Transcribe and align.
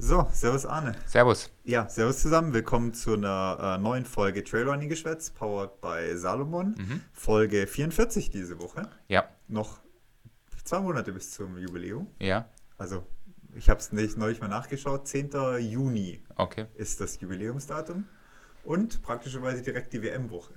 So, 0.00 0.28
Servus 0.32 0.64
Arne. 0.64 0.94
Servus. 1.06 1.50
Ja, 1.64 1.88
Servus 1.88 2.20
zusammen. 2.22 2.52
Willkommen 2.52 2.94
zu 2.94 3.14
einer 3.14 3.76
äh, 3.78 3.82
neuen 3.82 4.04
Folge 4.04 4.44
Trailrunning 4.44 4.88
Geschwätz, 4.88 5.30
powered 5.30 5.80
by 5.80 6.16
Salomon. 6.16 6.76
Mhm. 6.78 7.00
Folge 7.12 7.66
44 7.66 8.30
diese 8.30 8.60
Woche. 8.60 8.88
Ja, 9.08 9.28
Noch 9.48 9.80
zwei 10.62 10.80
Monate 10.80 11.12
bis 11.12 11.32
zum 11.32 11.58
Jubiläum. 11.58 12.06
ja, 12.20 12.48
Also, 12.76 13.04
ich 13.56 13.68
habe 13.68 13.80
es 13.80 13.90
nicht 13.90 14.16
neulich 14.16 14.40
mal 14.40 14.46
nachgeschaut. 14.48 15.08
10. 15.08 15.30
Juni 15.58 16.22
okay. 16.36 16.66
ist 16.74 17.00
das 17.00 17.20
Jubiläumsdatum. 17.20 18.06
Und 18.62 19.02
praktischerweise 19.02 19.62
direkt 19.62 19.92
die 19.92 20.02
WM-Woche. 20.02 20.54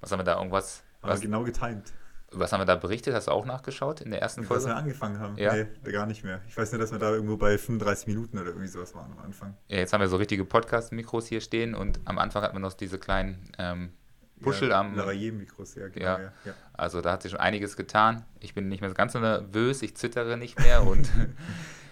Was 0.00 0.10
haben 0.10 0.20
wir 0.20 0.24
da 0.24 0.38
irgendwas? 0.38 0.82
Haben 1.02 1.12
Was, 1.12 1.20
genau 1.20 1.42
getimt. 1.44 1.92
Was 2.32 2.52
haben 2.52 2.60
wir 2.60 2.64
da 2.64 2.76
berichtet? 2.76 3.14
Hast 3.14 3.28
du 3.28 3.32
auch 3.32 3.44
nachgeschaut 3.44 4.00
in 4.00 4.10
der 4.10 4.22
ersten 4.22 4.42
Was 4.42 4.50
wir 4.50 4.60
Folge? 4.60 4.76
angefangen 4.76 5.18
haben. 5.18 5.36
Ja. 5.36 5.54
Nee, 5.54 5.92
gar 5.92 6.06
nicht 6.06 6.24
mehr. 6.24 6.40
Ich 6.48 6.56
weiß 6.56 6.72
nur, 6.72 6.80
dass 6.80 6.92
wir 6.92 6.98
da 6.98 7.10
irgendwo 7.10 7.36
bei 7.36 7.58
35 7.58 8.06
Minuten 8.06 8.38
oder 8.38 8.48
irgendwie 8.48 8.68
sowas 8.68 8.94
waren 8.94 9.12
am 9.12 9.18
Anfang. 9.24 9.56
Ja, 9.68 9.78
jetzt 9.78 9.92
haben 9.92 10.00
wir 10.00 10.08
so 10.08 10.16
richtige 10.16 10.44
Podcast-Mikros 10.44 11.26
hier 11.26 11.40
stehen 11.40 11.74
und 11.74 12.00
am 12.04 12.18
Anfang 12.18 12.42
hatten 12.42 12.54
wir 12.54 12.60
noch 12.60 12.72
diese 12.72 12.98
kleinen 12.98 13.52
ähm, 13.58 13.92
Puschel 14.40 14.70
ja, 14.70 14.80
am. 14.80 14.96
Lavalier-Mikros, 14.96 15.74
ja, 15.74 15.88
genau. 15.88 16.06
Ja. 16.06 16.32
Ja. 16.44 16.54
Also 16.72 17.00
da 17.00 17.12
hat 17.12 17.22
sich 17.22 17.32
schon 17.32 17.40
einiges 17.40 17.76
getan. 17.76 18.24
Ich 18.38 18.54
bin 18.54 18.68
nicht 18.68 18.80
mehr 18.80 18.92
ganz 18.94 19.12
so 19.12 19.18
nervös, 19.18 19.82
ich 19.82 19.96
zittere 19.96 20.36
nicht 20.36 20.58
mehr 20.58 20.86
und 20.86 21.10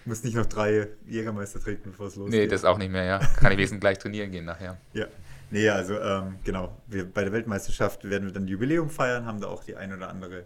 Muss 0.05 0.23
nicht 0.23 0.35
noch 0.35 0.45
drei 0.45 0.87
Jägermeister 1.05 1.59
trinken, 1.59 1.91
bevor 1.91 2.07
es 2.07 2.15
losgeht. 2.15 2.39
nee, 2.39 2.47
das 2.47 2.65
auch 2.65 2.77
nicht 2.77 2.91
mehr, 2.91 3.03
ja. 3.03 3.19
Kann 3.19 3.51
ich 3.51 3.57
wenigstens 3.57 3.79
gleich 3.79 3.99
trainieren 3.99 4.31
gehen 4.31 4.45
nachher. 4.45 4.77
Ja. 4.93 5.05
Nee, 5.51 5.69
also 5.69 5.99
ähm, 5.99 6.35
genau. 6.43 6.77
Wir, 6.87 7.11
bei 7.11 7.23
der 7.23 7.33
Weltmeisterschaft 7.33 8.03
werden 8.03 8.25
wir 8.25 8.33
dann 8.33 8.47
Jubiläum 8.47 8.89
feiern, 8.89 9.25
haben 9.25 9.41
da 9.41 9.47
auch 9.47 9.63
die 9.63 9.75
ein 9.75 9.93
oder 9.93 10.09
andere 10.09 10.45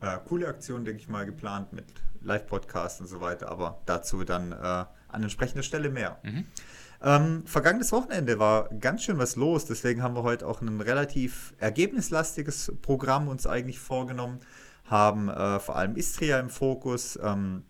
äh, 0.00 0.18
coole 0.28 0.46
Aktion, 0.46 0.84
denke 0.84 1.00
ich 1.00 1.08
mal, 1.08 1.26
geplant 1.26 1.72
mit 1.72 1.86
Live-Podcast 2.22 3.00
und 3.00 3.06
so 3.06 3.20
weiter, 3.20 3.50
aber 3.50 3.80
dazu 3.86 4.24
dann 4.24 4.52
äh, 4.52 4.56
an 4.56 5.22
entsprechender 5.22 5.62
Stelle 5.62 5.90
mehr. 5.90 6.18
Mhm. 6.22 6.44
Ähm, 7.02 7.46
vergangenes 7.46 7.92
Wochenende 7.92 8.38
war 8.38 8.68
ganz 8.80 9.02
schön 9.02 9.18
was 9.18 9.36
los, 9.36 9.66
deswegen 9.66 10.02
haben 10.02 10.14
wir 10.14 10.22
heute 10.22 10.46
auch 10.46 10.60
ein 10.60 10.80
relativ 10.80 11.54
ergebnislastiges 11.58 12.72
Programm 12.82 13.28
uns 13.28 13.46
eigentlich 13.46 13.78
vorgenommen, 13.78 14.40
haben 14.84 15.28
äh, 15.28 15.60
vor 15.60 15.76
allem 15.76 15.96
Istria 15.96 16.40
im 16.40 16.50
Fokus, 16.50 17.18
ähm, 17.22 17.64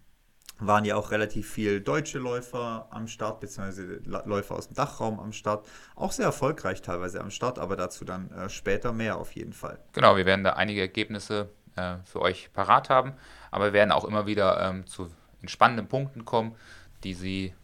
waren 0.58 0.84
ja 0.84 0.96
auch 0.96 1.10
relativ 1.10 1.50
viel 1.50 1.80
deutsche 1.80 2.18
Läufer 2.18 2.86
am 2.90 3.08
Start, 3.08 3.40
beziehungsweise 3.40 4.00
Läufer 4.04 4.54
aus 4.54 4.68
dem 4.68 4.74
Dachraum 4.74 5.20
am 5.20 5.32
Start, 5.32 5.66
auch 5.94 6.12
sehr 6.12 6.26
erfolgreich 6.26 6.82
teilweise 6.82 7.20
am 7.20 7.30
Start, 7.30 7.58
aber 7.58 7.76
dazu 7.76 8.04
dann 8.04 8.30
äh, 8.30 8.48
später 8.48 8.92
mehr 8.92 9.18
auf 9.18 9.32
jeden 9.32 9.52
Fall. 9.52 9.78
Genau, 9.92 10.16
wir 10.16 10.24
werden 10.24 10.44
da 10.44 10.54
einige 10.54 10.80
Ergebnisse 10.80 11.50
äh, 11.76 11.96
für 12.04 12.20
euch 12.22 12.50
parat 12.52 12.88
haben, 12.88 13.12
aber 13.50 13.66
wir 13.66 13.72
werden 13.74 13.92
auch 13.92 14.04
immer 14.04 14.26
wieder 14.26 14.60
ähm, 14.68 14.86
zu 14.86 15.10
entspannenden 15.42 15.88
Punkten 15.88 16.24
kommen, 16.24 16.56
die 17.04 17.14
sie, 17.14 17.54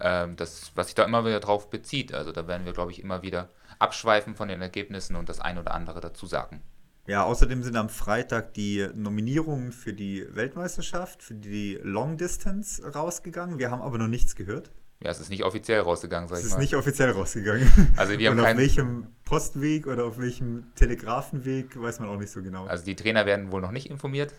ähm, 0.00 0.36
das, 0.36 0.72
was 0.74 0.88
sich 0.88 0.94
da 0.94 1.04
immer 1.04 1.24
wieder 1.24 1.40
drauf 1.40 1.70
bezieht. 1.70 2.12
Also 2.12 2.30
da 2.32 2.46
werden 2.46 2.66
wir, 2.66 2.72
glaube 2.72 2.92
ich, 2.92 3.02
immer 3.02 3.22
wieder 3.22 3.48
abschweifen 3.78 4.36
von 4.36 4.48
den 4.48 4.60
Ergebnissen 4.60 5.16
und 5.16 5.28
das 5.28 5.40
ein 5.40 5.58
oder 5.58 5.74
andere 5.74 6.00
dazu 6.00 6.26
sagen. 6.26 6.62
Ja, 7.06 7.24
außerdem 7.24 7.62
sind 7.62 7.76
am 7.76 7.90
Freitag 7.90 8.54
die 8.54 8.88
Nominierungen 8.94 9.72
für 9.72 9.92
die 9.92 10.26
Weltmeisterschaft, 10.34 11.22
für 11.22 11.34
die 11.34 11.78
Long 11.82 12.16
Distance 12.16 12.82
rausgegangen. 12.94 13.58
Wir 13.58 13.70
haben 13.70 13.82
aber 13.82 13.98
noch 13.98 14.08
nichts 14.08 14.34
gehört. 14.36 14.70
Ja, 15.00 15.10
es 15.10 15.20
ist 15.20 15.28
nicht 15.28 15.44
offiziell 15.44 15.80
rausgegangen, 15.80 16.28
sag 16.28 16.36
Es 16.38 16.44
ich 16.44 16.46
ist 16.46 16.52
mal. 16.54 16.60
nicht 16.60 16.74
offiziell 16.76 17.10
rausgegangen. 17.10 17.70
Also 17.96 18.18
wir 18.18 18.30
haben 18.30 18.38
Und 18.38 18.46
auf 18.46 18.56
welchem 18.56 19.06
Postweg 19.26 19.86
oder 19.86 20.06
auf 20.06 20.18
welchem 20.18 20.72
Telegrafenweg 20.76 21.78
weiß 21.78 22.00
man 22.00 22.08
auch 22.08 22.18
nicht 22.18 22.30
so 22.30 22.42
genau. 22.42 22.64
Also 22.66 22.86
die 22.86 22.96
Trainer 22.96 23.26
werden 23.26 23.52
wohl 23.52 23.60
noch 23.60 23.70
nicht 23.72 23.90
informiert. 23.90 24.32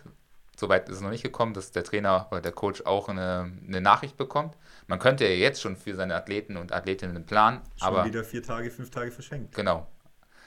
Soweit 0.58 0.88
ist 0.88 0.96
es 0.96 1.02
noch 1.02 1.10
nicht 1.10 1.22
gekommen, 1.22 1.54
dass 1.54 1.70
der 1.70 1.84
Trainer 1.84 2.26
oder 2.32 2.40
der 2.40 2.50
Coach 2.50 2.82
auch 2.84 3.08
eine, 3.08 3.52
eine 3.68 3.80
Nachricht 3.80 4.16
bekommt. 4.16 4.56
Man 4.88 4.98
könnte 4.98 5.24
ja 5.24 5.30
jetzt 5.30 5.60
schon 5.60 5.76
für 5.76 5.94
seine 5.94 6.16
Athleten 6.16 6.56
und 6.56 6.72
Athletinnen 6.72 7.26
planen, 7.26 7.60
Schon 7.76 7.88
aber 7.88 8.04
wieder 8.06 8.24
vier 8.24 8.42
Tage, 8.42 8.70
fünf 8.70 8.90
Tage 8.90 9.12
verschenkt. 9.12 9.54
genau. 9.54 9.86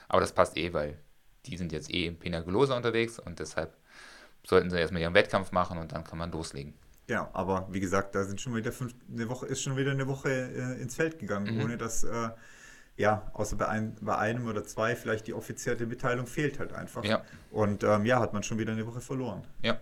Aber 0.09 0.19
das 0.21 0.33
passt 0.33 0.57
eh, 0.57 0.73
weil 0.73 0.97
die 1.45 1.57
sind 1.57 1.71
jetzt 1.71 1.89
eh 1.93 2.07
im 2.07 2.17
Penagolosa 2.17 2.75
unterwegs 2.75 3.19
und 3.19 3.39
deshalb 3.39 3.75
sollten 4.45 4.69
sie 4.69 4.79
erstmal 4.79 5.01
ihren 5.01 5.13
Wettkampf 5.13 5.51
machen 5.51 5.77
und 5.77 5.91
dann 5.91 6.03
kann 6.03 6.17
man 6.17 6.31
loslegen. 6.31 6.73
Ja, 7.07 7.29
aber 7.33 7.67
wie 7.71 7.79
gesagt, 7.79 8.13
da 8.15 8.23
sind 8.23 8.39
schon 8.39 8.55
wieder 8.55 8.71
fünf, 8.71 8.93
eine 9.11 9.27
Woche, 9.29 9.47
ist 9.47 9.61
schon 9.61 9.75
wieder 9.77 9.91
eine 9.91 10.07
Woche 10.07 10.29
äh, 10.29 10.81
ins 10.81 10.95
Feld 10.95 11.17
gegangen, 11.19 11.55
Mhm. 11.55 11.63
ohne 11.63 11.77
dass, 11.77 12.03
äh, 12.03 12.29
ja, 12.97 13.31
außer 13.33 13.55
bei, 13.55 13.67
ein, 13.67 13.95
bei 14.01 14.17
einem 14.17 14.45
oder 14.47 14.63
zwei 14.63 14.95
vielleicht 14.95 15.25
die 15.27 15.33
offizielle 15.33 15.85
Mitteilung 15.87 16.27
fehlt 16.27 16.59
halt 16.59 16.73
einfach. 16.73 17.03
Ja. 17.03 17.23
Und 17.49 17.83
ähm, 17.83 18.05
ja, 18.05 18.19
hat 18.19 18.33
man 18.33 18.43
schon 18.43 18.59
wieder 18.59 18.73
eine 18.73 18.85
Woche 18.85 19.01
verloren. 19.01 19.43
Ja. 19.63 19.79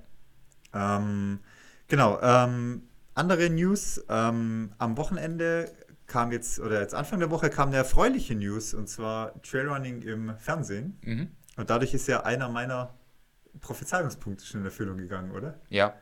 Ähm, 0.73 1.39
genau. 1.87 2.19
Ähm, 2.21 2.83
andere 3.15 3.49
News. 3.49 4.03
Ähm, 4.07 4.71
am 4.77 4.97
Wochenende 4.97 5.71
kam 6.05 6.31
jetzt, 6.31 6.59
oder 6.59 6.79
jetzt 6.79 6.93
Anfang 6.93 7.19
der 7.19 7.31
Woche 7.31 7.49
kam 7.49 7.69
eine 7.69 7.77
erfreuliche 7.77 8.35
News, 8.35 8.73
und 8.73 8.87
zwar 8.87 9.33
Trailrunning 9.41 10.01
im 10.03 10.37
Fernsehen. 10.37 10.97
Mhm. 11.01 11.31
Und 11.57 11.69
dadurch 11.69 11.93
ist 11.93 12.07
ja 12.07 12.23
einer 12.23 12.47
meiner 12.49 12.93
Prophezeiungspunkte 13.59 14.45
schon 14.45 14.61
in 14.61 14.65
Erfüllung 14.65 14.97
gegangen, 14.97 15.31
oder? 15.31 15.59
Ja. 15.69 15.93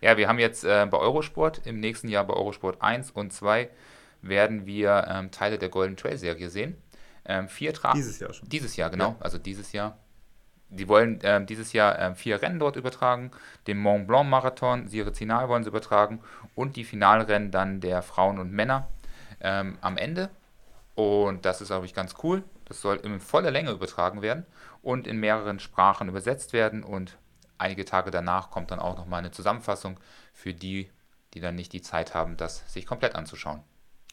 Ja, 0.00 0.16
wir 0.16 0.28
haben 0.28 0.38
jetzt 0.38 0.64
äh, 0.64 0.86
bei 0.88 0.98
Eurosport, 0.98 1.66
im 1.66 1.80
nächsten 1.80 2.08
Jahr 2.08 2.24
bei 2.24 2.34
Eurosport 2.34 2.82
1 2.82 3.10
und 3.10 3.32
2 3.32 3.70
werden 4.20 4.66
wir 4.66 5.06
ähm, 5.08 5.30
Teile 5.30 5.58
der 5.58 5.70
Golden 5.70 5.96
Trail 5.96 6.18
Serie 6.18 6.50
sehen. 6.50 6.76
Ähm, 7.24 7.48
vier 7.48 7.72
Tra 7.72 7.92
Dieses 7.92 8.18
Jahr 8.18 8.32
schon. 8.32 8.48
Dieses 8.48 8.76
Jahr, 8.76 8.90
genau. 8.90 9.16
Also 9.20 9.38
dieses 9.38 9.72
Jahr. 9.72 9.98
Die 10.68 10.88
wollen 10.88 11.20
ähm, 11.22 11.46
dieses 11.46 11.72
Jahr 11.72 11.98
ähm, 11.98 12.16
vier 12.16 12.42
Rennen 12.42 12.58
dort 12.58 12.76
übertragen. 12.76 13.30
Den 13.66 13.78
Mont 13.78 14.06
Blanc 14.06 14.28
Marathon, 14.28 14.88
Sirizinal 14.88 15.48
wollen 15.48 15.62
sie 15.62 15.70
übertragen 15.70 16.20
und 16.54 16.76
die 16.76 16.84
Finalrennen 16.84 17.50
dann 17.50 17.80
der 17.80 18.02
Frauen 18.02 18.38
und 18.38 18.52
Männer 18.52 18.88
ähm, 19.40 19.78
am 19.80 19.96
Ende. 19.96 20.30
Und 20.94 21.44
das 21.44 21.60
ist, 21.60 21.68
glaube 21.68 21.86
ich, 21.86 21.94
ganz 21.94 22.14
cool. 22.22 22.44
Das 22.64 22.80
soll 22.80 22.96
in 22.96 23.20
voller 23.20 23.50
Länge 23.50 23.70
übertragen 23.70 24.22
werden 24.22 24.46
und 24.82 25.06
in 25.06 25.18
mehreren 25.18 25.58
Sprachen 25.58 26.08
übersetzt 26.08 26.52
werden. 26.52 26.82
Und 26.82 27.18
einige 27.58 27.84
Tage 27.84 28.10
danach 28.10 28.50
kommt 28.50 28.70
dann 28.70 28.80
auch 28.80 28.96
nochmal 28.96 29.20
eine 29.20 29.30
Zusammenfassung 29.30 29.98
für 30.32 30.54
die, 30.54 30.90
die 31.34 31.40
dann 31.40 31.54
nicht 31.54 31.72
die 31.72 31.82
Zeit 31.82 32.14
haben, 32.14 32.36
das 32.36 32.72
sich 32.72 32.86
komplett 32.86 33.14
anzuschauen. 33.14 33.62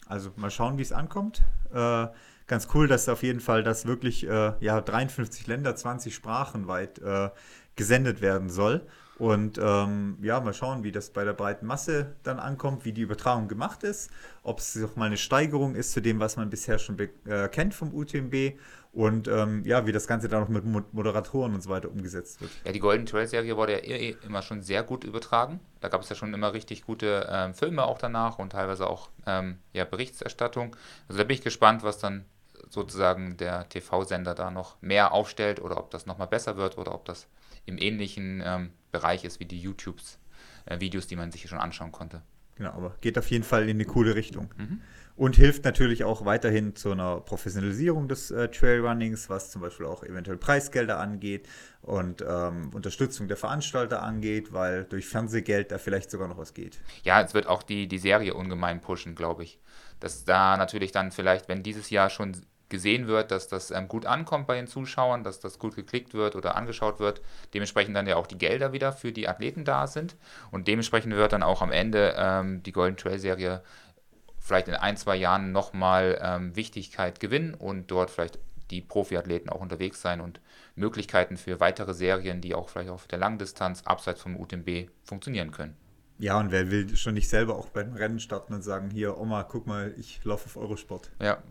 Also 0.07 0.31
mal 0.35 0.51
schauen, 0.51 0.77
wie 0.77 0.81
es 0.81 0.91
ankommt. 0.91 1.41
Äh, 1.73 2.07
ganz 2.47 2.67
cool, 2.73 2.87
dass 2.87 3.07
auf 3.07 3.23
jeden 3.23 3.39
Fall 3.39 3.63
das 3.63 3.85
wirklich 3.85 4.27
äh, 4.27 4.53
ja, 4.59 4.81
53 4.81 5.47
Länder, 5.47 5.75
20 5.75 6.13
Sprachen 6.13 6.67
weit 6.67 6.99
äh, 6.99 7.29
gesendet 7.75 8.21
werden 8.21 8.49
soll. 8.49 8.85
Und 9.21 9.59
ähm, 9.61 10.17
ja, 10.23 10.39
mal 10.39 10.51
schauen, 10.51 10.83
wie 10.83 10.91
das 10.91 11.11
bei 11.11 11.23
der 11.23 11.33
breiten 11.33 11.67
Masse 11.67 12.15
dann 12.23 12.39
ankommt, 12.39 12.85
wie 12.85 12.91
die 12.91 13.01
Übertragung 13.01 13.47
gemacht 13.47 13.83
ist, 13.83 14.09
ob 14.41 14.57
es 14.57 14.75
noch 14.75 14.95
mal 14.95 15.05
eine 15.05 15.17
Steigerung 15.17 15.75
ist 15.75 15.91
zu 15.91 16.01
dem, 16.01 16.19
was 16.19 16.37
man 16.37 16.49
bisher 16.49 16.79
schon 16.79 16.97
äh, 16.99 17.47
kennt 17.49 17.75
vom 17.75 17.93
UTMB 17.93 18.57
und 18.93 19.27
ähm, 19.27 19.63
ja, 19.63 19.85
wie 19.85 19.91
das 19.91 20.07
Ganze 20.07 20.27
dann 20.27 20.41
noch 20.41 20.49
mit 20.49 20.65
Mo- 20.65 20.81
Moderatoren 20.91 21.53
und 21.53 21.61
so 21.61 21.69
weiter 21.69 21.91
umgesetzt 21.91 22.41
wird. 22.41 22.51
Ja, 22.65 22.71
die 22.71 22.79
Golden 22.79 23.05
Trail 23.05 23.27
Serie 23.27 23.55
wurde 23.55 23.73
ja 23.73 23.95
eh 23.95 24.15
immer 24.25 24.41
schon 24.41 24.63
sehr 24.63 24.81
gut 24.81 25.03
übertragen. 25.03 25.59
Da 25.81 25.89
gab 25.89 26.01
es 26.01 26.09
ja 26.09 26.15
schon 26.15 26.33
immer 26.33 26.53
richtig 26.53 26.83
gute 26.83 27.27
ähm, 27.29 27.53
Filme 27.53 27.83
auch 27.83 27.99
danach 27.99 28.39
und 28.39 28.53
teilweise 28.53 28.87
auch 28.87 29.09
ähm, 29.27 29.59
ja, 29.71 29.85
Berichterstattung. 29.85 30.75
Also 31.07 31.19
da 31.19 31.25
bin 31.25 31.35
ich 31.35 31.43
gespannt, 31.43 31.83
was 31.83 31.99
dann 31.99 32.25
sozusagen 32.69 33.37
der 33.37 33.69
TV-Sender 33.69 34.33
da 34.33 34.49
noch 34.49 34.81
mehr 34.81 35.11
aufstellt 35.11 35.61
oder 35.61 35.77
ob 35.77 35.91
das 35.91 36.07
nochmal 36.07 36.27
besser 36.27 36.57
wird 36.57 36.79
oder 36.79 36.95
ob 36.95 37.05
das 37.05 37.27
im 37.65 37.77
ähnlichen 37.77 38.41
ähm, 38.43 38.71
Bereich 38.91 39.23
ist 39.23 39.39
wie 39.39 39.45
die 39.45 39.59
YouTube-Videos, 39.59 41.07
die 41.07 41.15
man 41.15 41.31
sich 41.31 41.47
schon 41.47 41.59
anschauen 41.59 41.91
konnte. 41.91 42.21
Genau, 42.55 42.73
aber 42.73 42.95
geht 43.01 43.17
auf 43.17 43.29
jeden 43.31 43.43
Fall 43.43 43.63
in 43.63 43.77
eine 43.77 43.85
coole 43.85 44.15
Richtung. 44.15 44.53
Mhm. 44.57 44.81
Und 45.15 45.35
hilft 45.35 45.65
natürlich 45.65 46.03
auch 46.03 46.25
weiterhin 46.25 46.75
zu 46.75 46.91
einer 46.91 47.19
Professionalisierung 47.19 48.07
des 48.07 48.31
äh, 48.31 48.49
Trailrunnings, 48.49 49.29
was 49.29 49.51
zum 49.51 49.61
Beispiel 49.61 49.85
auch 49.85 50.03
eventuell 50.03 50.37
Preisgelder 50.37 50.99
angeht 50.99 51.47
und 51.81 52.23
ähm, 52.27 52.71
Unterstützung 52.73 53.27
der 53.27 53.37
Veranstalter 53.37 54.01
angeht, 54.01 54.53
weil 54.53 54.85
durch 54.85 55.07
Fernsehgeld 55.07 55.71
da 55.71 55.77
vielleicht 55.77 56.11
sogar 56.11 56.27
noch 56.27 56.37
was 56.37 56.53
geht. 56.53 56.79
Ja, 57.03 57.21
es 57.21 57.33
wird 57.33 57.47
auch 57.47 57.61
die, 57.61 57.87
die 57.87 57.97
Serie 57.97 58.33
ungemein 58.33 58.81
pushen, 58.81 59.15
glaube 59.15 59.43
ich. 59.43 59.59
Dass 59.99 60.23
da 60.23 60.57
natürlich 60.57 60.91
dann 60.91 61.11
vielleicht, 61.11 61.49
wenn 61.49 61.61
dieses 61.61 61.89
Jahr 61.89 62.09
schon 62.09 62.35
gesehen 62.71 63.07
wird, 63.07 63.29
dass 63.29 63.47
das 63.47 63.69
ähm, 63.69 63.87
gut 63.87 64.07
ankommt 64.07 64.47
bei 64.47 64.55
den 64.55 64.65
Zuschauern, 64.65 65.23
dass 65.23 65.39
das 65.39 65.59
gut 65.59 65.75
geklickt 65.75 66.15
wird 66.15 66.35
oder 66.35 66.55
angeschaut 66.55 66.99
wird, 66.99 67.21
dementsprechend 67.53 67.95
dann 67.95 68.07
ja 68.07 68.15
auch 68.15 68.25
die 68.25 68.39
Gelder 68.39 68.73
wieder 68.73 68.91
für 68.91 69.11
die 69.11 69.27
Athleten 69.27 69.63
da 69.63 69.85
sind 69.85 70.15
und 70.49 70.67
dementsprechend 70.67 71.15
wird 71.15 71.33
dann 71.33 71.43
auch 71.43 71.61
am 71.61 71.71
Ende 71.71 72.15
ähm, 72.17 72.63
die 72.63 72.71
Golden 72.71 72.97
Trail 72.97 73.19
Serie 73.19 73.61
vielleicht 74.39 74.67
in 74.67 74.73
ein, 74.73 74.97
zwei 74.97 75.15
Jahren 75.15 75.51
nochmal 75.51 76.19
ähm, 76.21 76.55
Wichtigkeit 76.55 77.19
gewinnen 77.19 77.53
und 77.53 77.91
dort 77.91 78.09
vielleicht 78.09 78.39
die 78.71 78.81
Profiathleten 78.81 79.49
auch 79.49 79.61
unterwegs 79.61 80.01
sein 80.01 80.21
und 80.21 80.39
Möglichkeiten 80.75 81.37
für 81.37 81.59
weitere 81.59 81.93
Serien, 81.93 82.41
die 82.41 82.55
auch 82.55 82.69
vielleicht 82.69 82.89
auf 82.89 83.05
der 83.07 83.19
Langdistanz 83.19 83.83
abseits 83.83 84.21
vom 84.21 84.39
UTMB 84.39 84.89
funktionieren 85.03 85.51
können. 85.51 85.75
Ja, 86.17 86.39
und 86.39 86.51
wer 86.51 86.69
will 86.69 86.95
schon 86.95 87.15
nicht 87.15 87.29
selber 87.29 87.55
auch 87.55 87.67
beim 87.69 87.93
Rennen 87.93 88.19
starten 88.19 88.53
und 88.53 88.61
sagen, 88.61 88.89
hier, 88.91 89.17
Oma, 89.17 89.43
guck 89.43 89.67
mal, 89.67 89.93
ich 89.97 90.23
laufe 90.23 90.45
auf 90.45 90.55
Eurosport. 90.55 91.11
Ja. 91.19 91.41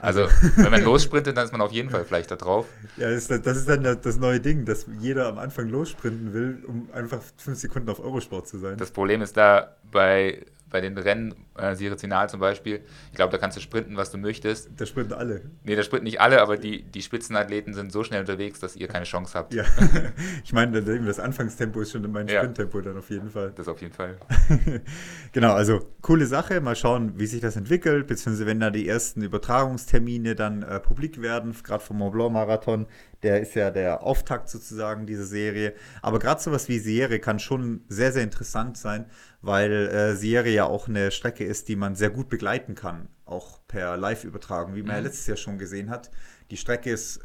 Also, 0.00 0.28
wenn 0.56 0.70
man 0.70 0.82
lossprintet, 0.84 1.36
dann 1.36 1.44
ist 1.46 1.52
man 1.52 1.60
auf 1.60 1.72
jeden 1.72 1.90
Fall 1.90 2.04
vielleicht 2.04 2.30
da 2.30 2.36
drauf. 2.36 2.66
Ja, 2.96 3.08
das 3.10 3.18
ist, 3.22 3.30
dann- 3.30 3.42
das 3.42 3.56
ist 3.56 3.68
dann 3.68 3.82
das 4.02 4.16
neue 4.18 4.40
Ding, 4.40 4.64
dass 4.64 4.86
jeder 5.00 5.26
am 5.28 5.38
Anfang 5.38 5.68
lossprinten 5.68 6.32
will, 6.32 6.62
um 6.66 6.88
einfach 6.92 7.20
fünf 7.36 7.58
Sekunden 7.58 7.88
auf 7.88 8.00
Eurosport 8.00 8.46
zu 8.48 8.58
sein. 8.58 8.76
Das 8.78 8.90
Problem 8.90 9.22
ist 9.22 9.36
da 9.36 9.76
bei 9.90 10.44
bei 10.68 10.80
den 10.80 10.98
Rennen, 10.98 11.34
äh, 11.56 11.74
Sirizinal 11.74 12.28
zum 12.28 12.40
Beispiel, 12.40 12.80
ich 13.10 13.16
glaube, 13.16 13.30
da 13.32 13.38
kannst 13.38 13.56
du 13.56 13.60
sprinten, 13.60 13.96
was 13.96 14.10
du 14.10 14.18
möchtest. 14.18 14.70
Da 14.76 14.84
sprinten 14.84 15.12
alle. 15.12 15.42
Nee, 15.64 15.76
da 15.76 15.82
sprinten 15.82 16.04
nicht 16.04 16.20
alle, 16.20 16.42
aber 16.42 16.56
die, 16.56 16.82
die 16.82 17.02
Spitzenathleten 17.02 17.72
sind 17.72 17.92
so 17.92 18.02
schnell 18.02 18.20
unterwegs, 18.20 18.58
dass 18.60 18.76
ihr 18.76 18.88
keine 18.88 19.04
Chance 19.04 19.38
habt. 19.38 19.54
Ja, 19.54 19.64
ich 20.44 20.52
meine, 20.52 20.82
das 20.82 21.20
Anfangstempo 21.20 21.80
ist 21.80 21.92
schon 21.92 22.10
mein 22.10 22.28
Ja. 22.28 22.40
Sprinttempo 22.40 22.80
dann 22.80 22.98
auf 22.98 23.10
jeden 23.10 23.30
Fall. 23.30 23.52
Das 23.54 23.68
auf 23.68 23.80
jeden 23.80 23.94
Fall. 23.94 24.16
Genau, 25.32 25.52
also 25.52 25.80
coole 26.00 26.26
Sache. 26.26 26.60
Mal 26.60 26.76
schauen, 26.76 27.18
wie 27.18 27.26
sich 27.26 27.40
das 27.40 27.56
entwickelt, 27.56 28.06
beziehungsweise 28.06 28.46
wenn 28.46 28.60
da 28.60 28.70
die 28.70 28.88
ersten 28.88 29.22
Übertragungstermine 29.22 30.34
dann 30.34 30.62
äh, 30.62 30.80
publik 30.80 31.20
werden, 31.20 31.54
gerade 31.62 31.82
vom 31.84 31.98
Mont 31.98 32.14
Blanc 32.14 32.32
Marathon. 32.32 32.86
Der 33.22 33.40
ist 33.40 33.54
ja 33.54 33.70
der 33.70 34.02
Auftakt 34.02 34.48
sozusagen 34.48 35.06
dieser 35.06 35.24
Serie. 35.24 35.74
Aber 36.02 36.18
gerade 36.18 36.40
sowas 36.40 36.68
wie 36.68 36.78
Serie 36.78 37.18
kann 37.18 37.38
schon 37.38 37.82
sehr, 37.88 38.12
sehr 38.12 38.22
interessant 38.22 38.76
sein, 38.76 39.06
weil 39.40 39.72
äh, 39.72 40.14
Serie 40.16 40.52
ja 40.54 40.64
auch 40.64 40.86
eine 40.88 41.10
Strecke 41.10 41.44
ist, 41.44 41.68
die 41.68 41.76
man 41.76 41.94
sehr 41.96 42.10
gut 42.10 42.28
begleiten 42.28 42.74
kann, 42.74 43.08
auch 43.24 43.60
per 43.66 43.96
Live-Übertragung, 43.96 44.74
wie 44.74 44.82
man 44.82 44.92
ja 44.96 45.00
Mhm. 45.00 45.06
letztes 45.06 45.26
Jahr 45.26 45.36
schon 45.36 45.58
gesehen 45.58 45.88
hat. 45.90 46.10
Die 46.50 46.56
Strecke 46.56 46.90
ist 46.90 47.20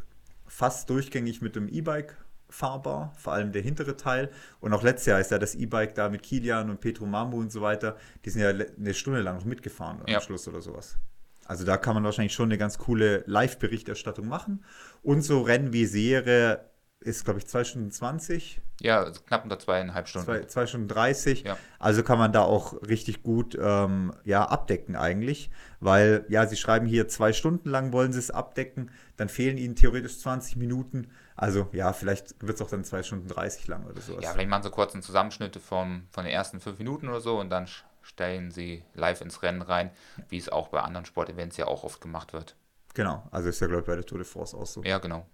fast 0.47 0.89
durchgängig 0.89 1.41
mit 1.41 1.55
dem 1.55 1.67
E-Bike 1.67 2.15
fahrbar, 2.49 3.13
vor 3.17 3.31
allem 3.33 3.51
der 3.53 3.61
hintere 3.61 3.95
Teil. 3.95 4.29
Und 4.59 4.73
auch 4.73 4.83
letztes 4.83 5.05
Jahr 5.07 5.19
ist 5.21 5.31
ja 5.31 5.39
das 5.39 5.55
E-Bike 5.55 5.95
da 5.95 6.09
mit 6.09 6.21
Kilian 6.23 6.69
und 6.69 6.81
Petro 6.81 7.05
Mamu 7.05 7.37
und 7.37 7.51
so 7.51 7.61
weiter, 7.61 7.95
die 8.25 8.29
sind 8.29 8.41
ja 8.41 8.49
eine 8.49 8.93
Stunde 8.93 9.21
lang 9.21 9.37
noch 9.37 9.45
mitgefahren 9.45 10.01
Ja. 10.07 10.17
am 10.17 10.21
Schluss 10.23 10.47
oder 10.47 10.61
sowas. 10.61 10.97
Also 11.45 11.65
da 11.65 11.77
kann 11.77 11.95
man 11.95 12.03
wahrscheinlich 12.03 12.33
schon 12.33 12.49
eine 12.49 12.57
ganz 12.57 12.77
coole 12.77 13.23
Live-Berichterstattung 13.27 14.27
machen. 14.27 14.63
Und 15.03 15.21
so 15.21 15.41
Rennen 15.41 15.73
wie 15.73 15.85
Serie 15.85 16.71
ist, 17.01 17.25
glaube 17.25 17.39
ich, 17.39 17.47
2 17.47 17.63
Stunden 17.63 17.91
20, 17.91 18.61
Ja, 18.79 19.09
knapp 19.25 19.43
unter 19.43 19.57
zweieinhalb 19.57 20.07
Stunden. 20.07 20.25
2, 20.25 20.45
zwei 20.45 20.67
Stunden 20.67 20.87
30. 20.87 21.43
Ja. 21.43 21.57
Also 21.79 22.03
kann 22.03 22.19
man 22.19 22.31
da 22.31 22.43
auch 22.43 22.79
richtig 22.87 23.23
gut 23.23 23.57
ähm, 23.59 24.13
ja, 24.23 24.45
abdecken 24.45 24.95
eigentlich. 24.95 25.49
Weil, 25.79 26.25
ja, 26.29 26.45
sie 26.45 26.57
schreiben 26.57 26.85
hier 26.85 27.07
zwei 27.07 27.33
Stunden 27.33 27.69
lang 27.69 27.91
wollen 27.91 28.13
sie 28.13 28.19
es 28.19 28.29
abdecken, 28.29 28.91
dann 29.17 29.29
fehlen 29.29 29.57
ihnen 29.57 29.75
theoretisch 29.75 30.19
20 30.19 30.57
Minuten. 30.57 31.09
Also 31.35 31.67
ja, 31.73 31.91
vielleicht 31.91 32.35
wird 32.39 32.55
es 32.55 32.61
auch 32.61 32.69
dann 32.69 32.83
2 32.83 33.01
Stunden 33.01 33.27
30 33.27 33.67
lang 33.67 33.83
oder 33.85 33.99
sowas. 33.99 34.23
Ja, 34.23 34.31
vielleicht 34.31 34.49
machen 34.49 34.63
sie 34.63 34.69
kurzen 34.69 35.01
Zusammenschnitte 35.01 35.59
vom, 35.59 36.03
von 36.11 36.23
den 36.23 36.33
ersten 36.33 36.59
fünf 36.59 36.77
Minuten 36.77 37.09
oder 37.09 37.19
so 37.19 37.39
und 37.39 37.49
dann 37.49 37.67
stellen 38.01 38.51
sie 38.51 38.83
live 38.93 39.21
ins 39.21 39.43
Rennen 39.43 39.61
rein, 39.61 39.91
wie 40.29 40.37
es 40.37 40.49
auch 40.49 40.69
bei 40.69 40.81
anderen 40.81 41.05
Sportevents 41.05 41.57
ja 41.57 41.67
auch 41.67 41.83
oft 41.83 42.01
gemacht 42.01 42.33
wird. 42.33 42.55
Genau, 42.93 43.27
also 43.31 43.49
ist 43.49 43.59
ja, 43.61 43.67
glaube 43.67 43.81
ich, 43.81 43.87
bei 43.87 43.95
der 43.95 44.05
Tour 44.05 44.17
de 44.17 44.27
France 44.27 44.55
auch 44.55 44.65
so. 44.65 44.83
Ja, 44.83 44.97
genau. 44.97 45.25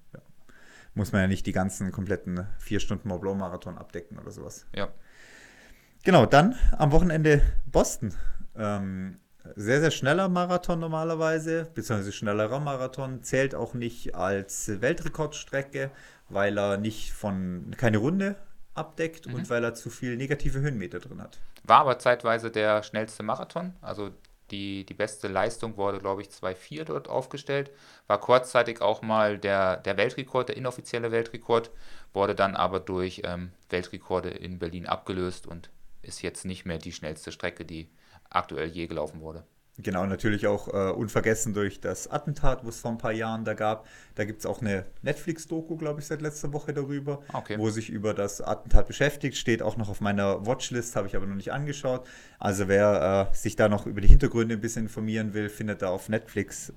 Muss 0.94 1.12
man 1.12 1.22
ja 1.22 1.28
nicht 1.28 1.46
die 1.46 1.52
ganzen 1.52 1.92
kompletten 1.92 2.48
4 2.60 2.80
Stunden 2.80 3.08
Mont 3.08 3.22
Blanc 3.22 3.40
Marathon 3.40 3.78
abdecken 3.78 4.18
oder 4.18 4.32
sowas. 4.32 4.66
Ja. 4.76 4.90
Genau, 6.04 6.26
dann 6.26 6.56
am 6.78 6.92
Wochenende 6.92 7.42
Boston. 7.68 8.14
Ähm, 8.56 9.20
sehr, 9.56 9.80
sehr 9.80 9.92
schneller 9.92 10.28
Marathon 10.30 10.80
normalerweise, 10.80 11.70
beziehungsweise 11.74 12.12
schnellerer 12.12 12.60
Marathon, 12.60 13.24
zählt 13.24 13.56
auch 13.56 13.74
nicht 13.74 14.16
als 14.16 14.82
Weltrekordstrecke, 14.82 15.92
weil 16.30 16.58
er 16.58 16.78
nicht 16.78 17.14
von 17.14 17.74
keine 17.78 17.98
Runde 17.98 18.36
abdeckt 18.74 19.28
und 19.28 19.50
weil 19.50 19.64
er 19.64 19.74
zu 19.74 19.90
viel 19.90 20.18
negative 20.18 20.60
Höhenmeter 20.60 21.00
drin 21.00 21.22
hat. 21.22 21.40
War 21.68 21.82
aber 21.82 22.00
zeitweise 22.00 22.50
der 22.50 22.82
schnellste 22.82 23.24
Marathon. 23.24 23.76
Also 23.82 24.12
die, 24.52 24.86
die 24.86 24.94
beste 24.94 25.28
Leistung 25.28 25.76
wurde, 25.76 26.00
glaube 26.00 26.22
ich, 26.22 26.30
2,4 26.30 26.86
dort 26.86 27.10
aufgestellt. 27.10 27.72
War 28.08 28.20
kurzzeitig 28.20 28.82
auch 28.82 29.02
mal 29.02 29.38
der, 29.38 29.78
der 29.78 29.98
Weltrekord, 29.98 30.50
der 30.50 30.58
inoffizielle 30.58 31.12
Weltrekord, 31.12 31.70
wurde 32.14 32.36
dann 32.36 32.56
aber 32.56 32.80
durch 32.80 33.22
ähm, 33.26 33.52
Weltrekorde 33.70 34.30
in 34.30 34.60
Berlin 34.60 34.88
abgelöst 34.88 35.46
und 35.46 35.70
ist 36.02 36.22
jetzt 36.22 36.46
nicht 36.46 36.66
mehr 36.66 36.78
die 36.78 36.94
schnellste 36.94 37.34
Strecke, 37.34 37.66
die 37.66 37.90
aktuell 38.30 38.70
je 38.70 38.88
gelaufen 38.88 39.20
wurde. 39.20 39.44
Genau, 39.80 40.08
natürlich 40.08 40.48
auch 40.48 40.70
äh, 40.70 40.92
unvergessen 40.92 41.54
durch 41.54 41.80
das 41.80 42.10
Attentat, 42.10 42.66
wo 42.66 42.70
es 42.70 42.80
vor 42.80 42.90
ein 42.90 42.98
paar 42.98 43.12
Jahren 43.12 43.46
da 43.46 43.54
gab. 43.54 43.88
Da 44.16 44.26
gibt 44.26 44.40
es 44.40 44.48
auch 44.48 44.62
eine 44.62 44.86
Netflix-Doku, 45.04 45.78
glaube 45.78 46.00
ich, 46.00 46.08
seit 46.08 46.22
letzter 46.24 46.52
Woche 46.52 46.74
darüber, 46.74 47.22
Okay. 47.32 47.60
wo 47.60 47.70
sich 47.70 47.90
über 47.92 48.16
das 48.16 48.42
Attentat 48.42 48.88
beschäftigt. 48.88 49.38
Steht 49.38 49.62
auch 49.62 49.78
noch 49.78 49.90
auf 49.90 50.02
meiner 50.02 50.48
Watchlist, 50.48 50.96
habe 50.96 51.08
ich 51.08 51.16
aber 51.16 51.28
noch 51.28 51.36
nicht 51.36 51.52
angeschaut. 51.54 52.08
Also 52.40 52.68
wer 52.68 53.30
äh, 53.32 53.36
sich 53.36 53.56
da 53.56 53.70
noch 53.70 53.86
über 53.86 54.02
die 54.02 54.08
Hintergründe 54.08 54.56
ein 54.56 54.62
bisschen 54.62 54.84
informieren 54.84 55.36
will, 55.36 55.48
findet 55.48 55.84
da 55.84 55.90
auf 55.90 56.10
Netflix. 56.10 56.74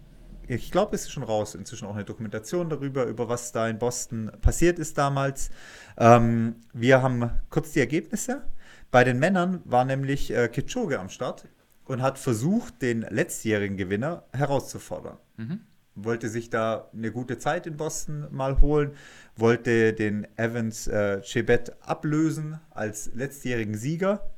Ich 0.47 0.70
glaube, 0.70 0.94
es 0.94 1.02
ist 1.02 1.12
schon 1.12 1.23
raus. 1.23 1.55
Inzwischen 1.55 1.87
auch 1.87 1.94
eine 1.94 2.05
Dokumentation 2.05 2.69
darüber, 2.69 3.05
über 3.05 3.31
was 3.31 3.52
da 3.52 3.67
in 3.67 3.79
Boston 3.79 4.31
passiert 4.43 4.79
ist 4.79 4.99
damals. 4.99 5.49
Ähm, 5.97 6.56
wir 6.75 7.00
haben 7.00 7.31
kurz 7.49 7.73
die 7.73 7.81
Ergebnisse. 7.81 8.43
Bei 8.91 9.05
den 9.05 9.19
Männern 9.19 9.62
war 9.64 9.87
nämlich 9.87 10.35
äh, 10.35 10.49
Kipchoge 10.49 11.00
am 11.00 11.08
Start 11.08 11.47
und 11.91 12.03
hat 12.03 12.21
versucht, 12.21 12.83
den 12.83 13.03
letztjährigen 13.03 13.77
Gewinner 13.77 14.23
herauszufordern. 14.33 15.19
Mhm. 15.37 15.63
Wollte 15.97 16.29
sich 16.29 16.49
da 16.49 16.89
eine 16.95 17.11
gute 17.11 17.37
Zeit 17.39 17.67
in 17.67 17.77
Boston 17.77 18.29
mal 18.31 18.61
holen, 18.61 18.93
wollte 19.35 19.93
den 19.93 20.25
Evans 20.39 20.87
äh, 20.87 21.21
Chebet 21.23 21.73
ablösen 21.83 22.61
als 22.71 23.11
letztjährigen 23.13 23.75
Sieger. 23.75 24.31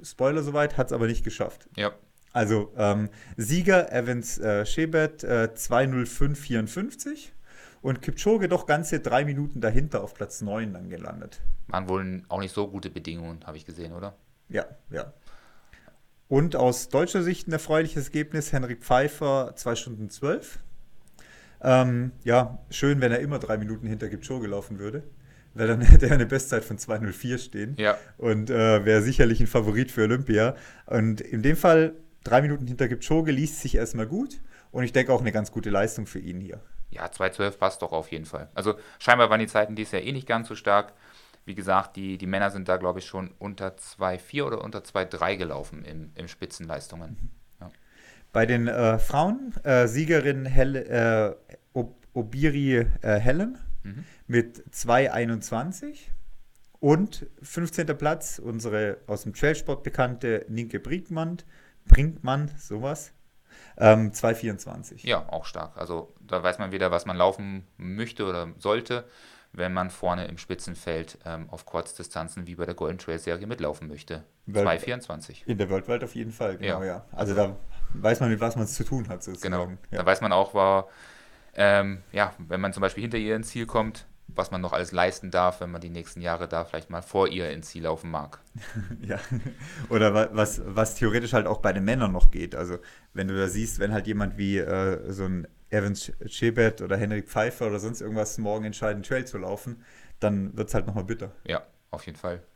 Spoiler 0.00 0.44
soweit, 0.44 0.76
hat 0.76 0.86
es 0.86 0.92
aber 0.92 1.08
nicht 1.08 1.24
geschafft. 1.24 1.68
Ja, 1.74 1.90
Also 2.32 2.72
ähm, 2.76 3.08
Sieger 3.36 3.92
Evans 3.92 4.38
äh, 4.38 4.64
Chebet 4.64 5.24
äh, 5.24 5.50
205,54 5.52 7.30
und 7.82 8.00
Kipchoge 8.00 8.46
doch 8.46 8.66
ganze 8.66 9.00
drei 9.00 9.24
Minuten 9.24 9.60
dahinter 9.60 10.04
auf 10.04 10.14
Platz 10.14 10.40
9 10.40 10.72
dann 10.72 10.88
gelandet. 10.88 11.40
waren 11.66 11.88
wohl 11.88 12.22
auch 12.28 12.38
nicht 12.38 12.54
so 12.54 12.68
gute 12.68 12.90
Bedingungen, 12.90 13.44
habe 13.44 13.56
ich 13.56 13.66
gesehen, 13.66 13.92
oder? 13.92 14.14
Ja, 14.48 14.66
ja. 14.90 15.12
Und 16.28 16.56
aus 16.56 16.88
deutscher 16.88 17.22
Sicht 17.22 17.48
ein 17.48 17.52
erfreuliches 17.52 18.06
Ergebnis. 18.06 18.52
Henrik 18.52 18.82
Pfeiffer 18.82 19.52
2 19.56 19.74
Stunden 19.74 20.10
12. 20.10 20.58
Ähm, 21.62 22.12
ja, 22.22 22.58
schön, 22.70 23.00
wenn 23.00 23.12
er 23.12 23.20
immer 23.20 23.38
drei 23.38 23.56
Minuten 23.56 23.86
hinter 23.86 24.08
Kipchoge 24.08 24.46
laufen 24.46 24.78
würde. 24.78 25.02
Weil 25.54 25.66
dann 25.68 25.80
hätte 25.82 26.06
er 26.06 26.12
eine 26.12 26.26
Bestzeit 26.26 26.64
von 26.64 26.76
2.04 26.76 27.38
stehen. 27.38 27.74
Ja, 27.78 27.96
Und 28.18 28.50
äh, 28.50 28.84
wäre 28.84 29.02
sicherlich 29.02 29.40
ein 29.40 29.46
Favorit 29.46 29.90
für 29.90 30.02
Olympia. 30.02 30.54
Und 30.86 31.20
in 31.20 31.42
dem 31.42 31.56
Fall 31.56 31.94
drei 32.24 32.42
Minuten 32.42 32.66
hinter 32.66 32.88
Kipchoge 32.88 33.32
liest 33.32 33.60
sich 33.60 33.74
erstmal 33.74 34.06
gut. 34.06 34.40
Und 34.70 34.84
ich 34.84 34.92
denke 34.92 35.12
auch 35.12 35.20
eine 35.22 35.32
ganz 35.32 35.50
gute 35.50 35.70
Leistung 35.70 36.06
für 36.06 36.18
ihn 36.18 36.40
hier. 36.40 36.60
Ja, 36.90 37.06
2,12 37.06 37.58
passt 37.58 37.82
doch 37.82 37.92
auf 37.92 38.10
jeden 38.10 38.24
Fall. 38.26 38.48
Also 38.54 38.74
scheinbar 38.98 39.30
waren 39.30 39.40
die 39.40 39.46
Zeiten 39.46 39.74
dieses 39.74 39.92
Jahr 39.92 40.02
eh 40.02 40.12
nicht 40.12 40.26
ganz 40.26 40.48
so 40.48 40.54
stark. 40.54 40.92
Wie 41.48 41.54
gesagt, 41.54 41.96
die, 41.96 42.18
die 42.18 42.26
Männer 42.26 42.50
sind 42.50 42.68
da, 42.68 42.76
glaube 42.76 42.98
ich, 42.98 43.06
schon 43.06 43.30
unter 43.38 43.68
2,4 43.68 44.44
oder 44.44 44.62
unter 44.62 44.80
2,3 44.80 45.36
gelaufen 45.36 45.84
im, 45.84 46.12
im 46.14 46.28
Spitzenleistungen. 46.28 47.30
Bei 48.32 48.44
den 48.44 48.68
äh, 48.68 48.98
Frauen, 48.98 49.54
äh, 49.64 49.88
Siegerin 49.88 50.44
Hel 50.44 50.76
äh, 50.76 51.56
Ob 51.72 51.96
Obiri 52.12 52.86
äh, 53.00 53.18
Helen 53.18 53.58
Mhm. 53.82 54.04
mit 54.26 54.64
2,21 54.74 55.96
und 56.80 57.26
15. 57.42 57.86
Platz 57.96 58.38
unsere 58.38 58.98
aus 59.06 59.22
dem 59.22 59.34
Trailsport 59.34 59.82
bekannte 59.82 60.44
Ninke 60.48 60.80
Brinkmann, 60.80 61.38
Brinkmann, 61.86 62.50
sowas, 62.58 63.12
ähm, 63.78 64.12
2,24. 64.12 65.06
Ja, 65.06 65.28
auch 65.28 65.44
stark. 65.44 65.76
Also 65.76 66.12
da 66.20 66.42
weiß 66.42 66.58
man 66.58 66.72
wieder, 66.72 66.90
was 66.90 67.06
man 67.06 67.16
laufen 67.16 67.66
möchte 67.76 68.26
oder 68.26 68.48
sollte, 68.58 69.04
wenn 69.52 69.72
man 69.72 69.90
vorne 69.90 70.26
im 70.26 70.38
Spitzenfeld 70.38 71.18
ähm, 71.24 71.48
auf 71.50 71.64
Kurzdistanzen 71.66 72.46
wie 72.46 72.54
bei 72.54 72.66
der 72.66 72.74
Golden 72.74 72.98
Trail 72.98 73.18
Serie 73.18 73.46
mitlaufen 73.46 73.88
möchte. 73.88 74.24
Weil- 74.46 74.66
2,24. 74.66 75.46
In 75.46 75.58
der 75.58 75.68
Worldwide 75.70 76.04
auf 76.04 76.14
jeden 76.14 76.32
Fall, 76.32 76.56
genau, 76.58 76.80
Ja. 76.80 76.86
ja. 76.86 77.04
Also 77.12 77.34
da 77.34 77.56
weiß 77.94 78.20
man, 78.20 78.30
mit 78.30 78.40
was 78.40 78.56
man 78.56 78.64
es 78.66 78.74
zu 78.74 78.84
tun 78.84 79.08
hat, 79.08 79.24
Genau. 79.24 79.34
sozusagen. 79.36 79.78
Da 79.90 79.96
Ja. 79.98 80.06
weiß 80.06 80.20
man 80.20 80.32
auch, 80.32 80.54
war, 80.54 80.88
ähm, 81.54 82.02
ja, 82.12 82.34
wenn 82.38 82.60
man 82.60 82.72
zum 82.72 82.80
Beispiel 82.82 83.02
hinter 83.02 83.18
ihr 83.18 83.34
ins 83.36 83.48
Ziel 83.48 83.66
kommt, 83.66 84.06
was 84.28 84.50
man 84.50 84.60
noch 84.60 84.74
alles 84.74 84.92
leisten 84.92 85.30
darf, 85.30 85.60
wenn 85.62 85.70
man 85.70 85.80
die 85.80 85.88
nächsten 85.88 86.20
Jahre 86.20 86.46
da 86.48 86.64
vielleicht 86.66 86.90
mal 86.90 87.00
vor 87.00 87.28
ihr 87.28 87.50
ins 87.50 87.68
Ziel 87.70 87.84
laufen 87.84 88.10
mag. 88.10 88.38
Ja, 89.00 89.18
oder 89.88 90.12
wa- 90.12 90.28
was, 90.32 90.60
was 90.64 90.94
theoretisch 90.96 91.32
halt 91.32 91.46
auch 91.46 91.58
bei 91.62 91.72
den 91.72 91.84
Männern 91.84 92.12
noch 92.12 92.30
geht. 92.30 92.54
Also, 92.54 92.78
wenn 93.14 93.26
du 93.28 93.36
da 93.38 93.48
siehst, 93.48 93.78
wenn 93.78 93.92
halt 93.92 94.06
jemand 94.06 94.36
wie 94.36 94.58
äh, 94.58 95.10
so 95.10 95.24
ein 95.24 95.48
Evans 95.70 96.12
Chebet 96.26 96.80
oder 96.80 96.96
Henrik 96.96 97.28
Pfeiffer 97.28 97.66
oder 97.66 97.78
sonst 97.78 98.00
irgendwas 98.00 98.38
morgen 98.38 98.64
entscheiden, 98.64 99.02
Trail 99.02 99.24
zu 99.24 99.38
laufen, 99.38 99.82
dann 100.20 100.56
wird 100.56 100.68
es 100.68 100.74
halt 100.74 100.86
nochmal 100.86 101.04
bitter. 101.04 101.32
Ja, 101.44 101.62
auf 101.90 102.06
jeden 102.06 102.18
Fall. 102.18 102.42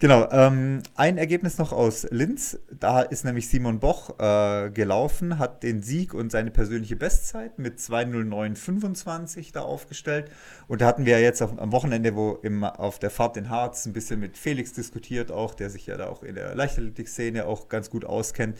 Genau, 0.00 0.28
ähm, 0.30 0.80
ein 0.94 1.18
Ergebnis 1.18 1.58
noch 1.58 1.72
aus 1.72 2.06
Linz. 2.12 2.56
Da 2.70 3.00
ist 3.00 3.24
nämlich 3.24 3.48
Simon 3.48 3.80
Boch 3.80 4.16
äh, 4.20 4.70
gelaufen, 4.70 5.40
hat 5.40 5.64
den 5.64 5.82
Sieg 5.82 6.14
und 6.14 6.30
seine 6.30 6.52
persönliche 6.52 6.94
Bestzeit 6.94 7.58
mit 7.58 7.80
2.09.25 7.80 9.52
da 9.52 9.62
aufgestellt. 9.62 10.30
Und 10.68 10.82
da 10.82 10.86
hatten 10.86 11.04
wir 11.04 11.14
ja 11.14 11.18
jetzt 11.18 11.42
auf, 11.42 11.58
am 11.58 11.72
Wochenende, 11.72 12.14
wo 12.14 12.34
im, 12.42 12.62
auf 12.62 13.00
der 13.00 13.10
Fahrt 13.10 13.34
den 13.34 13.50
Harz 13.50 13.86
ein 13.86 13.92
bisschen 13.92 14.20
mit 14.20 14.38
Felix 14.38 14.72
diskutiert, 14.72 15.32
auch, 15.32 15.52
der 15.52 15.68
sich 15.68 15.86
ja 15.86 15.96
da 15.96 16.06
auch 16.06 16.22
in 16.22 16.36
der 16.36 16.54
Leichtathletik-Szene 16.54 17.44
auch 17.46 17.68
ganz 17.68 17.90
gut 17.90 18.04
auskennt. 18.04 18.56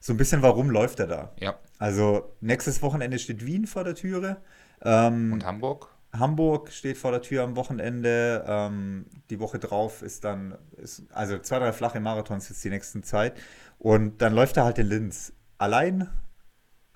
So 0.00 0.14
ein 0.14 0.16
bisschen, 0.16 0.40
warum 0.40 0.70
läuft 0.70 0.98
er 0.98 1.06
da? 1.06 1.32
Ja. 1.38 1.58
Also 1.78 2.34
nächstes 2.40 2.80
Wochenende 2.80 3.18
steht 3.18 3.44
Wien 3.44 3.66
vor 3.66 3.84
der 3.84 3.94
Türe. 3.94 4.38
Ähm, 4.82 5.32
Und 5.34 5.44
Hamburg? 5.44 5.88
Hamburg 6.12 6.72
steht 6.72 6.96
vor 6.96 7.12
der 7.12 7.22
Tür 7.22 7.44
am 7.44 7.54
Wochenende. 7.54 8.44
Ähm, 8.46 9.06
die 9.28 9.38
Woche 9.38 9.58
drauf 9.58 10.02
ist 10.02 10.24
dann, 10.24 10.56
ist, 10.78 11.04
also 11.12 11.38
zwei, 11.38 11.58
drei 11.58 11.72
flache 11.72 12.00
Marathons 12.00 12.48
jetzt 12.48 12.64
die 12.64 12.70
nächsten 12.70 13.02
Zeit. 13.02 13.34
Und 13.78 14.22
dann 14.22 14.32
läuft 14.32 14.56
er 14.56 14.64
halt 14.64 14.78
in 14.78 14.86
Linz. 14.86 15.34
Allein, 15.58 16.08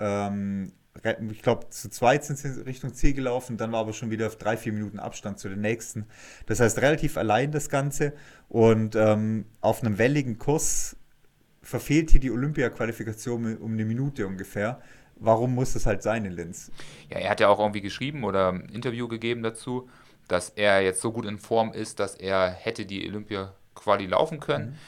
ähm, 0.00 0.72
ich 1.30 1.42
glaube, 1.42 1.68
zu 1.68 1.90
zweit 1.90 2.24
sind 2.24 2.38
sie 2.38 2.64
Richtung 2.64 2.94
Ziel 2.94 3.14
gelaufen, 3.14 3.56
dann 3.56 3.72
war 3.72 3.80
aber 3.80 3.92
schon 3.92 4.10
wieder 4.10 4.28
auf 4.28 4.36
drei, 4.36 4.56
vier 4.56 4.72
Minuten 4.72 4.98
Abstand 4.98 5.38
zu 5.38 5.48
den 5.48 5.60
nächsten. 5.60 6.06
Das 6.46 6.60
heißt, 6.60 6.78
relativ 6.78 7.16
allein 7.16 7.52
das 7.52 7.68
Ganze. 7.68 8.14
Und 8.48 8.96
ähm, 8.96 9.46
auf 9.60 9.82
einem 9.82 9.98
welligen 9.98 10.38
Kurs 10.38 10.96
verfehlt 11.64 12.10
hier 12.10 12.20
die 12.20 12.30
Olympia-Qualifikation 12.30 13.56
um 13.58 13.72
eine 13.72 13.84
Minute 13.84 14.26
ungefähr. 14.26 14.80
Warum 15.16 15.54
muss 15.54 15.72
das 15.72 15.86
halt 15.86 16.02
sein 16.02 16.24
in 16.24 16.32
Linz? 16.32 16.70
Ja, 17.08 17.18
er 17.18 17.30
hat 17.30 17.40
ja 17.40 17.48
auch 17.48 17.58
irgendwie 17.58 17.80
geschrieben 17.80 18.24
oder 18.24 18.52
ein 18.52 18.68
Interview 18.68 19.08
gegeben 19.08 19.42
dazu, 19.42 19.88
dass 20.28 20.50
er 20.50 20.82
jetzt 20.82 21.00
so 21.00 21.12
gut 21.12 21.24
in 21.24 21.38
Form 21.38 21.72
ist, 21.72 22.00
dass 22.00 22.14
er 22.14 22.50
hätte 22.50 22.86
die 22.86 23.06
Olympia-Quali 23.08 24.06
laufen 24.06 24.40
können. 24.40 24.70
Mhm 24.70 24.78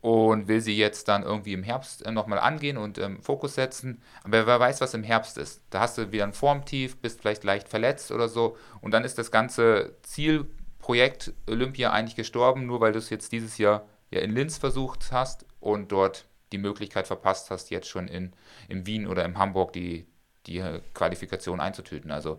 und 0.00 0.46
will 0.46 0.60
sie 0.60 0.76
jetzt 0.76 1.08
dann 1.08 1.22
irgendwie 1.22 1.52
im 1.52 1.62
Herbst 1.62 2.06
äh, 2.06 2.12
nochmal 2.12 2.38
angehen 2.38 2.76
und 2.76 2.98
ähm, 2.98 3.20
Fokus 3.20 3.54
setzen. 3.54 4.00
Aber 4.22 4.46
wer 4.46 4.60
weiß, 4.60 4.80
was 4.80 4.94
im 4.94 5.02
Herbst 5.02 5.38
ist. 5.38 5.62
Da 5.70 5.80
hast 5.80 5.98
du 5.98 6.12
wieder 6.12 6.24
ein 6.24 6.32
Formtief, 6.32 6.98
bist 6.98 7.20
vielleicht 7.20 7.44
leicht 7.44 7.68
verletzt 7.68 8.12
oder 8.12 8.28
so 8.28 8.56
und 8.80 8.92
dann 8.92 9.04
ist 9.04 9.18
das 9.18 9.30
ganze 9.30 9.96
Zielprojekt 10.02 11.32
Olympia 11.48 11.90
eigentlich 11.90 12.16
gestorben, 12.16 12.66
nur 12.66 12.80
weil 12.80 12.92
du 12.92 12.98
es 12.98 13.10
jetzt 13.10 13.32
dieses 13.32 13.58
Jahr 13.58 13.86
ja 14.10 14.20
in 14.20 14.32
Linz 14.32 14.58
versucht 14.58 15.12
hast 15.12 15.46
und 15.60 15.92
dort 15.92 16.26
die 16.52 16.58
Möglichkeit 16.58 17.06
verpasst 17.06 17.50
hast, 17.50 17.70
jetzt 17.70 17.88
schon 17.88 18.08
in, 18.08 18.32
in 18.68 18.86
Wien 18.86 19.06
oder 19.06 19.24
in 19.24 19.36
Hamburg 19.38 19.72
die, 19.72 20.06
die 20.46 20.58
äh, 20.58 20.80
Qualifikation 20.94 21.60
einzutüten. 21.60 22.10
Also 22.10 22.38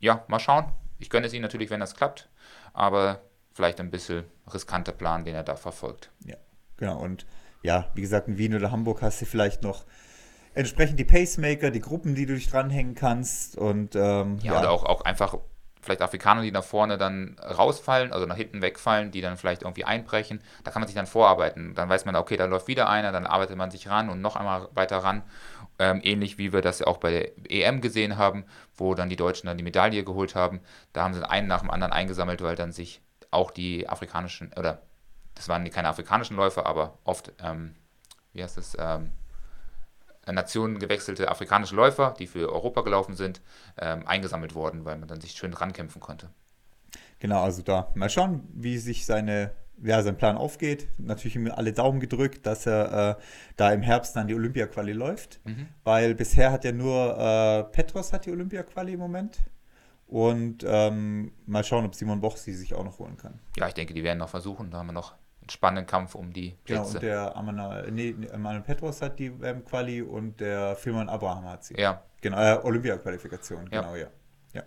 ja, 0.00 0.24
mal 0.28 0.40
schauen. 0.40 0.72
Ich 0.98 1.10
gönne 1.10 1.26
es 1.26 1.32
ihm 1.32 1.42
natürlich, 1.42 1.70
wenn 1.70 1.80
das 1.80 1.94
klappt, 1.94 2.28
aber 2.72 3.22
vielleicht 3.52 3.80
ein 3.80 3.90
bisschen 3.90 4.24
riskanter 4.52 4.92
Plan, 4.92 5.24
den 5.24 5.34
er 5.34 5.42
da 5.42 5.56
verfolgt. 5.56 6.10
Ja. 6.24 6.36
Genau, 6.76 6.98
und 6.98 7.26
ja, 7.62 7.90
wie 7.94 8.00
gesagt, 8.00 8.28
in 8.28 8.38
Wien 8.38 8.54
oder 8.54 8.70
Hamburg 8.70 9.02
hast 9.02 9.20
du 9.20 9.26
vielleicht 9.26 9.62
noch 9.62 9.84
entsprechend 10.54 10.98
die 10.98 11.04
Pacemaker, 11.04 11.70
die 11.70 11.80
Gruppen, 11.80 12.14
die 12.14 12.26
du 12.26 12.34
dich 12.34 12.48
dranhängen 12.48 12.94
kannst 12.94 13.56
und 13.56 13.94
ähm, 13.94 14.38
ja, 14.42 14.52
ja, 14.52 14.58
oder 14.60 14.70
auch, 14.70 14.84
auch 14.84 15.02
einfach 15.02 15.38
vielleicht 15.80 16.02
Afrikaner, 16.02 16.42
die 16.42 16.52
nach 16.52 16.64
vorne 16.64 16.98
dann 16.98 17.38
rausfallen, 17.38 18.12
also 18.12 18.26
nach 18.26 18.36
hinten 18.36 18.62
wegfallen, 18.62 19.10
die 19.10 19.20
dann 19.20 19.36
vielleicht 19.36 19.62
irgendwie 19.62 19.84
einbrechen. 19.84 20.42
Da 20.64 20.70
kann 20.70 20.80
man 20.80 20.88
sich 20.88 20.94
dann 20.94 21.06
vorarbeiten. 21.06 21.74
Dann 21.74 21.88
weiß 21.88 22.04
man, 22.04 22.16
okay, 22.16 22.36
da 22.36 22.44
läuft 22.44 22.68
wieder 22.68 22.88
einer, 22.88 23.12
dann 23.12 23.26
arbeitet 23.26 23.56
man 23.56 23.70
sich 23.70 23.88
ran 23.88 24.10
und 24.10 24.20
noch 24.20 24.36
einmal 24.36 24.68
weiter 24.74 24.98
ran. 24.98 25.22
Ähm, 25.78 26.00
ähnlich 26.02 26.38
wie 26.38 26.52
wir 26.52 26.60
das 26.60 26.80
ja 26.80 26.86
auch 26.86 26.98
bei 26.98 27.10
der 27.10 27.50
EM 27.50 27.80
gesehen 27.80 28.18
haben, 28.18 28.44
wo 28.76 28.94
dann 28.94 29.08
die 29.08 29.16
Deutschen 29.16 29.46
dann 29.46 29.56
die 29.56 29.64
Medaille 29.64 30.04
geholt 30.04 30.34
haben. 30.34 30.60
Da 30.92 31.02
haben 31.02 31.14
sie 31.14 31.28
einen 31.28 31.48
nach 31.48 31.60
dem 31.60 31.70
anderen 31.70 31.92
eingesammelt, 31.92 32.42
weil 32.42 32.56
dann 32.56 32.72
sich 32.72 33.00
auch 33.30 33.50
die 33.50 33.88
afrikanischen 33.88 34.52
oder 34.56 34.82
das 35.34 35.48
waren 35.48 35.68
keine 35.70 35.88
afrikanischen 35.88 36.36
Läufer, 36.36 36.66
aber 36.66 36.98
oft, 37.04 37.32
ähm, 37.42 37.74
wie 38.32 38.42
heißt 38.42 38.58
es, 38.58 38.76
ähm, 38.78 39.10
Nationen 40.32 40.78
gewechselte 40.78 41.28
afrikanische 41.30 41.74
Läufer, 41.74 42.14
die 42.18 42.26
für 42.26 42.52
Europa 42.52 42.82
gelaufen 42.82 43.14
sind, 43.14 43.40
ähm, 43.78 44.06
eingesammelt 44.06 44.54
worden, 44.54 44.84
weil 44.84 44.98
man 44.98 45.08
dann 45.08 45.20
sich 45.20 45.32
schön 45.32 45.54
rankämpfen 45.54 46.00
konnte. 46.00 46.30
Genau, 47.18 47.42
also 47.42 47.62
da 47.62 47.90
mal 47.94 48.10
schauen, 48.10 48.48
wie 48.52 48.78
sich 48.78 49.06
seine, 49.06 49.52
ja, 49.82 50.02
sein 50.02 50.16
Plan 50.16 50.36
aufgeht. 50.36 50.88
Natürlich 50.98 51.36
immer 51.36 51.56
alle 51.56 51.72
Daumen 51.72 52.00
gedrückt, 52.00 52.46
dass 52.46 52.66
er 52.66 53.18
äh, 53.18 53.22
da 53.56 53.72
im 53.72 53.82
Herbst 53.82 54.16
dann 54.16 54.26
die 54.26 54.34
Olympia-Quali 54.34 54.92
läuft, 54.92 55.40
mhm. 55.44 55.68
weil 55.84 56.14
bisher 56.14 56.50
hat 56.50 56.64
ja 56.64 56.72
nur 56.72 57.18
äh, 57.18 57.64
Petros 57.64 58.12
hat 58.12 58.26
die 58.26 58.32
Olympia-Quali 58.32 58.94
im 58.94 59.00
Moment. 59.00 59.38
Und 60.06 60.64
ähm, 60.66 61.30
mal 61.46 61.62
schauen, 61.62 61.84
ob 61.84 61.94
Simon 61.94 62.20
Boch 62.20 62.36
sie 62.36 62.52
sich 62.52 62.74
auch 62.74 62.82
noch 62.82 62.98
holen 62.98 63.16
kann. 63.16 63.38
Ja, 63.56 63.68
ich 63.68 63.74
denke, 63.74 63.94
die 63.94 64.02
werden 64.02 64.18
noch 64.18 64.28
versuchen. 64.28 64.68
Da 64.72 64.78
haben 64.78 64.88
wir 64.88 64.92
noch 64.92 65.14
spannenden 65.50 65.86
Kampf 65.86 66.14
um 66.14 66.32
die 66.32 66.56
Plätze. 66.64 66.82
Genau, 66.82 66.94
und 66.94 67.02
der 67.02 67.36
Amanal, 67.36 67.90
nee, 67.90 68.14
Petros 68.64 69.02
hat 69.02 69.18
die 69.18 69.32
ähm, 69.42 69.64
Quali 69.64 70.02
und 70.02 70.40
der 70.40 70.76
Firman 70.76 71.08
Abraham 71.08 71.44
hat 71.44 71.64
sie. 71.64 71.74
Ja. 71.78 72.02
Genau, 72.20 72.38
äh, 72.38 72.58
Olympia-Qualifikation, 72.62 73.70
genau, 73.70 73.94
ja. 73.94 74.06
ja. 74.54 74.62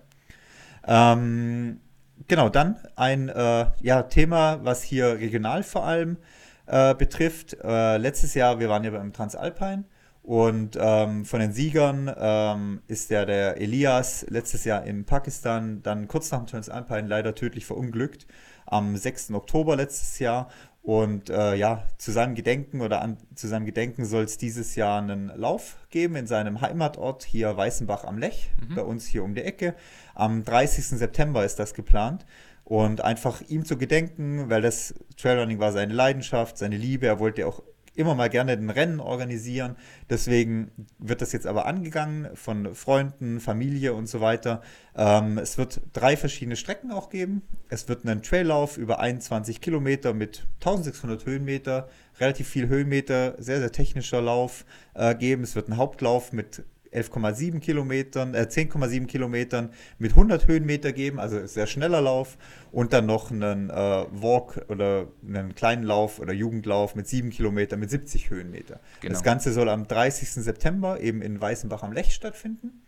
ja. 0.87 1.13
Ähm, 1.13 1.79
genau, 2.27 2.49
dann 2.49 2.79
ein 2.95 3.29
äh, 3.29 3.65
ja, 3.81 4.03
Thema, 4.03 4.59
was 4.63 4.83
hier 4.83 5.19
regional 5.19 5.63
vor 5.63 5.85
allem 5.85 6.17
äh, 6.65 6.95
betrifft. 6.95 7.57
Äh, 7.63 7.97
letztes 7.97 8.33
Jahr, 8.33 8.59
wir 8.59 8.69
waren 8.69 8.83
ja 8.83 8.91
beim 8.91 9.13
Transalpine 9.13 9.85
und 10.23 10.77
ähm, 10.79 11.25
von 11.25 11.41
den 11.41 11.51
Siegern 11.51 12.11
ähm, 12.17 12.81
ist 12.87 13.09
ja 13.09 13.25
der 13.25 13.59
Elias 13.59 14.25
letztes 14.29 14.63
Jahr 14.63 14.83
in 14.85 15.05
Pakistan 15.05 15.83
dann 15.83 16.07
kurz 16.07 16.31
nach 16.31 16.39
dem 16.39 16.47
Transalpine 16.47 17.07
leider 17.07 17.35
tödlich 17.35 17.65
verunglückt 17.65 18.25
am 18.65 18.95
6. 18.95 19.31
Oktober 19.31 19.75
letztes 19.75 20.19
Jahr. 20.19 20.49
Und 20.83 21.29
äh, 21.29 21.55
ja, 21.55 21.87
zu 21.97 22.11
seinem 22.11 22.35
Gedenken 22.35 22.81
oder 22.81 23.01
an, 23.01 23.15
zu 23.35 23.47
seinem 23.47 23.65
Gedenken 23.65 24.03
soll 24.03 24.25
es 24.25 24.37
dieses 24.37 24.75
Jahr 24.75 25.01
einen 25.01 25.31
Lauf 25.33 25.77
geben 25.89 26.17
in 26.17 26.27
seinem 26.27 26.59
Heimatort 26.59 27.23
hier 27.23 27.55
Weißenbach 27.55 28.03
am 28.03 28.17
Lech, 28.17 28.51
mhm. 28.67 28.75
bei 28.75 28.81
uns 28.81 29.07
hier 29.07 29.23
um 29.23 29.33
die 29.33 29.43
Ecke. 29.43 29.75
Am 30.13 30.43
30. 30.43 30.99
September 30.99 31.45
ist 31.45 31.57
das 31.57 31.73
geplant. 31.73 32.25
Und 32.65 33.01
einfach 33.01 33.41
ihm 33.41 33.65
zu 33.65 33.77
gedenken, 33.77 34.49
weil 34.49 34.61
das 34.61 34.93
Trailrunning 35.17 35.59
war 35.59 35.71
seine 35.71 35.93
Leidenschaft, 35.93 36.57
seine 36.57 36.77
Liebe. 36.77 37.07
Er 37.07 37.19
wollte 37.19 37.47
auch 37.47 37.61
immer 37.95 38.15
mal 38.15 38.29
gerne 38.29 38.57
den 38.57 38.69
Rennen 38.69 39.00
organisieren. 39.00 39.75
Deswegen 40.09 40.71
wird 41.00 41.21
das 41.21 41.31
jetzt 41.31 41.47
aber 41.47 41.65
angegangen 41.65 42.29
von 42.35 42.73
Freunden, 42.75 43.39
Familie 43.39 43.93
und 43.93 44.07
so 44.07 44.21
weiter. 44.21 44.62
Ähm, 44.95 45.38
es 45.38 45.57
wird 45.57 45.81
drei 45.93 46.17
verschiedene 46.17 46.55
Strecken 46.55 46.91
auch 46.91 47.09
geben. 47.09 47.43
Es 47.69 47.88
wird 47.88 48.05
einen 48.05 48.21
Traillauf 48.21 48.77
über 48.77 49.00
21 49.00 49.62
Kilometer 49.62 50.13
mit 50.13 50.47
1600 50.55 51.25
Höhenmeter, 51.25 51.88
relativ 52.19 52.47
viel 52.47 52.67
Höhenmeter, 52.67 53.35
sehr, 53.38 53.59
sehr 53.59 53.71
technischer 53.71 54.21
Lauf 54.21 54.65
äh, 54.93 55.15
geben. 55.15 55.43
Es 55.43 55.55
wird 55.55 55.67
einen 55.67 55.77
Hauptlauf 55.77 56.33
mit 56.33 56.63
11,7 56.93 57.59
Kilometern, 57.59 58.33
äh, 58.33 58.47
10,7 58.50 59.07
Kilometern 59.07 59.71
mit 60.00 60.12
100 60.15 60.47
Höhenmeter 60.47 60.91
geben, 60.91 61.19
also 61.19 61.45
sehr 61.45 61.67
schneller 61.67 62.01
Lauf 62.01 62.38
und 62.71 62.93
dann 62.93 63.05
noch 63.05 63.31
einen 63.31 63.69
äh, 63.69 63.73
Walk 63.73 64.65
oder 64.69 65.07
einen 65.27 65.55
kleinen 65.55 65.83
Lauf 65.83 66.19
oder 66.19 66.33
Jugendlauf 66.33 66.95
mit 66.95 67.07
7 67.07 67.29
Kilometern 67.29 67.79
mit 67.79 67.89
70 67.89 68.29
Höhenmeter. 68.29 68.79
Genau. 69.01 69.13
Das 69.13 69.23
Ganze 69.23 69.53
soll 69.53 69.69
am 69.69 69.88
30. 69.88 70.29
September 70.29 71.00
eben 71.00 71.21
in 71.21 71.39
Weißenbach 71.39 71.83
am 71.83 71.93
Lech 71.93 72.13
stattfinden. 72.13 72.83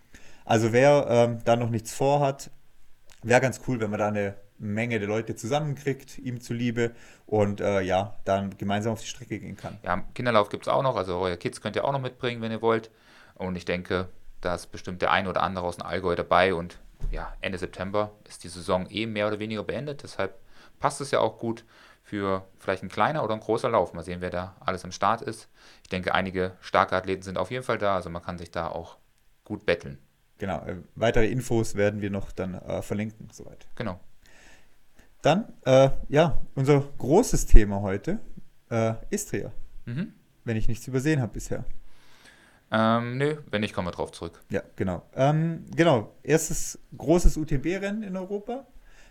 Also 0.45 0.71
wer 0.73 1.07
ähm, 1.09 1.39
da 1.43 1.55
noch 1.55 1.69
nichts 1.69 1.93
vorhat, 1.93 2.51
wäre 3.23 3.41
ganz 3.41 3.61
cool, 3.67 3.79
wenn 3.79 3.89
man 3.89 3.99
da 3.99 4.07
eine 4.07 4.35
Menge 4.57 4.99
der 4.99 5.07
Leute 5.07 5.35
zusammenkriegt, 5.35 6.19
ihm 6.19 6.39
zuliebe 6.39 6.91
und 7.25 7.59
äh, 7.59 7.81
ja, 7.81 8.15
dann 8.23 8.57
gemeinsam 8.57 8.93
auf 8.93 9.01
die 9.01 9.07
Strecke 9.07 9.39
gehen 9.39 9.57
kann. 9.57 9.77
Ja, 9.83 10.05
Kinderlauf 10.13 10.49
gibt 10.49 10.67
es 10.67 10.73
auch 10.73 10.83
noch, 10.83 10.95
also 10.95 11.17
eure 11.17 11.37
Kids 11.37 11.59
könnt 11.59 11.75
ihr 11.75 11.83
auch 11.83 11.91
noch 11.91 12.01
mitbringen, 12.01 12.41
wenn 12.41 12.51
ihr 12.51 12.61
wollt. 12.61 12.89
Und 13.35 13.55
ich 13.55 13.65
denke, 13.65 14.09
da 14.41 14.55
ist 14.55 14.71
bestimmt 14.71 15.01
der 15.01 15.11
ein 15.11 15.27
oder 15.27 15.43
andere 15.43 15.65
aus 15.65 15.77
dem 15.77 15.85
Allgäu 15.85 16.15
dabei 16.15 16.53
und 16.53 16.79
ja, 17.11 17.33
Ende 17.41 17.57
September 17.57 18.11
ist 18.27 18.43
die 18.43 18.49
Saison 18.49 18.87
eh 18.89 19.05
mehr 19.05 19.27
oder 19.27 19.39
weniger 19.39 19.63
beendet. 19.63 20.03
Deshalb 20.03 20.39
passt 20.79 21.01
es 21.01 21.11
ja 21.11 21.19
auch 21.19 21.37
gut 21.37 21.63
für 22.03 22.47
vielleicht 22.59 22.83
ein 22.83 22.89
kleiner 22.89 23.23
oder 23.23 23.33
ein 23.33 23.39
großer 23.39 23.69
Lauf. 23.69 23.93
Mal 23.93 24.03
sehen, 24.03 24.21
wer 24.21 24.29
da 24.29 24.55
alles 24.59 24.83
am 24.83 24.91
Start 24.91 25.21
ist. 25.21 25.49
Ich 25.83 25.89
denke, 25.89 26.13
einige 26.13 26.53
starke 26.61 26.95
Athleten 26.95 27.23
sind 27.23 27.37
auf 27.37 27.51
jeden 27.51 27.63
Fall 27.63 27.77
da, 27.77 27.95
also 27.95 28.09
man 28.09 28.21
kann 28.21 28.37
sich 28.37 28.51
da 28.51 28.67
auch 28.67 28.97
gut 29.43 29.65
betteln. 29.65 29.97
Genau, 30.37 30.63
äh, 30.65 30.75
weitere 30.95 31.27
Infos 31.27 31.75
werden 31.75 32.01
wir 32.01 32.09
noch 32.09 32.31
dann 32.31 32.55
äh, 32.55 32.81
verlinken, 32.81 33.29
soweit. 33.31 33.67
Genau. 33.75 33.99
Dann, 35.21 35.53
äh, 35.65 35.89
ja, 36.09 36.39
unser 36.53 36.81
großes 36.97 37.47
Thema 37.47 37.81
heute, 37.81 38.19
äh, 38.69 38.93
Istria. 39.09 39.51
Mhm. 39.85 40.13
Wenn 40.43 40.57
ich 40.57 40.67
nichts 40.67 40.87
übersehen 40.87 41.21
habe 41.21 41.33
bisher. 41.33 41.65
Ähm, 42.71 43.17
nö, 43.17 43.37
wenn 43.49 43.61
nicht, 43.61 43.73
kommen 43.73 43.87
wir 43.87 43.91
drauf 43.91 44.11
zurück. 44.11 44.41
Ja, 44.49 44.61
genau. 44.75 45.03
Ähm, 45.15 45.65
genau, 45.75 46.13
erstes 46.23 46.79
großes 46.97 47.37
UTMB-Rennen 47.37 48.03
in 48.03 48.17
Europa. 48.17 48.65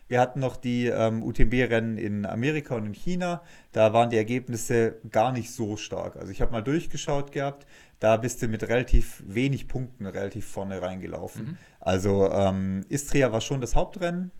Wir 0.06 0.20
hatten 0.20 0.40
noch 0.40 0.56
die 0.56 0.87
ähm, 0.87 1.23
UTMB-Rennen 1.23 1.96
in 1.96 2.26
Amerika 2.26 2.75
und 2.75 2.87
in 2.87 2.92
China. 2.92 3.42
Da 3.73 3.92
waren 3.92 4.11
die 4.11 4.18
Ergebnisse 4.18 4.96
gar 5.11 5.32
nicht 5.32 5.50
so 5.50 5.76
stark. 5.76 6.16
Also 6.16 6.30
ich 6.30 6.42
habe 6.42 6.52
mal 6.52 6.62
durchgeschaut 6.62 7.32
gehabt. 7.32 7.66
Da 8.00 8.18
bist 8.18 8.42
du 8.42 8.49
mit 8.49 8.68
relativ 8.68 9.23
wenig 9.26 9.66
Punkten 9.66 10.04
relativ 10.04 10.46
vorne 10.46 10.82
reingelaufen. 10.82 11.44
Mhm. 11.44 11.58
Also 11.80 12.30
ähm, 12.30 12.84
Istria 12.90 13.32
war 13.32 13.40
schon 13.40 13.62
das 13.62 13.75
Hauptrennen 13.75 14.30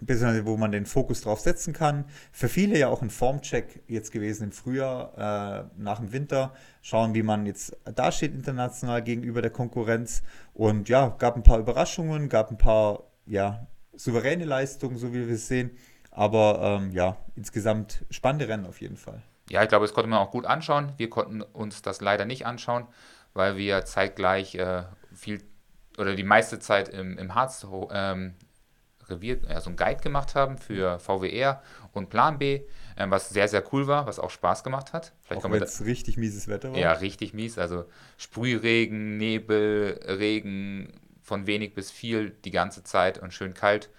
beziehungsweise 0.00 0.46
wo 0.46 0.56
man 0.56 0.72
den 0.72 0.86
Fokus 0.86 1.20
drauf 1.20 1.40
setzen 1.40 1.72
kann. 1.72 2.04
Für 2.32 2.48
viele 2.48 2.78
ja 2.78 2.88
auch 2.88 3.02
ein 3.02 3.10
Formcheck 3.10 3.82
jetzt 3.86 4.12
gewesen 4.12 4.44
im 4.44 4.52
Frühjahr, 4.52 5.68
äh, 5.76 5.80
nach 5.80 5.98
dem 5.98 6.12
Winter, 6.12 6.52
schauen, 6.82 7.14
wie 7.14 7.22
man 7.22 7.46
jetzt 7.46 7.76
dasteht 7.94 8.34
international 8.34 9.02
gegenüber 9.02 9.42
der 9.42 9.50
Konkurrenz. 9.50 10.22
Und 10.54 10.88
ja, 10.88 11.08
gab 11.18 11.36
ein 11.36 11.42
paar 11.42 11.58
Überraschungen, 11.58 12.28
gab 12.28 12.50
ein 12.50 12.58
paar 12.58 13.04
ja, 13.26 13.66
souveräne 13.94 14.44
Leistungen, 14.44 14.96
so 14.96 15.12
wie 15.12 15.26
wir 15.26 15.34
es 15.34 15.48
sehen. 15.48 15.70
Aber 16.10 16.80
ähm, 16.80 16.90
ja, 16.92 17.16
insgesamt 17.36 18.04
spannende 18.10 18.48
Rennen 18.48 18.66
auf 18.66 18.80
jeden 18.80 18.96
Fall. 18.96 19.22
Ja, 19.50 19.62
ich 19.62 19.68
glaube, 19.68 19.84
das 19.84 19.94
konnte 19.94 20.10
man 20.10 20.18
auch 20.18 20.30
gut 20.30 20.46
anschauen. 20.46 20.92
Wir 20.96 21.08
konnten 21.08 21.42
uns 21.42 21.82
das 21.82 22.00
leider 22.00 22.24
nicht 22.24 22.44
anschauen, 22.44 22.86
weil 23.34 23.56
wir 23.56 23.84
zeitgleich 23.84 24.54
äh, 24.56 24.82
viel 25.14 25.42
oder 25.96 26.14
die 26.14 26.24
meiste 26.24 26.58
Zeit 26.58 26.88
im, 26.88 27.18
im 27.18 27.34
Harz 27.34 27.66
ähm, 27.90 28.34
Revier, 29.08 29.40
ja, 29.48 29.60
so 29.60 29.70
einen 29.70 29.76
Guide 29.76 30.00
gemacht 30.00 30.34
haben 30.34 30.58
für 30.58 30.98
VWR 30.98 31.62
und 31.92 32.10
Plan 32.10 32.38
B, 32.38 32.62
ähm, 32.96 33.10
was 33.10 33.30
sehr, 33.30 33.48
sehr 33.48 33.62
cool 33.72 33.86
war, 33.86 34.06
was 34.06 34.18
auch 34.18 34.30
Spaß 34.30 34.64
gemacht 34.64 34.92
hat. 34.92 35.12
Vielleicht 35.22 35.44
auch 35.44 35.50
wenn 35.50 35.62
es 35.62 35.84
richtig 35.84 36.16
mieses 36.16 36.48
Wetter 36.48 36.72
war. 36.72 36.78
Ja, 36.78 36.92
richtig 36.92 37.34
mies. 37.34 37.58
Also 37.58 37.84
Sprühregen, 38.16 39.16
Nebel, 39.16 40.00
Regen 40.06 40.92
von 41.22 41.46
wenig 41.46 41.74
bis 41.74 41.90
viel 41.90 42.30
die 42.44 42.50
ganze 42.50 42.82
Zeit 42.84 43.18
und 43.18 43.32
schön 43.32 43.54
kalt. 43.54 43.90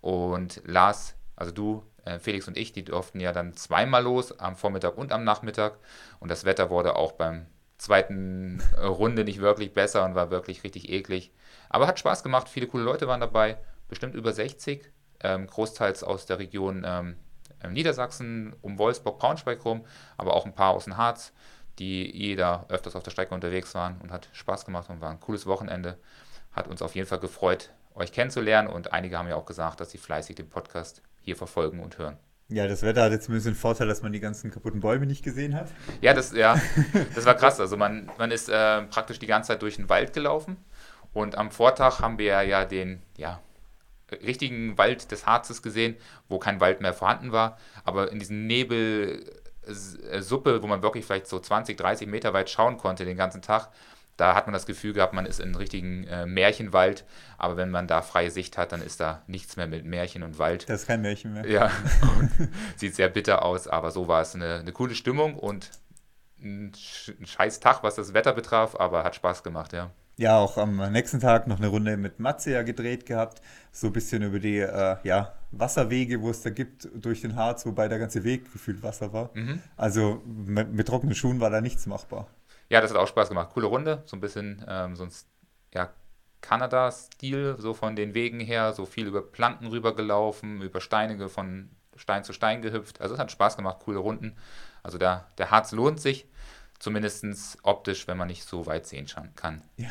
Und 0.00 0.62
Lars, 0.66 1.14
also 1.34 1.50
du, 1.50 1.82
äh, 2.04 2.18
Felix 2.18 2.46
und 2.46 2.56
ich, 2.56 2.72
die 2.72 2.84
durften 2.84 3.20
ja 3.20 3.32
dann 3.32 3.54
zweimal 3.54 4.02
los, 4.02 4.38
am 4.38 4.56
Vormittag 4.56 4.96
und 4.98 5.12
am 5.12 5.24
Nachmittag. 5.24 5.78
Und 6.20 6.30
das 6.30 6.44
Wetter 6.44 6.70
wurde 6.70 6.96
auch 6.96 7.12
beim 7.12 7.46
zweiten 7.78 8.62
äh, 8.76 8.84
Runde 8.84 9.24
nicht 9.24 9.40
wirklich 9.40 9.72
besser 9.72 10.04
und 10.04 10.14
war 10.14 10.30
wirklich 10.30 10.64
richtig 10.64 10.90
eklig. 10.90 11.32
Aber 11.68 11.86
hat 11.86 11.98
Spaß 11.98 12.22
gemacht, 12.22 12.48
viele 12.48 12.66
coole 12.66 12.84
Leute 12.84 13.08
waren 13.08 13.20
dabei, 13.20 13.58
bestimmt 13.88 14.14
über 14.14 14.32
60, 14.32 14.90
ähm, 15.20 15.46
großteils 15.46 16.02
aus 16.02 16.26
der 16.26 16.38
Region 16.38 16.84
ähm, 16.86 17.16
Niedersachsen, 17.72 18.54
um 18.60 18.78
Wolfsburg, 18.78 19.18
Braunschweig 19.18 19.64
rum, 19.64 19.84
aber 20.16 20.34
auch 20.34 20.44
ein 20.44 20.54
paar 20.54 20.74
aus 20.74 20.84
dem 20.84 20.96
Harz, 20.96 21.32
die 21.78 22.10
jeder 22.16 22.66
öfters 22.68 22.94
auf 22.96 23.02
der 23.02 23.10
Strecke 23.10 23.34
unterwegs 23.34 23.74
waren 23.74 24.00
und 24.02 24.12
hat 24.12 24.28
Spaß 24.32 24.64
gemacht 24.64 24.90
und 24.90 25.00
war 25.00 25.10
ein 25.10 25.20
cooles 25.20 25.46
Wochenende. 25.46 25.98
Hat 26.52 26.68
uns 26.68 26.82
auf 26.82 26.94
jeden 26.94 27.08
Fall 27.08 27.18
gefreut, 27.18 27.70
euch 27.94 28.12
kennenzulernen 28.12 28.68
und 28.68 28.92
einige 28.92 29.18
haben 29.18 29.28
ja 29.28 29.36
auch 29.36 29.46
gesagt, 29.46 29.80
dass 29.80 29.90
sie 29.90 29.98
fleißig 29.98 30.36
den 30.36 30.48
Podcast 30.48 31.02
hier 31.20 31.36
verfolgen 31.36 31.80
und 31.80 31.98
hören. 31.98 32.18
Ja, 32.48 32.68
das 32.68 32.82
Wetter 32.82 33.02
hatte 33.02 33.18
zumindest 33.18 33.46
den 33.46 33.54
Vorteil, 33.54 33.88
dass 33.88 34.02
man 34.02 34.12
die 34.12 34.20
ganzen 34.20 34.50
kaputten 34.50 34.80
Bäume 34.80 35.06
nicht 35.06 35.24
gesehen 35.24 35.54
hat. 35.54 35.68
Ja, 36.02 36.12
das, 36.12 36.32
ja, 36.32 36.60
das 37.14 37.24
war 37.24 37.34
krass. 37.34 37.58
Also 37.58 37.76
man, 37.76 38.10
man 38.18 38.30
ist 38.30 38.48
äh, 38.50 38.82
praktisch 38.82 39.18
die 39.18 39.26
ganze 39.26 39.48
Zeit 39.48 39.62
durch 39.62 39.76
den 39.76 39.88
Wald 39.88 40.12
gelaufen 40.12 40.58
und 41.14 41.38
am 41.38 41.50
Vortag 41.50 42.00
haben 42.00 42.18
wir 42.18 42.42
ja 42.42 42.64
den 42.66 43.02
ja, 43.16 43.40
richtigen 44.22 44.78
Wald 44.78 45.10
des 45.10 45.26
Harzes 45.26 45.62
gesehen, 45.62 45.96
wo 46.28 46.38
kein 46.38 46.60
Wald 46.60 46.80
mehr 46.80 46.94
vorhanden 46.94 47.32
war. 47.32 47.58
Aber 47.84 48.10
in 48.12 48.18
diesen 48.18 48.46
Nebelsuppe, 48.46 49.32
wo 50.62 50.66
man 50.66 50.82
wirklich 50.82 51.04
vielleicht 51.04 51.26
so 51.26 51.38
20, 51.38 51.76
30 51.76 52.08
Meter 52.08 52.32
weit 52.32 52.50
schauen 52.50 52.78
konnte 52.78 53.04
den 53.04 53.16
ganzen 53.16 53.42
Tag, 53.42 53.70
da 54.16 54.34
hat 54.34 54.46
man 54.46 54.52
das 54.52 54.66
Gefühl 54.66 54.92
gehabt, 54.92 55.12
man 55.12 55.26
ist 55.26 55.40
in 55.40 55.46
einem 55.46 55.56
richtigen 55.56 56.04
äh, 56.04 56.24
Märchenwald. 56.24 57.04
Aber 57.36 57.56
wenn 57.56 57.70
man 57.70 57.88
da 57.88 58.00
freie 58.00 58.30
Sicht 58.30 58.56
hat, 58.56 58.70
dann 58.72 58.80
ist 58.80 59.00
da 59.00 59.22
nichts 59.26 59.56
mehr 59.56 59.66
mit 59.66 59.84
Märchen 59.84 60.22
und 60.22 60.38
Wald. 60.38 60.68
Das 60.68 60.82
ist 60.82 60.86
kein 60.86 61.02
Märchen 61.02 61.32
mehr. 61.32 61.48
Ja, 61.48 61.70
sieht 62.76 62.94
sehr 62.94 63.08
bitter 63.08 63.44
aus. 63.44 63.66
Aber 63.66 63.90
so 63.90 64.06
war 64.06 64.22
es 64.22 64.34
eine, 64.34 64.60
eine 64.60 64.72
coole 64.72 64.94
Stimmung 64.94 65.36
und 65.36 65.70
ein, 66.40 66.72
ein 67.08 67.26
scheiß 67.26 67.58
Tag, 67.60 67.82
was 67.82 67.96
das 67.96 68.14
Wetter 68.14 68.32
betraf, 68.32 68.76
aber 68.76 69.02
hat 69.02 69.16
Spaß 69.16 69.42
gemacht, 69.42 69.72
ja. 69.72 69.90
Ja, 70.16 70.38
auch 70.38 70.58
am 70.58 70.76
nächsten 70.92 71.18
Tag 71.18 71.48
noch 71.48 71.58
eine 71.58 71.66
Runde 71.66 71.96
mit 71.96 72.20
Matze 72.20 72.52
ja 72.52 72.62
gedreht 72.62 73.04
gehabt. 73.04 73.40
So 73.72 73.88
ein 73.88 73.92
bisschen 73.92 74.22
über 74.22 74.38
die 74.38 74.58
äh, 74.58 74.96
ja, 75.02 75.32
Wasserwege, 75.50 76.22
wo 76.22 76.30
es 76.30 76.42
da 76.42 76.50
gibt 76.50 76.88
durch 76.94 77.20
den 77.20 77.34
Harz, 77.34 77.66
wobei 77.66 77.88
der 77.88 77.98
ganze 77.98 78.22
Weg 78.22 78.52
gefühlt 78.52 78.82
Wasser 78.82 79.12
war. 79.12 79.30
Mhm. 79.34 79.60
Also 79.76 80.22
mit, 80.24 80.72
mit, 80.72 80.86
trockenen 80.86 81.16
Schuhen 81.16 81.40
war 81.40 81.50
da 81.50 81.60
nichts 81.60 81.86
machbar. 81.86 82.28
Ja, 82.68 82.80
das 82.80 82.92
hat 82.92 82.98
auch 82.98 83.08
Spaß 83.08 83.28
gemacht. 83.28 83.50
Coole 83.52 83.66
Runde, 83.66 84.02
so 84.06 84.16
ein 84.16 84.20
bisschen 84.20 84.64
ähm, 84.68 84.94
so 84.94 85.04
ein 85.04 85.10
ja, 85.74 85.90
Kanada-Stil, 86.40 87.56
so 87.58 87.74
von 87.74 87.96
den 87.96 88.14
Wegen 88.14 88.38
her, 88.38 88.72
so 88.72 88.86
viel 88.86 89.06
über 89.06 89.22
Planken 89.22 89.66
rübergelaufen, 89.66 90.62
über 90.62 90.80
Steine 90.80 91.28
von 91.28 91.70
Stein 91.96 92.22
zu 92.22 92.32
Stein 92.32 92.62
gehüpft. 92.62 93.00
Also 93.00 93.14
es 93.14 93.20
hat 93.20 93.32
Spaß 93.32 93.56
gemacht, 93.56 93.78
coole 93.84 93.98
Runden. 93.98 94.36
Also 94.82 94.98
da, 94.98 95.26
der 95.38 95.50
Harz 95.50 95.72
lohnt 95.72 96.00
sich. 96.00 96.28
Zumindest 96.84 97.24
optisch, 97.62 98.06
wenn 98.08 98.18
man 98.18 98.28
nicht 98.28 98.44
so 98.44 98.66
weit 98.66 98.86
sehen 98.86 99.06
kann. 99.36 99.62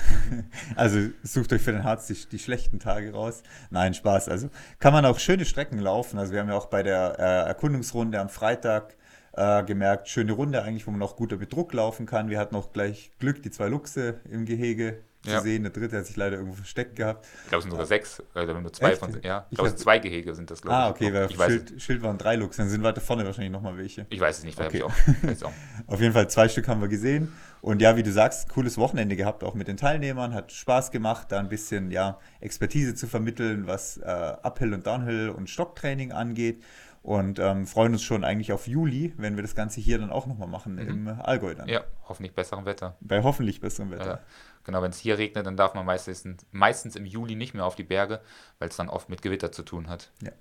Also 0.75 1.09
sucht 1.23 1.51
euch 1.51 1.63
für 1.63 1.71
den 1.71 1.83
Harz 1.83 2.05
die, 2.05 2.15
die, 2.31 2.37
schlechten 2.37 2.77
Tage 2.77 3.13
raus. 3.13 3.41
Nein, 3.71 3.95
Spaß. 3.95 4.29
Also 4.29 4.51
kann 4.77 4.93
man 4.93 5.03
auch 5.03 5.17
schöne 5.17 5.45
Strecken 5.45 5.79
laufen. 5.79 6.19
Also 6.19 6.33
wir 6.33 6.41
haben 6.41 6.49
ja 6.49 6.55
auch 6.55 6.67
bei 6.67 6.83
der 6.83 7.15
äh, 7.17 7.47
Erkundungsrunde 7.47 8.19
am 8.19 8.29
Freitag 8.29 8.95
äh, 9.31 9.63
gemerkt, 9.63 10.07
schöne 10.07 10.33
Runde 10.33 10.61
eigentlich, 10.61 10.85
wo 10.85 10.91
man 10.91 11.01
auch 11.01 11.15
guter 11.15 11.37
Bedruck 11.37 11.73
laufen 11.73 12.05
kann. 12.05 12.29
Wir 12.29 12.37
hatten 12.37 12.55
auch 12.55 12.71
gleich 12.73 13.09
Glück, 13.17 13.41
die 13.41 13.49
zwei 13.49 13.69
Luchse 13.69 14.21
im 14.29 14.45
Gehege 14.45 14.99
zu 15.23 15.31
ja. 15.31 15.41
sehen. 15.41 15.63
Der 15.63 15.71
dritte 15.71 15.97
hat 15.97 16.05
sich 16.05 16.15
leider 16.15 16.37
irgendwo 16.37 16.55
versteckt 16.55 16.95
gehabt. 16.95 17.25
Ich 17.43 17.49
glaube, 17.49 17.59
es 17.59 17.63
sind 17.63 17.71
sogar 17.71 17.85
sechs, 17.85 18.21
oder 18.35 18.59
nur 18.59 18.73
zwei 18.73 18.91
Echt? 18.91 18.99
von 18.99 19.17
Ja, 19.23 19.47
ich 19.49 19.55
glaube, 19.55 19.69
es 19.69 19.75
sind 19.75 19.83
zwei 19.83 19.99
Gehege 19.99 20.35
sind 20.35 20.51
das, 20.51 20.61
glaube 20.61 20.75
ah, 20.75 20.79
ich. 20.81 20.85
Ah, 20.85 21.25
okay, 21.25 21.37
weil 21.37 21.49
Schild, 21.49 21.81
Schild 21.81 22.01
waren 22.03 22.17
drei 22.17 22.35
Luchse, 22.35 22.61
dann 22.61 22.69
sind 22.69 22.83
weiter 22.83 23.01
vorne 23.01 23.25
wahrscheinlich 23.25 23.51
nochmal 23.51 23.77
welche. 23.77 24.05
Ich 24.09 24.19
weiß 24.19 24.39
es 24.39 24.43
nicht, 24.43 24.59
okay. 24.59 24.77
ich 24.77 25.43
auch. 25.43 25.51
Auf 25.87 26.01
jeden 26.01 26.13
Fall 26.13 26.29
zwei 26.29 26.47
Stück 26.47 26.67
haben 26.67 26.81
wir 26.81 26.89
gesehen. 26.89 27.33
Und 27.61 27.81
ja, 27.81 27.95
wie 27.95 28.03
du 28.03 28.11
sagst, 28.11 28.49
cooles 28.49 28.77
Wochenende 28.77 29.15
gehabt, 29.15 29.43
auch 29.43 29.53
mit 29.53 29.69
den 29.69 29.77
Teilnehmern. 29.77 30.33
Hat 30.33 30.51
Spaß 30.51 30.91
gemacht, 30.91 31.31
da 31.31 31.39
ein 31.39 31.47
bisschen 31.47 31.91
ja, 31.91 32.19
Expertise 32.41 32.93
zu 32.93 33.07
vermitteln, 33.07 33.67
was 33.67 33.97
äh, 33.97 34.03
Uphill 34.03 34.73
und 34.73 34.85
Downhill 34.85 35.29
und 35.29 35.49
Stocktraining 35.49 36.11
angeht 36.11 36.61
und 37.03 37.37
ähm, 37.37 37.67
freuen 37.67 37.91
uns 37.91 38.01
schon 38.01 38.23
eigentlich 38.23 38.53
auf 38.53 38.65
Juli, 38.65 39.13
wenn 39.17 39.35
wir 39.35 39.43
das 39.43 39.55
Ganze 39.55 39.81
hier 39.81 39.99
dann 39.99 40.09
auch 40.09 40.25
nochmal 40.25 40.47
machen 40.47 40.75
mhm. 40.75 40.87
im 40.87 41.07
Allgäu 41.21 41.53
dann. 41.53 41.67
Ja, 41.67 41.83
hoffentlich 42.07 42.33
besserem 42.33 42.65
Wetter. 42.65 42.95
Bei 43.01 43.21
hoffentlich 43.21 43.59
besserem 43.59 43.91
Wetter. 43.91 44.05
Ja, 44.05 44.19
genau, 44.63 44.81
wenn 44.81 44.91
es 44.91 44.99
hier 44.99 45.17
regnet, 45.17 45.45
dann 45.45 45.57
darf 45.57 45.73
man 45.73 45.85
meistens, 45.85 46.25
meistens 46.51 46.95
im 46.95 47.05
Juli 47.05 47.35
nicht 47.35 47.53
mehr 47.53 47.65
auf 47.65 47.75
die 47.75 47.83
Berge, 47.83 48.21
weil 48.59 48.69
es 48.69 48.75
dann 48.75 48.89
oft 48.89 49.09
mit 49.09 49.21
Gewitter 49.21 49.51
zu 49.51 49.63
tun 49.63 49.89
hat. 49.89 50.11
Ja. 50.21 50.31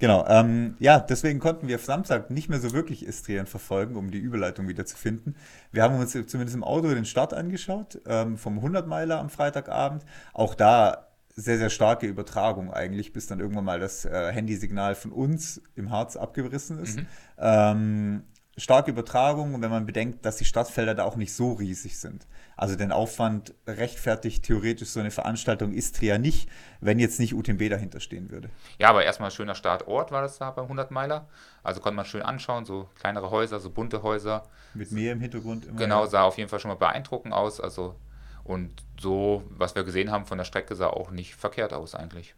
Genau, 0.00 0.26
ähm, 0.26 0.74
ja, 0.80 0.98
deswegen 0.98 1.38
konnten 1.38 1.68
wir 1.68 1.78
Samstag 1.78 2.28
nicht 2.28 2.48
mehr 2.48 2.58
so 2.58 2.72
wirklich 2.72 3.06
Istrien 3.06 3.46
verfolgen, 3.46 3.94
um 3.94 4.10
die 4.10 4.18
Überleitung 4.18 4.66
wieder 4.66 4.84
zu 4.84 4.96
finden. 4.96 5.36
Wir 5.70 5.84
haben 5.84 5.96
uns 5.96 6.12
zumindest 6.12 6.56
im 6.56 6.64
Auto 6.64 6.88
den 6.88 7.04
Start 7.04 7.32
angeschaut, 7.32 8.00
ähm, 8.06 8.36
vom 8.36 8.58
100-Meiler 8.58 9.20
am 9.20 9.30
Freitagabend. 9.30 10.04
Auch 10.32 10.56
da 10.56 11.06
sehr, 11.36 11.58
sehr 11.58 11.70
starke 11.70 12.06
Übertragung 12.06 12.72
eigentlich, 12.72 13.12
bis 13.12 13.26
dann 13.26 13.40
irgendwann 13.40 13.64
mal 13.64 13.80
das 13.80 14.04
äh, 14.04 14.32
Handysignal 14.32 14.94
von 14.94 15.12
uns 15.12 15.62
im 15.74 15.90
Harz 15.90 16.16
abgerissen 16.16 16.80
ist. 16.80 16.98
Mhm. 16.98 17.06
Ähm, 17.38 18.22
starke 18.56 18.90
Übertragung, 18.90 19.60
wenn 19.60 19.70
man 19.70 19.86
bedenkt, 19.86 20.24
dass 20.24 20.36
die 20.36 20.44
Stadtfelder 20.44 20.94
da 20.94 21.04
auch 21.04 21.16
nicht 21.16 21.34
so 21.34 21.52
riesig 21.52 21.98
sind. 21.98 22.26
Also 22.56 22.76
den 22.76 22.92
Aufwand 22.92 23.54
rechtfertigt 23.66 24.44
theoretisch 24.44 24.90
so 24.90 25.00
eine 25.00 25.10
Veranstaltung 25.10 25.72
Istria 25.72 26.18
nicht, 26.18 26.48
wenn 26.80 26.98
jetzt 26.98 27.18
nicht 27.18 27.34
UTMB 27.34 27.68
dahinter 27.68 27.98
stehen 27.98 28.30
würde. 28.30 28.50
Ja, 28.78 28.90
aber 28.90 29.04
erstmal 29.04 29.30
ein 29.30 29.34
schöner 29.34 29.56
Startort 29.56 30.12
war 30.12 30.22
das 30.22 30.38
da 30.38 30.50
beim 30.52 30.64
100 30.64 30.90
Meiler. 30.92 31.28
Also 31.62 31.80
konnte 31.80 31.96
man 31.96 32.04
schön 32.04 32.22
anschauen, 32.22 32.64
so 32.64 32.88
kleinere 32.94 33.30
Häuser, 33.30 33.58
so 33.58 33.70
bunte 33.70 34.02
Häuser. 34.02 34.44
Mit 34.74 34.92
Meer 34.92 35.12
im 35.12 35.20
Hintergrund 35.20 35.66
immer. 35.66 35.78
Genau, 35.78 36.06
sah 36.06 36.22
auf 36.22 36.38
jeden 36.38 36.48
Fall 36.48 36.60
schon 36.60 36.68
mal 36.68 36.76
beeindruckend 36.76 37.34
aus. 37.34 37.60
Also 37.60 37.96
und 38.44 38.70
so, 39.00 39.42
was 39.48 39.74
wir 39.74 39.82
gesehen 39.84 40.12
haben 40.12 40.26
von 40.26 40.38
der 40.38 40.44
Strecke, 40.44 40.76
sah 40.76 40.88
auch 40.88 41.10
nicht 41.10 41.34
verkehrt 41.34 41.72
aus 41.72 41.94
eigentlich. 41.94 42.34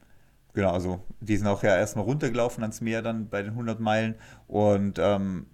Genau, 0.55 0.73
also 0.73 1.01
die 1.21 1.37
sind 1.37 1.49
auch 1.49 1.63
ja 1.63 1.77
erstmal 1.77 2.07
runtergelaufen 2.07 2.63
ans 2.63 2.81
Meer 2.81 3.03
dann 3.03 3.29
bei 3.29 3.43
den 3.43 3.51
100 3.51 3.79
Meilen 3.79 4.15
und 4.47 4.99
ähm, 4.99 5.47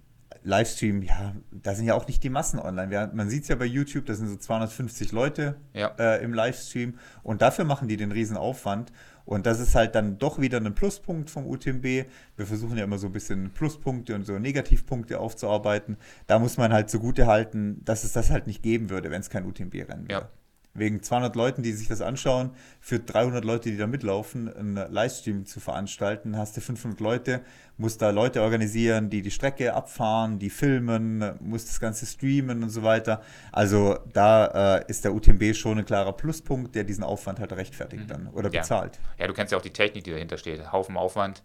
Livestream, 0.43 1.01
ja, 1.01 1.35
da 1.51 1.73
sind 1.73 1.85
ja 1.85 1.95
auch 1.95 2.07
nicht 2.07 2.23
die 2.23 2.29
Massen 2.29 2.59
online. 2.59 3.11
Man 3.13 3.29
sieht 3.29 3.43
es 3.43 3.49
ja 3.49 3.55
bei 3.55 3.65
YouTube, 3.65 4.05
da 4.05 4.13
sind 4.13 4.27
so 4.27 4.35
250 4.35 5.11
Leute 5.11 5.55
ja. 5.73 5.93
äh, 5.97 6.23
im 6.23 6.33
Livestream 6.33 6.97
und 7.23 7.41
dafür 7.41 7.65
machen 7.65 7.87
die 7.87 7.97
den 7.97 8.11
riesen 8.11 8.37
Aufwand. 8.37 8.91
Und 9.25 9.45
das 9.45 9.61
ist 9.61 9.73
halt 9.73 9.95
dann 9.95 10.17
doch 10.17 10.39
wieder 10.39 10.59
ein 10.59 10.75
Pluspunkt 10.75 11.29
vom 11.29 11.47
UTMB. 11.47 11.83
Wir 11.83 12.45
versuchen 12.45 12.77
ja 12.77 12.83
immer 12.83 12.97
so 12.97 13.07
ein 13.07 13.13
bisschen 13.13 13.51
Pluspunkte 13.51 14.15
und 14.15 14.25
so 14.25 14.37
Negativpunkte 14.37 15.17
aufzuarbeiten. 15.17 15.95
Da 16.27 16.39
muss 16.39 16.57
man 16.57 16.73
halt 16.73 16.89
zugute 16.89 17.25
halten, 17.25 17.81
dass 17.85 18.03
es 18.03 18.11
das 18.11 18.29
halt 18.29 18.47
nicht 18.47 18.61
geben 18.61 18.89
würde, 18.89 19.11
wenn 19.11 19.21
es 19.21 19.29
kein 19.29 19.45
UTMB-Rennen 19.45 20.09
wäre. 20.09 20.21
Ja 20.21 20.29
wegen 20.73 21.03
200 21.03 21.35
Leuten, 21.35 21.61
die 21.61 21.71
sich 21.71 21.87
das 21.87 22.01
anschauen, 22.01 22.51
für 22.79 22.99
300 22.99 23.45
Leute, 23.45 23.69
die 23.69 23.77
da 23.77 23.85
mitlaufen, 23.85 24.51
einen 24.53 24.91
Livestream 24.91 25.45
zu 25.45 25.59
veranstalten. 25.59 26.37
Hast 26.37 26.57
du 26.57 26.61
500 26.61 26.99
Leute, 26.99 27.41
musst 27.77 28.01
da 28.01 28.09
Leute 28.09 28.41
organisieren, 28.41 29.09
die 29.09 29.21
die 29.21 29.31
Strecke 29.31 29.73
abfahren, 29.73 30.39
die 30.39 30.49
filmen, 30.49 31.37
musst 31.41 31.69
das 31.69 31.79
Ganze 31.79 32.05
streamen 32.05 32.63
und 32.63 32.69
so 32.69 32.81
weiter. 32.81 33.21
Also 33.51 33.99
da 34.13 34.77
äh, 34.77 34.85
ist 34.87 35.05
der 35.05 35.13
UTMB 35.13 35.55
schon 35.55 35.77
ein 35.77 35.85
klarer 35.85 36.13
Pluspunkt, 36.13 36.73
der 36.75 36.83
diesen 36.83 37.03
Aufwand 37.03 37.39
halt 37.39 37.53
rechtfertigt 37.53 38.03
mhm. 38.03 38.07
dann 38.07 38.27
oder 38.29 38.51
ja. 38.51 38.61
bezahlt. 38.61 38.99
Ja, 39.19 39.27
du 39.27 39.33
kennst 39.33 39.51
ja 39.51 39.57
auch 39.57 39.63
die 39.63 39.73
Technik, 39.73 40.03
die 40.03 40.11
dahinter 40.11 40.37
steht. 40.37 40.71
Haufen 40.71 40.97
Aufwand 40.97 41.43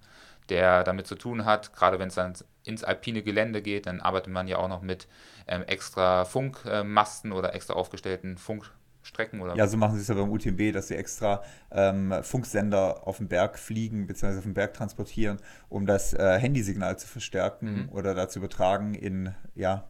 der 0.48 0.84
damit 0.84 1.06
zu 1.06 1.14
tun 1.14 1.44
hat. 1.44 1.74
Gerade 1.74 1.98
wenn 1.98 2.08
es 2.08 2.14
dann 2.14 2.34
ins 2.64 2.84
alpine 2.84 3.22
Gelände 3.22 3.62
geht, 3.62 3.86
dann 3.86 4.00
arbeitet 4.00 4.32
man 4.32 4.48
ja 4.48 4.58
auch 4.58 4.68
noch 4.68 4.82
mit 4.82 5.06
ähm, 5.46 5.62
extra 5.66 6.24
Funkmasten 6.24 7.32
äh, 7.32 7.34
oder 7.34 7.54
extra 7.54 7.74
aufgestellten 7.74 8.38
Funk 8.38 8.70
Strecken 9.08 9.40
oder? 9.40 9.56
Ja, 9.56 9.66
so 9.66 9.76
machen 9.76 9.96
sie 9.96 10.02
es 10.02 10.08
ja 10.08 10.14
beim 10.14 10.30
UTMB, 10.30 10.72
dass 10.72 10.88
sie 10.88 10.96
extra 10.96 11.42
ähm, 11.70 12.14
Funksender 12.22 13.06
auf 13.06 13.18
den 13.18 13.28
Berg 13.28 13.58
fliegen 13.58 14.06
bzw. 14.06 14.38
auf 14.38 14.44
den 14.44 14.54
Berg 14.54 14.74
transportieren, 14.74 15.38
um 15.68 15.86
das 15.86 16.12
äh, 16.12 16.38
Handysignal 16.38 16.98
zu 16.98 17.08
verstärken 17.08 17.84
mhm. 17.84 17.88
oder 17.90 18.14
dazu 18.14 18.38
übertragen 18.38 18.94
in 18.94 19.34
ja, 19.54 19.84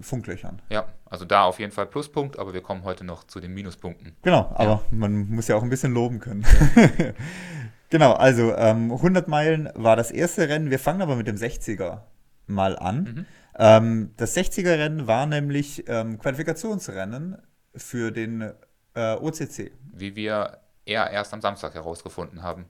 Funklöchern. 0.00 0.60
Ja, 0.70 0.86
also 1.06 1.24
da 1.24 1.44
auf 1.44 1.60
jeden 1.60 1.72
Fall 1.72 1.86
Pluspunkt, 1.86 2.38
aber 2.38 2.52
wir 2.52 2.62
kommen 2.62 2.84
heute 2.84 3.04
noch 3.04 3.24
zu 3.24 3.40
den 3.40 3.54
Minuspunkten. 3.54 4.16
Genau, 4.22 4.50
aber 4.54 4.64
ja. 4.64 4.82
man 4.90 5.28
muss 5.28 5.48
ja 5.48 5.56
auch 5.56 5.62
ein 5.62 5.70
bisschen 5.70 5.92
loben 5.92 6.18
können. 6.18 6.44
genau, 7.90 8.12
also 8.12 8.54
ähm, 8.56 8.92
100 8.92 9.28
Meilen 9.28 9.68
war 9.74 9.94
das 9.94 10.10
erste 10.10 10.48
Rennen. 10.48 10.70
Wir 10.70 10.78
fangen 10.78 11.02
aber 11.02 11.16
mit 11.16 11.26
dem 11.28 11.36
60er 11.36 12.00
mal 12.46 12.78
an. 12.78 13.02
Mhm. 13.02 13.26
Ähm, 13.56 14.10
das 14.16 14.36
60er-Rennen 14.36 15.06
war 15.06 15.26
nämlich 15.26 15.84
ähm, 15.86 16.18
Qualifikationsrennen 16.18 17.38
für 17.76 18.10
den 18.10 18.52
äh, 18.94 19.14
OCC. 19.14 19.72
Wie 19.92 20.16
wir 20.16 20.58
eher 20.84 21.10
erst 21.10 21.32
am 21.32 21.40
Samstag 21.40 21.74
herausgefunden 21.74 22.42
haben. 22.42 22.66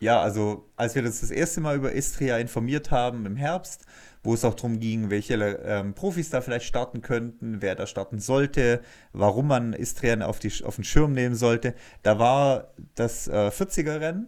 ja, 0.00 0.20
also 0.20 0.68
als 0.76 0.94
wir 0.94 1.02
uns 1.04 1.20
das 1.20 1.30
erste 1.30 1.60
Mal 1.60 1.76
über 1.76 1.92
Istria 1.92 2.38
informiert 2.38 2.90
haben 2.90 3.26
im 3.26 3.36
Herbst, 3.36 3.84
wo 4.22 4.34
es 4.34 4.44
auch 4.44 4.54
darum 4.54 4.78
ging, 4.80 5.10
welche 5.10 5.34
ähm, 5.34 5.94
Profis 5.94 6.30
da 6.30 6.40
vielleicht 6.40 6.66
starten 6.66 7.00
könnten, 7.00 7.62
wer 7.62 7.74
da 7.74 7.86
starten 7.86 8.18
sollte, 8.18 8.82
warum 9.12 9.48
man 9.48 9.72
Istrian 9.72 10.22
auf, 10.22 10.38
die, 10.38 10.52
auf 10.64 10.76
den 10.76 10.84
Schirm 10.84 11.12
nehmen 11.12 11.34
sollte, 11.34 11.74
da 12.02 12.18
war 12.18 12.74
das 12.94 13.28
äh, 13.28 13.48
40er-Rennen 13.48 14.26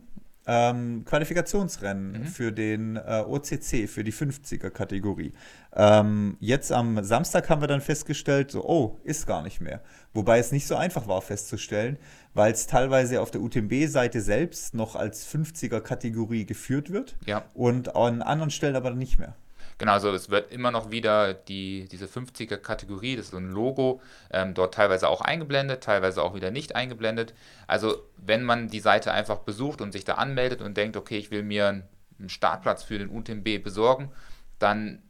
ähm, 0.50 1.04
Qualifikationsrennen 1.04 2.12
mhm. 2.12 2.24
für 2.24 2.50
den 2.50 2.96
äh, 2.96 3.22
OCC, 3.24 3.88
für 3.88 4.02
die 4.02 4.12
50er-Kategorie. 4.12 5.32
Ähm, 5.76 6.36
jetzt 6.40 6.72
am 6.72 7.04
Samstag 7.04 7.48
haben 7.48 7.60
wir 7.60 7.68
dann 7.68 7.80
festgestellt, 7.80 8.50
so, 8.50 8.64
oh, 8.64 8.98
ist 9.04 9.28
gar 9.28 9.42
nicht 9.42 9.60
mehr. 9.60 9.80
Wobei 10.12 10.40
es 10.40 10.50
nicht 10.50 10.66
so 10.66 10.74
einfach 10.74 11.06
war 11.06 11.22
festzustellen, 11.22 11.98
weil 12.34 12.52
es 12.52 12.66
teilweise 12.66 13.20
auf 13.20 13.30
der 13.30 13.42
UTMB-Seite 13.42 14.20
selbst 14.20 14.74
noch 14.74 14.96
als 14.96 15.24
50er-Kategorie 15.32 16.46
geführt 16.46 16.90
wird 16.90 17.16
ja. 17.26 17.44
und 17.54 17.94
an 17.94 18.20
anderen 18.20 18.50
Stellen 18.50 18.74
aber 18.74 18.90
nicht 18.90 19.20
mehr. 19.20 19.36
Genau, 19.80 19.92
also 19.92 20.12
es 20.12 20.28
wird 20.28 20.52
immer 20.52 20.70
noch 20.70 20.90
wieder 20.90 21.32
die, 21.32 21.88
diese 21.90 22.04
50er-Kategorie, 22.04 23.16
das 23.16 23.24
ist 23.24 23.30
so 23.30 23.38
ein 23.38 23.50
Logo, 23.50 24.02
ähm, 24.30 24.52
dort 24.52 24.74
teilweise 24.74 25.08
auch 25.08 25.22
eingeblendet, 25.22 25.82
teilweise 25.82 26.22
auch 26.22 26.34
wieder 26.34 26.50
nicht 26.50 26.76
eingeblendet. 26.76 27.32
Also 27.66 28.06
wenn 28.18 28.44
man 28.44 28.68
die 28.68 28.80
Seite 28.80 29.10
einfach 29.10 29.38
besucht 29.38 29.80
und 29.80 29.92
sich 29.92 30.04
da 30.04 30.16
anmeldet 30.16 30.60
und 30.60 30.76
denkt, 30.76 30.98
okay, 30.98 31.16
ich 31.16 31.30
will 31.30 31.42
mir 31.42 31.82
einen 32.18 32.28
Startplatz 32.28 32.82
für 32.82 32.98
den 32.98 33.08
UTMB 33.08 33.64
besorgen, 33.64 34.10
dann 34.58 35.02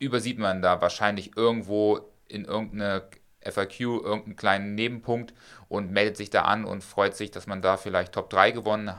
übersieht 0.00 0.40
man 0.40 0.60
da 0.60 0.80
wahrscheinlich 0.80 1.36
irgendwo 1.36 2.00
in 2.26 2.44
irgendeine 2.44 3.04
FAQ 3.48 3.78
irgendeinen 3.80 4.34
kleinen 4.34 4.74
Nebenpunkt 4.74 5.34
und 5.68 5.92
meldet 5.92 6.16
sich 6.16 6.30
da 6.30 6.42
an 6.42 6.64
und 6.64 6.82
freut 6.82 7.14
sich, 7.14 7.30
dass 7.30 7.46
man 7.46 7.62
da 7.62 7.76
vielleicht 7.76 8.12
Top 8.12 8.28
3 8.28 8.50
gewonnen 8.50 8.92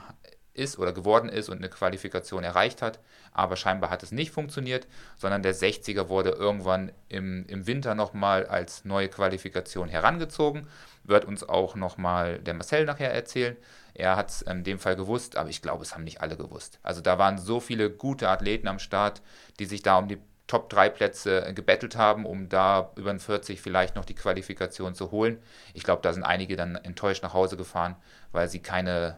ist 0.53 0.79
oder 0.79 0.93
geworden 0.93 1.27
ist 1.27 1.49
und 1.49 1.57
eine 1.57 1.69
Qualifikation 1.69 2.45
erreicht 2.45 2.81
hat. 2.81 2.99
Aber 3.33 3.55
scheinbar 3.55 3.89
hat 3.89 4.03
es 4.03 4.11
nicht 4.11 4.31
funktioniert, 4.31 4.87
sondern 5.17 5.43
der 5.43 5.55
60er 5.55 6.09
wurde 6.09 6.29
irgendwann 6.29 6.91
im, 7.09 7.45
im 7.47 7.67
Winter 7.67 7.95
nochmal 7.95 8.45
als 8.45 8.85
neue 8.85 9.09
Qualifikation 9.09 9.89
herangezogen. 9.89 10.67
Wird 11.03 11.25
uns 11.25 11.47
auch 11.47 11.75
nochmal 11.75 12.39
der 12.39 12.53
Marcel 12.53 12.85
nachher 12.85 13.13
erzählen. 13.13 13.57
Er 13.93 14.15
hat 14.15 14.29
es 14.29 14.41
in 14.41 14.63
dem 14.63 14.79
Fall 14.79 14.95
gewusst, 14.95 15.37
aber 15.37 15.49
ich 15.49 15.61
glaube, 15.61 15.83
es 15.83 15.93
haben 15.93 16.03
nicht 16.03 16.21
alle 16.21 16.37
gewusst. 16.37 16.79
Also 16.81 17.01
da 17.01 17.17
waren 17.17 17.37
so 17.37 17.59
viele 17.59 17.89
gute 17.89 18.29
Athleten 18.29 18.67
am 18.67 18.79
Start, 18.79 19.21
die 19.59 19.65
sich 19.65 19.81
da 19.81 19.97
um 19.97 20.07
die 20.07 20.19
Top 20.47 20.69
3 20.69 20.89
Plätze 20.89 21.53
gebettelt 21.55 21.95
haben, 21.95 22.25
um 22.25 22.49
da 22.49 22.91
über 22.95 23.11
den 23.11 23.19
40 23.19 23.61
vielleicht 23.61 23.95
noch 23.95 24.05
die 24.05 24.15
Qualifikation 24.15 24.93
zu 24.93 25.11
holen. 25.11 25.41
Ich 25.73 25.83
glaube, 25.83 26.01
da 26.01 26.11
sind 26.11 26.23
einige 26.23 26.55
dann 26.55 26.75
enttäuscht 26.75 27.23
nach 27.23 27.33
Hause 27.33 27.55
gefahren, 27.55 27.95
weil 28.31 28.49
sie 28.49 28.59
keine 28.59 29.17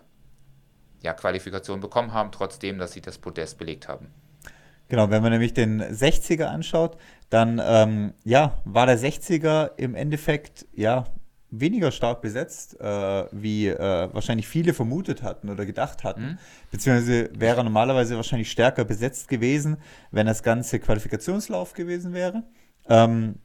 ja, 1.05 1.13
Qualifikation 1.13 1.79
bekommen 1.79 2.11
haben, 2.11 2.31
trotzdem, 2.31 2.77
dass 2.77 2.91
sie 2.91 3.01
das 3.01 3.17
Podest 3.17 3.57
belegt 3.57 3.87
haben. 3.87 4.07
Genau, 4.89 5.09
wenn 5.09 5.21
man 5.21 5.31
nämlich 5.31 5.53
den 5.53 5.81
60er 5.81 6.45
anschaut, 6.45 6.97
dann 7.29 7.61
ähm, 7.63 8.13
ja, 8.23 8.61
war 8.65 8.85
der 8.85 8.99
60er 8.99 9.71
im 9.77 9.95
Endeffekt 9.95 10.65
ja 10.73 11.05
weniger 11.49 11.91
stark 11.91 12.21
besetzt, 12.21 12.79
äh, 12.79 13.25
wie 13.31 13.67
äh, 13.67 14.09
wahrscheinlich 14.13 14.47
viele 14.47 14.73
vermutet 14.73 15.23
hatten 15.23 15.49
oder 15.49 15.65
gedacht 15.65 16.03
hatten. 16.03 16.21
Mhm. 16.21 16.37
Beziehungsweise 16.71 17.29
wäre 17.33 17.63
normalerweise 17.63 18.15
wahrscheinlich 18.15 18.51
stärker 18.51 18.83
besetzt 18.83 19.27
gewesen, 19.27 19.77
wenn 20.11 20.27
das 20.27 20.43
ganze 20.43 20.79
Qualifikationslauf 20.79 21.73
gewesen 21.73 22.13
wäre. 22.13 22.43
Ähm, 22.87 23.35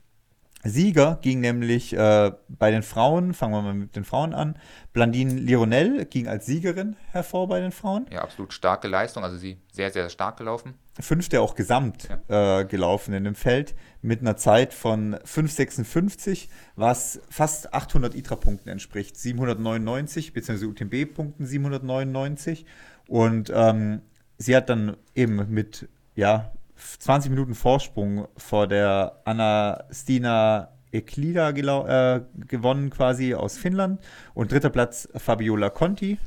Sieger 0.62 1.18
ging 1.22 1.40
nämlich 1.40 1.94
äh, 1.94 2.32
bei 2.48 2.70
den 2.70 2.82
Frauen, 2.82 3.32
fangen 3.32 3.54
wir 3.54 3.62
mal 3.62 3.74
mit 3.74 3.96
den 3.96 4.04
Frauen 4.04 4.34
an. 4.34 4.58
Blandine 4.92 5.32
Lironel 5.32 6.04
ging 6.04 6.28
als 6.28 6.44
Siegerin 6.44 6.96
hervor 7.12 7.48
bei 7.48 7.60
den 7.60 7.72
Frauen. 7.72 8.06
Ja, 8.10 8.22
absolut 8.22 8.52
starke 8.52 8.86
Leistung, 8.86 9.24
also 9.24 9.38
sie 9.38 9.58
sehr, 9.72 9.90
sehr 9.90 10.10
stark 10.10 10.36
gelaufen. 10.36 10.74
Fünfte 11.00 11.40
auch 11.40 11.54
gesamt 11.54 12.08
ja. 12.28 12.60
äh, 12.60 12.64
gelaufen 12.66 13.14
in 13.14 13.24
dem 13.24 13.34
Feld 13.34 13.74
mit 14.02 14.20
einer 14.20 14.36
Zeit 14.36 14.74
von 14.74 15.14
5,56, 15.16 16.48
was 16.76 17.20
fast 17.30 17.72
800 17.72 18.14
ITRA-Punkten 18.14 18.68
entspricht. 18.68 19.16
799, 19.16 20.34
beziehungsweise 20.34 20.68
UTMB-Punkten 20.68 21.46
799. 21.46 22.66
Und 23.08 23.50
ähm, 23.54 24.02
sie 24.36 24.54
hat 24.54 24.68
dann 24.68 24.98
eben 25.14 25.46
mit 25.48 25.88
ja, 26.14 26.52
20 26.98 27.30
Minuten 27.30 27.54
Vorsprung 27.54 28.28
vor 28.36 28.66
der 28.66 29.20
Anastina 29.24 30.68
Eklida 30.92 31.50
äh, 31.50 32.22
gewonnen, 32.48 32.90
quasi 32.90 33.34
aus 33.34 33.58
Finnland. 33.58 34.00
Und 34.34 34.52
dritter 34.52 34.70
Platz 34.70 35.08
Fabiola 35.14 35.70
Conti 35.70 36.18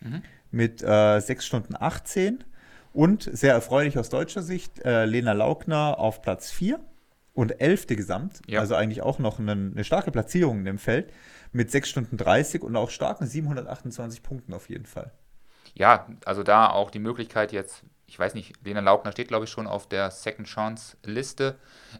mhm. 0.00 0.22
mit 0.50 0.82
äh, 0.82 1.20
6 1.20 1.44
Stunden 1.44 1.74
18. 1.78 2.44
Und 2.92 3.28
sehr 3.30 3.52
erfreulich 3.52 3.98
aus 3.98 4.08
deutscher 4.08 4.42
Sicht, 4.42 4.82
äh, 4.84 5.04
Lena 5.04 5.32
Laugner 5.32 5.98
auf 5.98 6.22
Platz 6.22 6.50
4 6.50 6.80
und 7.34 7.60
11. 7.60 7.88
Gesamt. 7.88 8.40
Ja. 8.46 8.60
Also 8.60 8.74
eigentlich 8.74 9.02
auch 9.02 9.18
noch 9.18 9.38
eine, 9.38 9.52
eine 9.52 9.84
starke 9.84 10.10
Platzierung 10.10 10.60
in 10.60 10.64
dem 10.64 10.78
Feld 10.78 11.12
mit 11.52 11.70
6 11.70 11.88
Stunden 11.88 12.16
30 12.16 12.62
und 12.62 12.74
auch 12.74 12.90
starken 12.90 13.26
728 13.26 14.22
Punkten 14.22 14.54
auf 14.54 14.70
jeden 14.70 14.86
Fall. 14.86 15.12
Ja, 15.74 16.06
also 16.24 16.42
da 16.42 16.70
auch 16.70 16.90
die 16.90 16.98
Möglichkeit 16.98 17.52
jetzt 17.52 17.84
ich 18.06 18.18
weiß 18.18 18.34
nicht, 18.34 18.54
Lena 18.64 18.80
Laugner 18.80 19.12
steht, 19.12 19.28
glaube 19.28 19.44
ich, 19.44 19.50
schon 19.50 19.66
auf 19.66 19.88
der 19.88 20.10
Second 20.10 20.46
Chance 20.46 20.96
Liste. 21.04 21.56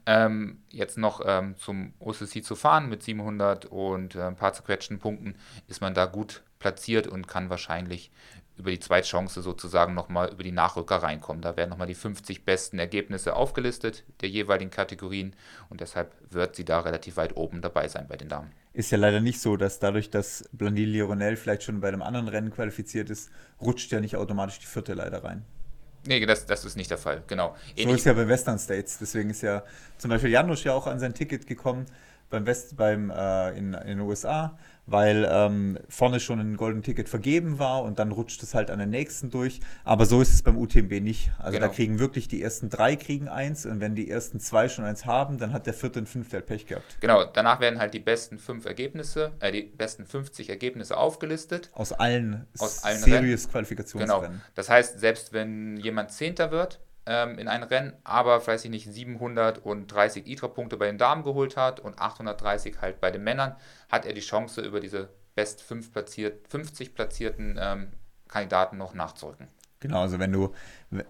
Ähm, 0.06 0.62
jetzt 0.70 0.98
noch 0.98 1.20
ähm, 1.24 1.56
zum 1.56 1.94
OCC 1.98 2.44
zu 2.44 2.54
fahren 2.54 2.88
mit 2.88 3.02
700 3.02 3.66
und 3.66 4.14
äh, 4.14 4.22
ein 4.22 4.36
paar 4.36 4.52
zerquetschten 4.52 4.98
Punkten 4.98 5.36
ist 5.66 5.80
man 5.80 5.94
da 5.94 6.06
gut 6.06 6.42
platziert 6.58 7.06
und 7.06 7.26
kann 7.26 7.50
wahrscheinlich 7.50 8.10
über 8.56 8.70
die 8.70 8.80
Zweitchance 8.80 9.42
sozusagen 9.42 9.94
nochmal 9.94 10.30
über 10.32 10.42
die 10.42 10.52
Nachrücker 10.52 10.96
reinkommen. 10.96 11.42
Da 11.42 11.56
werden 11.56 11.70
nochmal 11.70 11.88
die 11.88 11.94
50 11.94 12.44
besten 12.44 12.78
Ergebnisse 12.78 13.36
aufgelistet 13.36 14.04
der 14.20 14.28
jeweiligen 14.30 14.70
Kategorien 14.70 15.34
und 15.68 15.80
deshalb 15.80 16.12
wird 16.30 16.56
sie 16.56 16.64
da 16.64 16.80
relativ 16.80 17.16
weit 17.16 17.36
oben 17.36 17.60
dabei 17.60 17.88
sein 17.88 18.06
bei 18.08 18.16
den 18.16 18.28
Damen. 18.28 18.52
Ist 18.72 18.90
ja 18.90 18.98
leider 18.98 19.20
nicht 19.20 19.40
so, 19.40 19.56
dass 19.56 19.78
dadurch, 19.78 20.10
dass 20.10 20.48
Blandine 20.52 20.90
Lionel 20.90 21.36
vielleicht 21.36 21.64
schon 21.64 21.80
bei 21.80 21.88
einem 21.88 22.02
anderen 22.02 22.28
Rennen 22.28 22.50
qualifiziert 22.50 23.10
ist, 23.10 23.30
rutscht 23.60 23.90
ja 23.90 24.00
nicht 24.00 24.16
automatisch 24.16 24.58
die 24.58 24.66
vierte 24.66 24.94
leider 24.94 25.24
rein. 25.24 25.44
Nee, 26.06 26.24
das, 26.24 26.46
das 26.46 26.64
ist 26.64 26.76
nicht 26.76 26.90
der 26.90 26.98
Fall, 26.98 27.22
genau. 27.26 27.56
Ähnlich 27.76 27.88
so 27.88 27.94
ist 27.94 28.04
ja 28.06 28.12
bei 28.12 28.28
Western 28.28 28.58
States, 28.58 28.98
deswegen 28.98 29.30
ist 29.30 29.42
ja 29.42 29.62
zum 29.98 30.10
Beispiel 30.10 30.30
Janusz 30.30 30.64
ja 30.64 30.72
auch 30.72 30.86
an 30.86 30.98
sein 30.98 31.14
Ticket 31.14 31.46
gekommen 31.46 31.86
beim 32.30 32.46
West, 32.46 32.76
beim, 32.76 33.10
äh, 33.10 33.50
in, 33.50 33.74
in 33.74 33.86
den 33.86 34.00
USA, 34.00 34.58
weil 34.86 35.28
ähm, 35.30 35.78
vorne 35.88 36.20
schon 36.20 36.40
ein 36.40 36.56
Golden 36.56 36.82
Ticket 36.82 37.08
vergeben 37.08 37.58
war 37.58 37.82
und 37.82 37.98
dann 37.98 38.12
rutscht 38.12 38.42
es 38.42 38.54
halt 38.54 38.70
an 38.70 38.78
den 38.78 38.90
nächsten 38.90 39.30
durch. 39.30 39.60
Aber 39.84 40.06
so 40.06 40.20
ist 40.20 40.32
es 40.32 40.42
beim 40.42 40.56
UTMB 40.56 41.00
nicht. 41.00 41.30
Also 41.38 41.58
genau. 41.58 41.66
da 41.66 41.72
kriegen 41.72 41.98
wirklich 41.98 42.28
die 42.28 42.42
ersten 42.42 42.70
drei 42.70 42.96
kriegen 42.96 43.28
eins 43.28 43.66
und 43.66 43.80
wenn 43.80 43.94
die 43.94 44.08
ersten 44.08 44.40
zwei 44.40 44.68
schon 44.68 44.84
eins 44.84 45.04
haben, 45.04 45.38
dann 45.38 45.52
hat 45.52 45.66
der 45.66 45.74
vierte 45.74 45.98
und 45.98 46.08
fünfte 46.08 46.36
halt 46.36 46.46
Pech 46.46 46.66
gehabt. 46.66 46.98
Genau, 47.00 47.24
danach 47.24 47.60
werden 47.60 47.78
halt 47.78 47.94
die 47.94 48.00
besten 48.00 48.38
fünf 48.38 48.64
Ergebnisse, 48.64 49.32
äh, 49.40 49.52
die 49.52 49.62
besten 49.62 50.06
50 50.06 50.50
Ergebnisse 50.50 50.96
aufgelistet. 50.96 51.70
Aus 51.72 51.92
allen, 51.92 52.46
Aus 52.58 52.84
allen 52.84 52.98
Serious 52.98 53.48
Qualifikationsrennen. 53.48 54.30
Genau. 54.30 54.44
Das 54.54 54.68
heißt, 54.68 55.00
selbst 55.00 55.32
wenn 55.32 55.76
jemand 55.78 56.12
Zehnter 56.12 56.50
wird, 56.50 56.80
ähm, 57.06 57.38
in 57.38 57.48
ein 57.48 57.62
Rennen, 57.62 57.92
aber, 58.04 58.44
weiß 58.46 58.64
ich 58.64 58.70
nicht, 58.70 58.92
730 58.92 60.26
ITRA-Punkte 60.26 60.76
bei 60.76 60.86
den 60.86 60.98
Damen 60.98 61.22
geholt 61.22 61.56
hat 61.56 61.80
und 61.80 61.98
830 61.98 62.80
halt 62.80 63.00
bei 63.00 63.10
den 63.10 63.24
Männern, 63.24 63.56
hat 63.88 64.04
er 64.04 64.12
die 64.12 64.20
Chance, 64.20 64.60
über 64.60 64.80
diese 64.80 65.08
Best 65.34 65.62
5 65.62 65.92
platziert, 65.92 66.48
50 66.48 66.94
platzierten 66.94 67.58
ähm, 67.60 67.92
Kandidaten 68.28 68.76
noch 68.76 68.94
nachzurücken. 68.94 69.48
Genau, 69.80 70.00
also 70.00 70.18
wenn 70.18 70.32
du, 70.32 70.52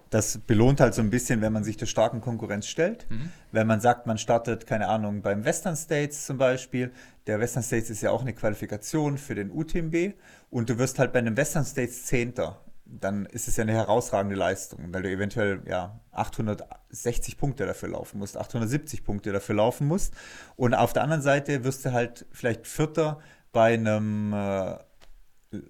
das 0.09 0.39
belohnt 0.39 0.81
halt 0.81 0.93
so 0.93 1.01
ein 1.01 1.09
bisschen, 1.09 1.41
wenn 1.41 1.53
man 1.53 1.63
sich 1.63 1.77
der 1.77 1.85
starken 1.85 2.19
Konkurrenz 2.19 2.67
stellt. 2.67 3.09
Mhm. 3.09 3.31
Wenn 3.51 3.65
man 3.65 3.79
sagt, 3.79 4.05
man 4.05 4.17
startet, 4.17 4.67
keine 4.67 4.87
Ahnung, 4.87 5.21
beim 5.21 5.45
Western 5.45 5.75
States 5.75 6.25
zum 6.25 6.37
Beispiel. 6.37 6.91
Der 7.27 7.39
Western 7.39 7.63
States 7.63 7.89
ist 7.89 8.01
ja 8.01 8.11
auch 8.11 8.21
eine 8.21 8.33
Qualifikation 8.33 9.17
für 9.17 9.35
den 9.35 9.51
UTMB 9.51 10.13
und 10.49 10.69
du 10.69 10.77
wirst 10.77 10.99
halt 10.99 11.13
bei 11.13 11.19
einem 11.19 11.37
Western 11.37 11.65
States 11.65 12.05
Zehnter 12.05 12.61
dann 12.89 13.25
ist 13.25 13.47
es 13.47 13.57
ja 13.57 13.63
eine 13.63 13.73
herausragende 13.73 14.35
Leistung, 14.35 14.93
weil 14.93 15.03
du 15.03 15.09
eventuell 15.09 15.61
ja 15.67 15.99
860 16.11 17.37
Punkte 17.37 17.65
dafür 17.65 17.89
laufen 17.89 18.19
musst, 18.19 18.37
870 18.37 19.03
Punkte 19.03 19.31
dafür 19.31 19.55
laufen 19.55 19.87
musst. 19.87 20.13
Und 20.55 20.73
auf 20.73 20.93
der 20.93 21.03
anderen 21.03 21.21
Seite 21.21 21.63
wirst 21.63 21.85
du 21.85 21.91
halt 21.91 22.25
vielleicht 22.31 22.67
Vierter 22.67 23.19
bei 23.51 23.73
einem 23.73 24.33
äh, 24.33 24.77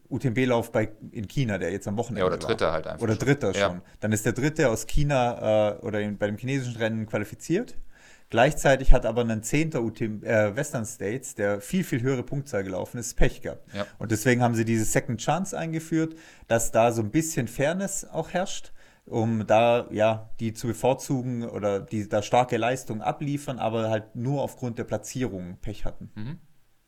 UTMB-Lauf 0.10 0.72
in 1.12 1.28
China, 1.28 1.58
der 1.58 1.72
jetzt 1.72 1.88
am 1.88 1.98
Wochenende 1.98 2.24
war. 2.24 2.32
Ja, 2.32 2.38
oder 2.38 2.48
Dritter 2.48 2.72
halt 2.72 2.88
einfach. 2.88 3.04
Oder 3.04 3.16
Dritter 3.16 3.54
schon. 3.54 3.78
Ja. 3.78 3.82
Dann 4.00 4.12
ist 4.12 4.26
der 4.26 4.34
Dritte 4.34 4.70
aus 4.70 4.88
China 4.88 5.76
äh, 5.76 5.80
oder 5.80 6.02
in, 6.02 6.18
bei 6.18 6.28
dem 6.28 6.38
chinesischen 6.38 6.78
Rennen 6.78 7.06
qualifiziert 7.06 7.76
Gleichzeitig 8.30 8.92
hat 8.92 9.06
aber 9.06 9.22
ein 9.22 9.42
Zehnter 9.42 9.82
UTM, 9.82 10.24
äh, 10.24 10.56
Western 10.56 10.86
States, 10.86 11.36
der 11.36 11.62
viel, 11.62 11.84
viel 11.84 12.02
höhere 12.02 12.24
Punktzahl 12.24 12.64
gelaufen 12.64 12.98
ist, 12.98 13.16
Pech 13.16 13.42
gehabt. 13.42 13.74
Ja. 13.74 13.86
Und 14.00 14.12
deswegen 14.12 14.42
haben 14.42 14.56
sie 14.56 14.66
diese 14.66 14.84
Second 14.84 15.22
Chance 15.22 15.58
eingeführt, 15.58 16.16
dass 16.48 16.72
da 16.72 16.92
so 16.92 17.02
ein 17.02 17.12
bisschen 17.12 17.48
Fairness 17.48 18.06
auch 18.06 18.32
herrscht, 18.32 18.74
um 19.06 19.48
da 19.48 19.88
ja 19.92 20.30
die 20.42 20.54
zu 20.54 20.68
bevorzugen 20.68 21.48
oder 21.48 21.80
die 21.80 22.10
da 22.10 22.22
starke 22.22 22.58
Leistungen 22.58 23.02
abliefern, 23.02 23.60
aber 23.60 23.90
halt 23.90 24.16
nur 24.16 24.42
aufgrund 24.42 24.78
der 24.78 24.84
Platzierung 24.84 25.58
Pech 25.62 25.86
hatten. 25.86 26.12
Mhm. 26.16 26.38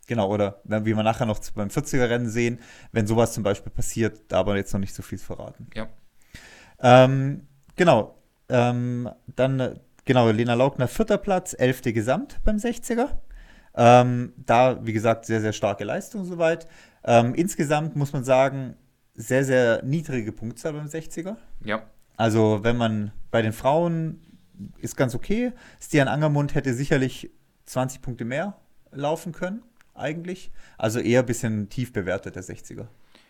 Genau, 0.07 0.33
oder 0.33 0.59
wie 0.63 0.95
wir 0.95 1.03
nachher 1.03 1.27
noch 1.27 1.39
beim 1.53 1.67
40er-Rennen 1.67 2.29
sehen, 2.29 2.59
wenn 2.91 3.05
sowas 3.05 3.31
zum 3.31 3.43
Beispiel 3.43 3.71
passiert, 3.71 4.19
da 4.29 4.39
aber 4.39 4.57
jetzt 4.57 4.73
noch 4.73 4.79
nicht 4.79 4.95
so 4.95 5.03
viel 5.03 5.19
verraten. 5.19 5.67
Ja. 5.75 5.87
Ähm, 6.81 7.47
genau. 7.75 8.15
Ähm, 8.49 9.07
dann, 9.27 9.79
genau, 10.09 10.27
Lena 10.31 10.55
Laugner, 10.55 10.87
vierter 10.87 11.19
Platz, 11.19 11.55
elfte 11.55 11.93
Gesamt 11.93 12.39
beim 12.43 12.57
60er. 12.57 13.09
Ähm, 13.75 14.33
da, 14.37 14.83
wie 14.83 14.91
gesagt, 14.91 15.27
sehr, 15.27 15.39
sehr 15.39 15.53
starke 15.53 15.83
Leistung 15.83 16.25
soweit. 16.25 16.67
Ähm, 17.03 17.35
insgesamt 17.35 17.95
muss 17.95 18.11
man 18.11 18.23
sagen, 18.23 18.75
sehr, 19.13 19.45
sehr 19.45 19.83
niedrige 19.83 20.31
Punktzahl 20.31 20.73
beim 20.73 20.87
60er. 20.87 21.35
Ja. 21.63 21.83
Also, 22.17 22.63
wenn 22.63 22.75
man 22.75 23.11
bei 23.29 23.43
den 23.43 23.53
Frauen 23.53 24.19
ist 24.79 24.97
ganz 24.97 25.13
okay. 25.13 25.51
Stian 25.79 26.07
Angermund 26.07 26.55
hätte 26.55 26.73
sicherlich 26.73 27.29
20 27.67 28.01
Punkte 28.01 28.25
mehr 28.25 28.55
laufen 28.91 29.31
können, 29.31 29.61
eigentlich. 29.93 30.49
Also 30.79 30.99
eher 30.99 31.19
ein 31.19 31.27
bisschen 31.27 31.69
tief 31.69 31.93
bewertet, 31.93 32.35
der 32.35 32.43
60er. 32.43 32.87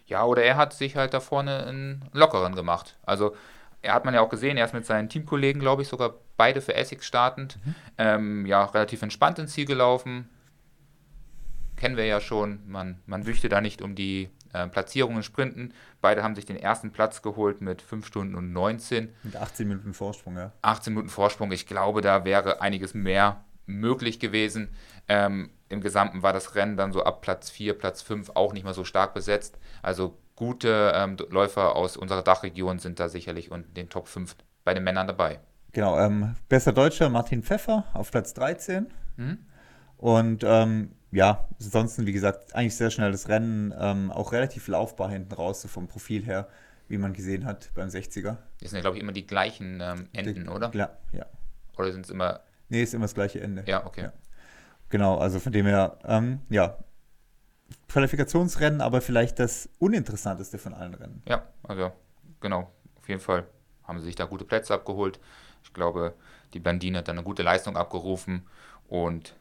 Ja, 0.08 0.24
oder 0.24 0.44
er 0.44 0.56
hat 0.56 0.72
sich 0.72 0.96
halt 0.96 1.13
da 1.13 1.20
vorne 1.20 1.65
einen 1.65 2.06
lockeren 2.13 2.56
gemacht. 2.56 2.98
Also 3.06 3.36
er 3.82 3.94
hat 3.94 4.06
man 4.06 4.13
ja 4.13 4.22
auch 4.22 4.30
gesehen, 4.30 4.56
er 4.56 4.65
ist 4.65 4.74
mit 4.74 4.86
seinen 4.86 5.10
Teamkollegen, 5.10 5.60
glaube 5.60 5.82
ich, 5.82 5.89
sogar 5.89 6.15
beide 6.39 6.62
für 6.62 6.73
Essex 6.73 7.06
startend. 7.06 7.60
Mhm. 7.65 7.75
Ähm, 7.97 8.45
ja, 8.45 8.63
relativ 8.63 9.02
entspannt 9.02 9.38
ins 9.39 9.52
Ziel 9.52 9.65
gelaufen. 9.65 10.30
Kennen 11.75 11.97
wir 11.97 12.06
ja 12.06 12.21
schon. 12.21 12.62
Man, 12.65 13.02
man 13.06 13.23
möchte 13.23 13.49
da 13.49 13.60
nicht 13.60 13.82
um 13.82 13.93
die 13.93 14.30
äh, 14.54 14.65
Platzierungen 14.67 15.21
sprinten. 15.21 15.73
Beide 15.99 16.23
haben 16.23 16.36
sich 16.36 16.45
den 16.45 16.56
ersten 16.56 16.91
Platz 16.91 17.21
geholt 17.21 17.60
mit 17.60 17.82
5 17.82 18.08
Stunden 18.08 18.36
und 18.36 18.54
19. 18.54 19.13
Mit 19.23 19.36
18 19.36 19.67
Minuten 19.67 19.93
Vorsprung, 19.93 20.38
ja. 20.38 20.54
18 20.62 20.93
Minuten 20.93 21.10
Vorsprung. 21.10 21.52
Ich 21.52 21.67
glaube, 21.67 21.99
da 21.99 22.23
wäre 22.23 22.62
einiges 22.62 22.93
mehr 22.93 23.43
möglich 23.65 24.19
gewesen. 24.19 24.69
Ähm, 25.10 25.52
Im 25.67 25.82
Gesamten 25.82 26.23
war 26.23 26.32
das 26.32 26.56
Rennen 26.56 26.78
dann 26.78 26.93
so 26.93 27.04
ab 27.04 27.21
Platz 27.21 27.49
4, 27.49 27.78
Platz 27.78 28.02
5 28.02 28.32
auch 28.36 28.54
nicht 28.54 28.63
mehr 28.63 28.73
so 28.73 28.86
stark 28.86 29.13
besetzt. 29.13 29.60
Also 29.82 30.17
gute 30.38 30.93
ähm, 30.95 31.17
Läufer 31.30 31.75
aus 31.75 31.97
unserer 31.97 32.21
Dachregion 32.21 32.80
sind 32.80 32.99
da 33.02 33.10
sicherlich 33.10 33.52
und 33.52 33.75
den 33.75 33.89
Top 33.89 34.08
5 34.08 34.38
bei 34.63 34.73
den 34.73 34.86
Männern 34.86 35.06
dabei. 35.06 35.39
Genau, 35.72 36.00
ähm, 36.00 36.36
bester 36.48 36.74
Deutscher 36.74 37.10
Martin 37.10 37.44
Pfeffer 37.44 37.86
auf 37.94 38.12
Platz 38.12 38.34
13. 38.34 38.88
Mhm. 39.18 39.38
Und 39.98 40.44
ähm, 40.46 40.92
ja, 41.12 41.48
ansonsten, 41.60 42.06
wie 42.06 42.12
gesagt, 42.12 42.56
eigentlich 42.56 42.76
sehr 42.76 42.92
schnelles 42.92 43.30
Rennen, 43.30 43.74
ähm, 43.78 44.12
auch 44.12 44.32
relativ 44.32 44.68
laufbar 44.68 45.10
hinten 45.10 45.34
raus, 45.34 45.62
so 45.62 45.68
vom 45.68 45.88
Profil 45.88 46.24
her, 46.24 46.48
wie 46.88 46.98
man 46.98 47.14
gesehen 47.14 47.46
hat 47.46 47.72
beim 47.76 47.90
60er. 47.90 48.38
Das 48.62 48.70
sind 48.72 48.76
ja, 48.76 48.82
glaube 48.82 48.98
ich, 48.98 49.04
immer 49.04 49.12
die 49.12 49.28
gleichen 49.28 49.80
ähm, 49.82 50.08
Enden, 50.14 50.46
die, 50.46 50.50
oder? 50.50 50.72
Ja, 50.74 50.98
ja. 51.12 51.26
Oder 51.78 51.92
sind 51.92 52.06
es 52.06 52.12
immer. 52.12 52.42
Nee, 52.70 52.84
ist 52.84 52.94
immer 52.94 53.06
das 53.06 53.16
gleiche 53.16 53.42
Ende. 53.42 53.64
Ja, 53.68 53.86
okay. 53.86 54.04
Ja. 54.04 54.14
Genau, 54.90 55.18
also 55.18 55.40
von 55.40 55.52
dem 55.52 55.66
her, 55.66 55.98
ähm, 56.06 56.42
ja, 56.50 56.78
Qualifikationsrennen, 57.88 58.82
aber 58.82 59.02
vielleicht 59.02 59.40
das 59.40 59.70
uninteressanteste 59.80 60.58
von 60.58 60.74
allen 60.74 60.94
Rennen. 60.94 61.22
Ja, 61.28 61.48
also 61.64 61.92
genau, 62.40 62.72
auf 62.96 63.08
jeden 63.08 63.22
Fall 63.22 63.46
haben 63.84 64.00
sie 64.00 64.06
sich 64.06 64.16
da 64.16 64.26
gute 64.26 64.46
Plätze 64.46 64.74
abgeholt. 64.74 65.20
Ich 65.63 65.74
glaube, 65.74 66.13
die 66.54 66.60
Bandine 66.60 67.00
hat 67.00 67.08
dann 67.08 67.17
eine 67.17 67.26
gute 67.26 67.43
Leistung 67.43 67.78
abgerufen 67.78 68.48
und 68.88 69.36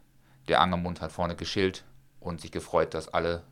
der 0.48 0.60
Angermund 0.60 1.00
hat 1.00 1.12
vorne 1.12 1.36
geschillt 1.36 1.84
und 2.20 2.40
sich 2.40 2.52
gefreut, 2.52 2.94
dass 2.94 3.08
alle 3.12 3.42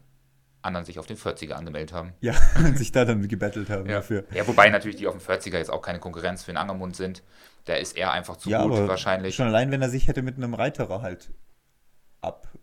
anderen 0.62 0.84
sich 0.84 0.98
auf 0.98 1.06
den 1.06 1.16
40er 1.16 1.52
angemeldet 1.52 1.92
haben. 1.92 2.12
Ja, 2.20 2.34
und 2.58 2.76
sich 2.76 2.92
da 2.92 3.04
dann 3.04 3.26
gebettelt 3.26 3.70
haben 3.70 3.86
ja. 3.86 3.96
dafür. 3.96 4.24
Ja, 4.32 4.46
wobei 4.46 4.68
natürlich 4.68 4.96
die 4.96 5.06
auf 5.06 5.16
dem 5.16 5.22
40er 5.24 5.56
jetzt 5.56 5.70
auch 5.70 5.80
keine 5.80 6.00
Konkurrenz 6.00 6.44
für 6.44 6.52
den 6.52 6.58
Angermund 6.58 6.96
sind. 6.96 7.22
Der 7.66 7.80
ist 7.80 7.96
eher 7.96 8.12
einfach 8.12 8.36
zu 8.36 8.50
ja, 8.50 8.62
gut 8.62 8.72
wahrscheinlich. 8.88 9.34
Schon 9.34 9.46
allein, 9.46 9.70
wenn 9.70 9.82
er 9.82 9.88
sich 9.88 10.08
hätte 10.08 10.22
mit 10.22 10.36
einem 10.36 10.54
Reiterer 10.54 11.02
halt 11.02 11.30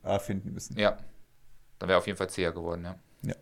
abfinden 0.03 0.53
müssen. 0.53 0.77
Ja, 0.77 0.97
dann 1.79 1.89
wäre 1.89 1.97
auf 1.97 2.07
jeden 2.07 2.17
Fall 2.17 2.29
zäher 2.29 2.51
geworden, 2.51 2.83
ja. 2.83 2.95
Ja. 3.21 3.35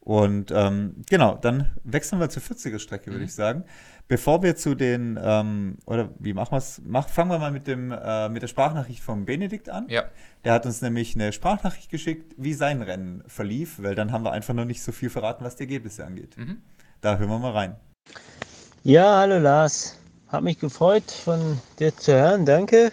Und 0.00 0.50
ähm, 0.50 1.02
genau, 1.08 1.36
dann 1.36 1.72
wechseln 1.82 2.20
wir 2.20 2.28
zur 2.28 2.42
40er-Strecke, 2.42 3.06
würde 3.06 3.20
mhm. 3.20 3.24
ich 3.24 3.34
sagen. 3.34 3.64
Bevor 4.08 4.42
wir 4.44 4.54
zu 4.54 4.76
den, 4.76 5.18
ähm, 5.20 5.78
oder 5.84 6.10
wie 6.20 6.32
machen 6.32 6.52
wir 6.52 6.58
es? 6.58 6.80
Mach, 6.84 7.08
fangen 7.08 7.30
wir 7.30 7.40
mal 7.40 7.50
mit, 7.50 7.66
dem, 7.66 7.90
äh, 7.90 8.28
mit 8.28 8.40
der 8.40 8.46
Sprachnachricht 8.46 9.02
von 9.02 9.24
Benedikt 9.24 9.68
an. 9.68 9.86
Ja. 9.88 10.04
Der 10.44 10.52
hat 10.52 10.64
uns 10.64 10.80
nämlich 10.80 11.16
eine 11.16 11.32
Sprachnachricht 11.32 11.90
geschickt, 11.90 12.32
wie 12.36 12.54
sein 12.54 12.82
Rennen 12.82 13.24
verlief, 13.26 13.82
weil 13.82 13.96
dann 13.96 14.12
haben 14.12 14.22
wir 14.24 14.30
einfach 14.30 14.54
noch 14.54 14.64
nicht 14.64 14.82
so 14.82 14.92
viel 14.92 15.10
verraten, 15.10 15.44
was 15.44 15.56
die 15.56 15.64
Ergebnisse 15.64 16.06
angeht. 16.06 16.36
Mhm. 16.36 16.58
Da 17.00 17.16
hören 17.16 17.30
wir 17.30 17.38
mal 17.40 17.50
rein. 17.50 17.76
Ja, 18.84 19.18
hallo 19.18 19.40
Lars. 19.40 19.98
Hat 20.28 20.44
mich 20.44 20.60
gefreut, 20.60 21.10
von 21.10 21.60
dir 21.80 21.96
zu 21.96 22.12
hören. 22.12 22.46
Danke. 22.46 22.92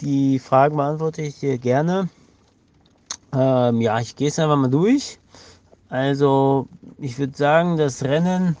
Die 0.00 0.40
Fragen 0.40 0.76
beantworte 0.76 1.22
ich 1.22 1.38
dir 1.38 1.58
gerne. 1.58 2.08
Ähm, 3.32 3.80
ja, 3.80 4.00
ich 4.00 4.16
gehe 4.16 4.28
es 4.28 4.38
einfach 4.40 4.56
mal 4.56 4.70
durch. 4.70 5.18
Also, 5.88 6.68
ich 6.98 7.18
würde 7.18 7.36
sagen, 7.36 7.76
das 7.76 8.02
Rennen, 8.02 8.56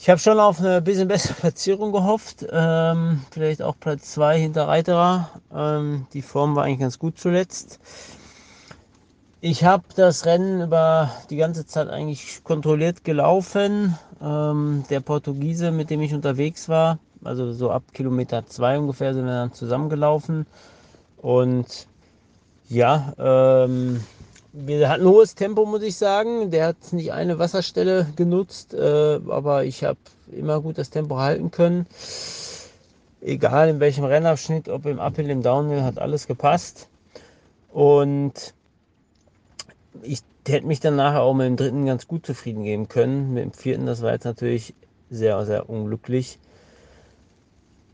ich 0.00 0.08
habe 0.08 0.20
schon 0.20 0.38
auf 0.38 0.60
eine 0.60 0.80
bisschen 0.80 1.08
bessere 1.08 1.34
Platzierung 1.40 1.92
gehofft. 1.92 2.46
Ähm, 2.50 3.22
vielleicht 3.30 3.62
auch 3.62 3.74
Platz 3.78 4.12
2 4.12 4.38
hinter 4.38 4.68
Reiterer. 4.68 5.30
Ähm, 5.52 6.06
die 6.12 6.22
Form 6.22 6.54
war 6.54 6.64
eigentlich 6.64 6.80
ganz 6.80 6.98
gut 6.98 7.18
zuletzt. 7.18 7.80
Ich 9.40 9.64
habe 9.64 9.84
das 9.94 10.24
Rennen 10.24 10.62
über 10.62 11.12
die 11.30 11.36
ganze 11.36 11.66
Zeit 11.66 11.88
eigentlich 11.88 12.42
kontrolliert 12.44 13.04
gelaufen. 13.04 13.96
Ähm, 14.20 14.84
der 14.90 15.00
Portugiese, 15.00 15.70
mit 15.70 15.90
dem 15.90 16.00
ich 16.00 16.14
unterwegs 16.14 16.68
war, 16.68 16.98
also 17.24 17.52
so 17.52 17.70
ab 17.70 17.82
Kilometer 17.92 18.46
2 18.46 18.78
ungefähr, 18.78 19.14
sind 19.14 19.26
wir 19.26 19.32
dann 19.32 19.52
zusammengelaufen. 19.52 20.46
Und 21.18 21.86
ja, 22.68 23.12
ähm, 23.18 24.00
wir 24.66 24.88
hatten 24.88 25.02
ein 25.02 25.08
hohes 25.08 25.34
Tempo, 25.34 25.64
muss 25.64 25.82
ich 25.82 25.96
sagen. 25.96 26.50
Der 26.50 26.66
hat 26.66 26.92
nicht 26.92 27.12
eine 27.12 27.38
Wasserstelle 27.38 28.08
genutzt, 28.16 28.74
äh, 28.74 29.20
aber 29.28 29.64
ich 29.64 29.84
habe 29.84 29.98
immer 30.32 30.60
gut 30.60 30.78
das 30.78 30.90
Tempo 30.90 31.18
halten 31.18 31.50
können. 31.50 31.86
Egal 33.20 33.68
in 33.68 33.80
welchem 33.80 34.04
Rennabschnitt, 34.04 34.68
ob 34.68 34.86
im 34.86 34.98
Uphill, 34.98 35.30
im 35.30 35.42
Downhill, 35.42 35.82
hat 35.82 35.98
alles 35.98 36.26
gepasst. 36.26 36.88
Und 37.72 38.54
ich 40.02 40.20
hätte 40.46 40.66
mich 40.66 40.80
dann 40.80 40.96
nachher 40.96 41.22
auch 41.22 41.34
mit 41.34 41.46
dem 41.46 41.56
dritten 41.56 41.86
ganz 41.86 42.08
gut 42.08 42.26
zufrieden 42.26 42.64
geben 42.64 42.88
können. 42.88 43.34
Mit 43.34 43.44
dem 43.44 43.52
vierten, 43.52 43.86
das 43.86 44.02
war 44.02 44.12
jetzt 44.12 44.24
natürlich 44.24 44.74
sehr, 45.10 45.44
sehr 45.46 45.68
unglücklich. 45.68 46.38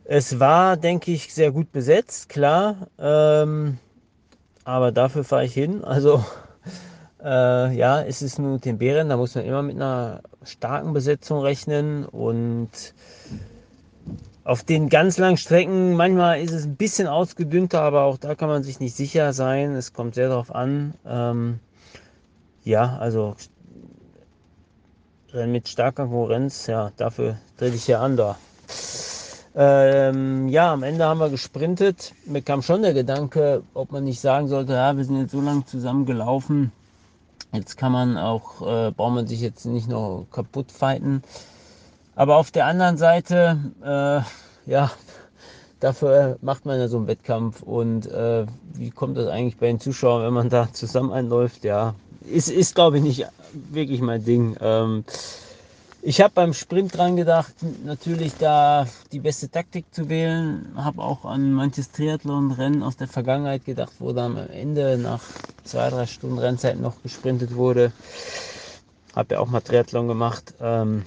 Es 0.04 0.38
war, 0.38 0.76
denke 0.76 1.12
ich, 1.12 1.32
sehr 1.32 1.50
gut 1.50 1.72
besetzt, 1.72 2.28
klar. 2.28 2.88
Ähm, 2.98 3.78
aber 4.64 4.92
dafür 4.92 5.24
fahre 5.24 5.44
ich 5.44 5.54
hin. 5.54 5.84
Also 5.84 6.24
äh, 7.22 7.74
ja, 7.76 8.02
es 8.02 8.22
ist 8.22 8.38
nur 8.38 8.58
Bären, 8.58 9.08
da 9.08 9.16
muss 9.16 9.34
man 9.34 9.44
immer 9.44 9.62
mit 9.62 9.76
einer 9.76 10.20
starken 10.44 10.92
Besetzung 10.92 11.40
rechnen 11.40 12.04
und 12.04 12.70
auf 14.44 14.62
den 14.62 14.90
ganz 14.90 15.16
langen 15.16 15.38
Strecken, 15.38 15.94
manchmal 15.94 16.40
ist 16.42 16.52
es 16.52 16.64
ein 16.66 16.76
bisschen 16.76 17.06
ausgedünnter, 17.06 17.80
aber 17.80 18.02
auch 18.02 18.18
da 18.18 18.34
kann 18.34 18.50
man 18.50 18.62
sich 18.62 18.78
nicht 18.78 18.94
sicher 18.94 19.32
sein. 19.32 19.74
Es 19.74 19.94
kommt 19.94 20.14
sehr 20.14 20.28
darauf 20.28 20.54
an. 20.54 20.92
Ähm, 21.06 21.60
ja, 22.62 22.98
also 22.98 23.36
mit 25.46 25.68
starker 25.68 26.04
Konkurrenz, 26.04 26.66
ja, 26.66 26.92
dafür 26.96 27.38
trete 27.56 27.76
ich 27.76 27.88
ja 27.88 28.00
an 28.00 28.16
da. 28.16 28.36
Ähm, 29.56 30.48
ja, 30.48 30.72
am 30.72 30.82
Ende 30.82 31.04
haben 31.04 31.20
wir 31.20 31.30
gesprintet. 31.30 32.12
Mir 32.26 32.42
kam 32.42 32.62
schon 32.62 32.82
der 32.82 32.92
Gedanke, 32.92 33.62
ob 33.72 33.92
man 33.92 34.02
nicht 34.02 34.20
sagen 34.20 34.48
sollte, 34.48 34.72
ja, 34.72 34.96
wir 34.96 35.04
sind 35.04 35.20
jetzt 35.20 35.30
so 35.30 35.40
lange 35.40 35.64
zusammen 35.64 36.06
gelaufen. 36.06 36.72
Jetzt 37.52 37.76
kann 37.76 37.92
man 37.92 38.18
auch, 38.18 38.62
äh, 38.62 38.90
braucht 38.90 39.14
man 39.14 39.26
sich 39.28 39.40
jetzt 39.40 39.64
nicht 39.64 39.88
noch 39.88 40.26
kaputt 40.32 40.72
fighten. 40.72 41.22
Aber 42.16 42.36
auf 42.36 42.50
der 42.50 42.66
anderen 42.66 42.96
Seite, 42.96 43.58
äh, 43.84 44.70
ja, 44.70 44.90
dafür 45.80 46.36
macht 46.42 46.66
man 46.66 46.80
ja 46.80 46.88
so 46.88 46.96
einen 46.96 47.06
Wettkampf. 47.06 47.62
Und 47.62 48.10
äh, 48.10 48.46
wie 48.72 48.90
kommt 48.90 49.16
das 49.16 49.28
eigentlich 49.28 49.56
bei 49.56 49.68
den 49.68 49.78
Zuschauern, 49.78 50.24
wenn 50.24 50.34
man 50.34 50.50
da 50.50 50.68
zusammen 50.72 51.12
einläuft? 51.12 51.62
Ja, 51.62 51.94
ist, 52.28 52.50
ist 52.50 52.74
glaube 52.74 52.96
ich, 52.96 53.04
nicht 53.04 53.26
wirklich 53.70 54.00
mein 54.00 54.24
Ding. 54.24 54.56
Ähm, 54.60 55.04
ich 56.06 56.20
habe 56.20 56.34
beim 56.34 56.52
Sprint 56.52 56.96
dran 56.96 57.16
gedacht, 57.16 57.54
natürlich 57.82 58.36
da 58.36 58.86
die 59.10 59.20
beste 59.20 59.48
Taktik 59.50 59.86
zu 59.90 60.10
wählen. 60.10 60.70
Habe 60.76 61.02
auch 61.02 61.24
an 61.24 61.52
manches 61.52 61.90
Triathlon-Rennen 61.92 62.82
aus 62.82 62.98
der 62.98 63.08
Vergangenheit 63.08 63.64
gedacht, 63.64 63.92
wo 64.00 64.12
dann 64.12 64.36
am 64.36 64.50
Ende 64.50 64.98
nach 64.98 65.22
zwei, 65.64 65.88
drei 65.88 66.04
Stunden 66.04 66.38
Rennzeit 66.38 66.78
noch 66.78 67.02
gesprintet 67.02 67.54
wurde. 67.54 67.90
Habe 69.16 69.34
ja 69.34 69.40
auch 69.40 69.48
mal 69.48 69.62
Triathlon 69.62 70.06
gemacht. 70.06 70.52
Ähm 70.60 71.06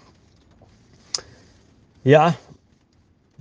ja, 2.03 2.33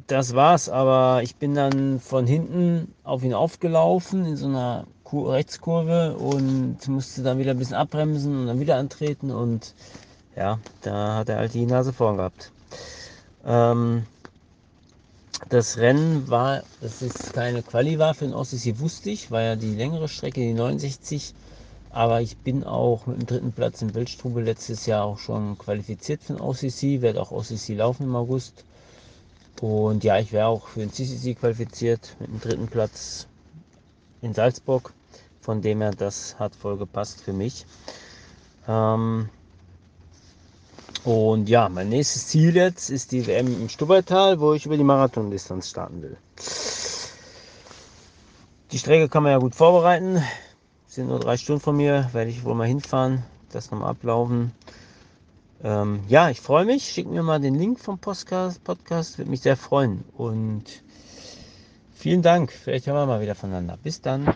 das 0.08 0.34
war's. 0.34 0.68
Aber 0.68 1.22
ich 1.22 1.36
bin 1.36 1.54
dann 1.54 2.00
von 2.00 2.26
hinten 2.26 2.92
auf 3.02 3.24
ihn 3.24 3.32
aufgelaufen 3.32 4.26
in 4.26 4.36
so 4.36 4.46
einer 4.46 4.86
Rechtskurve 5.10 6.16
und 6.16 6.86
musste 6.88 7.22
dann 7.22 7.38
wieder 7.38 7.52
ein 7.52 7.58
bisschen 7.58 7.76
abbremsen 7.76 8.40
und 8.40 8.46
dann 8.46 8.60
wieder 8.60 8.76
antreten 8.76 9.30
und 9.30 9.72
ja, 10.36 10.58
da 10.82 11.16
hat 11.16 11.28
er 11.28 11.38
halt 11.38 11.54
die 11.54 11.66
Nase 11.66 11.92
vorn 11.92 12.18
gehabt. 12.18 12.52
Ähm, 13.44 14.06
das 15.48 15.76
Rennen 15.78 16.28
war, 16.28 16.62
dass 16.80 17.02
es 17.02 17.32
keine 17.32 17.62
Quali 17.62 17.98
war 17.98 18.14
für 18.14 18.26
den 18.26 18.34
OCC, 18.34 18.78
wusste 18.78 19.10
ich, 19.10 19.30
war 19.30 19.42
ja 19.42 19.56
die 19.56 19.74
längere 19.74 20.08
Strecke, 20.08 20.40
die 20.40 20.54
69. 20.54 21.34
Aber 21.90 22.20
ich 22.20 22.36
bin 22.36 22.64
auch 22.64 23.06
mit 23.06 23.20
dem 23.20 23.26
dritten 23.26 23.52
Platz 23.52 23.80
in 23.80 23.94
Wildstrube 23.94 24.42
letztes 24.42 24.84
Jahr 24.86 25.04
auch 25.04 25.18
schon 25.18 25.56
qualifiziert 25.56 26.22
für 26.22 26.34
den 26.34 26.42
OCC, 26.42 27.00
werde 27.00 27.22
auch 27.22 27.30
OCC 27.30 27.70
laufen 27.70 28.04
im 28.04 28.16
August. 28.16 28.64
Und 29.60 30.04
ja, 30.04 30.18
ich 30.18 30.32
wäre 30.32 30.48
auch 30.48 30.66
für 30.68 30.80
den 30.80 30.92
CCC 30.92 31.34
qualifiziert 31.34 32.14
mit 32.18 32.28
dem 32.28 32.40
dritten 32.40 32.68
Platz 32.68 33.26
in 34.20 34.34
Salzburg. 34.34 34.92
Von 35.40 35.62
dem 35.62 35.80
her, 35.80 35.92
das 35.92 36.38
hat 36.38 36.54
voll 36.54 36.76
gepasst 36.76 37.22
für 37.22 37.32
mich. 37.32 37.64
Ähm, 38.68 39.30
und 41.04 41.48
ja, 41.48 41.68
mein 41.68 41.88
nächstes 41.88 42.28
Ziel 42.28 42.54
jetzt 42.56 42.90
ist 42.90 43.12
die 43.12 43.26
WM 43.26 43.46
im 43.46 43.68
Stubaital, 43.68 44.40
wo 44.40 44.54
ich 44.54 44.66
über 44.66 44.76
die 44.76 44.84
Marathondistanz 44.84 45.68
starten 45.68 46.02
will. 46.02 46.16
Die 48.72 48.78
Strecke 48.78 49.08
kann 49.08 49.22
man 49.22 49.32
ja 49.32 49.38
gut 49.38 49.54
vorbereiten. 49.54 50.22
Sind 50.86 51.08
nur 51.08 51.20
drei 51.20 51.36
Stunden 51.36 51.60
von 51.60 51.76
mir, 51.76 52.10
werde 52.12 52.30
ich 52.30 52.44
wohl 52.44 52.54
mal 52.54 52.66
hinfahren, 52.66 53.22
das 53.52 53.70
nochmal 53.70 53.90
ablaufen. 53.90 54.52
Ähm, 55.62 56.00
ja, 56.08 56.30
ich 56.30 56.40
freue 56.40 56.64
mich. 56.64 56.84
Schick 56.84 57.06
mir 57.06 57.22
mal 57.22 57.40
den 57.40 57.54
Link 57.54 57.80
vom 57.80 57.98
Podcast. 57.98 58.62
Podcast 58.64 59.18
würde 59.18 59.30
mich 59.30 59.40
sehr 59.40 59.56
freuen. 59.56 60.04
Und 60.16 60.64
vielen 61.94 62.22
Dank. 62.22 62.52
Vielleicht 62.52 62.86
hören 62.86 62.96
wir 62.96 63.06
mal 63.06 63.20
wieder 63.20 63.34
voneinander. 63.34 63.78
Bis 63.82 64.00
dann. 64.00 64.34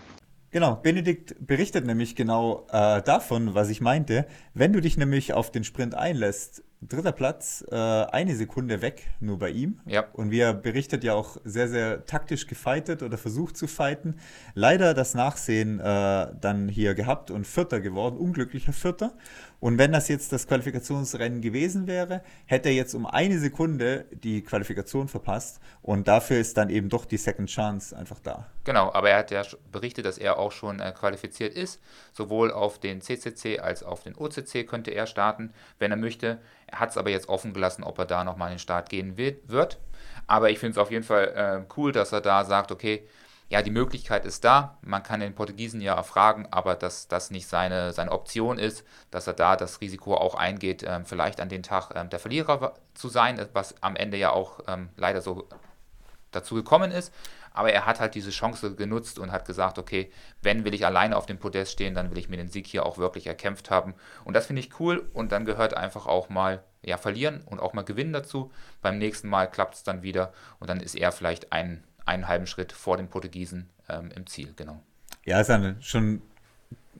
Genau, 0.52 0.74
Benedikt 0.74 1.36
berichtet 1.46 1.86
nämlich 1.86 2.16
genau 2.16 2.66
äh, 2.72 3.02
davon, 3.02 3.54
was 3.54 3.68
ich 3.68 3.80
meinte. 3.80 4.26
Wenn 4.52 4.72
du 4.72 4.80
dich 4.80 4.96
nämlich 4.96 5.32
auf 5.32 5.52
den 5.52 5.62
Sprint 5.62 5.94
einlässt, 5.94 6.64
dritter 6.82 7.12
Platz, 7.12 7.64
äh, 7.70 7.76
eine 7.76 8.34
Sekunde 8.34 8.82
weg, 8.82 9.08
nur 9.20 9.38
bei 9.38 9.50
ihm. 9.50 9.80
Ja. 9.86 10.06
Und 10.12 10.30
wie 10.30 10.40
er 10.40 10.54
berichtet, 10.54 11.04
ja 11.04 11.14
auch 11.14 11.36
sehr, 11.44 11.68
sehr 11.68 12.04
taktisch 12.06 12.46
gefightet 12.46 13.02
oder 13.02 13.18
versucht 13.18 13.56
zu 13.56 13.66
fighten. 13.66 14.16
Leider 14.54 14.94
das 14.94 15.14
Nachsehen 15.14 15.78
äh, 15.78 16.28
dann 16.40 16.68
hier 16.68 16.94
gehabt 16.94 17.30
und 17.30 17.46
Vierter 17.46 17.80
geworden, 17.80 18.16
unglücklicher 18.16 18.72
Vierter. 18.72 19.12
Und 19.60 19.76
wenn 19.78 19.92
das 19.92 20.08
jetzt 20.08 20.32
das 20.32 20.48
Qualifikationsrennen 20.48 21.42
gewesen 21.42 21.86
wäre, 21.86 22.22
hätte 22.46 22.70
er 22.70 22.74
jetzt 22.74 22.94
um 22.94 23.06
eine 23.06 23.38
Sekunde 23.38 24.06
die 24.10 24.42
Qualifikation 24.42 25.06
verpasst. 25.06 25.60
Und 25.82 26.08
dafür 26.08 26.38
ist 26.38 26.56
dann 26.56 26.70
eben 26.70 26.88
doch 26.88 27.04
die 27.04 27.18
Second 27.18 27.48
Chance 27.48 27.96
einfach 27.96 28.18
da. 28.20 28.46
Genau, 28.64 28.92
aber 28.92 29.10
er 29.10 29.18
hat 29.18 29.30
ja 29.30 29.42
berichtet, 29.70 30.06
dass 30.06 30.16
er 30.16 30.38
auch 30.38 30.52
schon 30.52 30.80
äh, 30.80 30.92
qualifiziert 30.92 31.54
ist. 31.54 31.80
Sowohl 32.12 32.50
auf 32.50 32.78
den 32.78 33.02
CCC 33.02 33.60
als 33.60 33.82
auch 33.82 34.00
auf 34.00 34.04
den 34.04 34.16
OCC 34.16 34.66
könnte 34.66 34.92
er 34.92 35.06
starten, 35.06 35.52
wenn 35.78 35.90
er 35.90 35.96
möchte. 35.96 36.38
Er 36.66 36.80
hat 36.80 36.90
es 36.90 36.96
aber 36.96 37.10
jetzt 37.10 37.28
offen 37.28 37.52
gelassen, 37.52 37.84
ob 37.84 37.98
er 37.98 38.06
da 38.06 38.24
nochmal 38.24 38.48
in 38.48 38.54
den 38.54 38.60
Start 38.60 38.88
gehen 38.88 39.18
wird. 39.18 39.78
Aber 40.26 40.50
ich 40.50 40.58
finde 40.58 40.72
es 40.72 40.78
auf 40.78 40.90
jeden 40.90 41.04
Fall 41.04 41.26
äh, 41.34 41.72
cool, 41.76 41.92
dass 41.92 42.12
er 42.12 42.20
da 42.20 42.44
sagt, 42.44 42.72
okay, 42.72 43.06
ja, 43.50 43.62
die 43.62 43.72
Möglichkeit 43.72 44.24
ist 44.24 44.44
da. 44.44 44.78
Man 44.80 45.02
kann 45.02 45.18
den 45.18 45.34
Portugiesen 45.34 45.80
ja 45.80 45.96
erfragen, 45.96 46.46
aber 46.52 46.76
dass 46.76 47.08
das 47.08 47.32
nicht 47.32 47.48
seine, 47.48 47.92
seine 47.92 48.12
Option 48.12 48.58
ist, 48.58 48.84
dass 49.10 49.26
er 49.26 49.32
da 49.32 49.56
das 49.56 49.80
Risiko 49.80 50.14
auch 50.14 50.36
eingeht, 50.36 50.84
ähm, 50.86 51.04
vielleicht 51.04 51.40
an 51.40 51.48
den 51.48 51.64
Tag 51.64 51.90
ähm, 51.96 52.08
der 52.10 52.20
Verlierer 52.20 52.74
zu 52.94 53.08
sein, 53.08 53.44
was 53.52 53.74
am 53.82 53.96
Ende 53.96 54.16
ja 54.16 54.30
auch 54.30 54.60
ähm, 54.68 54.90
leider 54.96 55.20
so 55.20 55.48
dazu 56.30 56.54
gekommen 56.54 56.92
ist. 56.92 57.12
Aber 57.52 57.72
er 57.72 57.86
hat 57.86 57.98
halt 57.98 58.14
diese 58.14 58.30
Chance 58.30 58.76
genutzt 58.76 59.18
und 59.18 59.32
hat 59.32 59.44
gesagt, 59.46 59.80
okay, 59.80 60.12
wenn 60.40 60.64
will 60.64 60.72
ich 60.72 60.86
alleine 60.86 61.16
auf 61.16 61.26
dem 61.26 61.38
Podest 61.38 61.72
stehen, 61.72 61.96
dann 61.96 62.12
will 62.12 62.18
ich 62.18 62.28
mir 62.28 62.36
den 62.36 62.50
Sieg 62.50 62.68
hier 62.68 62.86
auch 62.86 62.98
wirklich 62.98 63.26
erkämpft 63.26 63.72
haben. 63.72 63.94
Und 64.24 64.34
das 64.34 64.46
finde 64.46 64.60
ich 64.60 64.78
cool. 64.78 65.10
Und 65.12 65.32
dann 65.32 65.44
gehört 65.44 65.74
einfach 65.74 66.06
auch 66.06 66.28
mal 66.28 66.62
ja, 66.82 66.96
verlieren 66.98 67.42
und 67.46 67.58
auch 67.58 67.72
mal 67.72 67.82
gewinnen 67.82 68.12
dazu. 68.12 68.52
Beim 68.80 68.98
nächsten 68.98 69.28
Mal 69.28 69.50
klappt 69.50 69.74
es 69.74 69.82
dann 69.82 70.02
wieder 70.02 70.32
und 70.60 70.70
dann 70.70 70.78
ist 70.78 70.94
er 70.94 71.10
vielleicht 71.10 71.52
ein 71.52 71.82
einen 72.10 72.28
halben 72.28 72.46
Schritt 72.46 72.72
vor 72.72 72.96
den 72.96 73.08
Portugiesen 73.08 73.68
ähm, 73.88 74.10
im 74.14 74.26
Ziel, 74.26 74.52
genau. 74.56 74.82
Ja, 75.24 75.40
ist 75.40 75.48
dann 75.48 75.80
schon 75.80 76.22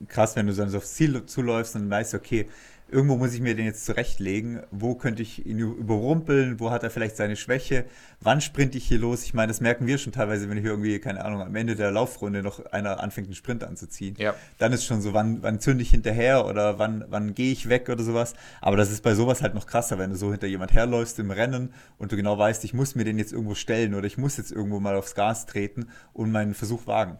krass, 0.07 0.35
wenn 0.35 0.47
du 0.47 0.53
dann 0.53 0.69
so 0.69 0.77
aufs 0.77 0.93
Ziel 0.93 1.25
zuläufst 1.25 1.75
und 1.75 1.89
weißt, 1.89 2.13
okay, 2.15 2.49
irgendwo 2.91 3.15
muss 3.15 3.33
ich 3.33 3.41
mir 3.41 3.55
den 3.55 3.65
jetzt 3.65 3.85
zurechtlegen. 3.85 4.61
Wo 4.69 4.95
könnte 4.95 5.21
ich 5.21 5.45
ihn 5.45 5.59
überrumpeln? 5.59 6.59
Wo 6.59 6.71
hat 6.71 6.83
er 6.83 6.89
vielleicht 6.89 7.15
seine 7.15 7.35
Schwäche? 7.35 7.85
Wann 8.19 8.41
sprinte 8.41 8.77
ich 8.77 8.87
hier 8.87 8.99
los? 8.99 9.23
Ich 9.23 9.33
meine, 9.33 9.47
das 9.47 9.61
merken 9.61 9.87
wir 9.87 9.97
schon 9.97 10.11
teilweise, 10.11 10.49
wenn 10.49 10.57
hier 10.57 10.71
irgendwie, 10.71 10.99
keine 10.99 11.23
Ahnung, 11.23 11.41
am 11.41 11.55
Ende 11.55 11.75
der 11.75 11.91
Laufrunde 11.91 12.43
noch 12.43 12.65
einer 12.67 12.99
anfängt, 12.99 13.27
einen 13.27 13.35
Sprint 13.35 13.63
anzuziehen. 13.63 14.15
Ja. 14.17 14.35
Dann 14.57 14.73
ist 14.73 14.85
schon 14.85 15.01
so, 15.01 15.13
wann, 15.13 15.41
wann 15.41 15.59
zünde 15.59 15.83
ich 15.83 15.91
hinterher 15.91 16.45
oder 16.45 16.79
wann, 16.79 17.05
wann 17.09 17.33
gehe 17.33 17.51
ich 17.51 17.69
weg 17.69 17.89
oder 17.89 18.03
sowas. 18.03 18.33
Aber 18.59 18.77
das 18.77 18.91
ist 18.91 19.03
bei 19.03 19.15
sowas 19.15 19.41
halt 19.41 19.55
noch 19.55 19.67
krasser, 19.67 19.97
wenn 19.97 20.09
du 20.09 20.15
so 20.17 20.31
hinter 20.31 20.47
jemand 20.47 20.73
herläufst 20.73 21.17
im 21.19 21.31
Rennen 21.31 21.73
und 21.97 22.11
du 22.11 22.17
genau 22.17 22.37
weißt, 22.37 22.63
ich 22.65 22.73
muss 22.73 22.95
mir 22.95 23.05
den 23.05 23.17
jetzt 23.17 23.31
irgendwo 23.31 23.55
stellen 23.55 23.95
oder 23.95 24.05
ich 24.05 24.17
muss 24.17 24.37
jetzt 24.37 24.51
irgendwo 24.51 24.79
mal 24.79 24.95
aufs 24.95 25.15
Gas 25.15 25.45
treten 25.45 25.87
und 26.13 26.31
meinen 26.31 26.53
Versuch 26.53 26.87
wagen. 26.87 27.17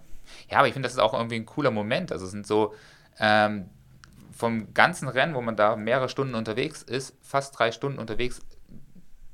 Ja, 0.49 0.59
aber 0.59 0.67
ich 0.67 0.73
finde, 0.73 0.87
das 0.87 0.93
ist 0.93 0.99
auch 0.99 1.13
irgendwie 1.13 1.35
ein 1.35 1.45
cooler 1.45 1.71
Moment. 1.71 2.11
Also 2.11 2.25
es 2.25 2.31
sind 2.31 2.45
so, 2.45 2.73
ähm, 3.19 3.65
vom 4.41 4.73
ganzen 4.73 5.07
Rennen, 5.07 5.35
wo 5.35 5.41
man 5.41 5.55
da 5.55 5.75
mehrere 5.75 6.09
Stunden 6.09 6.33
unterwegs 6.33 6.81
ist, 6.81 7.15
fast 7.21 7.59
drei 7.59 7.71
Stunden 7.71 7.99
unterwegs 7.99 8.41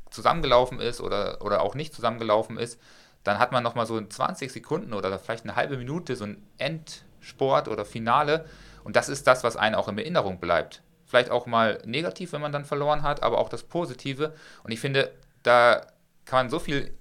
zusammengelaufen 0.09 0.81
ist 0.81 0.99
oder, 0.99 1.41
oder 1.41 1.61
auch 1.61 1.75
nicht 1.75 1.93
zusammengelaufen 1.93 2.57
ist, 2.57 2.77
dann 3.23 3.39
hat 3.39 3.53
man 3.53 3.63
nochmal 3.63 3.85
so 3.85 4.01
20 4.01 4.51
Sekunden 4.51 4.93
oder 4.93 5.17
vielleicht 5.17 5.45
eine 5.45 5.55
halbe 5.55 5.77
Minute 5.77 6.17
so 6.17 6.25
ein 6.25 6.45
Endsport 6.57 7.69
oder 7.69 7.85
Finale 7.85 8.47
und 8.83 8.97
das 8.97 9.07
ist 9.07 9.25
das, 9.27 9.45
was 9.45 9.55
einen 9.55 9.75
auch 9.75 9.87
in 9.87 9.97
Erinnerung 9.97 10.41
bleibt. 10.41 10.83
Vielleicht 11.05 11.31
auch 11.31 11.45
mal 11.45 11.81
negativ, 11.85 12.33
wenn 12.33 12.41
man 12.41 12.51
dann 12.51 12.65
verloren 12.65 13.01
hat, 13.01 13.23
aber 13.23 13.37
auch 13.37 13.47
das 13.47 13.63
Positive 13.63 14.33
und 14.63 14.71
ich 14.73 14.81
finde, 14.81 15.13
da 15.41 15.87
kann 16.25 16.39
man 16.39 16.49
so 16.49 16.59
viel 16.59 16.93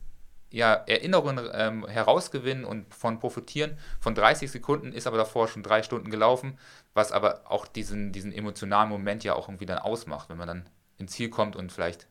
ja, 0.50 0.74
Erinnerungen 0.74 1.48
ähm, 1.52 1.86
herausgewinnen 1.86 2.64
und 2.64 2.94
von 2.94 3.18
profitieren. 3.18 3.76
Von 4.00 4.14
30 4.14 4.50
Sekunden 4.50 4.92
ist 4.92 5.06
aber 5.06 5.16
davor 5.16 5.48
schon 5.48 5.62
drei 5.62 5.82
Stunden 5.82 6.10
gelaufen, 6.10 6.58
was 6.94 7.12
aber 7.12 7.42
auch 7.50 7.66
diesen, 7.66 8.12
diesen 8.12 8.32
emotionalen 8.32 8.88
Moment 8.88 9.24
ja 9.24 9.34
auch 9.34 9.48
irgendwie 9.48 9.66
dann 9.66 9.78
ausmacht, 9.78 10.28
wenn 10.28 10.38
man 10.38 10.48
dann 10.48 10.68
ins 10.98 11.12
Ziel 11.12 11.30
kommt 11.30 11.56
und 11.56 11.72
vielleicht 11.72 12.06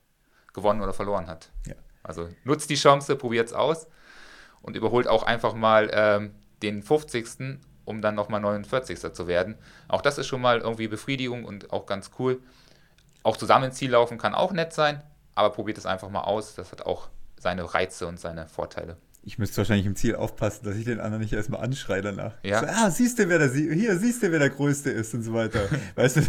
gewonnen 0.54 0.82
oder 0.82 0.94
verloren 0.94 1.28
hat. 1.28 1.50
Ja. 1.66 1.76
Also 2.04 2.30
nutzt 2.44 2.70
die 2.70 2.76
Chance, 2.76 3.16
probiert 3.16 3.48
es 3.48 3.54
aus 3.54 3.88
und 4.62 4.76
überholt 4.76 5.08
auch 5.08 5.24
einfach 5.24 5.54
mal 5.54 5.90
ähm, 5.94 6.36
den 6.62 6.84
50. 6.84 7.60
um 7.86 8.02
dann 8.02 8.16
nochmal 8.16 8.42
49. 8.42 9.14
zu 9.14 9.28
werden. 9.28 9.58
Auch 9.88 10.02
das 10.02 10.18
ist 10.18 10.28
schon 10.28 10.42
mal 10.42 10.60
irgendwie 10.60 10.88
Befriedigung 10.88 11.46
und 11.46 11.72
auch 11.72 11.86
ganz 11.86 12.12
cool. 12.20 12.42
Auch 13.24 13.38
zusammen 13.38 13.66
ins 13.66 13.78
Ziel 13.78 13.92
laufen 13.92 14.18
kann 14.18 14.36
auch 14.36 14.52
nett 14.52 14.74
sein, 14.74 15.02
aber 15.34 15.50
probiert 15.50 15.78
es 15.78 15.86
einfach 15.86 16.10
mal 16.10 16.22
aus. 16.22 16.56
Das 16.56 16.72
hat 16.72 16.86
auch 16.86 17.10
seine 17.46 17.76
Reize 17.76 18.08
und 18.08 18.20
seine 18.20 18.48
Vorteile. 18.48 18.98
Ich 19.28 19.40
müsste 19.40 19.58
wahrscheinlich 19.58 19.88
im 19.88 19.96
Ziel 19.96 20.16
aufpassen, 20.16 20.66
dass 20.66 20.76
ich 20.76 20.86
den 20.86 21.00
anderen 21.00 21.24
nicht 21.24 21.34
erstmal 21.34 21.62
anschreie 21.62 22.04
danach. 22.04 22.34
Ja. 22.44 22.60
So, 22.60 22.66
ah, 22.68 22.92
siehst 22.92 23.18
du, 23.18 23.28
wer 23.28 23.40
der, 23.40 23.52
hier, 23.52 23.98
siehst 23.98 24.22
du, 24.22 24.32
wer 24.32 24.38
der 24.38 24.52
Größte 24.52 24.92
ist 24.92 25.16
und 25.16 25.24
so 25.24 25.34
weiter. 25.34 25.62
weißt 25.96 26.18
du, 26.18 26.22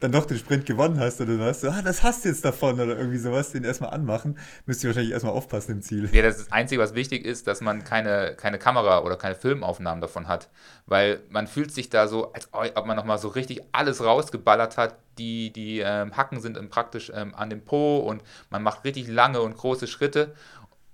dann 0.00 0.12
doch 0.12 0.26
den 0.26 0.36
Sprint 0.36 0.66
gewonnen 0.66 1.00
hast 1.00 1.18
oder 1.22 1.38
was, 1.38 1.62
so, 1.62 1.70
ah, 1.70 1.80
das 1.80 2.02
hast 2.02 2.26
du 2.26 2.28
jetzt 2.28 2.44
davon 2.44 2.74
oder 2.78 2.98
irgendwie 2.98 3.16
sowas, 3.16 3.52
den 3.52 3.64
erstmal 3.64 3.88
anmachen, 3.90 4.38
müsste 4.66 4.86
ich 4.86 4.88
wahrscheinlich 4.88 5.12
erstmal 5.12 5.32
aufpassen 5.32 5.72
im 5.72 5.80
Ziel. 5.80 6.10
Ja, 6.12 6.20
das 6.20 6.52
Einzige, 6.52 6.82
was 6.82 6.94
wichtig 6.94 7.24
ist, 7.24 7.46
dass 7.46 7.62
man 7.62 7.84
keine, 7.84 8.34
keine 8.36 8.58
Kamera 8.58 9.02
oder 9.02 9.16
keine 9.16 9.34
Filmaufnahmen 9.34 10.02
davon 10.02 10.28
hat, 10.28 10.50
weil 10.84 11.20
man 11.30 11.46
fühlt 11.46 11.72
sich 11.72 11.88
da 11.88 12.06
so, 12.06 12.34
als 12.34 12.50
ob 12.52 12.84
man 12.84 12.96
nochmal 12.96 13.16
so 13.16 13.28
richtig 13.28 13.62
alles 13.72 14.04
rausgeballert 14.04 14.76
hat, 14.76 14.96
die, 15.16 15.50
die 15.50 15.80
ähm, 15.80 16.14
Hacken 16.14 16.40
sind 16.40 16.68
praktisch 16.68 17.10
ähm, 17.14 17.34
an 17.34 17.48
dem 17.48 17.64
Po 17.64 17.96
und 18.00 18.22
man 18.50 18.62
macht 18.62 18.84
richtig 18.84 19.08
lange 19.08 19.40
und 19.40 19.56
große 19.56 19.86
Schritte 19.86 20.34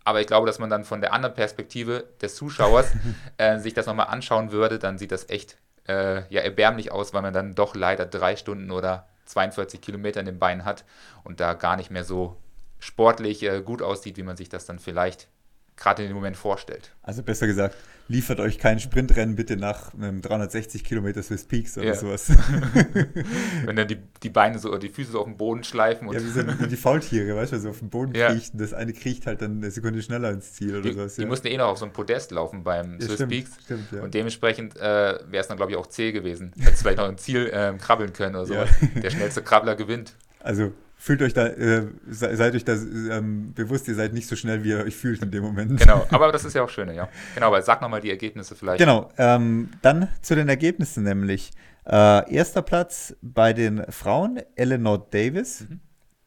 aber 0.04 0.20
ich 0.20 0.26
glaube, 0.26 0.46
dass 0.46 0.58
man 0.58 0.70
dann 0.70 0.84
von 0.84 1.00
der 1.00 1.12
anderen 1.12 1.34
Perspektive 1.34 2.04
des 2.20 2.34
Zuschauers 2.34 2.92
äh, 3.36 3.58
sich 3.58 3.74
das 3.74 3.86
nochmal 3.86 4.08
anschauen 4.08 4.52
würde, 4.52 4.78
dann 4.78 4.98
sieht 4.98 5.12
das 5.12 5.28
echt 5.28 5.56
äh, 5.88 6.22
ja, 6.32 6.40
erbärmlich 6.40 6.92
aus, 6.92 7.12
weil 7.14 7.22
man 7.22 7.34
dann 7.34 7.54
doch 7.54 7.74
leider 7.74 8.06
drei 8.06 8.36
Stunden 8.36 8.70
oder 8.70 9.08
42 9.26 9.80
Kilometer 9.80 10.20
in 10.20 10.26
den 10.26 10.38
Beinen 10.38 10.64
hat 10.64 10.84
und 11.24 11.40
da 11.40 11.54
gar 11.54 11.76
nicht 11.76 11.90
mehr 11.90 12.04
so 12.04 12.36
sportlich 12.78 13.42
äh, 13.42 13.62
gut 13.62 13.82
aussieht, 13.82 14.16
wie 14.16 14.22
man 14.22 14.36
sich 14.36 14.48
das 14.48 14.66
dann 14.66 14.78
vielleicht 14.78 15.28
gerade 15.76 16.02
in 16.02 16.08
dem 16.08 16.16
Moment 16.16 16.36
vorstellt. 16.36 16.92
Also 17.02 17.22
besser 17.22 17.46
gesagt, 17.46 17.76
liefert 18.08 18.40
euch 18.40 18.58
kein 18.58 18.78
Sprintrennen 18.78 19.36
bitte 19.36 19.56
nach 19.56 19.94
einem 19.94 20.20
360 20.20 20.84
Kilometer 20.84 21.22
Swiss 21.22 21.44
Peaks 21.44 21.78
oder 21.78 21.88
ja. 21.88 21.94
sowas. 21.94 22.30
Wenn 23.64 23.76
dann 23.76 23.88
die, 23.88 23.98
die 24.22 24.30
Beine 24.30 24.58
so, 24.58 24.76
die 24.76 24.88
Füße 24.88 25.12
so 25.12 25.20
auf 25.20 25.26
dem 25.26 25.36
Boden 25.36 25.64
schleifen. 25.64 26.08
Und 26.08 26.14
ja, 26.14 26.20
wie 26.20 26.28
so 26.28 26.42
die 26.42 26.76
Faultiere, 26.76 27.36
weißt 27.36 27.52
du, 27.52 27.60
so 27.60 27.70
auf 27.70 27.78
dem 27.78 27.90
Boden 27.90 28.14
ja. 28.14 28.30
kriechen. 28.30 28.58
Das 28.58 28.72
eine 28.72 28.92
kriecht 28.92 29.26
halt 29.26 29.42
dann 29.42 29.58
eine 29.58 29.70
Sekunde 29.70 30.02
schneller 30.02 30.30
ins 30.30 30.52
Ziel 30.52 30.76
oder 30.76 30.82
die, 30.82 30.92
sowas. 30.92 31.14
Die 31.16 31.26
mussten 31.26 31.46
eh 31.46 31.56
noch 31.56 31.68
auf 31.68 31.78
so 31.78 31.84
einem 31.84 31.92
Podest 31.92 32.30
laufen 32.32 32.64
beim 32.64 32.94
ja, 32.94 33.06
Swiss 33.06 33.14
stimmt, 33.14 33.32
Peaks. 33.32 33.50
Stimmt, 33.64 33.92
und 33.92 34.14
dementsprechend 34.14 34.76
äh, 34.76 34.80
wäre 34.80 35.40
es 35.40 35.48
dann, 35.48 35.56
glaube 35.56 35.72
ich, 35.72 35.78
auch 35.78 35.86
zäh 35.86 36.12
gewesen. 36.12 36.52
Hätte 36.58 36.76
vielleicht 36.76 36.98
noch 36.98 37.08
ein 37.08 37.18
Ziel 37.18 37.48
äh, 37.48 37.72
krabbeln 37.78 38.12
können 38.12 38.36
oder 38.36 38.46
sowas. 38.46 38.70
Der 39.02 39.10
schnellste 39.10 39.42
Krabbler 39.42 39.74
gewinnt. 39.76 40.14
Also 40.40 40.72
fühlt 41.02 41.20
euch 41.20 41.34
da, 41.34 41.48
äh, 41.48 41.88
seid 42.08 42.54
euch 42.54 42.64
da 42.64 42.74
ähm, 42.74 43.52
bewusst, 43.54 43.88
ihr 43.88 43.96
seid 43.96 44.12
nicht 44.12 44.28
so 44.28 44.36
schnell, 44.36 44.62
wie 44.62 44.68
ihr 44.68 44.84
euch 44.84 44.94
fühlt 44.94 45.20
in 45.20 45.32
dem 45.32 45.42
Moment. 45.42 45.80
Genau, 45.80 46.06
aber 46.10 46.30
das 46.30 46.44
ist 46.44 46.54
ja 46.54 46.62
auch 46.62 46.68
schön, 46.68 46.94
ja. 46.94 47.08
Genau, 47.34 47.48
aber 47.48 47.60
sag 47.60 47.82
nochmal 47.82 48.00
die 48.00 48.10
Ergebnisse 48.10 48.54
vielleicht. 48.54 48.78
Genau, 48.78 49.10
ähm, 49.18 49.70
dann 49.82 50.08
zu 50.20 50.36
den 50.36 50.48
Ergebnissen 50.48 51.02
nämlich. 51.02 51.50
Äh, 51.84 52.32
erster 52.32 52.62
Platz 52.62 53.16
bei 53.20 53.52
den 53.52 53.84
Frauen, 53.90 54.40
Eleanor 54.54 55.04
Davis, 55.10 55.66
mhm. 55.68 55.80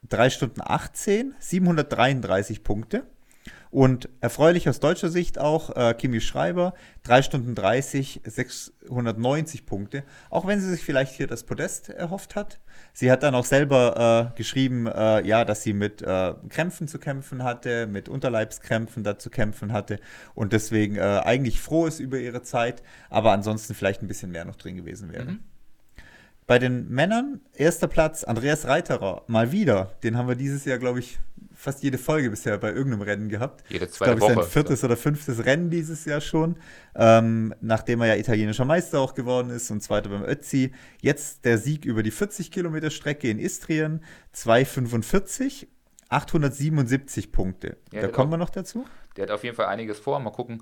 3 0.10 0.30
Stunden 0.30 0.62
18, 0.62 1.34
733 1.40 2.62
Punkte. 2.62 3.06
Und 3.72 4.10
erfreulich 4.20 4.68
aus 4.68 4.82
deutscher 4.82 5.10
Sicht 5.10 5.40
auch 5.40 5.74
äh, 5.76 5.94
Kimi 5.94 6.20
Schreiber, 6.20 6.74
3 7.04 7.22
Stunden 7.22 7.56
30, 7.56 8.22
690 8.26 9.66
Punkte. 9.66 10.04
Auch 10.30 10.46
wenn 10.48 10.60
sie 10.60 10.70
sich 10.70 10.84
vielleicht 10.84 11.14
hier 11.14 11.28
das 11.28 11.44
Podest 11.44 11.90
erhofft 11.90 12.36
hat. 12.36 12.60
Sie 12.98 13.12
hat 13.12 13.24
dann 13.24 13.36
auch 13.36 13.44
selber 13.44 14.32
äh, 14.32 14.38
geschrieben, 14.38 14.88
äh, 14.88 15.28
ja, 15.28 15.44
dass 15.44 15.64
sie 15.64 15.74
mit 15.74 16.02
äh, 16.02 16.34
Krämpfen 16.48 16.88
zu 16.88 16.98
kämpfen 16.98 17.44
hatte, 17.44 17.88
mit 17.88 18.08
Unterleibskrämpfen 18.08 19.04
da 19.04 19.20
zu 19.20 19.30
kämpfen 19.30 19.74
hatte 19.74 20.00
und 20.34 20.54
deswegen 20.54 20.96
äh, 20.96 21.02
eigentlich 21.02 21.60
froh 21.60 21.88
ist 21.88 22.00
über 22.00 22.18
ihre 22.18 22.42
Zeit, 22.42 22.84
aber 23.10 23.34
ansonsten 23.34 23.74
vielleicht 23.74 24.02
ein 24.02 24.08
bisschen 24.08 24.32
mehr 24.32 24.46
noch 24.46 24.56
drin 24.56 24.78
gewesen 24.78 25.12
wäre. 25.12 25.26
Mhm. 25.26 25.40
Bei 26.48 26.60
den 26.60 26.88
Männern, 26.90 27.42
erster 27.56 27.88
Platz, 27.88 28.24
Andreas 28.24 28.66
Reiterer, 28.66 29.24
mal 29.28 29.52
wieder. 29.52 29.96
Den 30.04 30.16
haben 30.16 30.28
wir 30.28 30.36
dieses 30.36 30.64
Jahr, 30.64 30.78
glaube 30.78 31.00
ich, 31.00 31.18
fast 31.56 31.82
jede 31.82 31.98
Folge 31.98 32.30
bisher 32.30 32.56
bei 32.60 32.72
irgendeinem 32.72 33.02
Rennen 33.02 33.30
gehabt. 33.30 33.64
Jede 33.68 33.90
zweite 33.90 34.12
das 34.12 34.20
ist, 34.20 34.36
Woche. 34.36 34.44
sein 34.44 34.52
viertes 34.52 34.84
oder 34.84 34.96
fünftes 34.96 35.46
Rennen 35.46 35.72
dieses 35.72 36.06
Jahr 36.06 36.22
schon, 36.22 36.58
ähm, 36.94 37.56
nachdem 37.62 38.02
er 38.02 38.08
ja 38.08 38.16
italienischer 38.16 38.66
Meister 38.66 39.00
auch 39.00 39.16
geworden 39.16 39.50
ist 39.50 39.72
und 39.72 39.82
zweiter 39.82 40.10
beim 40.10 40.24
Ötzi. 40.24 40.72
Jetzt 41.02 41.46
der 41.46 41.58
Sieg 41.58 41.84
über 41.84 42.04
die 42.04 42.12
40 42.12 42.52
Kilometer 42.52 42.92
Strecke 42.92 43.28
in 43.28 43.40
Istrien, 43.40 44.04
2,45, 44.36 45.66
877 46.10 47.32
Punkte. 47.32 47.78
Ja, 47.92 48.02
da 48.02 48.08
kommen 48.10 48.28
auch, 48.28 48.34
wir 48.34 48.38
noch 48.38 48.52
dazu. 48.52 48.86
Der 49.18 49.24
hat 49.24 49.32
auf 49.32 49.44
jeden 49.44 49.56
Fall 49.56 49.66
einiges 49.66 49.98
vor. 49.98 50.20
Mal 50.20 50.30
gucken, 50.30 50.62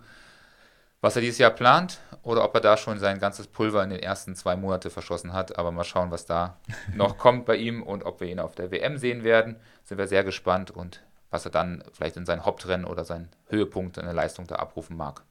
was 1.04 1.18
er 1.18 1.22
dieses 1.22 1.38
Jahr 1.38 1.51
plant 1.51 1.99
oder 2.24 2.45
ob 2.45 2.56
er 2.56 2.62
da 2.62 2.78
schon 2.78 2.97
sein 2.97 3.20
ganzes 3.20 3.47
Pulver 3.47 3.84
in 3.84 3.89
den 3.89 3.99
ersten 3.99 4.36
zwei 4.36 4.56
Monaten 4.56 4.89
verschossen 4.89 5.34
hat. 5.34 5.60
Aber 5.60 5.72
mal 5.72 5.84
schauen, 5.84 6.12
was 6.12 6.26
da 6.26 6.58
noch 6.95 7.18
kommt 7.18 7.45
bei 7.45 7.58
ihm 7.58 7.84
und 7.84 8.06
ob 8.06 8.22
wir 8.22 8.30
ihn 8.30 8.39
auf 8.39 8.56
der 8.56 8.72
WM 8.72 8.97
sehen 8.97 9.26
werden. 9.26 9.58
Sind 9.84 9.97
wir 9.97 10.08
sehr 10.08 10.24
gespannt 10.24 10.72
und 10.72 11.04
was 11.30 11.43
er 11.43 11.51
dann 11.51 11.84
vielleicht 11.91 12.16
in 12.16 12.26
sein 12.26 12.45
Hauptrennen 12.45 12.86
oder 12.86 13.04
seinen 13.04 13.28
Höhepunkt 13.49 13.97
in 13.97 14.06
der 14.06 14.14
Leistung 14.14 14.47
da 14.47 14.56
abrufen 14.56 14.95
mag. 14.95 15.24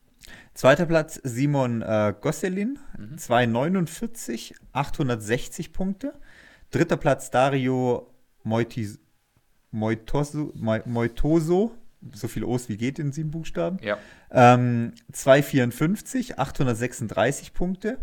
Zweiter 0.53 0.85
Platz 0.85 1.19
Simon 1.25 1.81
äh, 1.81 2.13
Gosselin, 2.21 2.79
mhm. 2.99 3.17
249, 3.17 4.55
860 4.73 5.73
Punkte. 5.73 6.13
Dritter 6.71 6.99
Platz 6.99 7.31
Dario 7.31 8.11
Moitis, 8.43 8.99
Moitoso, 9.71 10.53
Moitoso 10.85 11.73
so 12.13 12.29
viel 12.29 12.45
O's 12.45 12.69
wie 12.69 12.77
geht 12.77 12.99
in 12.99 13.13
sieben 13.13 13.31
Buchstaben. 13.31 13.79
Ja. 13.83 13.99
Ähm, 14.31 14.93
2,54, 15.13 16.39
836 16.39 17.55
Punkte. 17.55 17.99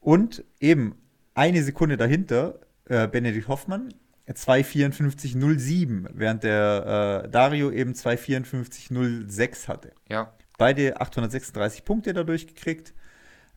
Und 0.00 0.44
eben 0.60 0.96
eine 1.34 1.62
Sekunde 1.62 1.96
dahinter 1.96 2.60
äh, 2.84 3.08
Benedikt 3.08 3.48
Hoffmann, 3.48 3.92
2,54,07, 4.28 6.08
während 6.12 6.42
der 6.42 7.24
äh, 7.24 7.28
Dario 7.28 7.70
eben 7.70 7.92
2,54,06 7.92 9.68
hatte. 9.68 9.92
Ja. 10.08 10.32
Beide 10.58 11.00
836 11.00 11.84
Punkte 11.84 12.12
dadurch 12.12 12.46
gekriegt. 12.46 12.94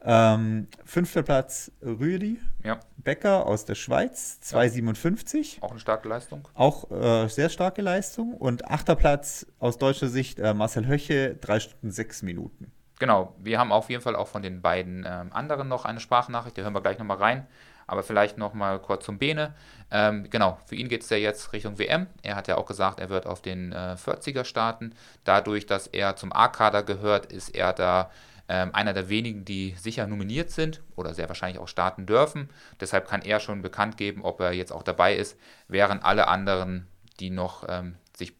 Ähm, 0.01 0.67
fünfter 0.85 1.23
Platz 1.23 1.71
Rüdi 1.81 2.39
ja. 2.63 2.79
Becker 2.97 3.45
aus 3.45 3.65
der 3.65 3.75
Schweiz, 3.75 4.39
2,57. 4.43 5.61
Auch 5.61 5.71
eine 5.71 5.79
starke 5.79 6.07
Leistung. 6.07 6.47
Auch 6.53 6.89
äh, 6.91 7.27
sehr 7.27 7.49
starke 7.49 7.81
Leistung. 7.81 8.33
Und 8.33 8.65
achter 8.69 8.95
Platz 8.95 9.45
aus 9.59 9.77
deutscher 9.77 10.07
Sicht 10.07 10.39
äh, 10.39 10.53
Marcel 10.53 10.87
Höche, 10.87 11.35
3 11.35 11.59
Stunden 11.59 11.91
6 11.91 12.23
Minuten. 12.23 12.71
Genau, 12.99 13.33
wir 13.39 13.59
haben 13.59 13.71
auf 13.71 13.89
jeden 13.89 14.01
Fall 14.01 14.15
auch 14.15 14.27
von 14.27 14.41
den 14.41 14.61
beiden 14.61 15.05
ähm, 15.07 15.31
anderen 15.31 15.69
noch 15.69 15.85
eine 15.85 16.01
Sprachnachricht, 16.01 16.57
die 16.57 16.63
hören 16.63 16.73
wir 16.73 16.81
gleich 16.81 16.99
nochmal 16.99 17.17
rein. 17.17 17.47
Aber 17.87 18.03
vielleicht 18.03 18.37
nochmal 18.37 18.79
kurz 18.79 19.05
zum 19.05 19.17
Bene. 19.17 19.55
Ähm, 19.89 20.29
genau, 20.29 20.59
für 20.65 20.75
ihn 20.75 20.89
geht 20.89 21.01
es 21.01 21.09
ja 21.09 21.17
jetzt 21.17 21.53
Richtung 21.53 21.79
WM. 21.79 22.05
Er 22.21 22.35
hat 22.35 22.47
ja 22.47 22.57
auch 22.57 22.67
gesagt, 22.67 22.99
er 22.99 23.09
wird 23.09 23.25
auf 23.25 23.41
den 23.41 23.71
äh, 23.71 23.95
40er 23.95 24.43
starten. 24.43 24.93
Dadurch, 25.23 25.65
dass 25.65 25.87
er 25.87 26.15
zum 26.15 26.31
A-Kader 26.31 26.83
gehört, 26.83 27.25
ist 27.31 27.55
er 27.55 27.73
da 27.73 28.11
ähm, 28.49 28.73
einer 28.73 28.93
der 28.93 29.09
wenigen, 29.09 29.45
die 29.45 29.75
sicher 29.77 30.07
nominiert 30.07 30.49
sind 30.49 30.81
oder 30.95 31.13
sehr 31.13 31.29
wahrscheinlich 31.29 31.61
auch 31.61 31.67
starten 31.67 32.05
dürfen. 32.05 32.49
Deshalb 32.81 33.07
kann 33.07 33.21
er 33.21 33.39
schon 33.39 33.61
bekannt 33.61 33.95
geben, 33.95 34.23
ob 34.23 34.41
er 34.41 34.51
jetzt 34.51 34.71
auch 34.71 34.83
dabei 34.83 35.15
ist, 35.15 35.37
während 35.67 36.03
alle 36.03 36.27
anderen, 36.27 36.87
die 37.19 37.29
noch 37.29 37.63
ähm, 37.69 37.95
sich 38.17 38.33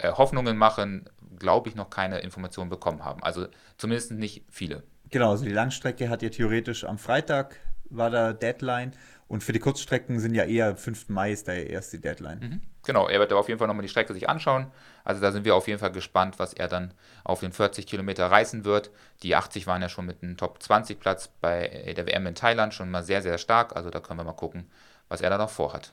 äh, 0.00 0.10
Hoffnungen 0.12 0.56
machen, 0.56 1.10
glaube 1.38 1.68
ich, 1.68 1.74
noch 1.74 1.90
keine 1.90 2.20
Informationen 2.20 2.70
bekommen 2.70 3.04
haben. 3.04 3.22
Also 3.22 3.46
zumindest 3.76 4.12
nicht 4.12 4.44
viele. 4.50 4.82
Genau, 5.10 5.30
also 5.30 5.44
die 5.44 5.52
Langstrecke 5.52 6.08
hat 6.08 6.22
ja 6.22 6.30
theoretisch 6.30 6.84
am 6.84 6.98
Freitag 6.98 7.60
war 7.90 8.10
da 8.10 8.32
Deadline 8.32 8.92
und 9.28 9.44
für 9.44 9.52
die 9.52 9.58
Kurzstrecken 9.58 10.20
sind 10.20 10.34
ja 10.34 10.44
eher 10.44 10.76
5. 10.76 11.10
Mai 11.10 11.32
ist 11.32 11.48
da 11.48 11.52
ja 11.52 11.64
erst 11.64 11.92
die 11.92 12.00
Deadline. 12.00 12.40
Mhm. 12.40 12.60
Genau, 12.86 13.08
er 13.08 13.20
wird 13.20 13.32
auf 13.32 13.48
jeden 13.48 13.58
Fall 13.58 13.68
nochmal 13.68 13.82
die 13.82 13.88
Strecke 13.88 14.12
sich 14.14 14.28
anschauen. 14.28 14.66
Also 15.04 15.20
da 15.20 15.30
sind 15.30 15.44
wir 15.44 15.54
auf 15.54 15.68
jeden 15.68 15.78
Fall 15.78 15.92
gespannt, 15.92 16.38
was 16.38 16.54
er 16.54 16.66
dann 16.66 16.94
auf 17.22 17.40
den 17.40 17.52
40 17.52 17.86
Kilometer 17.86 18.30
reißen 18.30 18.64
wird. 18.64 18.90
Die 19.22 19.36
80 19.36 19.66
waren 19.66 19.82
ja 19.82 19.88
schon 19.88 20.06
mit 20.06 20.22
einem 20.22 20.36
Top 20.36 20.62
20 20.62 20.98
Platz 20.98 21.28
bei 21.40 21.94
der 21.94 22.06
WM 22.06 22.26
in 22.26 22.34
Thailand 22.34 22.74
schon 22.74 22.90
mal 22.90 23.04
sehr, 23.04 23.22
sehr 23.22 23.38
stark. 23.38 23.76
Also 23.76 23.90
da 23.90 24.00
können 24.00 24.18
wir 24.18 24.24
mal 24.24 24.32
gucken, 24.32 24.70
was 25.08 25.20
er 25.20 25.30
da 25.30 25.38
noch 25.38 25.50
vorhat. 25.50 25.92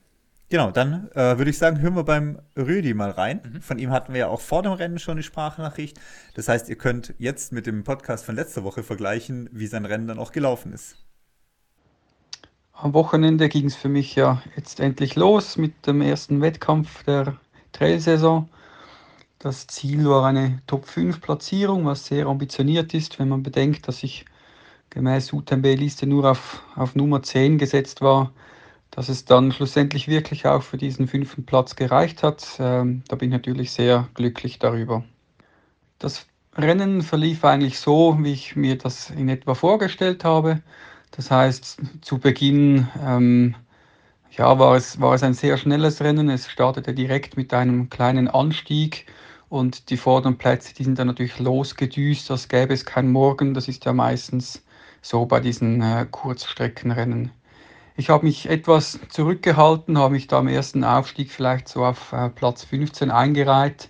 Genau, 0.51 0.69
dann 0.69 1.09
äh, 1.13 1.37
würde 1.37 1.49
ich 1.49 1.57
sagen, 1.57 1.79
hören 1.79 1.95
wir 1.95 2.03
beim 2.03 2.39
Rödi 2.57 2.93
mal 2.93 3.11
rein. 3.11 3.39
Mhm. 3.41 3.61
Von 3.61 3.79
ihm 3.79 3.91
hatten 3.91 4.13
wir 4.13 4.19
ja 4.19 4.27
auch 4.27 4.41
vor 4.41 4.63
dem 4.63 4.73
Rennen 4.73 4.99
schon 4.99 5.15
die 5.15 5.23
Sprachnachricht. 5.23 5.97
Das 6.35 6.49
heißt, 6.49 6.67
ihr 6.67 6.75
könnt 6.75 7.13
jetzt 7.17 7.53
mit 7.53 7.65
dem 7.65 7.85
Podcast 7.85 8.25
von 8.25 8.35
letzter 8.35 8.65
Woche 8.65 8.83
vergleichen, 8.83 9.49
wie 9.53 9.67
sein 9.67 9.85
Rennen 9.85 10.07
dann 10.07 10.19
auch 10.19 10.33
gelaufen 10.33 10.73
ist. 10.73 10.97
Am 12.73 12.93
Wochenende 12.93 13.47
ging 13.47 13.67
es 13.67 13.75
für 13.75 13.87
mich 13.87 14.15
ja 14.15 14.41
jetzt 14.57 14.81
endlich 14.81 15.15
los 15.15 15.55
mit 15.55 15.87
dem 15.87 16.01
ersten 16.01 16.41
Wettkampf 16.41 17.03
der 17.03 17.37
Trailsaison. 17.71 18.49
Das 19.43 19.65
Ziel 19.65 20.07
war 20.07 20.23
eine 20.27 20.61
Top 20.67 20.85
5 20.85 21.19
Platzierung, 21.19 21.85
was 21.85 22.05
sehr 22.05 22.27
ambitioniert 22.27 22.93
ist, 22.93 23.17
wenn 23.17 23.27
man 23.27 23.41
bedenkt, 23.41 23.87
dass 23.87 24.03
ich 24.03 24.25
gemäß 24.91 25.33
UTMB-Liste 25.33 26.05
nur 26.05 26.29
auf, 26.29 26.61
auf 26.75 26.93
Nummer 26.93 27.23
10 27.23 27.57
gesetzt 27.57 28.01
war, 28.01 28.33
dass 28.91 29.09
es 29.09 29.25
dann 29.25 29.51
schlussendlich 29.51 30.07
wirklich 30.07 30.45
auch 30.45 30.61
für 30.61 30.77
diesen 30.77 31.07
fünften 31.07 31.43
Platz 31.43 31.75
gereicht 31.75 32.21
hat. 32.21 32.57
Ähm, 32.59 33.01
da 33.07 33.15
bin 33.15 33.29
ich 33.29 33.33
natürlich 33.33 33.71
sehr 33.71 34.07
glücklich 34.13 34.59
darüber. 34.59 35.03
Das 35.97 36.27
Rennen 36.55 37.01
verlief 37.01 37.43
eigentlich 37.43 37.79
so, 37.79 38.19
wie 38.21 38.33
ich 38.33 38.55
mir 38.55 38.77
das 38.77 39.09
in 39.09 39.27
etwa 39.27 39.55
vorgestellt 39.55 40.23
habe. 40.23 40.61
Das 41.09 41.31
heißt, 41.31 41.81
zu 42.01 42.19
Beginn 42.19 42.87
ähm, 43.03 43.55
ja, 44.37 44.59
war, 44.59 44.75
es, 44.75 45.01
war 45.01 45.15
es 45.15 45.23
ein 45.23 45.33
sehr 45.33 45.57
schnelles 45.57 45.99
Rennen. 46.01 46.29
Es 46.29 46.47
startete 46.47 46.93
direkt 46.93 47.37
mit 47.37 47.55
einem 47.55 47.89
kleinen 47.89 48.27
Anstieg 48.27 49.07
und 49.51 49.89
die 49.89 49.97
vorderen 49.97 50.37
Plätze, 50.37 50.73
die 50.73 50.85
sind 50.85 50.97
dann 50.97 51.07
natürlich 51.07 51.37
losgedüst, 51.37 52.31
als 52.31 52.47
gäbe 52.47 52.73
es 52.73 52.85
kein 52.85 53.11
Morgen. 53.11 53.53
Das 53.53 53.67
ist 53.67 53.83
ja 53.83 53.91
meistens 53.91 54.63
so 55.01 55.25
bei 55.25 55.41
diesen 55.41 55.81
äh, 55.81 56.07
Kurzstreckenrennen. 56.09 57.31
Ich 57.97 58.09
habe 58.09 58.25
mich 58.25 58.49
etwas 58.49 58.97
zurückgehalten, 59.09 59.97
habe 59.97 60.13
mich 60.13 60.27
da 60.27 60.39
am 60.39 60.47
ersten 60.47 60.85
Aufstieg 60.85 61.31
vielleicht 61.31 61.67
so 61.67 61.83
auf 61.83 62.13
äh, 62.13 62.29
Platz 62.29 62.63
15 62.63 63.11
eingereiht 63.11 63.89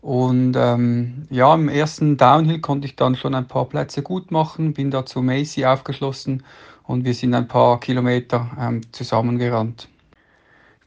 und 0.00 0.54
ähm, 0.56 1.28
ja, 1.30 1.54
im 1.54 1.68
ersten 1.68 2.16
Downhill 2.16 2.60
konnte 2.60 2.88
ich 2.88 2.96
dann 2.96 3.14
schon 3.14 3.36
ein 3.36 3.46
paar 3.46 3.66
Plätze 3.66 4.02
gut 4.02 4.32
machen, 4.32 4.74
bin 4.74 4.90
da 4.90 5.06
zu 5.06 5.22
Macy 5.22 5.64
aufgeschlossen 5.64 6.42
und 6.82 7.04
wir 7.04 7.14
sind 7.14 7.34
ein 7.34 7.46
paar 7.46 7.78
Kilometer 7.78 8.50
ähm, 8.58 8.80
zusammengerannt. 8.92 9.88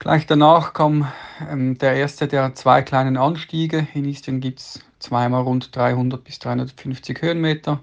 Gleich 0.02 0.26
danach 0.26 0.74
kam 0.74 1.08
ähm, 1.48 1.78
der 1.78 1.94
erste 1.94 2.28
der 2.28 2.56
zwei 2.56 2.82
kleinen 2.82 3.18
Anstiege. 3.18 3.88
In 3.94 4.06
Eastern 4.06 4.40
gibt 4.40 4.58
es 4.58 4.80
zweimal 4.98 5.44
rund 5.44 5.76
300 5.76 6.24
bis 6.24 6.40
350 6.40 7.22
Höhenmeter 7.22 7.82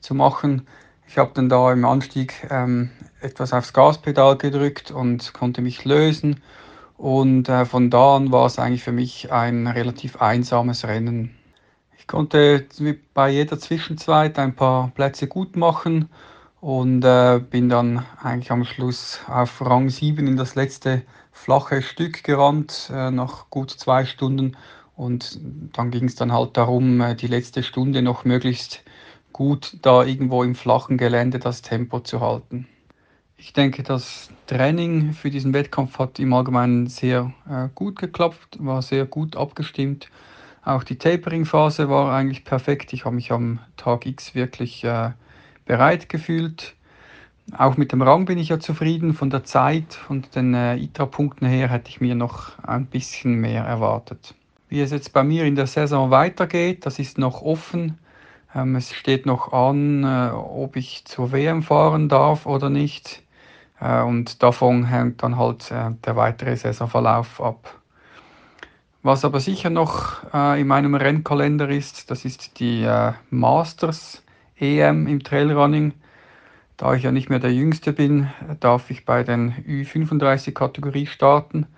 zu 0.00 0.14
machen. 0.14 0.66
Ich 1.06 1.18
habe 1.18 1.32
dann 1.34 1.50
da 1.50 1.70
im 1.70 1.84
Anstieg 1.84 2.32
ähm, 2.48 2.88
etwas 3.20 3.52
aufs 3.52 3.74
Gaspedal 3.74 4.38
gedrückt 4.38 4.92
und 4.92 5.34
konnte 5.34 5.60
mich 5.60 5.84
lösen 5.84 6.40
und 6.96 7.50
äh, 7.50 7.66
von 7.66 7.90
da 7.90 8.16
an 8.16 8.32
war 8.32 8.46
es 8.46 8.58
eigentlich 8.58 8.82
für 8.82 8.92
mich 8.92 9.30
ein 9.30 9.66
relativ 9.66 10.22
einsames 10.22 10.86
Rennen. 10.86 11.36
Ich 11.98 12.06
konnte 12.06 12.66
bei 13.12 13.28
jeder 13.28 13.58
Zwischenzeit 13.58 14.38
ein 14.38 14.54
paar 14.54 14.90
Plätze 14.94 15.26
gut 15.26 15.54
machen 15.54 16.08
und 16.62 17.04
äh, 17.04 17.40
bin 17.40 17.68
dann 17.68 18.06
eigentlich 18.22 18.50
am 18.50 18.64
Schluss 18.64 19.20
auf 19.28 19.60
Rang 19.60 19.90
7 19.90 20.26
in 20.26 20.38
das 20.38 20.54
letzte 20.54 21.02
flache 21.42 21.82
Stück 21.82 22.22
gerannt, 22.22 22.90
äh, 22.94 23.10
nach 23.10 23.50
gut 23.50 23.70
zwei 23.70 24.04
Stunden. 24.04 24.56
Und 24.94 25.40
dann 25.72 25.90
ging 25.90 26.04
es 26.04 26.14
dann 26.14 26.32
halt 26.32 26.56
darum, 26.56 27.00
äh, 27.00 27.16
die 27.16 27.26
letzte 27.26 27.62
Stunde 27.64 28.00
noch 28.00 28.24
möglichst 28.24 28.84
gut 29.32 29.76
da 29.82 30.04
irgendwo 30.04 30.44
im 30.44 30.54
flachen 30.54 30.98
Gelände 30.98 31.38
das 31.38 31.62
Tempo 31.62 32.00
zu 32.00 32.20
halten. 32.20 32.68
Ich 33.36 33.52
denke, 33.52 33.82
das 33.82 34.30
Training 34.46 35.14
für 35.14 35.30
diesen 35.30 35.52
Wettkampf 35.52 35.98
hat 35.98 36.20
im 36.20 36.32
Allgemeinen 36.32 36.86
sehr 36.86 37.32
äh, 37.50 37.68
gut 37.74 37.98
geklappt, 37.98 38.58
war 38.60 38.82
sehr 38.82 39.04
gut 39.04 39.36
abgestimmt. 39.36 40.10
Auch 40.64 40.84
die 40.84 40.96
Tapering-Phase 40.96 41.88
war 41.88 42.14
eigentlich 42.14 42.44
perfekt. 42.44 42.92
Ich 42.92 43.04
habe 43.04 43.16
mich 43.16 43.32
am 43.32 43.58
Tag 43.76 44.06
X 44.06 44.36
wirklich 44.36 44.84
äh, 44.84 45.10
bereit 45.64 46.08
gefühlt. 46.08 46.76
Auch 47.56 47.76
mit 47.76 47.92
dem 47.92 48.02
Rang 48.02 48.24
bin 48.24 48.38
ich 48.38 48.48
ja 48.48 48.60
zufrieden. 48.60 49.14
Von 49.14 49.30
der 49.30 49.44
Zeit 49.44 49.98
und 50.08 50.34
den 50.36 50.54
äh, 50.54 50.76
ITRA-Punkten 50.76 51.46
her 51.46 51.68
hätte 51.68 51.90
ich 51.90 52.00
mir 52.00 52.14
noch 52.14 52.58
ein 52.60 52.86
bisschen 52.86 53.34
mehr 53.34 53.64
erwartet. 53.64 54.34
Wie 54.68 54.80
es 54.80 54.90
jetzt 54.90 55.12
bei 55.12 55.22
mir 55.22 55.44
in 55.44 55.56
der 55.56 55.66
Saison 55.66 56.10
weitergeht, 56.10 56.86
das 56.86 56.98
ist 56.98 57.18
noch 57.18 57.42
offen. 57.42 57.98
Ähm, 58.54 58.76
es 58.76 58.92
steht 58.92 59.26
noch 59.26 59.52
an, 59.52 60.04
äh, 60.04 60.30
ob 60.32 60.76
ich 60.76 61.04
zur 61.04 61.32
WM 61.32 61.62
fahren 61.62 62.08
darf 62.08 62.46
oder 62.46 62.70
nicht. 62.70 63.22
Äh, 63.80 64.02
und 64.02 64.42
davon 64.42 64.84
hängt 64.84 65.22
dann 65.22 65.36
halt 65.36 65.70
äh, 65.70 65.90
der 66.04 66.16
weitere 66.16 66.56
Saisonverlauf 66.56 67.40
ab. 67.40 67.78
Was 69.02 69.24
aber 69.24 69.40
sicher 69.40 69.68
noch 69.68 70.22
äh, 70.32 70.60
in 70.60 70.68
meinem 70.68 70.94
Rennkalender 70.94 71.68
ist, 71.68 72.10
das 72.10 72.24
ist 72.24 72.60
die 72.60 72.84
äh, 72.84 73.12
Masters 73.30 74.22
EM 74.56 75.08
im 75.08 75.24
Trailrunning. 75.24 75.92
Da 76.82 76.94
ich 76.94 77.04
ja 77.04 77.12
nicht 77.12 77.30
mehr 77.30 77.38
der 77.38 77.54
Jüngste 77.54 77.92
bin, 77.92 78.28
darf 78.58 78.90
ich 78.90 79.04
bei 79.04 79.22
den 79.22 79.52
Ü35-Kategorie 79.52 81.06
starten. 81.06 81.68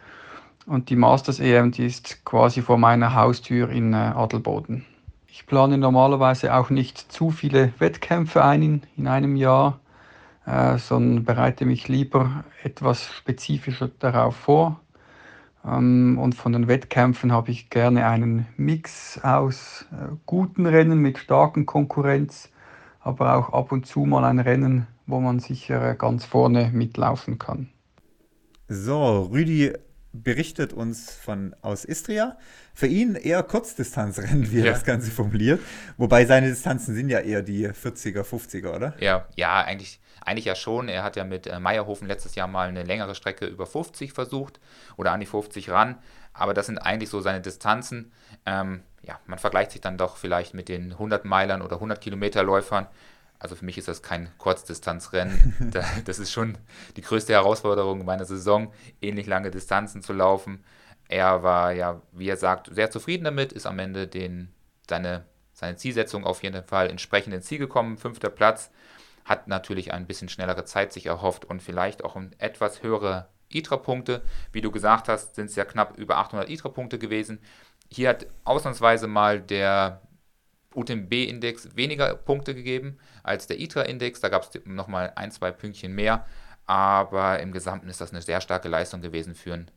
Und 0.65 0.89
die 0.89 0.97
Masters 0.97 1.41
EM, 1.41 1.73
die 1.73 1.85
ist 1.85 2.25
quasi 2.25 2.63
vor 2.63 2.79
meiner 2.79 3.15
Haustür 3.15 3.69
in 3.69 3.93
äh, 3.93 3.97
Adelboden. 3.97 4.87
Ich 5.29 5.45
plane 5.45 5.77
normalerweise 5.77 6.55
auch 6.55 6.71
nicht 6.71 7.13
zu 7.13 7.29
viele 7.29 7.75
Wettkämpfe 7.79 8.43
ein 8.43 8.63
in, 8.63 8.83
in 8.97 9.07
einem 9.07 9.37
Jahr, 9.37 9.79
äh, 10.47 10.79
sondern 10.79 11.27
bereite 11.27 11.67
mich 11.67 11.87
lieber 11.87 12.43
etwas 12.63 13.13
spezifischer 13.13 13.91
darauf 13.99 14.35
vor. 14.35 14.81
Ähm, 15.67 16.17
und 16.19 16.35
von 16.35 16.55
den 16.55 16.67
Wettkämpfen 16.67 17.31
habe 17.31 17.51
ich 17.51 17.69
gerne 17.69 18.07
einen 18.07 18.47
Mix 18.57 19.23
aus 19.23 19.85
äh, 19.93 20.15
guten 20.25 20.65
Rennen 20.65 21.01
mit 21.01 21.19
starken 21.19 21.67
Konkurrenz, 21.67 22.49
aber 23.01 23.35
auch 23.37 23.53
ab 23.53 23.71
und 23.71 23.85
zu 23.85 24.07
mal 24.07 24.25
ein 24.25 24.39
Rennen, 24.39 24.87
wo 25.07 25.21
man 25.21 25.41
sicher 25.41 25.95
ganz 25.95 26.25
vorne 26.25 26.71
mitlaufen 26.73 27.39
kann. 27.39 27.71
So, 28.69 29.29
Rüdi 29.33 29.73
berichtet 30.15 30.73
uns 30.73 31.11
von 31.15 31.55
aus 31.61 31.85
Istria. 31.85 32.39
Für 32.73 32.87
ihn 32.87 33.15
eher 33.15 33.43
Kurzdistanzrennen, 33.43 34.51
wie 34.51 34.61
er 34.61 34.67
ja. 34.67 34.73
das 34.73 34.85
Ganze 34.85 35.11
formuliert. 35.11 35.61
Wobei 35.97 36.25
seine 36.25 36.49
Distanzen 36.49 36.95
sind 36.95 37.09
ja 37.09 37.19
eher 37.19 37.43
die 37.43 37.69
40er, 37.69 38.23
50er, 38.23 38.75
oder? 38.75 38.95
Ja, 39.01 39.27
ja, 39.37 39.63
eigentlich, 39.63 40.01
eigentlich 40.25 40.45
ja 40.47 40.55
schon. 40.55 40.89
Er 40.89 41.03
hat 41.03 41.17
ja 41.17 41.25
mit 41.25 41.47
äh, 41.47 41.59
Meierhofen 41.59 42.07
letztes 42.07 42.37
Jahr 42.37 42.47
mal 42.47 42.69
eine 42.69 42.85
längere 42.85 43.15
Strecke 43.15 43.47
über 43.47 43.67
50 43.67 44.13
versucht 44.13 44.61
oder 44.97 45.13
an 45.13 45.21
die 45.21 45.27
50 45.27 45.71
ran. 45.71 45.99
Aber 46.33 46.55
das 46.55 46.67
sind 46.67 46.79
eigentlich 46.79 47.11
so 47.11 47.21
seine 47.21 47.41
Distanzen. 47.41 48.13
Ähm, 48.47 48.83
ja, 49.03 49.19
man 49.27 49.39
vergleicht 49.39 49.73
sich 49.73 49.81
dann 49.81 49.99
doch 49.99 50.17
vielleicht 50.17 50.55
mit 50.55 50.69
den 50.69 50.93
100 50.93 51.25
Meilern 51.25 51.63
oder 51.63 51.77
100 51.77 52.01
Kilometer 52.01 52.43
Läufern. 52.43 52.87
Also 53.39 53.57
für 53.57 53.65
mich 53.65 53.79
ist 53.79 53.89
das 53.89 54.03
kein 54.03 54.31
Kurzdistanzrennen. 54.39 55.73
das 56.05 56.19
ist 56.19 56.33
schon 56.33 56.59
die 56.97 57.03
größte 57.03 57.33
Herausforderung 57.33 58.05
meiner 58.05 58.25
Saison, 58.25 58.73
ähnlich 59.01 59.27
lange 59.27 59.51
Distanzen 59.51 60.03
zu 60.03 60.13
laufen. 60.13 60.65
Er 61.09 61.43
war 61.43 61.73
ja, 61.73 62.01
wie 62.13 62.29
er 62.29 62.37
sagt, 62.37 62.75
sehr 62.75 62.91
zufrieden 62.91 63.25
damit, 63.25 63.53
ist 63.53 63.67
am 63.67 63.79
Ende 63.79 64.07
den, 64.07 64.53
seine, 64.89 65.25
seine 65.53 65.77
Zielsetzung 65.77 66.25
auf 66.25 66.43
jeden 66.43 66.65
Fall 66.65 66.89
entsprechend 66.89 67.35
ins 67.35 67.47
Ziel 67.47 67.59
gekommen. 67.59 67.99
Fünfter 67.99 68.31
Platz, 68.31 68.71
hat 69.25 69.49
natürlich 69.49 69.93
ein 69.93 70.07
bisschen 70.07 70.29
schnellere 70.29 70.65
Zeit 70.65 70.93
sich 70.93 71.07
erhofft 71.07 71.45
und 71.45 71.63
vielleicht 71.63 72.05
auch 72.05 72.17
etwas 72.39 72.83
höhere 72.83 73.29
ITRA-Punkte. 73.49 74.23
Wie 74.53 74.61
du 74.61 74.71
gesagt 74.71 75.09
hast, 75.09 75.35
sind 75.35 75.47
es 75.47 75.57
ja 75.57 75.65
knapp 75.65 75.97
über 75.97 76.19
800 76.19 76.49
ITRA-Punkte 76.51 76.99
gewesen. 76.99 77.39
Hier 77.91 78.11
hat 78.11 78.27
ausnahmsweise 78.45 79.07
mal 79.07 79.41
der 79.41 80.03
UTMB-Index 80.77 81.77
weniger 81.77 82.15
Punkte 82.15 82.55
gegeben 82.55 82.99
als 83.23 83.47
der 83.47 83.61
ITRA-Index. 83.61 84.21
Da 84.21 84.29
gab 84.29 84.43
es 84.43 84.61
nochmal 84.65 85.13
ein, 85.17 85.31
zwei 85.31 85.51
Pünktchen 85.51 85.95
mehr. 85.95 86.27
Aber 86.67 87.41
im 87.41 87.53
Gesamten 87.53 87.89
ist 87.89 88.01
das 88.01 88.13
eine 88.13 88.23
sehr 88.23 88.41
starke 88.41 88.69
Leistung 88.69 89.03
gewesen 89.03 89.35
für 89.35 89.55
einen 89.55 89.71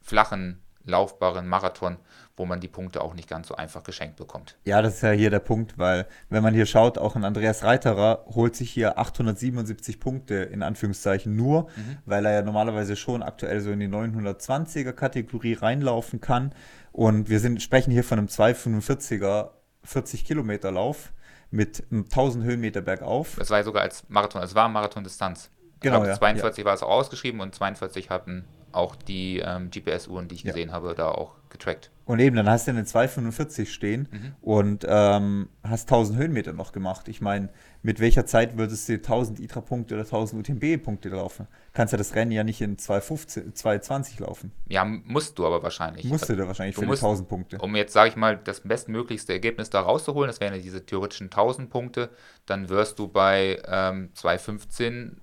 flachen, 0.00 0.60
laufbaren 0.84 1.48
Marathon, 1.48 1.96
wo 2.36 2.44
man 2.44 2.60
die 2.60 2.68
Punkte 2.68 3.00
auch 3.00 3.14
nicht 3.14 3.28
ganz 3.28 3.48
so 3.48 3.56
einfach 3.56 3.82
geschenkt 3.84 4.16
bekommt. 4.16 4.56
Ja, 4.64 4.82
das 4.82 4.96
ist 4.96 5.02
ja 5.02 5.12
hier 5.12 5.30
der 5.30 5.40
Punkt, 5.40 5.78
weil 5.78 6.06
wenn 6.28 6.42
man 6.42 6.54
hier 6.54 6.66
schaut, 6.66 6.98
auch 6.98 7.16
ein 7.16 7.24
Andreas 7.24 7.64
Reiterer 7.64 8.26
holt 8.26 8.54
sich 8.54 8.70
hier 8.70 8.98
877 8.98 9.98
Punkte 9.98 10.34
in 10.34 10.62
Anführungszeichen 10.62 11.34
nur, 11.34 11.62
mhm. 11.76 11.98
weil 12.04 12.26
er 12.26 12.32
ja 12.32 12.42
normalerweise 12.42 12.96
schon 12.96 13.22
aktuell 13.22 13.60
so 13.60 13.70
in 13.70 13.80
die 13.80 13.88
920er 13.88 14.92
Kategorie 14.92 15.54
reinlaufen 15.54 16.20
kann. 16.20 16.54
Und 16.92 17.28
wir 17.28 17.40
sind, 17.40 17.62
sprechen 17.62 17.90
hier 17.90 18.04
von 18.04 18.18
einem 18.18 18.28
245er 18.28 19.50
40 19.84 20.24
Kilometer 20.24 20.70
Lauf 20.70 21.12
mit 21.50 21.84
1000 21.90 22.44
Höhenmeter 22.44 22.80
bergauf. 22.80 23.36
Das 23.38 23.50
war 23.50 23.58
ja 23.58 23.64
sogar 23.64 23.82
als 23.82 24.04
Marathon, 24.08 24.42
es 24.42 24.54
war 24.54 24.68
Marathon-Distanz. 24.68 25.50
Genau, 25.80 25.96
glaube, 25.96 26.08
ja, 26.08 26.18
42 26.18 26.58
ja. 26.58 26.64
war 26.64 26.74
es 26.74 26.82
auch 26.82 26.88
ausgeschrieben 26.88 27.40
und 27.40 27.54
42 27.54 28.10
hatten 28.10 28.44
auch 28.74 28.96
die 28.96 29.38
ähm, 29.38 29.70
GPS-Uhren, 29.70 30.28
die 30.28 30.34
ich 30.34 30.42
ja. 30.42 30.52
gesehen 30.52 30.72
habe, 30.72 30.94
da 30.94 31.08
auch 31.10 31.34
getrackt. 31.54 31.90
Und 32.04 32.18
eben, 32.18 32.36
dann 32.36 32.50
hast 32.50 32.66
du 32.66 32.72
eine 32.72 32.84
245 32.84 33.72
stehen 33.72 34.08
mhm. 34.10 34.34
und 34.42 34.84
ähm, 34.86 35.48
hast 35.62 35.90
1000 35.90 36.18
Höhenmeter 36.18 36.52
noch 36.52 36.72
gemacht. 36.72 37.08
Ich 37.08 37.22
meine, 37.22 37.48
mit 37.82 37.98
welcher 37.98 38.26
Zeit 38.26 38.58
würdest 38.58 38.88
du 38.90 38.94
1000 38.94 39.40
ITRA-Punkte 39.40 39.94
oder 39.94 40.04
1000 40.04 40.46
UTMB-Punkte 40.46 41.08
laufen? 41.08 41.46
Kannst 41.72 41.92
ja 41.92 41.98
das 41.98 42.14
Rennen 42.14 42.32
ja 42.32 42.44
nicht 42.44 42.60
in 42.60 42.76
215, 42.76 43.54
220 43.54 44.18
laufen. 44.18 44.52
Ja, 44.68 44.84
musst 44.84 45.38
du 45.38 45.46
aber 45.46 45.62
wahrscheinlich. 45.62 46.04
Musst 46.04 46.28
du 46.28 46.36
da 46.36 46.46
wahrscheinlich 46.46 46.74
du 46.74 46.82
für 46.82 46.86
musst, 46.86 47.02
1000 47.02 47.28
Punkte. 47.28 47.58
Um 47.58 47.74
jetzt, 47.74 47.94
sage 47.94 48.10
ich 48.10 48.16
mal, 48.16 48.36
das 48.36 48.60
bestmöglichste 48.60 49.32
Ergebnis 49.32 49.70
da 49.70 49.80
rauszuholen, 49.80 50.28
das 50.28 50.40
wären 50.40 50.54
ja 50.54 50.60
diese 50.60 50.84
theoretischen 50.84 51.26
1000 51.28 51.70
Punkte, 51.70 52.10
dann 52.44 52.68
wirst 52.68 52.98
du 52.98 53.08
bei 53.08 53.62
ähm, 53.66 54.10
215 54.12 55.22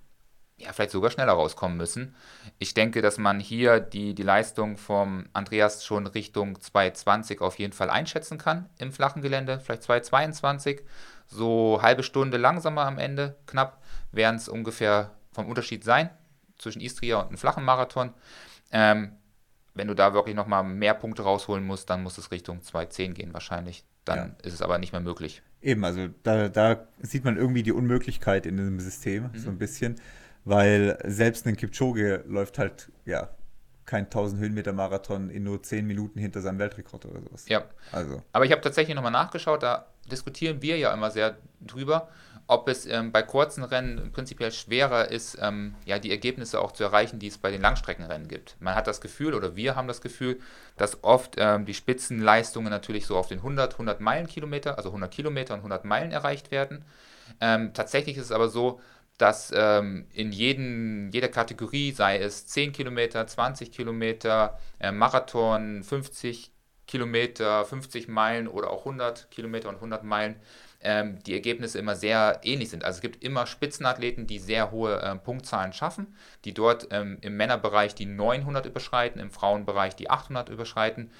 ja, 0.64 0.74
vielleicht 0.74 0.92
sogar 0.92 1.12
schneller 1.12 1.34
rauskommen 1.34 1.78
müssen. 1.78 2.16
Ich 2.60 2.74
denke, 2.74 3.02
dass 3.02 3.18
man 3.18 3.40
hier 3.40 3.80
die, 3.80 4.14
die 4.14 4.24
Leistung 4.24 4.78
vom 4.78 5.26
Andreas 5.34 5.86
schon 5.86 6.08
Richtung 6.08 6.60
220 6.60 7.42
auf 7.42 7.60
jeden 7.60 7.74
Fall 7.74 7.90
einschätzen 7.90 8.38
kann 8.38 8.70
im 8.78 8.92
flachen 8.92 9.22
Gelände, 9.22 9.60
vielleicht 9.60 9.84
222. 9.84 10.82
So 11.28 11.80
halbe 11.82 12.04
Stunde 12.04 12.38
langsamer 12.38 12.86
am 12.86 12.98
Ende, 12.98 13.38
knapp, 13.46 13.82
werden 14.12 14.36
es 14.36 14.50
ungefähr 14.50 15.12
vom 15.32 15.48
Unterschied 15.48 15.84
sein 15.84 16.10
zwischen 16.58 16.82
Istria 16.82 17.20
und 17.20 17.28
einem 17.28 17.38
flachen 17.38 17.64
Marathon. 17.64 18.14
Ähm, 18.72 19.14
wenn 19.74 19.88
du 19.88 19.96
da 19.96 20.14
wirklich 20.14 20.36
nochmal 20.36 20.64
mehr 20.64 20.94
Punkte 20.94 21.24
rausholen 21.24 21.66
musst, 21.66 21.90
dann 21.90 22.04
muss 22.04 22.18
es 22.18 22.32
Richtung 22.32 22.62
210 22.62 23.14
gehen 23.14 23.34
wahrscheinlich. 23.34 23.86
Dann 24.06 24.18
ja. 24.18 24.36
ist 24.44 24.54
es 24.54 24.62
aber 24.62 24.78
nicht 24.78 24.92
mehr 24.92 25.02
möglich. 25.02 25.42
Eben, 25.62 25.86
also 25.86 26.10
da, 26.24 26.50
da 26.50 26.88
sieht 27.02 27.24
man 27.24 27.38
irgendwie 27.38 27.64
die 27.64 27.72
Unmöglichkeit 27.72 28.46
in 28.46 28.58
diesem 28.58 28.80
System, 28.80 29.30
mhm. 29.32 29.38
so 29.38 29.50
ein 29.50 29.58
bisschen 29.58 29.96
weil 30.46 30.98
selbst 31.06 31.46
ein 31.46 31.56
Kipchoge 31.56 32.24
läuft 32.28 32.58
halt, 32.58 32.92
ja, 33.06 33.30
kein 33.86 34.06
1000 34.06 34.42
Höhenmeter 34.42 34.74
Marathon 34.74 35.30
in 35.30 35.44
nur 35.44 35.62
10 35.62 35.86
Minuten 35.86 36.20
hinter 36.20 36.42
seinem 36.42 36.60
Weltrekord 36.60 37.06
oder 37.06 37.22
sowas. 37.22 37.48
Ja. 37.50 37.64
Also. 37.92 38.22
Aber 38.32 38.46
ich 38.46 38.52
habe 38.52 38.62
tatsächlich 38.62 38.96
nochmal 38.96 39.12
nachgeschaut, 39.12 39.64
da 39.64 39.88
diskutieren 40.10 40.62
wir 40.62 40.78
ja 40.78 40.94
immer 40.94 41.12
sehr 41.12 41.36
drüber, 41.60 42.08
ob 42.48 42.68
es 42.68 42.86
ähm, 42.86 43.12
bei 43.12 43.22
kurzen 43.22 43.64
Rennen 43.64 44.12
prinzipiell 44.12 44.52
schwerer 44.52 45.10
ist, 45.10 45.38
ähm, 45.42 45.76
ja, 45.86 46.00
die 46.00 46.12
Ergebnisse 46.12 46.60
auch 46.60 46.72
zu 46.72 46.84
erreichen, 46.84 47.20
die 47.20 47.28
es 47.28 47.38
bei 47.38 47.52
den 47.52 47.62
Langstreckenrennen 47.62 48.28
gibt. 48.28 48.56
Man 48.60 48.76
hat 48.76 48.88
das 48.88 49.02
Gefühl, 49.02 49.34
oder 49.34 49.56
wir 49.56 49.76
haben 49.76 49.88
das 49.88 50.02
Gefühl, 50.02 50.40
dass 50.78 51.04
oft 51.04 51.36
ähm, 51.38 51.66
die 51.66 51.74
Spitzenleistungen 51.74 52.70
natürlich 52.70 53.06
so 53.06 53.18
auf 53.18 53.28
den 53.28 53.40
100, 53.40 53.74
100 53.74 54.02
Meilen 54.02 54.28
Kilometer, 54.28 54.78
also 54.78 54.90
100 54.90 55.12
Kilometer 55.12 55.54
und 55.54 55.60
100 55.60 55.86
Meilen 55.86 56.12
erreicht 56.12 56.52
werden. 56.52 56.84
Ähm, 57.40 57.74
tatsächlich 57.74 58.18
ist 58.18 58.26
es 58.26 58.32
aber 58.32 58.50
so, 58.50 58.82
dass 59.22 59.54
ähm, 59.56 60.08
in 60.14 60.32
jeden, 60.32 61.12
jeder 61.12 61.28
Kategorie, 61.28 61.92
sei 61.92 62.18
es 62.18 62.48
10 62.48 62.72
Kilometer, 62.72 63.28
20 63.28 63.72
Kilometer, 63.72 64.58
äh, 64.80 64.92
Marathon, 64.92 65.84
50 65.84 66.52
Kilometer, 66.88 67.64
50 67.64 68.08
Meilen 68.08 68.48
oder 68.48 68.72
auch 68.72 68.80
100 68.80 69.30
Kilometer 69.30 69.70
und 69.70 69.76
100 69.76 70.04
Meilen, 70.04 70.38
ähm, 70.82 71.20
die 71.24 71.34
Ergebnisse 71.34 71.78
immer 71.78 71.96
sehr 71.96 72.42
ähnlich 72.44 72.72
sind. 72.72 72.84
Also 72.84 72.98
es 72.98 73.02
gibt 73.02 73.24
immer 73.24 73.46
Spitzenathleten, 73.46 74.26
die 74.26 74.40
sehr 74.40 74.72
hohe 74.72 75.00
äh, 75.00 75.16
Punktzahlen 75.18 75.72
schaffen, 75.72 76.16
die 76.44 76.56
dort 76.56 76.88
ähm, 76.90 77.20
im 77.22 77.38
Männerbereich 77.38 77.94
die 77.94 78.08
900 78.08 78.66
überschreiten, 78.66 79.22
im 79.22 79.30
Frauenbereich 79.30 79.96
die 79.96 80.10
800 80.10 80.50
überschreiten. 80.50 81.12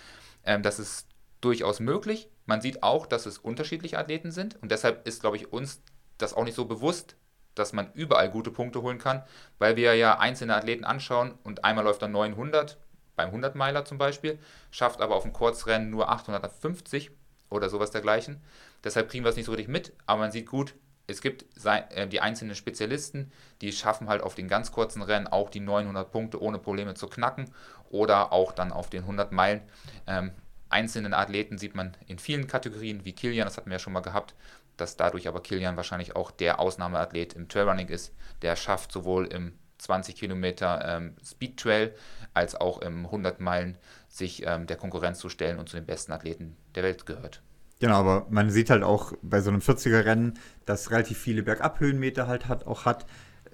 Ähm, 0.44 0.64
das 0.64 0.80
ist 0.80 1.08
durchaus 1.40 1.80
möglich. 1.80 2.30
Man 2.48 2.62
sieht 2.62 2.82
auch, 2.82 3.06
dass 3.06 3.28
es 3.28 3.38
unterschiedliche 3.38 4.00
Athleten 4.00 4.32
sind 4.32 4.60
und 4.60 4.72
deshalb 4.72 5.08
ist, 5.08 5.22
glaube 5.22 5.38
ich, 5.38 5.54
uns 5.54 5.84
das 6.18 6.34
auch 6.34 6.44
nicht 6.44 6.56
so 6.56 6.66
bewusst, 6.66 7.16
dass 7.56 7.74
man 7.74 7.92
überall 7.94 8.30
gute 8.30 8.52
Punkte 8.52 8.82
holen 8.82 8.98
kann, 8.98 9.24
weil 9.60 9.76
wir 9.76 9.96
ja 9.96 10.20
einzelne 10.20 10.56
Athleten 10.56 10.84
anschauen 10.84 11.34
und 11.44 11.64
einmal 11.64 11.84
läuft 11.84 12.02
er 12.02 12.08
900, 12.08 12.78
beim 13.16 13.32
100-Meiler 13.34 13.86
zum 13.86 13.98
Beispiel, 13.98 14.40
schafft 14.72 15.02
aber 15.02 15.16
auf 15.16 15.24
dem 15.24 15.34
Kurzrennen 15.34 15.90
nur 15.90 16.10
850 16.10 17.12
oder 17.50 17.70
sowas 17.70 17.92
dergleichen. 17.92 18.42
Deshalb 18.84 19.10
kriegen 19.10 19.24
wir 19.24 19.30
es 19.30 19.36
nicht 19.36 19.46
so 19.46 19.52
richtig 19.52 19.68
mit, 19.68 19.94
aber 20.06 20.22
man 20.22 20.32
sieht 20.32 20.48
gut, 20.48 20.74
es 21.08 21.22
gibt 21.22 21.46
äh, 21.66 22.08
die 22.08 22.22
einzelnen 22.22 22.56
Spezialisten, 22.56 23.32
die 23.62 23.72
schaffen 23.72 24.08
halt 24.08 24.22
auf 24.22 24.36
den 24.36 24.48
ganz 24.48 24.72
kurzen 24.72 25.02
Rennen 25.02 25.28
auch 25.28 25.50
die 25.50 25.60
900 25.60 26.12
Punkte 26.12 26.42
ohne 26.42 26.58
Probleme 26.58 26.94
zu 26.94 27.08
knacken 27.08 27.52
oder 27.90 28.32
auch 28.32 28.52
dann 28.54 28.72
auf 28.72 28.90
den 28.90 29.02
100 29.02 29.32
Meilen. 29.32 29.62
Ähm, 30.08 30.32
einzelnen 30.70 31.14
Athleten 31.14 31.58
sieht 31.58 31.76
man 31.76 31.96
in 32.08 32.18
vielen 32.18 32.48
Kategorien, 32.48 33.04
wie 33.04 33.14
Kilian, 33.14 33.46
das 33.46 33.58
hatten 33.58 33.70
wir 33.70 33.76
ja 33.76 33.80
schon 33.80 33.94
mal 33.94 34.00
gehabt, 34.00 34.36
dass 34.78 34.98
dadurch 34.98 35.28
aber 35.28 35.42
Kilian 35.42 35.78
wahrscheinlich 35.78 36.16
auch 36.16 36.32
der 36.32 36.60
Ausnahmeathlet 36.60 37.34
im 37.34 37.48
Trailrunning 37.48 37.88
ist, 37.88 38.14
der 38.42 38.56
schafft 38.56 38.92
sowohl 38.92 39.28
im 39.28 39.54
20 39.78 40.16
Kilometer 40.16 40.84
ähm, 40.86 41.16
Speed 41.24 41.58
Trail 41.58 41.96
als 42.34 42.56
auch 42.56 42.82
im 42.82 43.06
100 43.06 43.40
Meilen 43.40 43.78
sich 44.08 44.46
ähm, 44.46 44.68
der 44.68 44.78
Konkurrenz 44.78 45.20
zu 45.20 45.30
stellen 45.30 45.60
und 45.60 45.70
zu 45.70 45.76
den 45.76 45.86
besten 45.86 46.12
Athleten 46.12 46.56
der 46.76 46.84
Welt 46.84 47.06
gehört. 47.06 47.42
Genau, 47.80 47.96
aber 47.96 48.28
man 48.30 48.52
sieht 48.52 48.70
halt 48.70 48.84
auch 48.84 49.14
bei 49.24 49.42
so 49.42 49.50
einem 49.50 49.60
40er-Rennen, 49.60 50.38
das 50.66 50.92
relativ 50.92 51.18
viele 51.18 51.42
Bergabhöhenmeter 51.42 52.28
halt 52.28 52.48
hat, 52.48 52.68
auch 52.68 52.86
hat, 52.86 53.08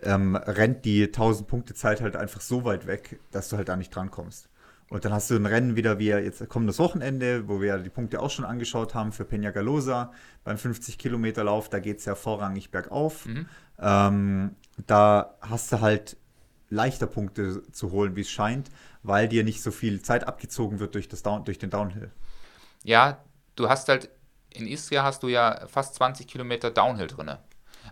ähm, 0.03 0.35
rennt 0.35 0.83
die 0.83 1.05
1000 1.05 1.47
Punkte 1.47 1.73
Zeit 1.73 2.01
halt 2.01 2.17
einfach 2.17 2.41
so 2.41 2.65
weit 2.65 2.87
weg, 2.87 3.19
dass 3.31 3.47
du 3.47 3.55
halt 3.55 3.69
da 3.69 3.77
nicht 3.77 3.95
drankommst. 3.95 4.49
Und 4.89 5.03
dann 5.03 5.11
hast 5.11 5.29
du 5.29 5.35
ein 5.35 5.45
Rennen 5.45 5.75
wieder 5.75 5.99
wie 5.99 6.07
jetzt 6.07 6.47
kommendes 6.47 6.79
Wochenende, 6.79 7.49
wo 7.49 7.61
wir 7.61 7.77
die 7.79 7.89
Punkte 7.89 8.21
auch 8.21 8.29
schon 8.29 8.45
angeschaut 8.45 8.95
haben 8.95 9.11
für 9.11 9.23
Peñagalosa 9.23 10.11
beim 10.45 10.57
50 10.57 10.97
Kilometer 10.97 11.43
Lauf. 11.43 11.69
Da 11.69 11.79
geht 11.79 11.99
es 11.99 12.05
ja 12.05 12.15
vorrangig 12.15 12.71
bergauf. 12.71 13.25
Mhm. 13.25 13.47
Ähm, 13.79 14.55
da 14.85 15.35
hast 15.41 15.73
du 15.73 15.81
halt 15.81 16.15
leichter 16.69 17.07
Punkte 17.07 17.63
zu 17.71 17.91
holen, 17.91 18.15
wie 18.15 18.21
es 18.21 18.29
scheint, 18.29 18.69
weil 19.03 19.27
dir 19.27 19.43
nicht 19.43 19.61
so 19.61 19.71
viel 19.71 20.01
Zeit 20.01 20.25
abgezogen 20.25 20.79
wird 20.79 20.95
durch, 20.95 21.09
das 21.09 21.21
Down, 21.21 21.43
durch 21.43 21.59
den 21.59 21.69
Downhill. 21.69 22.11
Ja, 22.83 23.19
du 23.55 23.67
hast 23.67 23.89
halt 23.89 24.09
in 24.57 24.67
Istria 24.67 25.03
hast 25.03 25.23
du 25.23 25.27
ja 25.27 25.67
fast 25.67 25.95
20 25.95 26.27
Kilometer 26.27 26.71
Downhill 26.71 27.07
drin. 27.07 27.31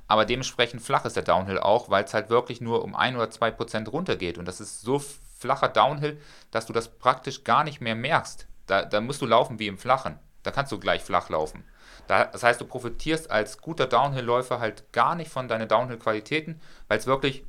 Aber 0.07 0.25
dementsprechend 0.25 0.81
flach 0.81 1.05
ist 1.05 1.15
der 1.15 1.23
Downhill 1.23 1.59
auch, 1.59 1.89
weil 1.89 2.03
es 2.03 2.13
halt 2.13 2.29
wirklich 2.29 2.61
nur 2.61 2.83
um 2.83 2.95
1 2.95 3.15
oder 3.15 3.29
2 3.29 3.51
Prozent 3.51 3.91
runtergeht. 3.91 4.37
Und 4.37 4.47
das 4.47 4.59
ist 4.59 4.81
so 4.81 4.99
flacher 5.45 5.69
Downhill, 5.69 6.19
dass 6.51 6.65
du 6.65 6.73
das 6.73 6.97
praktisch 6.97 7.43
gar 7.43 7.63
nicht 7.63 7.81
mehr 7.81 7.95
merkst. 7.95 8.47
Da, 8.65 8.83
da 8.83 8.99
musst 8.99 9.21
du 9.21 9.25
laufen 9.25 9.59
wie 9.59 9.67
im 9.67 9.77
Flachen. 9.77 10.19
Da 10.43 10.51
kannst 10.51 10.71
du 10.71 10.79
gleich 10.79 11.03
flach 11.03 11.29
laufen. 11.29 11.63
Da, 12.07 12.25
das 12.25 12.43
heißt, 12.43 12.61
du 12.61 12.65
profitierst 12.65 13.31
als 13.31 13.59
guter 13.59 13.87
Downhill-Läufer 13.87 14.59
halt 14.59 14.91
gar 14.91 15.15
nicht 15.15 15.31
von 15.31 15.47
deinen 15.47 15.67
Downhill-Qualitäten, 15.67 16.61
weil 16.87 16.99
es 16.99 17.07
wirklich 17.07 17.45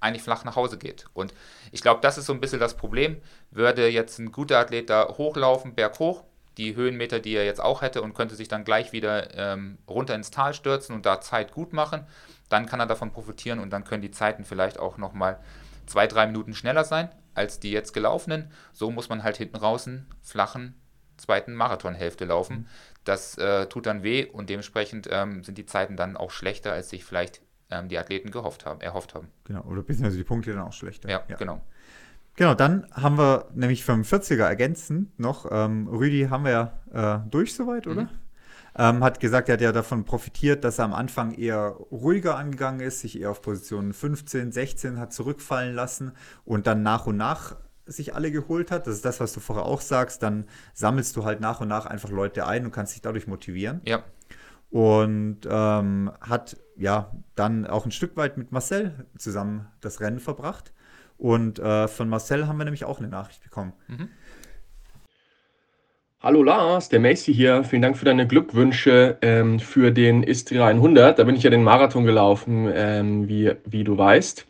eigentlich 0.00 0.22
flach 0.22 0.44
nach 0.44 0.56
Hause 0.56 0.78
geht. 0.78 1.06
Und 1.14 1.34
ich 1.72 1.82
glaube, 1.82 2.00
das 2.00 2.18
ist 2.18 2.26
so 2.26 2.32
ein 2.32 2.40
bisschen 2.40 2.60
das 2.60 2.76
Problem. 2.76 3.20
Würde 3.50 3.88
jetzt 3.88 4.18
ein 4.18 4.32
guter 4.32 4.58
Athlet 4.58 4.90
da 4.90 5.08
hochlaufen, 5.08 5.74
berghoch, 5.74 6.24
die 6.58 6.76
Höhenmeter, 6.76 7.20
die 7.20 7.34
er 7.34 7.44
jetzt 7.44 7.60
auch 7.60 7.82
hätte 7.82 8.02
und 8.02 8.14
könnte 8.14 8.34
sich 8.34 8.48
dann 8.48 8.64
gleich 8.64 8.92
wieder 8.92 9.34
ähm, 9.36 9.78
runter 9.88 10.14
ins 10.14 10.30
Tal 10.30 10.54
stürzen 10.54 10.94
und 10.94 11.06
da 11.06 11.20
Zeit 11.20 11.52
gut 11.52 11.72
machen. 11.72 12.06
Dann 12.48 12.66
kann 12.66 12.80
er 12.80 12.86
davon 12.86 13.12
profitieren 13.12 13.58
und 13.58 13.70
dann 13.70 13.84
können 13.84 14.02
die 14.02 14.10
Zeiten 14.10 14.44
vielleicht 14.44 14.78
auch 14.78 14.98
nochmal 14.98 15.40
zwei, 15.86 16.06
drei 16.06 16.26
Minuten 16.26 16.54
schneller 16.54 16.84
sein 16.84 17.10
als 17.34 17.60
die 17.60 17.72
jetzt 17.72 17.92
gelaufenen. 17.92 18.50
So 18.72 18.90
muss 18.90 19.08
man 19.08 19.22
halt 19.22 19.36
hinten 19.36 19.56
raus 19.56 19.86
einen 19.86 20.06
flachen 20.22 20.74
zweiten 21.16 21.54
Marathonhälfte 21.54 22.24
laufen. 22.24 22.66
Das 23.04 23.38
äh, 23.38 23.66
tut 23.66 23.86
dann 23.86 24.02
weh 24.02 24.24
und 24.24 24.50
dementsprechend 24.50 25.08
ähm, 25.10 25.44
sind 25.44 25.58
die 25.58 25.66
Zeiten 25.66 25.96
dann 25.96 26.16
auch 26.16 26.30
schlechter, 26.30 26.72
als 26.72 26.90
sich 26.90 27.04
vielleicht 27.04 27.42
ähm, 27.70 27.88
die 27.88 27.98
Athleten 27.98 28.30
gehofft 28.30 28.66
haben, 28.66 28.80
erhofft 28.80 29.14
haben. 29.14 29.28
Genau, 29.44 29.62
oder 29.62 29.82
beziehungsweise 29.82 30.16
die 30.16 30.24
Punkte 30.24 30.52
dann 30.52 30.62
auch 30.62 30.72
schlechter. 30.72 31.08
Ja, 31.08 31.22
ja. 31.28 31.36
genau. 31.36 31.60
Genau, 32.36 32.54
dann 32.54 32.88
haben 32.92 33.16
wir 33.16 33.48
nämlich 33.54 33.84
vom 33.84 34.02
40er 34.02 34.44
ergänzend 34.44 35.18
noch, 35.20 35.46
ähm, 35.52 35.86
Rüdi 35.86 36.26
haben 36.30 36.44
wir 36.44 36.50
ja 36.92 37.22
äh, 37.22 37.30
durch 37.30 37.54
soweit, 37.54 37.86
oder? 37.86 38.02
Mhm. 38.02 38.08
Ähm, 38.76 39.04
hat 39.04 39.20
gesagt, 39.20 39.48
er 39.48 39.54
hat 39.54 39.60
ja 39.60 39.72
davon 39.72 40.04
profitiert, 40.04 40.64
dass 40.64 40.78
er 40.78 40.86
am 40.86 40.94
Anfang 40.94 41.32
eher 41.32 41.76
ruhiger 41.92 42.36
angegangen 42.36 42.80
ist, 42.80 43.00
sich 43.00 43.20
eher 43.20 43.30
auf 43.30 43.40
Position 43.40 43.92
15, 43.92 44.50
16 44.50 44.98
hat 44.98 45.12
zurückfallen 45.12 45.74
lassen 45.74 46.12
und 46.44 46.66
dann 46.66 46.82
nach 46.82 47.06
und 47.06 47.16
nach 47.16 47.56
sich 47.86 48.14
alle 48.14 48.32
geholt 48.32 48.70
hat. 48.70 48.86
Das 48.86 48.96
ist 48.96 49.04
das, 49.04 49.20
was 49.20 49.32
du 49.32 49.40
vorher 49.40 49.66
auch 49.66 49.80
sagst. 49.80 50.22
Dann 50.22 50.46
sammelst 50.72 51.16
du 51.16 51.24
halt 51.24 51.40
nach 51.40 51.60
und 51.60 51.68
nach 51.68 51.86
einfach 51.86 52.10
Leute 52.10 52.46
ein 52.46 52.64
und 52.64 52.72
kannst 52.72 52.94
dich 52.94 53.02
dadurch 53.02 53.26
motivieren. 53.26 53.80
Ja. 53.84 54.02
Und 54.70 55.40
ähm, 55.48 56.10
hat 56.20 56.56
ja 56.76 57.12
dann 57.36 57.66
auch 57.66 57.84
ein 57.84 57.92
Stück 57.92 58.16
weit 58.16 58.36
mit 58.36 58.50
Marcel 58.50 59.06
zusammen 59.16 59.68
das 59.80 60.00
Rennen 60.00 60.18
verbracht. 60.18 60.72
Und 61.16 61.60
äh, 61.60 61.86
von 61.86 62.08
Marcel 62.08 62.48
haben 62.48 62.58
wir 62.58 62.64
nämlich 62.64 62.84
auch 62.84 62.98
eine 62.98 63.08
Nachricht 63.08 63.42
bekommen. 63.42 63.72
Mhm. 63.86 64.08
Hallo 66.24 66.42
Lars, 66.42 66.88
der 66.88 67.00
Macy 67.00 67.34
hier. 67.34 67.64
Vielen 67.64 67.82
Dank 67.82 67.98
für 67.98 68.06
deine 68.06 68.26
Glückwünsche 68.26 69.18
ähm, 69.20 69.60
für 69.60 69.90
den 69.90 70.22
Istria 70.22 70.66
100. 70.68 71.18
Da 71.18 71.24
bin 71.24 71.36
ich 71.36 71.42
ja 71.42 71.50
den 71.50 71.62
Marathon 71.62 72.06
gelaufen, 72.06 72.66
ähm, 72.74 73.28
wie, 73.28 73.52
wie 73.66 73.84
du 73.84 73.98
weißt. 73.98 74.46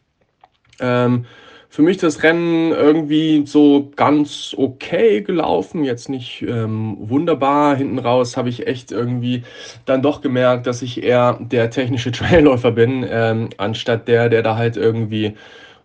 Ähm, 0.78 1.24
für 1.68 1.82
mich 1.82 1.96
das 1.96 2.22
Rennen 2.22 2.70
irgendwie 2.70 3.42
so 3.44 3.90
ganz 3.96 4.54
okay 4.56 5.22
gelaufen, 5.22 5.82
jetzt 5.82 6.08
nicht 6.08 6.42
ähm, 6.42 6.96
wunderbar. 7.00 7.74
Hinten 7.74 7.98
raus 7.98 8.36
habe 8.36 8.50
ich 8.50 8.68
echt 8.68 8.92
irgendwie 8.92 9.42
dann 9.84 10.00
doch 10.00 10.20
gemerkt, 10.20 10.68
dass 10.68 10.80
ich 10.80 11.02
eher 11.02 11.40
der 11.40 11.70
technische 11.70 12.12
Trailläufer 12.12 12.70
bin, 12.70 13.04
ähm, 13.10 13.50
anstatt 13.56 14.06
der, 14.06 14.28
der 14.28 14.44
da 14.44 14.54
halt 14.54 14.76
irgendwie 14.76 15.34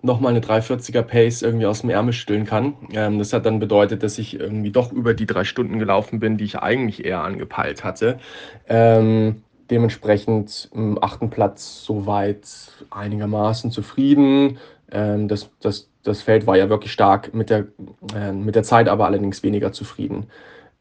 nochmal 0.01 0.31
eine 0.31 0.39
340er 0.39 1.01
Pace 1.01 1.41
irgendwie 1.41 1.65
aus 1.65 1.81
dem 1.81 1.89
Ärmel 1.89 2.13
stüllen 2.13 2.45
kann. 2.45 2.73
Ähm, 2.93 3.19
das 3.19 3.33
hat 3.33 3.45
dann 3.45 3.59
bedeutet, 3.59 4.03
dass 4.03 4.17
ich 4.17 4.39
irgendwie 4.39 4.71
doch 4.71 4.91
über 4.91 5.13
die 5.13 5.25
drei 5.25 5.43
Stunden 5.43 5.79
gelaufen 5.79 6.19
bin, 6.19 6.37
die 6.37 6.45
ich 6.45 6.59
eigentlich 6.59 7.05
eher 7.05 7.23
angepeilt 7.23 7.83
hatte. 7.83 8.19
Ähm, 8.67 9.43
dementsprechend 9.69 10.69
im 10.73 11.01
achten 11.01 11.29
Platz 11.29 11.83
soweit 11.83 12.47
einigermaßen 12.89 13.71
zufrieden. 13.71 14.57
Ähm, 14.91 15.27
das, 15.27 15.49
das, 15.61 15.89
das 16.03 16.21
Feld 16.21 16.47
war 16.47 16.57
ja 16.57 16.69
wirklich 16.69 16.91
stark 16.91 17.33
mit 17.33 17.49
der, 17.49 17.67
äh, 18.15 18.31
mit 18.31 18.55
der 18.55 18.63
Zeit, 18.63 18.87
aber 18.87 19.05
allerdings 19.05 19.43
weniger 19.43 19.71
zufrieden. 19.71 20.27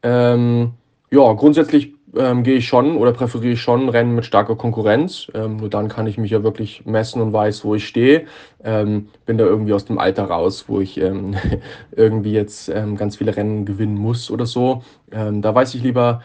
Ähm, 0.01 0.71
ja, 1.11 1.33
grundsätzlich 1.33 1.93
ähm, 2.15 2.43
gehe 2.43 2.55
ich 2.55 2.67
schon 2.67 2.97
oder 2.97 3.11
präferiere 3.11 3.53
ich 3.53 3.61
schon 3.61 3.89
Rennen 3.89 4.15
mit 4.15 4.25
starker 4.25 4.55
Konkurrenz. 4.55 5.27
Ähm, 5.33 5.57
nur 5.57 5.69
dann 5.69 5.87
kann 5.87 6.07
ich 6.07 6.17
mich 6.17 6.31
ja 6.31 6.43
wirklich 6.43 6.85
messen 6.85 7.21
und 7.21 7.33
weiß, 7.33 7.63
wo 7.65 7.75
ich 7.75 7.87
stehe. 7.87 8.25
Ähm, 8.63 9.09
bin 9.25 9.37
da 9.37 9.45
irgendwie 9.45 9.73
aus 9.73 9.85
dem 9.85 9.99
Alter 9.99 10.25
raus, 10.25 10.65
wo 10.67 10.79
ich 10.81 10.99
ähm, 10.99 11.35
irgendwie 11.91 12.33
jetzt 12.33 12.69
ähm, 12.69 12.95
ganz 12.95 13.17
viele 13.17 13.35
Rennen 13.35 13.65
gewinnen 13.65 13.95
muss 13.95 14.31
oder 14.31 14.45
so. 14.45 14.83
Ähm, 15.11 15.41
da 15.41 15.53
weiß 15.53 15.75
ich 15.75 15.83
lieber, 15.83 16.21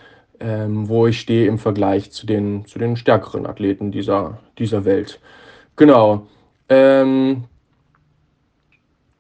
wo 0.66 1.07
ich 1.07 1.20
stehe 1.20 1.47
im 1.47 1.59
Vergleich 1.59 2.11
zu 2.11 2.26
den, 2.26 2.66
zu 2.66 2.80
den 2.80 2.97
stärkeren 2.97 3.47
Athleten 3.47 3.93
dieser, 3.93 4.39
dieser 4.59 4.85
Welt. 4.85 5.20
Genau. 5.76 6.26
Ähm, 6.68 7.45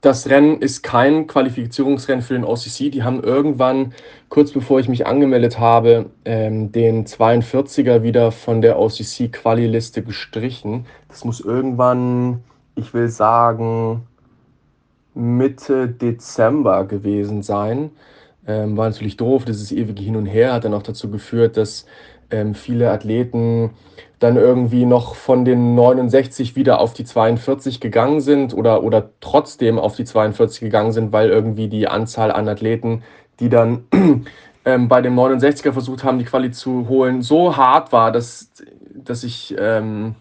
das 0.04 0.28
Rennen 0.28 0.60
ist 0.60 0.82
kein 0.82 1.26
Qualifizierungsrennen 1.26 2.22
für 2.22 2.34
den 2.34 2.44
OCC. 2.44 2.90
Die 2.90 3.02
haben 3.02 3.22
irgendwann, 3.22 3.94
kurz 4.28 4.52
bevor 4.52 4.78
ich 4.78 4.88
mich 4.88 5.06
angemeldet 5.06 5.58
habe, 5.58 6.10
ähm, 6.26 6.72
den 6.72 7.06
42er 7.06 8.02
wieder 8.02 8.30
von 8.30 8.60
der 8.60 8.78
OCC-Quali-Liste 8.78 10.02
gestrichen. 10.02 10.84
Das 11.08 11.24
muss 11.24 11.40
irgendwann, 11.40 12.44
ich 12.74 12.92
will 12.92 13.08
sagen, 13.08 14.06
Mitte 15.14 15.88
Dezember 15.88 16.84
gewesen 16.84 17.42
sein. 17.42 17.90
Ähm, 18.46 18.76
war 18.76 18.90
natürlich 18.90 19.16
doof, 19.16 19.46
dieses 19.46 19.72
ewige 19.72 20.02
Hin 20.02 20.16
und 20.16 20.26
Her 20.26 20.52
hat 20.52 20.66
dann 20.66 20.74
auch 20.74 20.82
dazu 20.82 21.10
geführt, 21.10 21.56
dass 21.56 21.86
ähm, 22.30 22.54
viele 22.54 22.90
Athleten 22.90 23.70
dann 24.18 24.36
irgendwie 24.36 24.86
noch 24.86 25.14
von 25.14 25.44
den 25.44 25.74
69 25.74 26.56
wieder 26.56 26.80
auf 26.80 26.94
die 26.94 27.04
42 27.04 27.80
gegangen 27.80 28.20
sind 28.20 28.54
oder, 28.54 28.82
oder 28.82 29.10
trotzdem 29.20 29.78
auf 29.78 29.96
die 29.96 30.04
42 30.04 30.60
gegangen 30.60 30.92
sind, 30.92 31.12
weil 31.12 31.28
irgendwie 31.28 31.68
die 31.68 31.88
Anzahl 31.88 32.32
an 32.32 32.48
Athleten, 32.48 33.02
die 33.40 33.48
dann 33.48 33.84
ähm, 34.64 34.88
bei 34.88 35.02
dem 35.02 35.18
69er 35.18 35.72
versucht 35.72 36.04
haben, 36.04 36.18
die 36.18 36.24
Quali 36.24 36.50
zu 36.52 36.88
holen, 36.88 37.22
so 37.22 37.56
hart 37.56 37.92
war, 37.92 38.12
dass, 38.12 38.50
dass 38.94 39.24
ich 39.24 39.54
ähm, 39.58 40.14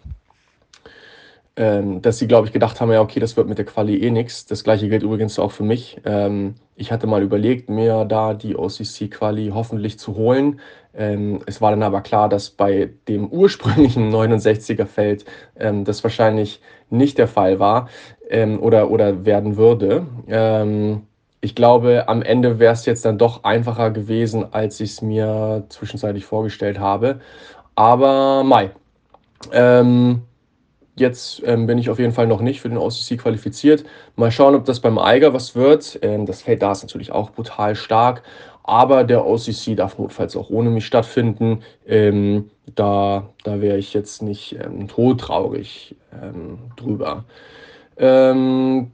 ähm, 1.56 2.02
dass 2.02 2.18
sie, 2.18 2.26
glaube 2.26 2.48
ich, 2.48 2.52
gedacht 2.52 2.80
haben, 2.80 2.90
ja, 2.90 3.00
okay, 3.00 3.20
das 3.20 3.36
wird 3.36 3.48
mit 3.48 3.58
der 3.58 3.64
Quali 3.64 3.96
eh 3.98 4.10
nichts. 4.10 4.44
Das 4.46 4.64
gleiche 4.64 4.88
gilt 4.88 5.04
übrigens 5.04 5.38
auch 5.38 5.52
für 5.52 5.62
mich. 5.62 6.00
Ähm, 6.04 6.56
ich 6.74 6.90
hatte 6.90 7.06
mal 7.06 7.22
überlegt, 7.22 7.70
mir 7.70 8.04
da 8.04 8.34
die 8.34 8.56
OCC-Quali 8.56 9.52
hoffentlich 9.54 9.98
zu 9.98 10.16
holen. 10.16 10.58
Ähm, 10.96 11.40
es 11.46 11.60
war 11.60 11.70
dann 11.70 11.82
aber 11.82 12.00
klar, 12.00 12.28
dass 12.28 12.50
bei 12.50 12.90
dem 13.08 13.28
ursprünglichen 13.28 14.10
69er-Feld 14.14 15.24
ähm, 15.58 15.84
das 15.84 16.02
wahrscheinlich 16.04 16.60
nicht 16.90 17.18
der 17.18 17.28
Fall 17.28 17.58
war 17.58 17.88
ähm, 18.28 18.60
oder, 18.60 18.90
oder 18.90 19.24
werden 19.24 19.56
würde. 19.56 20.06
Ähm, 20.28 21.02
ich 21.40 21.54
glaube, 21.54 22.08
am 22.08 22.22
Ende 22.22 22.58
wäre 22.58 22.72
es 22.72 22.86
jetzt 22.86 23.04
dann 23.04 23.18
doch 23.18 23.44
einfacher 23.44 23.90
gewesen, 23.90 24.52
als 24.52 24.80
ich 24.80 24.92
es 24.92 25.02
mir 25.02 25.64
zwischenzeitlich 25.68 26.24
vorgestellt 26.24 26.78
habe. 26.78 27.20
Aber 27.74 28.44
Mai. 28.44 28.70
Ähm, 29.52 30.22
Jetzt 30.96 31.42
ähm, 31.44 31.66
bin 31.66 31.78
ich 31.78 31.90
auf 31.90 31.98
jeden 31.98 32.12
Fall 32.12 32.28
noch 32.28 32.40
nicht 32.40 32.60
für 32.60 32.68
den 32.68 32.78
OCC 32.78 33.18
qualifiziert. 33.18 33.84
Mal 34.14 34.30
schauen, 34.30 34.54
ob 34.54 34.64
das 34.64 34.78
beim 34.78 34.96
Eiger 34.98 35.34
was 35.34 35.56
wird. 35.56 35.98
Ähm, 36.02 36.24
das 36.24 36.42
Feld 36.42 36.62
da 36.62 36.70
ist 36.70 36.82
natürlich 36.82 37.10
auch 37.10 37.30
brutal 37.30 37.74
stark. 37.74 38.22
Aber 38.66 39.04
der 39.04 39.26
OCC 39.26 39.76
darf 39.76 39.98
notfalls 39.98 40.36
auch 40.36 40.48
ohne 40.48 40.70
mich 40.70 40.86
stattfinden. 40.86 41.60
Ähm, 41.86 42.50
da 42.74 43.28
da 43.44 43.60
wäre 43.60 43.76
ich 43.76 43.92
jetzt 43.92 44.22
nicht 44.22 44.56
ähm, 44.58 44.88
todtraurig 44.88 45.94
ähm, 46.20 46.58
drüber. 46.76 47.24
Ähm, 47.98 48.90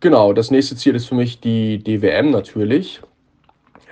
genau, 0.00 0.32
das 0.32 0.50
nächste 0.50 0.76
Ziel 0.76 0.96
ist 0.96 1.06
für 1.06 1.14
mich 1.14 1.40
die 1.40 1.78
DWM 1.78 2.30
natürlich. 2.30 3.00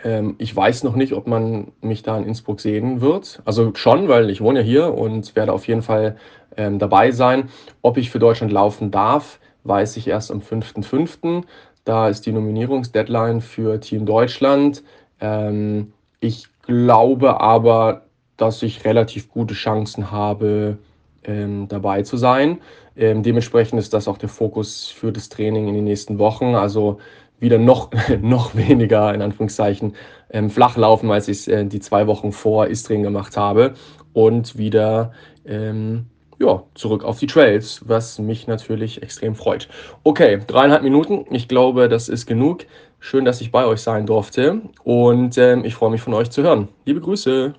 Ähm, 0.05 0.35
ich 0.39 0.55
weiß 0.55 0.83
noch 0.83 0.97
nicht, 0.97 1.13
ob 1.13 1.29
man 1.29 1.73
mich 1.81 2.03
da 2.03 2.19
in 2.19 2.25
Innsbruck 2.25 2.61
sehen 2.61 3.01
wird. 3.01 3.41
Also 3.45 3.73
schon, 3.75 4.09
weil 4.09 4.31
ich 4.31 4.41
wohne 4.41 4.61
ja 4.61 4.65
hier 4.65 4.95
und 4.95 5.37
werde 5.37 5.53
auf 5.53 5.69
jeden 5.69 5.83
Fall 5.83 6.17
ähm, 6.57 6.81
dabei 6.81 7.13
sein. 7.13 7.49
Ob 7.83 7.97
ich 7.99 8.11
für 8.11 8.19
Deutschland 8.19 8.53
laufen 8.53 8.91
darf, 8.91 9.39
weiß 9.63 9.97
ich 9.97 10.09
erst 10.09 10.31
am 10.31 10.41
5.5. 10.41 11.45
Da 11.85 12.09
ist 12.09 12.27
die 12.27 12.33
Nominierungsdeadline 12.33 13.41
für 13.41 13.81
Team 13.81 14.07
Deutschland. 14.07 14.83
Ähm, 15.21 15.93
ich 16.21 16.47
glaube 16.63 17.41
aber, 17.41 18.07
dass 18.37 18.63
ich 18.63 18.85
relativ 18.85 19.31
gute 19.31 19.55
Chancen 19.55 20.11
habe, 20.11 20.79
ähm, 21.25 21.69
dabei 21.69 22.03
zu 22.03 22.17
sein. 22.17 22.61
Ähm, 22.97 23.23
dementsprechend 23.23 23.79
ist 23.79 23.93
das 23.95 24.09
auch 24.09 24.19
der 24.19 24.29
Fokus 24.29 24.89
für 24.89 25.13
das 25.13 25.29
Training 25.29 25.69
in 25.69 25.75
den 25.75 25.85
nächsten 25.85 26.19
Wochen. 26.19 26.55
Also 26.55 26.99
wieder 27.39 27.59
noch, 27.59 27.91
noch 28.21 28.55
weniger, 28.55 29.15
in 29.15 29.23
Anführungszeichen, 29.23 29.95
ähm, 30.31 30.51
flach 30.51 30.77
laufen, 30.77 31.11
als 31.11 31.29
ich 31.29 31.39
es 31.39 31.49
äh, 31.49 31.65
die 31.65 31.81
zwei 31.81 32.07
Wochen 32.07 32.33
vor 32.33 32.67
Istring 32.67 33.03
gemacht 33.03 33.37
habe. 33.37 33.75
Und 34.13 34.59
wieder 34.59 35.13
ähm, 35.45 36.07
ja, 36.41 36.63
zurück 36.75 37.05
auf 37.05 37.19
die 37.19 37.27
Trails, 37.27 37.83
was 37.87 38.19
mich 38.19 38.47
natürlich 38.47 39.03
extrem 39.03 39.35
freut. 39.35 39.69
Okay, 40.03 40.41
dreieinhalb 40.47 40.83
Minuten. 40.83 41.27
Ich 41.31 41.49
glaube, 41.49 41.89
das 41.89 42.09
ist 42.09 42.27
genug. 42.27 42.65
Schön, 43.01 43.25
dass 43.25 43.41
ich 43.41 43.51
bei 43.51 43.65
euch 43.65 43.81
sein 43.81 44.07
durfte. 44.07 44.61
Und 44.85 45.39
ähm, 45.39 45.65
ich 45.65 45.75
freue 45.75 45.91
mich 45.91 46.03
von 46.03 46.15
euch 46.15 46.31
zu 46.31 46.43
hören. 46.43 46.69
Liebe 46.85 47.01
Grüße. 47.01 47.55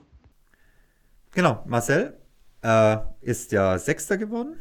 Genau, 1.32 1.64
Marcel 1.66 2.18
äh, 2.62 2.98
ist 3.22 3.52
ja 3.52 3.78
Sechster 3.78 4.18
geworden 4.18 4.58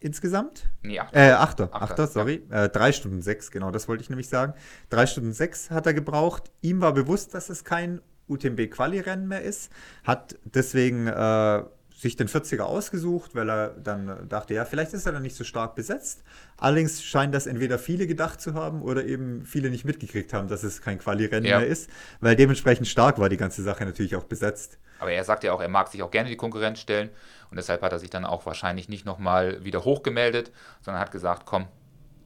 insgesamt. 0.00 0.68
Nee, 0.82 0.98
Achter. 0.98 1.16
Äh, 1.16 1.32
Achter, 1.32 1.64
Achter, 1.72 1.82
Achter, 1.82 2.06
sorry. 2.06 2.42
Äh, 2.50 2.68
drei 2.68 2.92
Stunden 2.92 3.22
sechs, 3.22 3.50
genau, 3.50 3.70
das 3.70 3.88
wollte 3.88 4.02
ich 4.02 4.10
nämlich 4.10 4.28
sagen. 4.28 4.54
Drei 4.90 5.06
Stunden 5.06 5.32
sechs 5.32 5.70
hat 5.70 5.86
er 5.86 5.94
gebraucht. 5.94 6.50
Ihm 6.60 6.80
war 6.80 6.92
bewusst, 6.92 7.34
dass 7.34 7.50
es 7.50 7.64
kein 7.64 8.00
UTMB-Quali-Rennen 8.28 9.28
mehr 9.28 9.42
ist. 9.42 9.70
Hat 10.04 10.36
deswegen 10.44 11.06
äh, 11.06 11.62
sich 12.02 12.16
den 12.16 12.28
40er 12.28 12.62
ausgesucht, 12.62 13.36
weil 13.36 13.48
er 13.48 13.68
dann 13.70 14.28
dachte, 14.28 14.54
ja, 14.54 14.64
vielleicht 14.64 14.92
ist 14.92 15.06
er 15.06 15.12
dann 15.12 15.22
nicht 15.22 15.36
so 15.36 15.44
stark 15.44 15.76
besetzt. 15.76 16.24
Allerdings 16.56 17.02
scheint 17.04 17.32
das 17.32 17.46
entweder 17.46 17.78
viele 17.78 18.08
gedacht 18.08 18.40
zu 18.40 18.54
haben 18.54 18.82
oder 18.82 19.04
eben 19.04 19.44
viele 19.46 19.70
nicht 19.70 19.84
mitgekriegt 19.84 20.32
haben, 20.32 20.48
dass 20.48 20.64
es 20.64 20.82
kein 20.82 20.98
Quali-Rennen 20.98 21.46
Ja. 21.46 21.60
mehr 21.60 21.68
ist, 21.68 21.88
weil 22.20 22.34
dementsprechend 22.34 22.88
stark 22.88 23.20
war 23.20 23.28
die 23.28 23.36
ganze 23.36 23.62
Sache 23.62 23.84
natürlich 23.84 24.16
auch 24.16 24.24
besetzt. 24.24 24.78
Aber 24.98 25.12
er 25.12 25.22
sagt 25.22 25.44
ja 25.44 25.52
auch, 25.52 25.60
er 25.60 25.68
mag 25.68 25.88
sich 25.88 26.02
auch 26.02 26.10
gerne 26.10 26.28
die 26.28 26.36
Konkurrenz 26.36 26.80
stellen 26.80 27.10
und 27.50 27.56
deshalb 27.56 27.82
hat 27.82 27.92
er 27.92 28.00
sich 28.00 28.10
dann 28.10 28.24
auch 28.24 28.46
wahrscheinlich 28.46 28.88
nicht 28.88 29.06
nochmal 29.06 29.64
wieder 29.64 29.84
hochgemeldet, 29.84 30.50
sondern 30.80 31.00
hat 31.00 31.12
gesagt, 31.12 31.46
komm, 31.46 31.68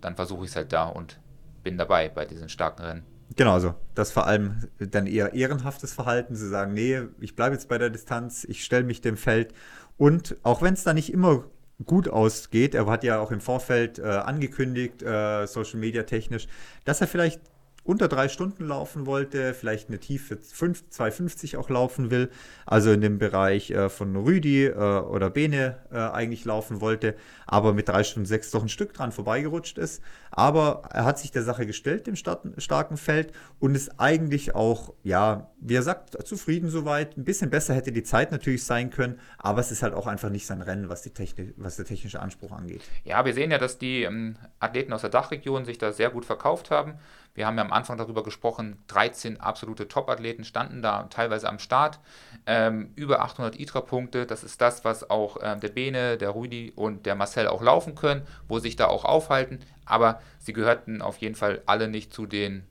dann 0.01 0.16
versuche 0.16 0.45
ich 0.45 0.51
es 0.51 0.57
halt 0.57 0.72
da 0.72 0.87
und 0.87 1.20
bin 1.62 1.77
dabei 1.77 2.09
bei 2.09 2.24
diesen 2.24 2.49
starken 2.49 2.83
Rennen. 2.83 3.15
Genau, 3.35 3.55
also 3.55 3.74
das 3.95 4.12
vor 4.12 4.27
allem 4.27 4.68
dann 4.79 5.07
eher 5.07 5.35
ehrenhaftes 5.35 5.93
Verhalten, 5.93 6.37
zu 6.37 6.49
sagen, 6.49 6.74
nee, 6.74 7.01
ich 7.20 7.35
bleibe 7.35 7.55
jetzt 7.55 7.68
bei 7.68 7.79
der 7.79 7.91
Distanz, 7.91 8.45
ich 8.45 8.64
stelle 8.64 8.85
mich 8.85 9.01
dem 9.01 9.16
Feld. 9.16 9.53
Und 9.97 10.37
auch 10.43 10.62
wenn 10.62 10.74
es 10.74 10.85
da 10.85 10.95
nicht 10.95 11.12
immer 11.12 11.45
gut 11.85 12.09
ausgeht, 12.09 12.74
er 12.74 12.87
hat 12.87 13.05
ja 13.05 13.18
auch 13.18 13.33
im 13.33 13.41
Vorfeld 13.41 13.99
äh, 13.99 14.05
angekündigt, 14.05 15.03
äh, 15.03 15.47
Social 15.47 15.81
Media 15.81 16.05
technisch, 16.05 16.47
dass 16.85 17.01
er 17.01 17.07
vielleicht 17.07 17.41
unter 17.87 18.09
drei 18.09 18.28
Stunden 18.28 18.66
laufen 18.66 19.07
wollte, 19.07 19.55
vielleicht 19.55 19.89
eine 19.89 19.99
Tiefe 19.99 20.37
5, 20.37 20.91
250 20.91 21.57
auch 21.57 21.70
laufen 21.70 22.11
will, 22.11 22.30
also 22.66 22.91
in 22.91 23.01
dem 23.01 23.18
Bereich 23.18 23.70
äh, 23.70 23.89
von 23.89 24.16
Rüdi 24.16 24.66
äh, 24.66 24.74
oder 24.74 25.30
Bene 25.30 25.78
äh, 25.93 25.99
eigentlich 25.99 26.45
laufen 26.45 26.80
wollte, 26.80 27.14
aber 27.47 27.72
mit 27.72 27.89
drei 27.89 28.03
Stunden 28.03 28.26
sechs 28.26 28.51
doch 28.51 28.62
ein 28.62 28.68
Stück 28.68 28.93
dran 28.93 29.12
vorbeigerutscht 29.12 29.78
ist. 29.78 30.03
Aber 30.30 30.82
er 30.93 31.05
hat 31.05 31.18
sich 31.18 31.30
der 31.30 31.43
Sache 31.43 31.64
gestellt, 31.64 32.07
dem 32.07 32.16
starken, 32.16 32.97
Feld, 32.97 33.32
und 33.59 33.74
ist 33.74 33.99
eigentlich 33.99 34.55
auch, 34.55 34.93
ja, 35.03 35.51
wie 35.61 35.74
er 35.74 35.82
sagt, 35.82 36.26
zufrieden 36.26 36.68
soweit. 36.68 37.16
Ein 37.16 37.24
bisschen 37.24 37.51
besser 37.51 37.74
hätte 37.74 37.93
die 37.93 38.03
Zeit 38.03 38.32
natürlich 38.32 38.64
sein 38.64 38.91
können, 38.91 39.18
aber 39.39 39.61
es 39.61 39.70
ist 39.70 39.82
halt 39.82 39.95
auch 39.95 40.07
einfach 40.07 40.28
nicht 40.28 40.47
sein 40.47 40.61
Rennen, 40.61 40.89
was, 40.89 41.03
die 41.03 41.11
Techni 41.11 41.55
was 41.57 41.76
der 41.76 41.84
technische 41.84 42.20
Anspruch 42.20 42.53
angeht. 42.53 42.82
Ja, 43.05 43.24
wir 43.24 43.32
sehen 43.32 43.51
ja, 43.51 43.59
dass 43.59 43.78
die 43.78 44.03
ähm, 44.03 44.37
Athleten 44.59 44.93
aus 44.93 45.03
der 45.03 45.11
Dachregion 45.11 45.64
sich 45.64 45.78
da 45.78 45.93
sehr 45.93 46.11
gut 46.11 46.24
verkauft 46.24 46.70
haben. 46.70 46.95
Wir 47.37 47.47
haben 47.47 47.59
ja 47.59 47.64
am 47.64 47.72
Anfang 47.77 47.99
darüber 47.99 48.22
gesprochen, 48.22 48.83
13 48.89 49.41
absolute 49.41 49.89
Top-Athleten 49.89 50.45
standen 50.45 50.83
da 50.83 51.05
teilweise 51.05 51.49
am 51.49 51.59
Start. 51.59 52.01
Ähm, 52.47 52.93
über 52.97 53.20
800 53.22 53.59
ITRA-Punkte, 53.59 54.27
das 54.27 54.43
ist 54.45 54.61
das, 54.61 54.85
was 54.85 55.09
auch 55.11 55.37
ähm, 55.43 55.61
der 55.61 55.68
Bene, 55.68 56.16
der 56.18 56.35
Rüdi 56.35 56.72
und 56.74 57.07
der 57.07 57.14
Marcel 57.14 57.49
auch 57.49 57.62
laufen 57.62 57.95
können, 57.95 58.27
wo 58.49 58.59
sich 58.59 58.77
da 58.77 58.87
auch 58.87 59.05
aufhalten. 59.05 59.61
Aber 59.85 60.20
sie 60.39 60.53
gehörten 60.53 61.03
auf 61.03 61.18
jeden 61.18 61.35
Fall 61.35 61.62
alle 61.66 61.89
nicht 61.89 62.12
zu 62.12 62.27
den 62.27 62.66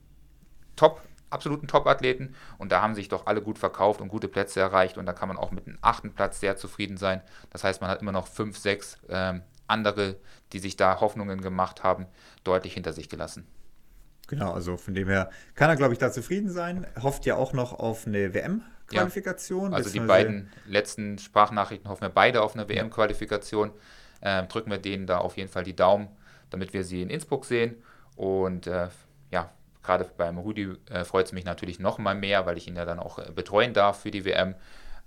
Top, 0.76 1.00
absoluten 1.30 1.68
Top-Athleten 1.68 2.34
und 2.58 2.72
da 2.72 2.82
haben 2.82 2.94
sich 2.94 3.08
doch 3.08 3.26
alle 3.26 3.42
gut 3.42 3.58
verkauft 3.58 4.00
und 4.00 4.08
gute 4.08 4.28
Plätze 4.28 4.60
erreicht 4.60 4.98
und 4.98 5.06
da 5.06 5.12
kann 5.12 5.28
man 5.28 5.38
auch 5.38 5.50
mit 5.50 5.66
einem 5.66 5.78
achten 5.80 6.12
Platz 6.12 6.40
sehr 6.40 6.56
zufrieden 6.56 6.96
sein. 6.96 7.22
Das 7.50 7.64
heißt, 7.64 7.80
man 7.80 7.90
hat 7.90 8.02
immer 8.02 8.12
noch 8.12 8.28
fünf, 8.28 8.58
sechs 8.58 8.98
ähm, 9.08 9.42
andere, 9.66 10.16
die 10.52 10.58
sich 10.58 10.76
da 10.76 11.00
Hoffnungen 11.00 11.40
gemacht 11.40 11.82
haben, 11.82 12.06
deutlich 12.44 12.74
hinter 12.74 12.92
sich 12.92 13.08
gelassen. 13.08 13.46
Genau, 14.28 14.52
also 14.52 14.76
von 14.76 14.94
dem 14.94 15.08
her 15.08 15.30
kann 15.54 15.70
er, 15.70 15.76
glaube 15.76 15.92
ich, 15.92 15.98
da 15.98 16.10
zufrieden 16.10 16.50
sein. 16.50 16.86
Hofft 17.00 17.26
ja 17.26 17.36
auch 17.36 17.52
noch 17.52 17.72
auf 17.78 18.06
eine 18.06 18.34
WM-Qualifikation. 18.34 19.72
Also 19.72 19.90
die 19.90 20.00
beiden 20.00 20.50
letzten 20.66 21.18
Sprachnachrichten 21.18 21.88
hoffen 21.88 22.02
wir 22.02 22.08
beide 22.08 22.42
auf 22.42 22.54
eine 22.54 22.68
WM-Qualifikation. 22.68 23.70
Ähm, 24.22 24.48
drücken 24.48 24.70
wir 24.70 24.78
denen 24.78 25.06
da 25.06 25.18
auf 25.18 25.36
jeden 25.36 25.48
Fall 25.48 25.62
die 25.62 25.76
Daumen, 25.76 26.08
damit 26.50 26.72
wir 26.72 26.82
sie 26.82 27.02
in 27.02 27.10
Innsbruck 27.10 27.44
sehen. 27.44 27.76
Und 28.16 28.66
äh, 28.66 28.88
ja, 29.30 29.50
gerade 29.82 30.10
beim 30.16 30.38
Rudi 30.38 30.74
äh, 30.90 31.04
freut 31.04 31.26
es 31.26 31.32
mich 31.32 31.44
natürlich 31.44 31.78
noch 31.78 31.98
mal 31.98 32.14
mehr, 32.14 32.46
weil 32.46 32.56
ich 32.56 32.66
ihn 32.66 32.76
ja 32.76 32.84
dann 32.84 32.98
auch 32.98 33.18
äh, 33.18 33.30
betreuen 33.32 33.74
darf 33.74 34.00
für 34.00 34.10
die 34.10 34.24
WM. 34.24 34.56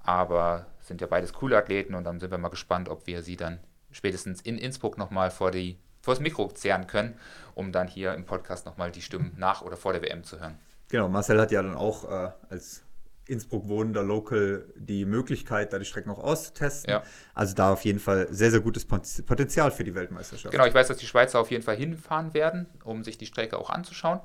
Aber 0.01 0.67
sind 0.79 1.01
ja 1.01 1.07
beides 1.07 1.33
coole 1.33 1.57
Athleten 1.57 1.93
und 1.93 2.05
dann 2.05 2.19
sind 2.19 2.31
wir 2.31 2.37
mal 2.37 2.49
gespannt, 2.49 2.87
ob 2.87 3.05
wir 3.05 3.21
sie 3.21 3.35
dann 3.35 3.59
spätestens 3.91 4.41
in 4.41 4.57
Innsbruck 4.57 4.97
nochmal 4.97 5.29
vor 5.29 5.51
die 5.51 5.77
vor 6.01 6.13
das 6.13 6.21
Mikro 6.21 6.47
zehren 6.49 6.87
können, 6.87 7.15
um 7.59 7.73
dann 7.73 7.89
hier 7.89 8.13
im 8.13 8.25
Podcast 8.25 8.65
nochmal 8.65 8.89
die 8.89 9.01
Stimmen 9.01 9.33
nach 9.37 9.61
oder 9.61 9.75
vor 9.75 9.91
der 9.91 10.01
WM 10.01 10.23
zu 10.23 10.39
hören. 10.39 10.57
Genau, 10.87 11.09
Marcel 11.09 11.39
hat 11.39 11.51
ja 11.51 11.61
dann 11.61 11.75
auch 11.75 12.09
äh, 12.09 12.31
als 12.49 12.83
Innsbruck 13.27 13.67
wohnender 13.67 14.01
Local 14.01 14.65
die 14.75 15.03
Möglichkeit, 15.05 15.73
da 15.73 15.77
die 15.77 15.85
Strecken 15.85 16.09
auch 16.09 16.19
auszutesten. 16.19 16.89
Ja. 16.89 17.03
Also 17.33 17.53
da 17.53 17.73
auf 17.73 17.83
jeden 17.83 17.99
Fall 17.99 18.27
sehr, 18.31 18.49
sehr 18.49 18.61
gutes 18.61 18.87
Pot- 18.87 19.25
Potenzial 19.25 19.71
für 19.71 19.83
die 19.83 19.93
Weltmeisterschaft. 19.93 20.51
Genau, 20.51 20.65
ich 20.65 20.73
weiß, 20.73 20.87
dass 20.87 20.97
die 20.97 21.05
Schweizer 21.05 21.39
auf 21.39 21.51
jeden 21.51 21.61
Fall 21.61 21.75
hinfahren 21.75 22.33
werden, 22.33 22.65
um 22.83 23.03
sich 23.03 23.17
die 23.17 23.27
Strecke 23.27 23.59
auch 23.59 23.69
anzuschauen. 23.69 24.21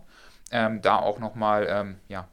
Ähm, 0.52 0.80
da 0.80 0.96
auch 1.00 1.18
nochmal, 1.18 1.66
ähm, 1.68 1.96
ja, 2.08 2.28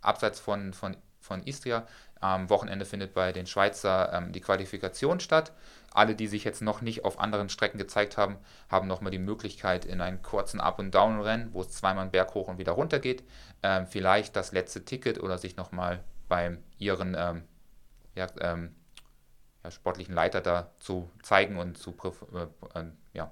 abseits 0.00 0.40
von, 0.40 0.74
von, 0.74 0.96
von 1.20 1.42
Istria, 1.44 1.86
am 2.18 2.50
Wochenende 2.50 2.84
findet 2.84 3.14
bei 3.14 3.32
den 3.32 3.46
Schweizer 3.46 4.12
ähm, 4.12 4.32
die 4.32 4.40
Qualifikation 4.40 5.20
statt. 5.20 5.52
Alle, 5.92 6.14
die 6.14 6.26
sich 6.26 6.44
jetzt 6.44 6.62
noch 6.62 6.82
nicht 6.82 7.04
auf 7.04 7.18
anderen 7.18 7.48
Strecken 7.48 7.78
gezeigt 7.78 8.16
haben, 8.16 8.36
haben 8.68 8.86
nochmal 8.86 9.10
die 9.10 9.18
Möglichkeit 9.18 9.84
in 9.84 10.00
einen 10.00 10.22
kurzen 10.22 10.60
Up- 10.60 10.78
und 10.78 10.94
Down-Rennen, 10.94 11.52
wo 11.52 11.62
es 11.62 11.70
zweimal 11.70 12.02
einen 12.02 12.12
Berg 12.12 12.34
hoch 12.34 12.48
und 12.48 12.58
wieder 12.58 12.72
runter 12.72 13.00
geht, 13.00 13.24
ähm, 13.62 13.86
vielleicht 13.86 14.36
das 14.36 14.52
letzte 14.52 14.84
Ticket 14.84 15.20
oder 15.20 15.38
sich 15.38 15.56
nochmal 15.56 16.04
beim 16.28 16.62
ihren 16.78 17.16
ähm, 17.18 17.42
ja, 18.14 18.28
ähm, 18.40 18.74
ja, 19.64 19.70
sportlichen 19.70 20.14
Leiter 20.14 20.40
da 20.40 20.70
zu 20.78 21.10
zeigen 21.22 21.56
und 21.56 21.76
zu 21.76 21.94
äh, 22.34 22.78
äh, 22.78 22.84
ja, 23.12 23.30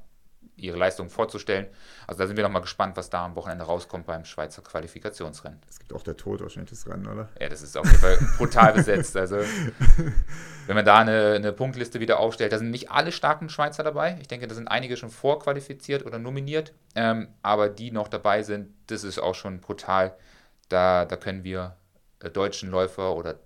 ihre 0.59 0.77
Leistung 0.77 1.09
vorzustellen. 1.09 1.67
Also 2.07 2.19
da 2.19 2.27
sind 2.27 2.37
wir 2.37 2.45
nochmal 2.45 2.63
gespannt, 2.63 2.97
was 2.97 3.11
da 3.11 3.25
am 3.25 3.37
Wochenende 3.37 3.65
rauskommt 3.65 4.07
beim 4.07 4.25
Schweizer 4.25 4.63
Qualifikationsrennen. 4.63 5.61
Es 5.69 5.79
gibt 5.79 5.93
auch 5.93 6.03
der 6.03 6.17
Tod 6.17 6.41
wahrscheinlich 6.41 6.71
das 6.71 6.87
Rennen, 6.87 7.07
oder? 7.07 7.29
Ja, 7.41 7.49
das 7.49 7.63
ist 7.63 7.77
auf 7.77 7.87
jeden 7.87 7.99
Fall 7.99 8.19
brutal 8.37 8.73
besetzt. 8.73 9.17
Also 9.17 9.37
wenn 10.67 10.77
man 10.77 10.85
da 10.85 10.99
eine, 10.99 11.35
eine 11.35 11.53
Punktliste 11.53 12.01
wieder 12.01 12.19
aufstellt, 12.19 12.53
da 12.53 12.59
sind 12.59 12.71
nicht 12.71 12.91
alle 12.91 13.13
starken 13.13 13.49
Schweizer 13.49 13.83
dabei. 13.83 14.19
Ich 14.21 14.29
denke, 14.29 14.47
da 14.47 14.55
sind 14.55 14.69
einige 14.69 14.97
schon 14.97 15.11
vorqualifiziert 15.11 16.05
oder 16.05 16.19
nominiert. 16.19 16.73
Ähm, 16.95 17.29
aber 17.43 17.69
die 17.69 17.91
noch 17.91 18.09
dabei 18.09 18.43
sind, 18.43 18.69
das 18.89 19.05
ist 19.05 19.19
auch 19.19 19.35
schon 19.35 19.61
brutal. 19.61 20.17
Da, 20.69 21.05
da 21.05 21.17
können 21.17 21.45
wir 21.45 21.77
äh, 22.21 22.31
deutschen 22.31 22.71
Läufer 22.71 23.15
oder 23.15 23.39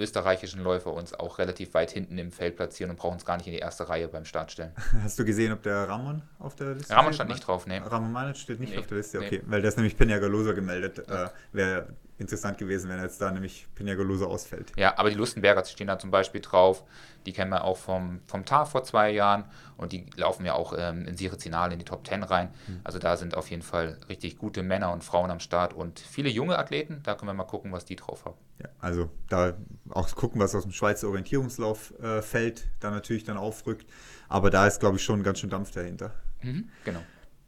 österreichischen 0.00 0.62
Läufer 0.62 0.92
uns 0.92 1.14
auch 1.14 1.38
relativ 1.38 1.74
weit 1.74 1.90
hinten 1.90 2.18
im 2.18 2.32
Feld 2.32 2.56
platzieren 2.56 2.90
und 2.90 2.96
brauchen 2.98 3.14
uns 3.14 3.24
gar 3.24 3.36
nicht 3.36 3.46
in 3.46 3.52
die 3.52 3.58
erste 3.60 3.88
Reihe 3.88 4.08
beim 4.08 4.24
Start 4.24 4.50
stellen. 4.50 4.72
Hast 5.02 5.18
du 5.18 5.24
gesehen, 5.24 5.52
ob 5.52 5.62
der 5.62 5.88
Ramon 5.88 6.22
auf 6.38 6.56
der 6.56 6.74
Liste 6.74 6.92
Ramon 6.94 7.12
steht? 7.12 7.14
stand 7.16 7.30
nicht 7.30 7.46
drauf, 7.46 7.66
ne? 7.66 7.80
Ramon 7.84 8.10
Manic 8.12 8.36
steht 8.36 8.58
nicht 8.60 8.72
Nee, 8.72 8.78
auf 8.78 8.86
der 8.86 8.96
Liste, 8.96 9.18
nee. 9.18 9.26
okay. 9.26 9.42
Weil 9.46 9.60
der 9.60 9.68
ist 9.68 9.76
nämlich 9.76 9.94
Peñagolosa 9.94 10.52
gemeldet. 10.54 10.98
Äh, 11.08 11.28
Wäre 11.52 11.88
interessant 12.20 12.58
gewesen, 12.58 12.90
wenn 12.90 13.00
jetzt 13.00 13.20
da 13.20 13.30
nämlich 13.30 13.66
Peñagolosa 13.76 14.24
ausfällt. 14.24 14.72
Ja, 14.76 14.98
aber 14.98 15.10
die 15.10 15.16
Lustenberger 15.16 15.64
stehen 15.64 15.86
da 15.86 15.98
zum 15.98 16.10
Beispiel 16.10 16.40
drauf. 16.40 16.84
Die 17.26 17.32
kennen 17.32 17.50
wir 17.50 17.64
auch 17.64 17.76
vom, 17.76 18.20
vom 18.26 18.44
TAR 18.44 18.66
vor 18.66 18.84
zwei 18.84 19.10
Jahren 19.10 19.44
und 19.76 19.92
die 19.92 20.06
laufen 20.16 20.44
ja 20.44 20.54
auch 20.54 20.74
ähm, 20.76 21.06
in 21.06 21.16
Sirizinal 21.16 21.72
in 21.72 21.78
die 21.78 21.84
Top 21.84 22.06
10 22.06 22.22
rein. 22.22 22.50
Also 22.84 22.98
da 22.98 23.16
sind 23.16 23.34
auf 23.34 23.50
jeden 23.50 23.62
Fall 23.62 23.98
richtig 24.08 24.38
gute 24.38 24.62
Männer 24.62 24.92
und 24.92 25.04
Frauen 25.04 25.30
am 25.30 25.40
Start 25.40 25.72
und 25.72 25.98
viele 25.98 26.28
junge 26.30 26.58
Athleten. 26.58 27.00
Da 27.02 27.14
können 27.14 27.28
wir 27.28 27.34
mal 27.34 27.44
gucken, 27.44 27.72
was 27.72 27.84
die 27.84 27.96
drauf 27.96 28.24
haben. 28.24 28.36
Ja, 28.58 28.68
also 28.78 29.10
da 29.28 29.54
auch 29.90 30.14
gucken, 30.14 30.40
was 30.40 30.54
aus 30.54 30.62
dem 30.62 30.72
Schweizer 30.72 31.08
Orientierungslauf 31.08 31.98
äh, 32.00 32.22
fällt, 32.22 32.68
da 32.80 32.90
natürlich 32.90 33.24
dann 33.24 33.36
aufrückt. 33.36 33.86
Aber 34.28 34.50
da 34.50 34.66
ist, 34.66 34.80
glaube 34.80 34.96
ich, 34.96 35.04
schon 35.04 35.22
ganz 35.22 35.40
schön 35.40 35.50
Dampf 35.50 35.72
dahinter. 35.72 36.12
Mhm, 36.42 36.68
genau. 36.84 37.00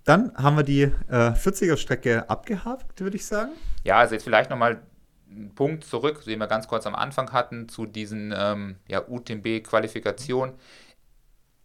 Dann 0.05 0.35
haben 0.35 0.57
wir 0.57 0.65
die 0.65 0.83
äh, 0.83 0.91
40er-Strecke 1.09 2.29
abgehakt, 2.29 3.01
würde 3.01 3.17
ich 3.17 3.27
sagen. 3.27 3.53
Ja, 3.85 3.99
also 3.99 4.15
jetzt 4.15 4.25
vielleicht 4.25 4.51
nochmal 4.51 4.83
einen 5.31 5.55
Punkt 5.55 5.85
zurück, 5.85 6.25
den 6.25 6.39
wir 6.39 6.47
ganz 6.47 6.67
kurz 6.69 6.87
am 6.87 6.95
Anfang 6.95 7.33
hatten, 7.33 7.69
zu 7.69 7.87
diesen 7.87 8.35
ähm, 8.37 8.77
ja, 8.89 9.07
UTMB-Qualifikationen. 9.07 10.55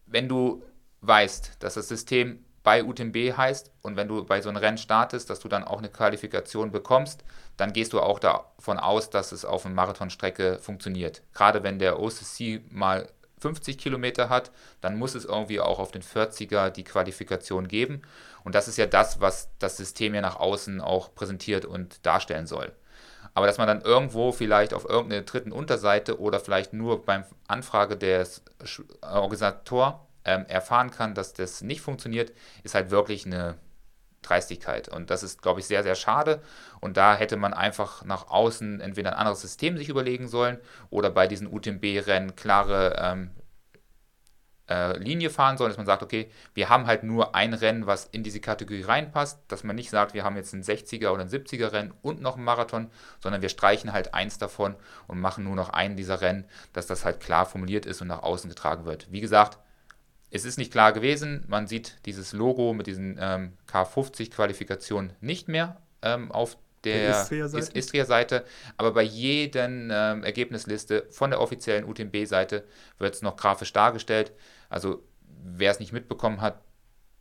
Wenn 0.06 0.30
du 0.30 0.64
weißt, 1.02 1.58
dass 1.60 1.74
das 1.74 1.88
System 1.88 2.44
bei 2.64 2.84
UTMB 2.84 3.16
heißt 3.38 3.72
und 3.82 3.96
wenn 3.96 4.10
du 4.10 4.26
bei 4.26 4.42
so 4.42 4.50
einem 4.50 4.58
Rennen 4.58 4.78
startest, 4.78 5.30
dass 5.30 5.40
du 5.40 5.48
dann 5.48 5.64
auch 5.64 5.78
eine 5.78 5.90
Qualifikation 5.90 6.72
bekommst, 6.72 7.24
dann 7.56 7.72
gehst 7.72 7.94
du 7.94 8.02
auch 8.02 8.20
davon 8.20 8.78
aus, 8.78 9.10
dass 9.10 9.32
es 9.32 9.46
auf 9.46 9.66
einer 9.66 9.74
Marathonstrecke 9.74 10.60
funktioniert. 10.60 11.22
Gerade 11.34 11.64
wenn 11.64 11.80
der 11.80 12.00
OCC 12.00 12.62
mal 12.70 13.08
50 13.40 13.78
Kilometer 13.78 14.30
hat, 14.30 14.52
dann 14.82 14.98
muss 14.98 15.16
es 15.16 15.26
irgendwie 15.26 15.60
auch 15.60 15.80
auf 15.80 15.92
den 15.92 16.02
40er 16.02 16.70
die 16.70 16.84
Qualifikation 16.84 17.68
geben. 17.68 18.02
Und 18.44 18.56
das 18.56 18.68
ist 18.68 18.78
ja 18.78 18.86
das, 18.86 19.22
was 19.22 19.50
das 19.60 19.78
System 19.78 20.16
ja 20.16 20.22
nach 20.22 20.38
außen 20.38 20.82
auch 20.82 21.14
präsentiert 21.14 21.66
und 21.66 22.06
darstellen 22.06 22.48
soll. 22.48 22.72
Aber 23.34 23.46
dass 23.46 23.58
man 23.60 23.68
dann 23.68 23.82
irgendwo 23.82 24.32
vielleicht 24.32 24.74
auf 24.74 24.86
irgendeiner 24.86 25.22
dritten 25.22 25.52
Unterseite 25.52 26.20
oder 26.20 26.40
vielleicht 26.40 26.74
nur 26.74 27.06
beim 27.06 27.24
Anfrage 27.48 27.96
des 27.96 28.42
Organisator 29.02 30.08
ähm, 30.26 30.46
erfahren 30.48 30.90
kann, 30.90 31.14
dass 31.14 31.34
das 31.34 31.62
nicht 31.62 31.82
funktioniert, 31.82 32.32
ist 32.64 32.74
halt 32.74 32.90
wirklich 32.90 33.26
eine 33.26 33.56
Dreistigkeit. 34.22 34.90
Und 34.90 35.10
das 35.10 35.24
ist, 35.24 35.42
glaube 35.42 35.60
ich, 35.60 35.68
sehr, 35.68 35.84
sehr 35.84 35.96
schade. 35.96 36.42
Und 36.80 36.98
da 36.98 37.16
hätte 37.16 37.38
man 37.38 37.54
einfach 37.54 38.04
nach 38.04 38.30
außen 38.30 38.82
entweder 38.82 39.12
ein 39.14 39.20
anderes 39.20 39.42
System 39.42 39.78
sich 39.78 39.90
überlegen 39.90 40.28
sollen 40.28 40.58
oder 40.90 41.10
bei 41.10 41.28
diesen 41.28 41.48
UTMB-Rennen 41.48 42.36
klare 42.36 42.96
ähm, 43.00 43.32
äh, 44.70 44.98
Linie 44.98 45.30
fahren 45.30 45.58
sollen, 45.58 45.70
dass 45.70 45.78
man 45.78 45.86
sagt, 45.86 46.04
okay, 46.04 46.30
wir 46.54 46.70
haben 46.70 46.88
halt 46.88 47.04
nur 47.04 47.36
ein 47.36 47.54
Rennen, 47.54 47.88
was 47.88 48.06
in 48.06 48.24
diese 48.24 48.40
Kategorie 48.40 48.82
reinpasst, 48.82 49.40
dass 49.48 49.64
man 49.64 49.76
nicht 49.76 49.90
sagt, 49.90 50.14
wir 50.14 50.24
haben 50.24 50.36
jetzt 50.36 50.54
ein 50.54 50.64
60er 50.64 51.10
oder 51.10 51.22
ein 51.22 51.30
70er 51.30 51.72
Rennen 51.72 51.94
und 52.02 52.22
noch 52.22 52.36
einen 52.36 52.44
Marathon, 52.44 52.92
sondern 53.20 53.42
wir 53.42 53.50
streichen 53.50 53.94
halt 53.94 54.14
eins 54.14 54.38
davon 54.38 54.76
und 55.08 55.20
machen 55.20 55.44
nur 55.44 55.56
noch 55.56 55.70
einen 55.70 55.96
dieser 55.96 56.22
Rennen, 56.22 56.46
dass 56.74 56.88
das 56.88 57.06
halt 57.06 57.20
klar 57.20 57.46
formuliert 57.46 57.86
ist 57.86 58.02
und 58.02 58.08
nach 58.08 58.24
außen 58.24 58.50
getragen 58.50 58.86
wird. 58.86 59.12
Wie 59.12 59.22
gesagt, 59.22 59.58
es 60.32 60.46
ist 60.46 60.58
nicht 60.58 60.72
klar 60.72 60.94
gewesen. 60.94 61.44
Man 61.48 61.68
sieht 61.68 61.98
dieses 62.06 62.34
Logo 62.34 62.74
mit 62.74 62.88
diesen 62.88 63.18
ähm, 63.20 63.54
K50-Qualifikationen 63.72 65.14
nicht 65.22 65.48
mehr 65.48 65.82
ähm, 66.02 66.32
auf 66.32 66.58
der, 66.84 67.28
Istria-Seite. 67.74 68.46
Aber 68.78 68.94
bei 68.94 69.04
jedem 69.04 69.90
ähm, 69.92 70.24
Ergebnisliste 70.24 71.06
von 71.10 71.32
der 71.32 71.42
offiziellen 71.42 71.86
UTMB-Seite 71.86 72.64
wird 72.98 73.16
es 73.16 73.22
noch 73.22 73.36
grafisch 73.36 73.74
dargestellt. 73.74 74.32
Also 74.70 75.04
wer 75.44 75.72
es 75.72 75.80
nicht 75.80 75.94
mitbekommen 75.94 76.42
hat, 76.42 76.62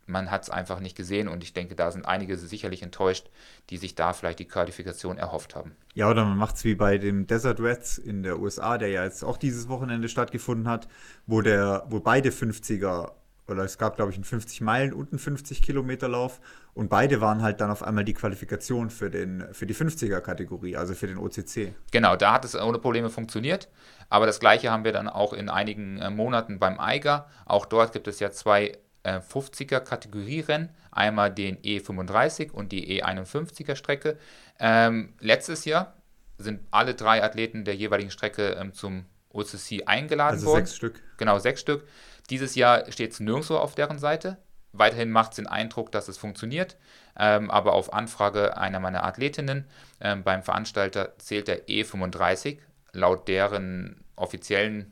man 0.07 0.31
hat 0.31 0.43
es 0.43 0.49
einfach 0.49 0.79
nicht 0.79 0.95
gesehen 0.95 1.27
und 1.27 1.43
ich 1.43 1.53
denke, 1.53 1.75
da 1.75 1.91
sind 1.91 2.05
einige 2.05 2.37
sicherlich 2.37 2.81
enttäuscht, 2.81 3.29
die 3.69 3.77
sich 3.77 3.95
da 3.95 4.13
vielleicht 4.13 4.39
die 4.39 4.47
Qualifikation 4.47 5.17
erhofft 5.17 5.55
haben. 5.55 5.75
Ja, 5.93 6.09
oder 6.09 6.25
man 6.25 6.37
macht 6.37 6.55
es 6.55 6.63
wie 6.63 6.75
bei 6.75 6.97
dem 6.97 7.27
Desert 7.27 7.59
Reds 7.59 7.97
in 7.97 8.23
der 8.23 8.39
USA, 8.39 8.77
der 8.77 8.89
ja 8.89 9.03
jetzt 9.03 9.23
auch 9.23 9.37
dieses 9.37 9.67
Wochenende 9.67 10.09
stattgefunden 10.09 10.67
hat, 10.67 10.87
wo 11.25 11.41
der, 11.41 11.83
wo 11.89 11.99
beide 11.99 12.29
50er 12.29 13.11
oder 13.49 13.63
es 13.63 13.77
gab, 13.77 13.95
glaube 13.95 14.11
ich, 14.11 14.17
einen 14.17 14.25
50 14.25 14.61
Meilen 14.61 14.93
und 14.93 15.11
einen 15.11 15.19
50 15.19 15.61
Kilometer 15.61 16.07
Lauf 16.07 16.39
und 16.73 16.89
beide 16.89 17.21
waren 17.21 17.41
halt 17.41 17.61
dann 17.61 17.71
auf 17.71 17.81
einmal 17.81 18.03
die 18.03 18.13
Qualifikation 18.13 18.89
für, 18.89 19.09
den, 19.09 19.45
für 19.53 19.65
die 19.65 19.73
50er-Kategorie, 19.73 20.75
also 20.75 20.93
für 20.93 21.07
den 21.07 21.17
OCC. 21.17 21.73
Genau, 21.91 22.15
da 22.15 22.33
hat 22.33 22.45
es 22.45 22.55
ohne 22.55 22.77
Probleme 22.77 23.09
funktioniert, 23.09 23.69
aber 24.09 24.25
das 24.25 24.39
gleiche 24.39 24.69
haben 24.69 24.83
wir 24.83 24.91
dann 24.91 25.07
auch 25.07 25.33
in 25.33 25.49
einigen 25.49 25.97
äh, 25.99 26.09
Monaten 26.09 26.59
beim 26.59 26.79
Eiger. 26.79 27.29
Auch 27.45 27.65
dort 27.65 27.93
gibt 27.93 28.07
es 28.07 28.19
ja 28.19 28.31
zwei 28.31 28.73
50er 29.05 29.79
Kategorierennen, 29.79 30.69
einmal 30.91 31.33
den 31.33 31.57
E35 31.61 32.51
und 32.51 32.71
die 32.71 33.01
E51er 33.01 33.75
Strecke. 33.75 34.17
Ähm, 34.59 35.13
letztes 35.19 35.65
Jahr 35.65 35.93
sind 36.37 36.61
alle 36.71 36.93
drei 36.93 37.23
Athleten 37.23 37.65
der 37.65 37.75
jeweiligen 37.75 38.11
Strecke 38.11 38.57
ähm, 38.59 38.73
zum 38.73 39.05
OCC 39.29 39.83
eingeladen 39.85 40.35
also 40.35 40.47
worden. 40.47 40.65
sechs 40.65 40.75
Stück. 40.75 41.01
Genau, 41.17 41.39
sechs 41.39 41.61
Stück. 41.61 41.87
Dieses 42.29 42.55
Jahr 42.55 42.91
steht 42.91 43.11
es 43.13 43.19
nirgendwo 43.19 43.55
auf 43.55 43.75
deren 43.75 43.99
Seite. 43.99 44.37
Weiterhin 44.73 45.09
macht 45.09 45.31
es 45.31 45.35
den 45.37 45.47
Eindruck, 45.47 45.91
dass 45.91 46.07
es 46.07 46.17
funktioniert, 46.17 46.77
ähm, 47.17 47.49
aber 47.49 47.73
auf 47.73 47.93
Anfrage 47.93 48.57
einer 48.57 48.79
meiner 48.79 49.03
Athletinnen 49.05 49.65
ähm, 50.01 50.23
beim 50.23 50.43
Veranstalter 50.43 51.17
zählt 51.17 51.47
der 51.47 51.67
E35 51.67 52.59
laut 52.91 53.27
deren 53.27 54.03
offiziellen 54.15 54.91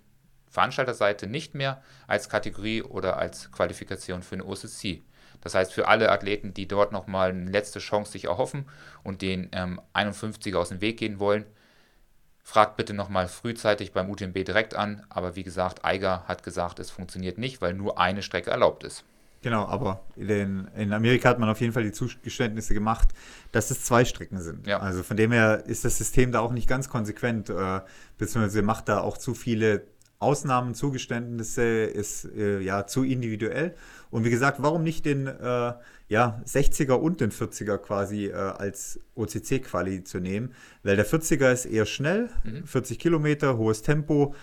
Veranstalterseite 0.56 1.28
nicht 1.28 1.54
mehr 1.54 1.84
als 2.08 2.30
Kategorie 2.30 2.82
oder 2.82 3.18
als 3.18 3.52
Qualifikation 3.52 4.24
für 4.24 4.36
eine 4.36 4.46
OCC. 4.46 5.04
Das 5.42 5.54
heißt, 5.54 5.74
für 5.74 5.88
alle 5.88 6.12
Athleten, 6.12 6.54
die 6.54 6.68
dort 6.68 6.92
nochmal 6.92 7.30
eine 7.30 7.52
letzte 7.52 7.80
Chance 7.80 8.14
sich 8.14 8.26
erhoffen 8.26 8.66
und 9.04 9.22
den 9.22 9.50
ähm, 9.52 9.80
51er 9.94 10.56
aus 10.56 10.70
dem 10.70 10.82
Weg 10.82 10.98
gehen 10.98 11.20
wollen, 11.20 11.46
fragt 12.42 12.78
bitte 12.78 12.94
nochmal 12.94 13.28
frühzeitig 13.28 13.92
beim 13.92 14.10
UTMB 14.10 14.46
direkt 14.46 14.76
an. 14.76 15.06
Aber 15.10 15.36
wie 15.36 15.44
gesagt, 15.44 15.84
Eiger 15.84 16.24
hat 16.28 16.44
gesagt, 16.44 16.80
es 16.80 16.90
funktioniert 16.90 17.38
nicht, 17.38 17.62
weil 17.62 17.74
nur 17.74 18.00
eine 18.00 18.24
Strecke 18.24 18.52
erlaubt 18.52 18.84
ist. 18.84 19.04
Genau, 19.42 19.68
aber 19.68 20.04
in, 20.16 20.68
in, 20.76 20.92
Amerika 20.92 21.30
hat 21.30 21.38
man 21.38 21.50
auf 21.50 21.62
jeden 21.62 21.74
Fall 21.74 21.84
die 21.84 21.92
Zugeständnisse 21.92 22.74
gemacht, 22.74 23.10
dass 23.52 23.70
es 23.70 23.84
zwei 23.84 24.04
Strecken 24.04 24.42
sind. 24.42 24.66
Ja. 24.66 24.80
Also 24.80 25.04
von 25.04 25.18
dem 25.18 25.32
her 25.32 25.64
ist 25.68 25.86
das 25.86 26.00
System 26.00 26.32
da 26.32 26.40
auch 26.40 26.52
nicht 26.52 26.68
ganz 26.68 26.90
konsequent, 26.90 27.52
äh, 27.52 27.82
beziehungsweise 28.18 28.64
macht 28.64 28.90
da 28.90 29.02
auch 29.02 29.20
zu 29.20 29.36
viele 29.36 29.86
Ausnahmen, 30.20 30.76
Zugeständnisse 30.76 31.84
ist 31.84 32.26
äh, 32.26 32.60
ja 32.60 32.88
zu 32.88 33.04
individuell. 33.04 33.76
Und 34.10 34.24
wie 34.24 34.30
gesagt, 34.30 34.62
warum 34.62 34.84
nicht 34.84 35.06
den 35.06 35.28
äh, 35.28 35.74
ja, 36.08 36.42
60er 36.46 36.94
und 36.94 37.20
den 37.22 37.32
40er 37.32 37.78
quasi 37.78 38.28
äh, 38.28 38.34
als 38.34 39.00
OCC-Quali 39.16 40.04
zu 40.04 40.20
nehmen? 40.20 40.54
Weil 40.84 40.96
der 40.96 41.06
40er 41.06 41.52
ist 41.52 41.66
eher 41.66 41.86
schnell, 41.86 42.30
mhm. 42.44 42.66
40 42.66 42.98
Kilometer, 42.98 43.58
hohes 43.58 43.82
Tempo, 43.82 44.34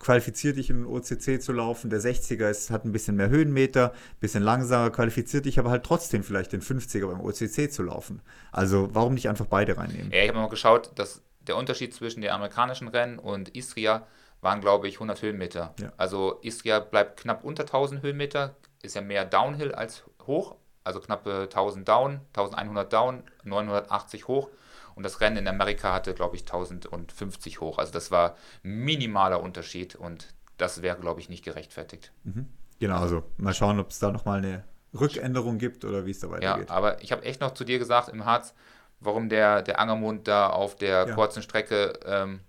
qualifiziert 0.00 0.56
dich 0.56 0.70
in 0.70 0.78
den 0.78 0.86
OCC 0.86 1.40
zu 1.40 1.52
laufen. 1.52 1.90
Der 1.90 2.00
60er 2.00 2.48
ist, 2.48 2.70
hat 2.70 2.84
ein 2.84 2.92
bisschen 2.92 3.16
mehr 3.16 3.28
Höhenmeter, 3.28 3.92
bisschen 4.18 4.42
langsamer, 4.42 4.90
qualifiziert 4.90 5.44
dich 5.44 5.58
aber 5.58 5.70
halt 5.70 5.84
trotzdem 5.84 6.24
vielleicht 6.24 6.52
den 6.52 6.62
50er 6.62 7.06
beim 7.06 7.20
OCC 7.20 7.70
zu 7.70 7.82
laufen. 7.82 8.22
Also 8.50 8.88
warum 8.92 9.14
nicht 9.14 9.28
einfach 9.28 9.46
beide 9.46 9.76
reinnehmen? 9.76 10.10
Ja, 10.10 10.22
ich 10.22 10.28
habe 10.28 10.38
mal 10.38 10.48
geschaut, 10.48 10.90
dass 10.96 11.22
der 11.46 11.56
Unterschied 11.56 11.94
zwischen 11.94 12.22
den 12.22 12.30
amerikanischen 12.30 12.88
Rennen 12.88 13.18
und 13.18 13.50
Istria 13.50 14.06
waren, 14.40 14.60
glaube 14.60 14.88
ich, 14.88 14.94
100 14.94 15.22
Höhenmeter. 15.22 15.74
Ja. 15.80 15.92
Also 15.96 16.38
Istria 16.42 16.80
bleibt 16.80 17.20
knapp 17.20 17.44
unter 17.44 17.64
1000 17.64 18.02
Höhenmeter, 18.02 18.56
ist 18.82 18.94
ja 18.94 19.00
mehr 19.00 19.24
Downhill 19.24 19.72
als 19.72 20.04
hoch, 20.26 20.56
also 20.84 21.00
knappe 21.00 21.42
1000 21.42 21.86
Down, 21.86 22.20
1100 22.34 22.92
Down, 22.92 23.22
980 23.44 24.28
hoch. 24.28 24.48
Und 24.94 25.04
das 25.04 25.20
Rennen 25.20 25.38
in 25.38 25.48
Amerika 25.48 25.92
hatte, 25.92 26.14
glaube 26.14 26.36
ich, 26.36 26.42
1050 26.42 27.60
hoch. 27.60 27.78
Also 27.78 27.92
das 27.92 28.10
war 28.10 28.36
minimaler 28.62 29.42
Unterschied 29.42 29.94
und 29.94 30.34
das 30.58 30.82
wäre, 30.82 30.98
glaube 30.98 31.20
ich, 31.20 31.28
nicht 31.28 31.44
gerechtfertigt. 31.44 32.12
Mhm. 32.24 32.48
Genau, 32.80 32.98
also 32.98 33.22
mal 33.36 33.54
schauen, 33.54 33.78
ob 33.78 33.90
es 33.90 33.98
da 33.98 34.10
nochmal 34.10 34.38
eine 34.38 34.64
Rückänderung 34.98 35.58
gibt 35.58 35.84
oder 35.84 36.06
wie 36.06 36.10
es 36.10 36.20
da 36.20 36.30
weitergeht. 36.30 36.68
Ja, 36.68 36.74
aber 36.74 37.02
ich 37.02 37.12
habe 37.12 37.22
echt 37.24 37.40
noch 37.40 37.54
zu 37.54 37.64
dir 37.64 37.78
gesagt 37.78 38.08
im 38.08 38.24
Harz, 38.24 38.54
warum 39.00 39.28
der, 39.28 39.62
der 39.62 39.78
Angermund 39.78 40.28
da 40.28 40.48
auf 40.50 40.76
der 40.76 41.06
ja. 41.08 41.14
kurzen 41.14 41.42
Strecke 41.42 41.98
ähm, 42.04 42.40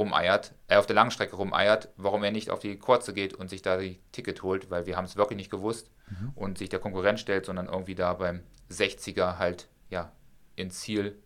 rumeiert, 0.00 0.54
äh, 0.66 0.76
auf 0.76 0.86
der 0.86 0.96
langen 0.96 1.10
Strecke 1.10 1.36
rumeiert, 1.36 1.90
warum 1.96 2.24
er 2.24 2.32
nicht 2.32 2.50
auf 2.50 2.58
die 2.58 2.76
kurze 2.76 3.12
geht 3.12 3.34
und 3.34 3.48
sich 3.48 3.62
da 3.62 3.76
die 3.76 4.00
Ticket 4.12 4.42
holt, 4.42 4.70
weil 4.70 4.86
wir 4.86 4.96
haben 4.96 5.04
es 5.04 5.16
wirklich 5.16 5.36
nicht 5.36 5.50
gewusst 5.50 5.90
mhm. 6.08 6.32
und 6.34 6.58
sich 6.58 6.70
der 6.70 6.80
Konkurrent 6.80 7.20
stellt, 7.20 7.46
sondern 7.46 7.66
irgendwie 7.66 7.94
da 7.94 8.14
beim 8.14 8.40
60er 8.72 9.38
halt 9.38 9.68
ja 9.90 10.10
ins 10.56 10.80
Ziel 10.80 11.16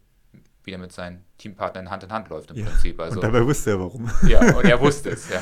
wieder 0.64 0.78
mit 0.78 0.92
seinen 0.92 1.24
Teampartnern 1.38 1.90
Hand 1.90 2.04
in 2.04 2.12
Hand 2.12 2.28
läuft 2.28 2.50
im 2.50 2.56
ja, 2.56 2.66
Prinzip. 2.66 2.98
Also, 3.00 3.16
und 3.16 3.24
dabei 3.24 3.44
wusste 3.44 3.70
er 3.70 3.80
warum. 3.80 4.10
Ja, 4.26 4.40
und 4.56 4.64
er 4.64 4.80
wusste 4.80 5.10
es, 5.10 5.28
ja. 5.30 5.40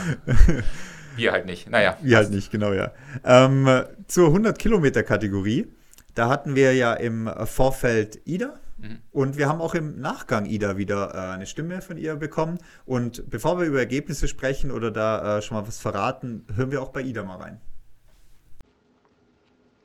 Wir 1.16 1.32
halt 1.32 1.46
nicht, 1.46 1.70
naja. 1.70 1.96
Wir 2.02 2.16
halt 2.16 2.30
nicht, 2.30 2.50
genau, 2.50 2.72
ja. 2.72 2.92
Ähm, 3.24 3.68
zur 4.06 4.30
100-Kilometer-Kategorie, 4.30 5.68
da 6.14 6.28
hatten 6.28 6.54
wir 6.54 6.74
ja 6.74 6.94
im 6.94 7.30
Vorfeld 7.44 8.20
Ida, 8.24 8.58
Mhm. 8.82 8.98
Und 9.12 9.38
wir 9.38 9.48
haben 9.48 9.60
auch 9.60 9.74
im 9.74 10.00
Nachgang 10.00 10.44
Ida 10.44 10.76
wieder 10.76 11.14
äh, 11.14 11.34
eine 11.34 11.46
Stimme 11.46 11.80
von 11.80 11.96
ihr 11.96 12.16
bekommen. 12.16 12.58
Und 12.84 13.30
bevor 13.30 13.58
wir 13.58 13.66
über 13.66 13.78
Ergebnisse 13.78 14.28
sprechen 14.28 14.70
oder 14.70 14.90
da 14.90 15.38
äh, 15.38 15.42
schon 15.42 15.56
mal 15.56 15.66
was 15.66 15.78
verraten, 15.78 16.44
hören 16.54 16.70
wir 16.72 16.82
auch 16.82 16.90
bei 16.90 17.02
Ida 17.02 17.22
mal 17.22 17.36
rein. 17.36 17.60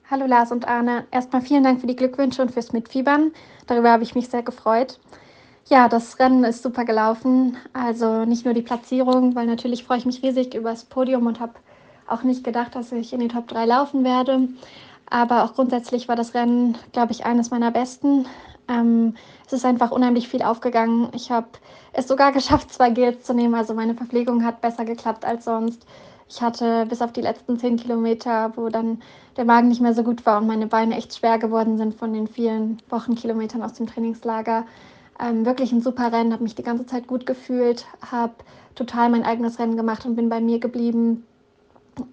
Hallo 0.09 0.25
Lars 0.25 0.51
und 0.51 0.67
Arne. 0.67 1.05
Erstmal 1.11 1.41
vielen 1.41 1.63
Dank 1.63 1.81
für 1.81 1.87
die 1.87 1.95
Glückwünsche 1.95 2.41
und 2.41 2.51
fürs 2.51 2.73
Mitfiebern. 2.73 3.31
Darüber 3.67 3.91
habe 3.91 4.03
ich 4.03 4.15
mich 4.15 4.29
sehr 4.29 4.41
gefreut. 4.41 4.99
Ja, 5.67 5.89
das 5.89 6.17
Rennen 6.17 6.45
ist 6.45 6.63
super 6.63 6.85
gelaufen. 6.85 7.57
Also 7.73 8.23
nicht 8.23 8.45
nur 8.45 8.53
die 8.53 8.61
Platzierung, 8.61 9.35
weil 9.35 9.45
natürlich 9.45 9.83
freue 9.83 9.97
ich 9.97 10.05
mich 10.05 10.23
riesig 10.23 10.53
über 10.55 10.69
das 10.69 10.85
Podium 10.85 11.27
und 11.27 11.41
habe 11.41 11.53
auch 12.07 12.23
nicht 12.23 12.45
gedacht, 12.45 12.73
dass 12.73 12.93
ich 12.93 13.11
in 13.11 13.19
die 13.19 13.27
Top 13.27 13.49
3 13.49 13.65
laufen 13.65 14.05
werde. 14.05 14.47
Aber 15.09 15.43
auch 15.43 15.53
grundsätzlich 15.55 16.07
war 16.07 16.15
das 16.15 16.33
Rennen, 16.33 16.77
glaube 16.93 17.11
ich, 17.11 17.25
eines 17.25 17.51
meiner 17.51 17.71
besten. 17.71 18.25
Ähm, 18.67 19.15
es 19.45 19.53
ist 19.53 19.65
einfach 19.65 19.91
unheimlich 19.91 20.27
viel 20.27 20.41
aufgegangen. 20.41 21.09
Ich 21.13 21.31
habe 21.31 21.47
es 21.93 22.07
sogar 22.07 22.31
geschafft, 22.33 22.73
zwei 22.73 22.89
Gels 22.89 23.23
zu 23.23 23.33
nehmen. 23.33 23.55
Also 23.55 23.73
meine 23.73 23.95
Verpflegung 23.95 24.43
hat 24.45 24.61
besser 24.61 24.85
geklappt 24.85 25.25
als 25.25 25.45
sonst. 25.45 25.85
Ich 26.29 26.41
hatte 26.41 26.85
bis 26.87 27.01
auf 27.01 27.13
die 27.13 27.21
letzten 27.21 27.57
zehn 27.57 27.77
Kilometer, 27.77 28.51
wo 28.55 28.67
dann 28.69 29.01
der 29.37 29.45
Magen 29.45 29.69
nicht 29.69 29.81
mehr 29.81 29.93
so 29.93 30.03
gut 30.03 30.25
war 30.25 30.39
und 30.39 30.47
meine 30.47 30.67
Beine 30.67 30.97
echt 30.97 31.15
schwer 31.15 31.37
geworden 31.39 31.77
sind 31.77 31.95
von 31.95 32.11
den 32.11 32.27
vielen 32.27 32.81
Wochenkilometern 32.89 33.63
aus 33.63 33.73
dem 33.73 33.87
Trainingslager. 33.87 34.65
Ähm, 35.19 35.45
wirklich 35.45 35.71
ein 35.71 35.81
super 35.81 36.11
Rennen, 36.11 36.33
habe 36.33 36.43
mich 36.43 36.55
die 36.55 36.63
ganze 36.63 36.85
Zeit 36.85 37.07
gut 37.07 37.25
gefühlt, 37.25 37.85
habe 38.11 38.33
total 38.75 39.09
mein 39.09 39.23
eigenes 39.23 39.57
Rennen 39.57 39.77
gemacht 39.77 40.05
und 40.05 40.15
bin 40.15 40.29
bei 40.29 40.41
mir 40.41 40.59
geblieben. 40.59 41.25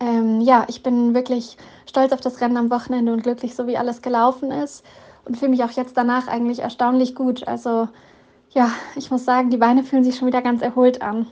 Ähm, 0.01 0.41
ja, 0.41 0.65
ich 0.69 0.83
bin 0.83 1.13
wirklich 1.13 1.57
stolz 1.87 2.13
auf 2.13 2.21
das 2.21 2.41
Rennen 2.41 2.57
am 2.57 2.71
Wochenende 2.71 3.13
und 3.13 3.23
glücklich, 3.23 3.55
so 3.55 3.67
wie 3.67 3.77
alles 3.77 4.01
gelaufen 4.01 4.51
ist. 4.51 4.85
Und 5.25 5.39
fühle 5.39 5.51
mich 5.51 5.65
auch 5.65 5.71
jetzt 5.71 5.97
danach 5.97 6.29
eigentlich 6.29 6.61
erstaunlich 6.61 7.15
gut. 7.15 7.47
Also 7.49 7.89
ja, 8.51 8.71
ich 8.97 9.11
muss 9.11 9.25
sagen, 9.25 9.51
die 9.51 9.57
Beine 9.57 9.83
fühlen 9.83 10.05
sich 10.05 10.17
schon 10.17 10.29
wieder 10.29 10.43
ganz 10.43 10.63
erholt 10.63 11.03
an. 11.03 11.27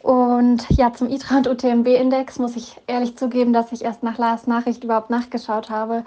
Und 0.00 0.68
ja, 0.70 0.92
zum 0.92 1.08
ITRA 1.08 1.38
und 1.38 1.48
UTMB-Index 1.48 2.38
muss 2.38 2.56
ich 2.56 2.76
ehrlich 2.86 3.16
zugeben, 3.16 3.52
dass 3.52 3.72
ich 3.72 3.84
erst 3.84 4.02
nach 4.02 4.18
Lars 4.18 4.46
Nachricht 4.46 4.84
überhaupt 4.84 5.10
nachgeschaut 5.10 5.70
habe, 5.70 6.04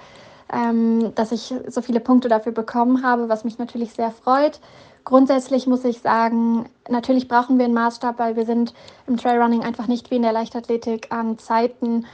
ähm, 0.51 1.13
dass 1.15 1.31
ich 1.31 1.53
so 1.67 1.81
viele 1.81 1.99
Punkte 1.99 2.29
dafür 2.29 2.51
bekommen 2.51 3.03
habe, 3.03 3.29
was 3.29 3.43
mich 3.43 3.57
natürlich 3.57 3.93
sehr 3.93 4.11
freut. 4.11 4.59
Grundsätzlich 5.03 5.67
muss 5.67 5.83
ich 5.83 5.99
sagen, 5.99 6.69
natürlich 6.89 7.27
brauchen 7.27 7.57
wir 7.57 7.65
einen 7.65 7.73
Maßstab, 7.73 8.19
weil 8.19 8.35
wir 8.35 8.45
sind 8.45 8.73
im 9.07 9.17
Trailrunning 9.17 9.63
einfach 9.63 9.87
nicht 9.87 10.11
wie 10.11 10.15
in 10.15 10.21
der 10.21 10.33
Leichtathletik 10.33 11.07
an 11.11 11.37
Zeiten 11.39 12.05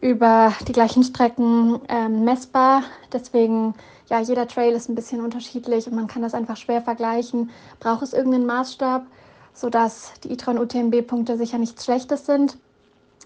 über 0.00 0.52
die 0.68 0.72
gleichen 0.72 1.02
Strecken 1.02 1.80
ähm, 1.88 2.24
messbar. 2.24 2.82
Deswegen, 3.12 3.74
ja, 4.08 4.20
jeder 4.20 4.46
Trail 4.46 4.72
ist 4.72 4.88
ein 4.88 4.94
bisschen 4.94 5.20
unterschiedlich 5.20 5.86
und 5.86 5.94
man 5.94 6.06
kann 6.06 6.22
das 6.22 6.34
einfach 6.34 6.56
schwer 6.56 6.80
vergleichen. 6.80 7.50
Braucht 7.80 8.02
es 8.02 8.12
irgendeinen 8.12 8.46
Maßstab, 8.46 9.04
sodass 9.52 10.12
die 10.22 10.32
ITRON 10.32 10.58
UTMB-Punkte 10.58 11.36
sicher 11.36 11.58
nichts 11.58 11.84
Schlechtes 11.84 12.26
sind. 12.26 12.56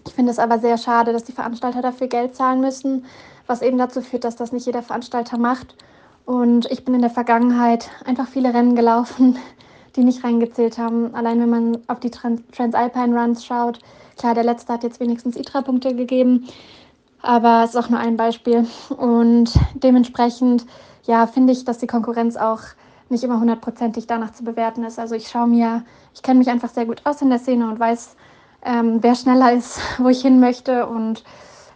Ich 0.07 0.13
finde 0.13 0.31
es 0.31 0.39
aber 0.39 0.57
sehr 0.57 0.77
schade, 0.77 1.13
dass 1.13 1.23
die 1.23 1.31
Veranstalter 1.31 1.81
dafür 1.81 2.07
Geld 2.07 2.35
zahlen 2.35 2.61
müssen, 2.61 3.05
was 3.45 3.61
eben 3.61 3.77
dazu 3.77 4.01
führt, 4.01 4.23
dass 4.23 4.35
das 4.35 4.51
nicht 4.51 4.65
jeder 4.65 4.81
Veranstalter 4.81 5.37
macht. 5.37 5.75
Und 6.25 6.69
ich 6.71 6.83
bin 6.83 6.95
in 6.95 7.01
der 7.01 7.09
Vergangenheit 7.11 7.89
einfach 8.05 8.27
viele 8.27 8.53
Rennen 8.53 8.75
gelaufen, 8.75 9.37
die 9.95 10.03
nicht 10.03 10.23
reingezählt 10.23 10.79
haben. 10.79 11.13
Allein 11.13 11.39
wenn 11.39 11.49
man 11.49 11.77
auf 11.87 11.99
die 11.99 12.09
Trans 12.09 12.41
Transalpine 12.51 13.19
Runs 13.19 13.45
schaut, 13.45 13.79
klar, 14.17 14.33
der 14.33 14.43
letzte 14.43 14.73
hat 14.73 14.83
jetzt 14.83 14.99
wenigstens 14.99 15.35
ITRA-Punkte 15.35 15.95
gegeben, 15.95 16.47
aber 17.21 17.63
es 17.63 17.71
ist 17.71 17.75
auch 17.75 17.89
nur 17.89 17.99
ein 17.99 18.17
Beispiel. 18.17 18.67
Und 18.97 19.53
dementsprechend, 19.73 20.65
ja, 21.03 21.27
finde 21.27 21.53
ich, 21.53 21.65
dass 21.65 21.77
die 21.77 21.87
Konkurrenz 21.87 22.35
auch 22.35 22.61
nicht 23.09 23.23
immer 23.23 23.39
hundertprozentig 23.39 24.07
danach 24.07 24.31
zu 24.31 24.43
bewerten 24.43 24.83
ist. 24.83 24.97
Also 24.97 25.15
ich 25.15 25.27
schaue 25.27 25.47
mir, 25.47 25.83
ich 26.13 26.21
kenne 26.23 26.39
mich 26.39 26.49
einfach 26.49 26.69
sehr 26.69 26.85
gut 26.85 27.01
aus 27.05 27.21
in 27.21 27.29
der 27.29 27.39
Szene 27.39 27.67
und 27.67 27.79
weiß, 27.79 28.15
ähm, 28.63 28.99
wer 29.01 29.15
schneller 29.15 29.53
ist, 29.53 29.79
wo 29.97 30.09
ich 30.09 30.21
hin 30.21 30.39
möchte 30.39 30.87
und 30.87 31.23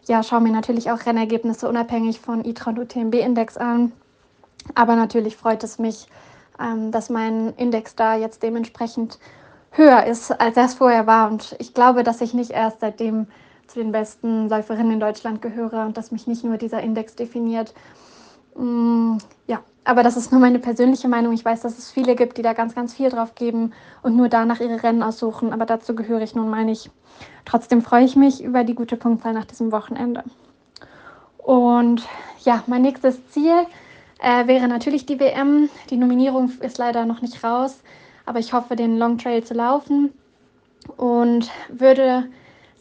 ja, 0.08 0.22
schaue 0.24 0.42
mir 0.42 0.52
natürlich 0.52 0.92
auch 0.92 1.06
Rennergebnisse 1.06 1.68
unabhängig 1.68 2.20
von 2.20 2.46
ITRA 2.46 2.72
und 2.72 2.80
UTMB-Index 2.80 3.58
an. 3.58 3.92
Aber 4.76 4.96
natürlich 4.96 5.36
freut 5.36 5.64
es 5.64 5.80
mich, 5.80 6.08
ähm, 6.60 6.92
dass 6.92 7.10
mein 7.10 7.54
Index 7.58 7.96
da 7.96 8.16
jetzt 8.16 8.44
dementsprechend 8.44 9.20
höher 9.72 10.06
ist, 10.06 10.32
als 10.40 10.58
er 10.58 10.66
es 10.66 10.76
vorher 10.76 11.08
war. 11.08 11.30
Und 11.30 11.56
ich 11.60 11.74
glaube, 11.74 12.04
dass 12.04 12.22
ich 12.22 12.34
nicht 12.34 12.52
erst 12.52 12.80
seitdem 12.80 13.28
zu 13.76 13.82
den 13.82 13.92
besten 13.92 14.48
Läuferinnen 14.48 14.94
in 14.94 15.00
Deutschland 15.02 15.42
gehöre 15.42 15.86
und 15.86 15.98
dass 15.98 16.12
mich 16.12 16.28
nicht 16.28 16.46
nur 16.46 16.56
dieser 16.56 16.82
Index 16.82 17.16
definiert. 17.16 17.74
Mm, 18.56 19.18
ja, 19.48 19.60
aber 19.84 20.02
das 20.02 20.16
ist 20.16 20.32
nur 20.32 20.40
meine 20.40 20.60
persönliche 20.60 21.10
Meinung. 21.10 21.34
Ich 21.34 21.44
weiß, 21.44 21.60
dass 21.60 21.78
es 21.78 21.92
viele 21.92 22.16
gibt, 22.16 22.38
die 22.38 22.42
da 22.42 22.54
ganz, 22.54 22.74
ganz 22.74 22.94
viel 22.94 23.10
drauf 23.10 23.36
geben 23.36 23.74
und 24.02 24.16
nur 24.16 24.30
danach 24.30 24.62
ihre 24.62 24.82
Rennen 24.82 25.04
aussuchen. 25.04 25.52
Aber 25.52 25.66
dazu 25.66 25.94
gehöre 25.94 26.22
ich 26.22 26.36
nun, 26.36 26.50
meine 26.50 26.72
ich. 26.72 26.90
Trotzdem 27.44 27.82
freue 27.82 28.06
ich 28.06 28.16
mich 28.16 28.42
über 28.42 28.64
die 28.64 28.76
gute 28.76 28.96
Punktzahl 28.96 29.34
nach 29.34 29.44
diesem 29.44 29.74
Wochenende. 29.74 30.24
Und 31.38 32.08
ja, 32.46 32.64
mein 32.68 32.82
nächstes 32.82 33.30
Ziel 33.32 33.66
äh, 34.20 34.48
wäre 34.48 34.70
natürlich 34.70 35.06
die 35.06 35.20
WM. 35.20 35.70
Die 35.90 35.98
Nominierung 35.98 36.50
ist 36.62 36.78
leider 36.78 37.06
noch 37.06 37.22
nicht 37.22 37.44
raus, 37.44 37.82
aber 38.26 38.40
ich 38.40 38.54
hoffe, 38.54 38.78
den 38.78 38.98
Long 38.98 39.18
Trail 39.18 39.44
zu 39.44 39.54
laufen 39.54 40.14
und 40.96 41.52
würde 41.68 42.30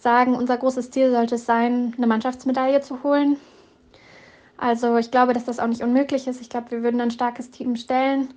sagen, 0.04 0.36
unser 0.36 0.56
großes 0.56 0.92
Ziel 0.92 1.10
sollte 1.10 1.34
es 1.34 1.46
sein, 1.46 1.94
eine 1.96 2.06
Mannschaftsmedaille 2.06 2.80
zu 2.80 3.02
holen. 3.02 3.38
Also 4.56 4.96
ich 4.98 5.10
glaube, 5.10 5.32
dass 5.32 5.44
das 5.44 5.58
auch 5.58 5.66
nicht 5.66 5.82
unmöglich 5.82 6.28
ist. 6.28 6.40
Ich 6.40 6.48
glaube, 6.48 6.70
wir 6.70 6.82
würden 6.84 7.00
ein 7.00 7.10
starkes 7.10 7.50
Team 7.50 7.74
stellen. 7.74 8.32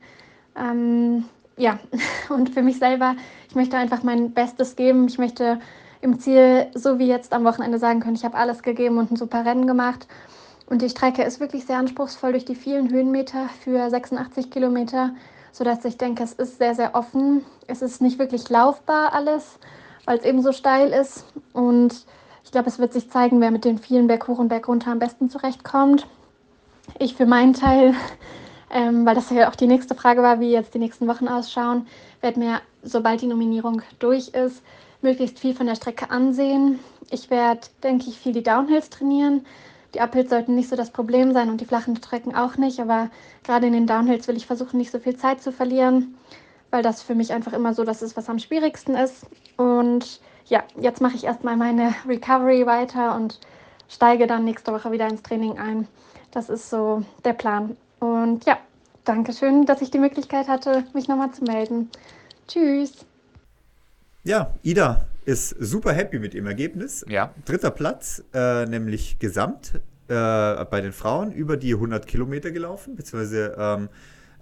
Ähm, 0.55 1.25
ja, 1.57 1.77
und 2.29 2.49
für 2.49 2.63
mich 2.63 2.79
selber, 2.79 3.15
ich 3.49 3.55
möchte 3.55 3.77
einfach 3.77 4.01
mein 4.01 4.31
Bestes 4.31 4.75
geben. 4.75 5.07
Ich 5.07 5.19
möchte 5.19 5.59
im 6.01 6.19
Ziel, 6.19 6.67
so 6.73 6.97
wie 6.97 7.07
jetzt 7.07 7.33
am 7.33 7.43
Wochenende 7.43 7.77
sagen 7.77 7.99
können, 7.99 8.15
ich 8.15 8.25
habe 8.25 8.37
alles 8.37 8.63
gegeben 8.63 8.97
und 8.97 9.11
ein 9.11 9.15
super 9.15 9.45
Rennen 9.45 9.67
gemacht. 9.67 10.07
Und 10.69 10.81
die 10.81 10.89
Strecke 10.89 11.23
ist 11.23 11.39
wirklich 11.39 11.65
sehr 11.65 11.77
anspruchsvoll 11.77 12.31
durch 12.31 12.45
die 12.45 12.55
vielen 12.55 12.89
Höhenmeter 12.89 13.49
für 13.63 13.89
86 13.89 14.51
Kilometer, 14.51 15.11
sodass 15.51 15.85
ich 15.85 15.97
denke, 15.97 16.23
es 16.23 16.33
ist 16.33 16.57
sehr, 16.57 16.75
sehr 16.75 16.95
offen. 16.95 17.45
Es 17.67 17.81
ist 17.81 18.01
nicht 18.01 18.19
wirklich 18.19 18.49
laufbar 18.49 19.13
alles, 19.13 19.59
weil 20.07 20.17
es 20.17 20.25
eben 20.25 20.41
so 20.41 20.51
steil 20.51 20.89
ist. 20.89 21.25
Und 21.53 21.93
ich 22.43 22.51
glaube, 22.51 22.69
es 22.69 22.79
wird 22.79 22.93
sich 22.93 23.11
zeigen, 23.11 23.39
wer 23.39 23.51
mit 23.51 23.65
den 23.65 23.77
vielen 23.77 24.07
Berg 24.07 24.27
hoch 24.27 24.39
und 24.39 24.47
Berg 24.47 24.67
runter 24.67 24.91
am 24.91 24.97
besten 24.97 25.29
zurechtkommt. 25.29 26.07
Ich 26.97 27.13
für 27.13 27.27
meinen 27.27 27.53
Teil, 27.53 27.93
ähm, 28.71 29.05
weil 29.05 29.13
das 29.13 29.29
ja 29.29 29.49
auch 29.49 29.55
die 29.55 29.67
nächste 29.67 29.93
Frage 29.93 30.23
war, 30.23 30.39
wie 30.39 30.51
jetzt 30.51 30.73
die 30.73 30.79
nächsten 30.79 31.07
Wochen 31.07 31.27
ausschauen, 31.27 31.85
werde 32.21 32.39
mir, 32.39 32.61
sobald 32.81 33.21
die 33.21 33.27
Nominierung 33.27 33.83
durch 33.99 34.29
ist, 34.29 34.63
möglichst 35.03 35.37
viel 35.37 35.53
von 35.53 35.67
der 35.67 35.75
Strecke 35.75 36.09
ansehen. 36.09 36.79
Ich 37.11 37.29
werde, 37.29 37.61
denke 37.83 38.09
ich, 38.09 38.17
viel 38.17 38.33
die 38.33 38.43
Downhills 38.43 38.89
trainieren 38.89 39.45
die 39.93 39.99
Uphills 39.99 40.29
sollten 40.29 40.55
nicht 40.55 40.69
so 40.69 40.75
das 40.75 40.91
Problem 40.91 41.33
sein 41.33 41.49
und 41.49 41.61
die 41.61 41.65
flachen 41.65 41.95
Strecken 41.95 42.35
auch 42.35 42.57
nicht, 42.57 42.79
aber 42.79 43.09
gerade 43.43 43.67
in 43.67 43.73
den 43.73 43.87
Downhills 43.87 44.27
will 44.27 44.37
ich 44.37 44.45
versuchen, 44.45 44.77
nicht 44.77 44.91
so 44.91 44.99
viel 44.99 45.15
Zeit 45.15 45.41
zu 45.41 45.51
verlieren, 45.51 46.15
weil 46.71 46.83
das 46.83 47.01
für 47.01 47.15
mich 47.15 47.33
einfach 47.33 47.53
immer 47.53 47.73
so 47.73 47.83
das 47.83 48.01
ist, 48.01 48.17
was 48.17 48.29
am 48.29 48.39
schwierigsten 48.39 48.95
ist. 48.95 49.25
Und 49.57 50.21
ja, 50.45 50.63
jetzt 50.79 51.01
mache 51.01 51.15
ich 51.15 51.23
erstmal 51.23 51.57
meine 51.57 51.93
Recovery 52.07 52.65
weiter 52.65 53.15
und 53.15 53.39
steige 53.89 54.27
dann 54.27 54.45
nächste 54.45 54.71
Woche 54.73 54.91
wieder 54.91 55.07
ins 55.07 55.23
Training 55.23 55.57
ein. 55.57 55.87
Das 56.31 56.49
ist 56.49 56.69
so 56.69 57.03
der 57.23 57.33
Plan. 57.33 57.77
Und 57.99 58.45
ja, 58.45 58.57
danke 59.05 59.33
schön, 59.33 59.65
dass 59.65 59.81
ich 59.81 59.91
die 59.91 59.99
Möglichkeit 59.99 60.47
hatte, 60.47 60.83
mich 60.93 61.07
nochmal 61.07 61.31
zu 61.31 61.43
melden. 61.43 61.89
Tschüss. 62.47 63.05
Ja, 64.23 64.53
Ida, 64.61 65.05
ist 65.25 65.49
super 65.59 65.93
happy 65.93 66.19
mit 66.19 66.33
dem 66.33 66.47
Ergebnis. 66.47 67.05
Ja. 67.07 67.33
Dritter 67.45 67.71
Platz, 67.71 68.23
äh, 68.33 68.65
nämlich 68.65 69.19
gesamt 69.19 69.73
äh, 70.07 70.65
bei 70.65 70.81
den 70.81 70.93
Frauen 70.93 71.31
über 71.31 71.57
die 71.57 71.73
100 71.73 72.07
Kilometer 72.07 72.51
gelaufen, 72.51 72.95
beziehungsweise 72.95 73.55
ähm, 73.57 73.89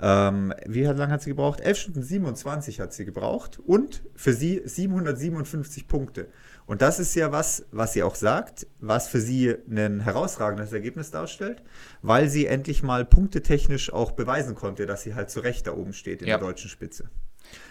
ähm, 0.02 0.54
wie 0.66 0.84
lange 0.84 1.10
hat 1.14 1.22
sie 1.22 1.30
gebraucht? 1.30 1.62
11 1.62 1.78
Stunden 1.78 2.04
27 2.04 2.80
hat 2.80 2.93
sie 2.93 3.06
gebraucht 3.06 3.60
und 3.60 4.04
für 4.16 4.34
sie 4.34 4.62
757 4.66 5.88
Punkte. 5.88 6.28
Und 6.66 6.82
das 6.82 7.00
ist 7.00 7.16
ja 7.16 7.32
was, 7.32 7.66
was 7.72 7.93
sie 7.93 8.04
auch 8.04 8.16
sagt, 8.16 8.68
was 8.80 9.08
für 9.08 9.22
sie 9.22 9.56
ein 9.70 10.00
herausragendes 10.02 10.74
Ergebnis 10.74 11.12
darstellt, 11.12 11.62
weil 12.02 12.28
sie 12.28 12.48
endlich 12.48 12.82
mal 12.84 13.06
punktetechnisch 13.06 13.93
auch 13.93 14.12
beweisen 14.12 14.56
konnte, 14.56 14.86
dass 14.86 15.04
sie 15.04 15.14
halt 15.14 15.30
zu 15.30 15.41
Recht 15.41 15.68
da 15.68 15.74
oben 15.74 15.93
steht 15.93 16.22
in 16.22 16.28
ja. 16.28 16.38
der 16.38 16.48
deutschen 16.48 16.70
Spitze. 16.70 17.10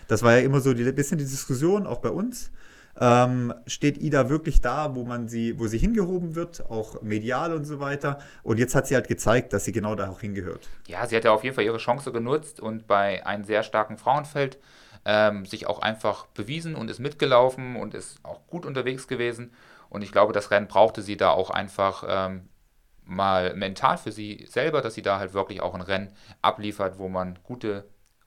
Das 0.06 0.22
war 0.22 0.36
ja 0.36 0.44
immer 0.44 0.60
so 0.60 0.70
ein 0.70 0.94
bisschen 0.94 1.18
die 1.18 1.24
Diskussion, 1.24 1.86
auch 1.86 1.98
bei 1.98 2.10
uns 2.10 2.52
ähm, 3.00 3.52
steht 3.66 3.98
Ida 3.98 4.28
wirklich 4.28 4.60
da, 4.60 4.94
wo 4.94 5.04
man 5.04 5.28
sie, 5.28 5.58
wo 5.58 5.66
sie 5.66 5.78
hingehoben 5.78 6.34
wird, 6.34 6.70
auch 6.70 7.02
medial 7.02 7.52
und 7.52 7.64
so 7.64 7.80
weiter. 7.80 8.18
Und 8.42 8.58
jetzt 8.58 8.74
hat 8.74 8.86
sie 8.86 8.94
halt 8.94 9.08
gezeigt, 9.08 9.52
dass 9.52 9.64
sie 9.64 9.72
genau 9.72 9.94
da 9.94 10.10
auch 10.10 10.20
hingehört. 10.20 10.68
Ja, 10.86 11.06
sie 11.06 11.16
hat 11.16 11.24
ja 11.24 11.32
auf 11.32 11.44
jeden 11.44 11.56
Fall 11.56 11.64
ihre 11.64 11.78
Chance 11.78 12.12
genutzt 12.12 12.60
und 12.60 12.86
bei 12.86 13.26
einem 13.26 13.44
sehr 13.44 13.62
starken 13.62 13.96
Frauenfeld 13.96 14.58
ähm, 15.04 15.44
sich 15.44 15.66
auch 15.66 15.80
einfach 15.80 16.26
bewiesen 16.26 16.74
und 16.74 16.90
ist 16.90 16.98
mitgelaufen 16.98 17.76
und 17.76 17.94
ist 17.94 18.18
auch 18.22 18.46
gut 18.46 18.64
unterwegs 18.64 19.08
gewesen. 19.08 19.52
Und 19.90 20.02
ich 20.02 20.12
glaube, 20.12 20.32
das 20.32 20.50
Rennen 20.50 20.66
brauchte 20.66 21.02
sie 21.02 21.16
da 21.16 21.30
auch 21.30 21.50
einfach 21.50 22.04
ähm, 22.08 22.48
mal 23.04 23.54
mental 23.54 23.98
für 23.98 24.12
sie 24.12 24.46
selber, 24.48 24.80
dass 24.80 24.94
sie 24.94 25.02
da 25.02 25.18
halt 25.18 25.34
wirklich 25.34 25.60
auch 25.60 25.74
ein 25.74 25.82
Rennen 25.82 26.12
abliefert, 26.42 26.98
wo 26.98 27.08
man 27.08 27.38
gute 27.42 27.84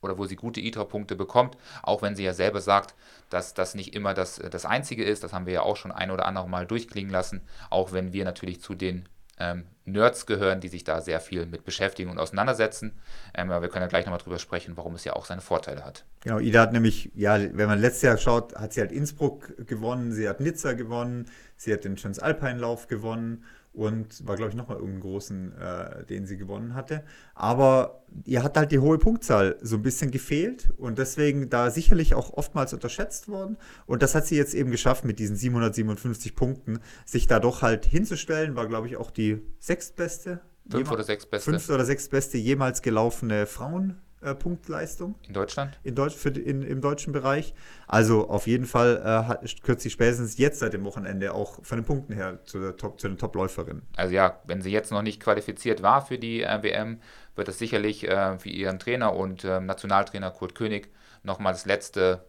oder 0.08 0.18
wo 0.18 0.26
sie 0.26 0.36
gute 0.36 0.62
ITRA-Punkte 0.62 1.16
bekommt, 1.16 1.58
auch 1.84 2.02
wenn 2.02 2.16
sie 2.16 2.24
ja 2.24 2.34
selber 2.34 2.62
sagt, 2.62 2.96
dass 3.30 3.54
das 3.54 3.76
nicht 3.76 3.94
immer 3.94 4.14
das, 4.14 4.42
das 4.52 4.66
Einzige 4.66 5.04
ist. 5.04 5.24
Das 5.24 5.34
haben 5.34 5.46
wir 5.46 5.54
ja 5.54 5.62
auch 5.62 5.78
schon 5.78 5.92
ein 5.92 6.12
oder 6.12 6.26
andere 6.26 6.50
Mal 6.50 6.66
durchklingen 6.66 7.12
lassen, 7.12 7.42
auch 7.70 7.92
wenn 7.92 8.14
wir 8.14 8.26
natürlich 8.26 8.62
zu 8.62 8.74
den 8.74 9.08
ähm, 9.40 9.66
Nerds 9.86 10.26
gehören, 10.26 10.60
die 10.60 10.68
sich 10.68 10.84
da 10.84 11.00
sehr 11.02 11.20
viel 11.20 11.46
mit 11.46 11.64
beschäftigen 11.64 12.10
und 12.10 12.18
auseinandersetzen. 12.18 12.94
Ähm, 13.34 13.52
aber 13.52 13.62
wir 13.62 13.70
können 13.70 13.84
ja 13.84 13.88
gleich 13.88 14.06
nochmal 14.06 14.20
drüber 14.20 14.40
sprechen, 14.40 14.76
warum 14.76 14.96
es 14.96 15.04
ja 15.04 15.14
auch 15.14 15.26
seine 15.26 15.42
Vorteile 15.42 15.86
hat. 15.86 16.06
Genau, 16.22 16.40
Ida 16.40 16.62
hat 16.62 16.74
nämlich, 16.74 17.12
ja, 17.16 17.40
wenn 17.40 17.68
man 17.68 17.80
letztes 17.80 18.02
Jahr 18.02 18.18
schaut, 18.18 18.56
hat 18.56 18.74
sie 18.74 18.82
halt 18.82 18.92
Innsbruck 18.92 19.54
gewonnen, 19.68 20.12
sie 20.12 20.28
hat 20.28 20.40
Nizza 20.40 20.74
gewonnen, 20.74 21.28
sie 21.56 21.72
hat 21.72 21.84
den 21.86 21.96
Transalpine-Lauf 21.96 22.88
gewonnen 22.88 23.46
und 23.78 24.26
war, 24.28 24.36
glaube 24.36 24.50
ich, 24.50 24.56
nochmal 24.56 24.78
irgendeinen 24.78 25.02
großen, 25.02 25.54
äh, 25.56 26.04
den 26.06 26.26
sie 26.26 26.36
gewonnen 26.38 26.74
hatte. 26.74 27.04
Aber 27.36 28.02
ihr 28.26 28.42
hat 28.42 28.58
halt 28.58 28.72
die 28.72 28.80
hohe 28.80 28.98
Punktzahl 28.98 29.56
so 29.62 29.76
ein 29.76 29.84
bisschen 29.84 30.10
gefehlt 30.10 30.72
und 30.78 30.98
deswegen 30.98 31.52
da 31.52 31.70
sicherlich 31.70 32.16
auch 32.16 32.34
oftmals 32.34 32.74
unterschätzt 32.74 33.28
worden. 33.28 33.56
Und 33.86 34.02
das 34.02 34.16
hat 34.16 34.26
sie 34.26 34.36
jetzt 34.36 34.56
eben 34.56 34.72
geschafft 34.72 35.06
mit 35.06 35.20
diesen 35.20 35.36
757 35.36 36.36
Punkten, 36.36 36.80
sich 37.06 37.28
da 37.28 37.40
doch 37.40 37.62
halt 37.62 37.86
hinzustellen. 37.86 38.56
War, 38.56 38.66
glaube 38.68 38.88
ich, 38.88 38.98
auch 38.98 39.12
die 39.12 39.44
sechstbeste. 39.60 40.42
Fünf 40.68 40.92
oder 40.92 41.04
sechs 41.04 41.28
beste. 41.28 41.52
Fünf 41.52 41.70
oder 41.70 41.86
sechs 41.86 42.10
beste 42.10 42.40
jemals 42.40 42.82
gelaufene 42.82 43.46
Frauen. 43.46 44.02
Äh, 44.22 44.34
Punktleistung. 44.34 45.16
In 45.28 45.34
Deutschland? 45.34 45.80
In 45.84 45.96
Deutsch, 45.96 46.16
für, 46.16 46.30
in, 46.30 46.62
Im 46.62 46.82
deutschen 46.82 47.14
Bereich. 47.14 47.54
Also 47.88 48.30
auf 48.30 48.48
jeden 48.48 48.66
Fall 48.66 49.02
äh, 49.04 49.28
hat, 49.28 49.64
kürzt 49.64 49.84
sie 49.84 49.90
spätestens 49.90 50.38
jetzt 50.38 50.60
seit 50.60 50.74
dem 50.74 50.84
Wochenende 50.84 51.34
auch 51.34 51.64
von 51.64 51.78
den 51.78 51.86
Punkten 51.86 52.14
her 52.14 52.44
zu, 52.44 52.76
Top, 52.76 53.00
zu 53.00 53.08
den 53.08 53.18
Top-Läuferinnen. 53.18 53.84
Also 53.96 54.14
ja, 54.14 54.42
wenn 54.46 54.62
sie 54.62 54.72
jetzt 54.72 54.92
noch 54.92 55.02
nicht 55.02 55.22
qualifiziert 55.22 55.82
war 55.82 56.06
für 56.06 56.18
die 56.18 56.42
äh, 56.42 56.64
WM, 56.64 57.00
wird 57.36 57.48
das 57.48 57.60
sicherlich 57.60 58.08
äh, 58.08 58.40
für 58.40 58.50
ihren 58.50 58.80
Trainer 58.80 59.14
und 59.14 59.46
ähm, 59.46 59.66
Nationaltrainer 59.66 60.32
Kurt 60.32 60.56
König 60.56 60.92
nochmal 61.24 61.54
das 61.54 61.66
letzte 61.66 62.26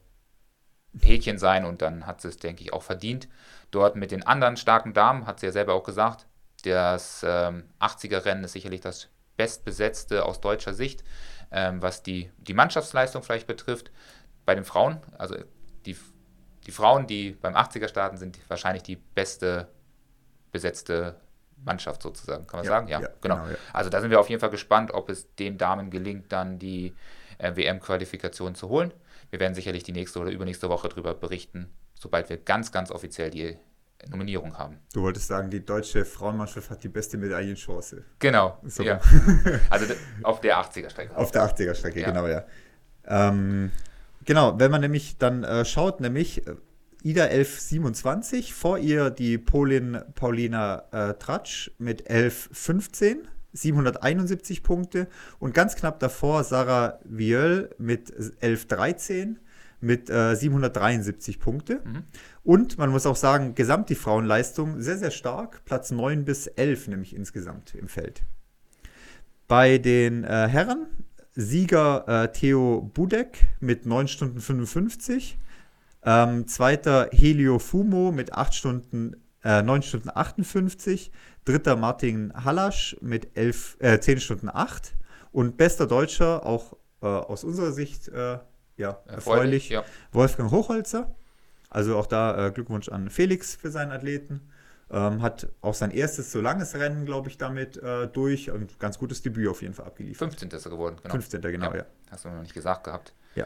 Häkchen 1.00 1.38
sein 1.38 1.64
und 1.64 1.82
dann 1.82 2.06
hat 2.06 2.20
sie 2.20 2.28
es, 2.28 2.36
denke 2.38 2.62
ich, 2.62 2.72
auch 2.72 2.82
verdient. 2.82 3.28
Dort 3.70 3.96
mit 3.96 4.10
den 4.10 4.22
anderen 4.22 4.56
starken 4.56 4.94
Damen, 4.94 5.26
hat 5.26 5.40
sie 5.40 5.46
ja 5.46 5.52
selber 5.52 5.74
auch 5.74 5.84
gesagt, 5.84 6.26
das 6.64 7.24
ähm, 7.26 7.64
80er-Rennen 7.80 8.44
ist 8.44 8.52
sicherlich 8.52 8.80
das 8.80 9.08
bestbesetzte 9.36 10.24
aus 10.24 10.40
deutscher 10.40 10.74
Sicht, 10.74 11.04
ähm, 11.50 11.82
was 11.82 12.02
die, 12.02 12.30
die 12.38 12.54
Mannschaftsleistung 12.54 13.22
vielleicht 13.22 13.46
betrifft. 13.46 13.90
Bei 14.44 14.54
den 14.54 14.64
Frauen, 14.64 15.00
also 15.18 15.36
die, 15.86 15.96
die 16.66 16.70
Frauen, 16.70 17.06
die 17.06 17.32
beim 17.32 17.54
80er 17.54 17.88
starten, 17.88 18.16
sind 18.16 18.38
wahrscheinlich 18.48 18.82
die 18.82 18.96
beste 18.96 19.68
besetzte 20.50 21.20
Mannschaft 21.64 22.02
sozusagen, 22.02 22.46
kann 22.46 22.58
man 22.58 22.64
ja, 22.64 22.70
sagen? 22.70 22.88
Ja, 22.88 23.00
ja 23.00 23.08
genau. 23.20 23.36
genau 23.36 23.48
ja. 23.48 23.56
Also 23.72 23.90
da 23.90 24.00
sind 24.00 24.10
wir 24.10 24.20
auf 24.20 24.28
jeden 24.28 24.40
Fall 24.40 24.50
gespannt, 24.50 24.92
ob 24.92 25.08
es 25.08 25.34
den 25.36 25.58
Damen 25.58 25.90
gelingt, 25.90 26.32
dann 26.32 26.58
die 26.58 26.94
äh, 27.38 27.54
WM-Qualifikation 27.56 28.54
zu 28.54 28.68
holen. 28.68 28.92
Wir 29.30 29.40
werden 29.40 29.54
sicherlich 29.54 29.82
die 29.82 29.92
nächste 29.92 30.20
oder 30.20 30.30
übernächste 30.30 30.68
Woche 30.68 30.88
darüber 30.88 31.14
berichten, 31.14 31.70
sobald 31.94 32.30
wir 32.30 32.38
ganz, 32.38 32.72
ganz 32.72 32.90
offiziell 32.90 33.30
die 33.30 33.58
Nominierung 34.06 34.56
haben. 34.56 34.78
Du 34.92 35.02
wolltest 35.02 35.26
sagen, 35.26 35.50
die 35.50 35.64
deutsche 35.64 36.04
Frauenmannschaft 36.04 36.70
hat 36.70 36.82
die 36.84 36.88
beste 36.88 37.18
Medaillenchance. 37.18 38.04
Genau. 38.18 38.58
So. 38.64 38.82
Ja. 38.82 39.00
also 39.70 39.92
auf 40.22 40.40
der 40.40 40.58
80er-Strecke. 40.58 41.16
Auf 41.16 41.30
der 41.30 41.42
80er-Strecke, 41.42 42.00
ja. 42.00 42.10
genau, 42.10 42.26
ja. 42.26 42.44
Ähm, 43.06 43.70
genau, 44.24 44.58
wenn 44.58 44.70
man 44.70 44.80
nämlich 44.80 45.18
dann 45.18 45.42
äh, 45.42 45.64
schaut, 45.64 46.00
nämlich 46.00 46.46
äh, 46.46 46.54
Ida 47.02 47.24
1127, 47.24 48.54
vor 48.54 48.78
ihr 48.78 49.10
die 49.10 49.38
Polin 49.38 50.00
Paulina 50.14 50.84
äh, 50.92 51.14
Tratsch 51.14 51.70
mit 51.78 52.08
1115. 52.08 53.28
771 53.54 54.62
Punkte 54.62 55.08
und 55.38 55.54
ganz 55.54 55.74
knapp 55.74 55.98
davor 56.00 56.44
Sarah 56.44 57.00
Vieux 57.04 57.70
mit 57.78 58.12
1113 58.12 59.38
mit 59.80 60.10
äh, 60.10 60.34
773 60.34 61.38
Punkte. 61.38 61.80
Mhm. 61.84 62.04
Und 62.48 62.78
man 62.78 62.88
muss 62.88 63.04
auch 63.04 63.14
sagen, 63.14 63.54
gesamt 63.54 63.90
die 63.90 63.94
Frauenleistung 63.94 64.80
sehr, 64.80 64.96
sehr 64.96 65.10
stark. 65.10 65.66
Platz 65.66 65.90
9 65.90 66.24
bis 66.24 66.46
11 66.46 66.88
nämlich 66.88 67.14
insgesamt 67.14 67.74
im 67.74 67.88
Feld. 67.88 68.22
Bei 69.48 69.76
den 69.76 70.24
äh, 70.24 70.48
Herren 70.48 70.86
Sieger 71.34 72.08
äh, 72.08 72.32
Theo 72.32 72.90
Budek 72.94 73.36
mit 73.60 73.84
9 73.84 74.08
Stunden 74.08 74.40
55. 74.40 75.36
Ähm, 76.04 76.46
zweiter 76.46 77.10
Helio 77.12 77.58
Fumo 77.58 78.12
mit 78.12 78.32
8 78.32 78.54
Stunden, 78.54 79.22
äh, 79.44 79.60
9 79.60 79.82
Stunden 79.82 80.08
58. 80.14 81.12
Dritter 81.44 81.76
Martin 81.76 82.32
Hallasch 82.32 82.96
mit 83.02 83.36
11, 83.36 83.76
äh, 83.80 84.00
10 84.00 84.20
Stunden 84.20 84.48
8. 84.48 84.94
Und 85.32 85.58
bester 85.58 85.86
Deutscher, 85.86 86.46
auch 86.46 86.78
äh, 87.02 87.08
aus 87.08 87.44
unserer 87.44 87.72
Sicht, 87.72 88.08
äh, 88.08 88.38
ja, 88.78 89.02
erfreulich. 89.06 89.68
Ja. 89.68 89.84
Wolfgang 90.12 90.50
Hochholzer. 90.50 91.14
Also 91.70 91.96
auch 91.96 92.06
da 92.06 92.46
äh, 92.46 92.50
Glückwunsch 92.50 92.88
an 92.88 93.10
Felix 93.10 93.56
für 93.56 93.70
seinen 93.70 93.92
Athleten. 93.92 94.40
Ähm, 94.90 95.20
hat 95.20 95.48
auch 95.60 95.74
sein 95.74 95.90
erstes 95.90 96.32
so 96.32 96.40
langes 96.40 96.74
Rennen, 96.74 97.04
glaube 97.04 97.28
ich, 97.28 97.36
damit 97.36 97.76
äh, 97.76 98.06
durch 98.08 98.50
und 98.50 98.78
ganz 98.78 98.98
gutes 98.98 99.20
Debüt 99.20 99.48
auf 99.48 99.60
jeden 99.60 99.74
Fall 99.74 99.84
abgeliefert. 99.84 100.30
15. 100.30 100.50
ist 100.50 100.64
er 100.64 100.70
geworden, 100.70 100.96
genau. 101.02 101.12
15. 101.12 101.42
genau, 101.42 101.70
ja. 101.72 101.78
ja. 101.78 101.84
Hast 102.10 102.24
du 102.24 102.30
noch 102.30 102.40
nicht 102.40 102.54
gesagt 102.54 102.84
gehabt. 102.84 103.12
Ja. 103.34 103.44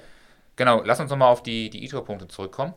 Genau, 0.55 0.83
lass 0.85 1.01
uns 1.01 1.11
nochmal 1.11 1.33
auf 1.33 1.43
die, 1.43 1.69
die 1.69 1.85
ITRO-Punkte 1.85 2.29
zurückkommen. 2.29 2.75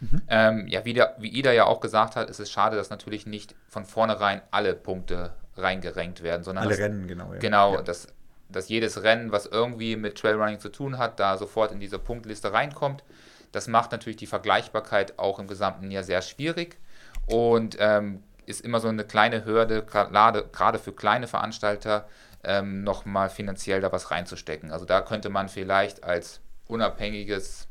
Mhm. 0.00 0.22
Ähm, 0.28 0.66
ja, 0.68 0.84
wie, 0.84 0.94
der, 0.94 1.16
wie 1.18 1.28
Ida 1.28 1.52
ja 1.52 1.66
auch 1.66 1.80
gesagt 1.80 2.16
hat, 2.16 2.30
ist 2.30 2.40
es 2.40 2.50
schade, 2.50 2.76
dass 2.76 2.90
natürlich 2.90 3.26
nicht 3.26 3.54
von 3.68 3.84
vornherein 3.84 4.42
alle 4.50 4.74
Punkte 4.74 5.32
reingerenkt 5.56 6.22
werden, 6.22 6.42
sondern 6.42 6.64
alle 6.64 6.74
dass, 6.74 6.80
Rennen, 6.80 7.06
genau. 7.06 7.32
Ja. 7.32 7.38
Genau, 7.38 7.74
ja. 7.74 7.82
Dass, 7.82 8.08
dass 8.48 8.68
jedes 8.68 9.02
Rennen, 9.02 9.32
was 9.32 9.46
irgendwie 9.46 9.96
mit 9.96 10.18
Trailrunning 10.18 10.60
zu 10.60 10.70
tun 10.70 10.98
hat, 10.98 11.20
da 11.20 11.36
sofort 11.36 11.72
in 11.72 11.80
diese 11.80 11.98
Punktliste 11.98 12.52
reinkommt. 12.52 13.04
Das 13.52 13.68
macht 13.68 13.92
natürlich 13.92 14.16
die 14.16 14.26
Vergleichbarkeit 14.26 15.18
auch 15.18 15.38
im 15.38 15.46
gesamten 15.46 15.90
Jahr 15.90 16.04
sehr 16.04 16.22
schwierig 16.22 16.78
und 17.26 17.76
ähm, 17.78 18.22
ist 18.46 18.62
immer 18.62 18.80
so 18.80 18.88
eine 18.88 19.04
kleine 19.04 19.44
Hürde, 19.44 19.84
gerade 19.84 20.78
für 20.78 20.92
kleine 20.92 21.26
Veranstalter, 21.26 22.08
ähm, 22.44 22.82
nochmal 22.82 23.28
finanziell 23.28 23.80
da 23.80 23.92
was 23.92 24.10
reinzustecken. 24.10 24.70
Also 24.70 24.84
da 24.84 25.00
könnte 25.00 25.28
man 25.28 25.48
vielleicht 25.48 26.04
als 26.04 26.40
unabhängiges 26.66 27.68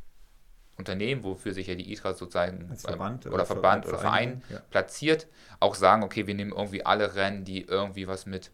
Unternehmen, 0.77 1.23
wofür 1.23 1.53
sich 1.53 1.67
ja 1.67 1.75
die 1.75 1.91
ITRA 1.91 2.13
sozusagen 2.13 2.67
als 2.69 2.83
Verband 2.83 3.25
oder, 3.25 3.35
oder 3.35 3.45
Verband 3.45 3.87
oder 3.87 3.97
Verein, 3.97 4.43
ja. 4.49 4.59
platziert, 4.69 5.27
auch 5.59 5.73
sagen, 5.73 6.03
okay, 6.03 6.27
wir 6.27 6.35
nehmen 6.35 6.51
irgendwie 6.51 6.85
alle 6.85 7.15
Rennen, 7.15 7.43
die 7.43 7.61
irgendwie 7.61 8.07
was 8.07 8.25
mit 8.25 8.51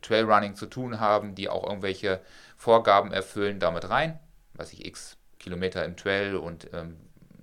Trailrunning 0.00 0.54
zu 0.54 0.66
tun 0.66 1.00
haben, 1.00 1.34
die 1.34 1.50
auch 1.50 1.68
irgendwelche 1.68 2.20
Vorgaben 2.56 3.12
erfüllen, 3.12 3.60
damit 3.60 3.90
rein, 3.90 4.18
was 4.54 4.72
ich 4.72 4.86
x 4.86 5.18
Kilometer 5.40 5.84
im 5.84 5.96
Trail 5.96 6.36
und 6.36 6.70
ähm, 6.72 6.96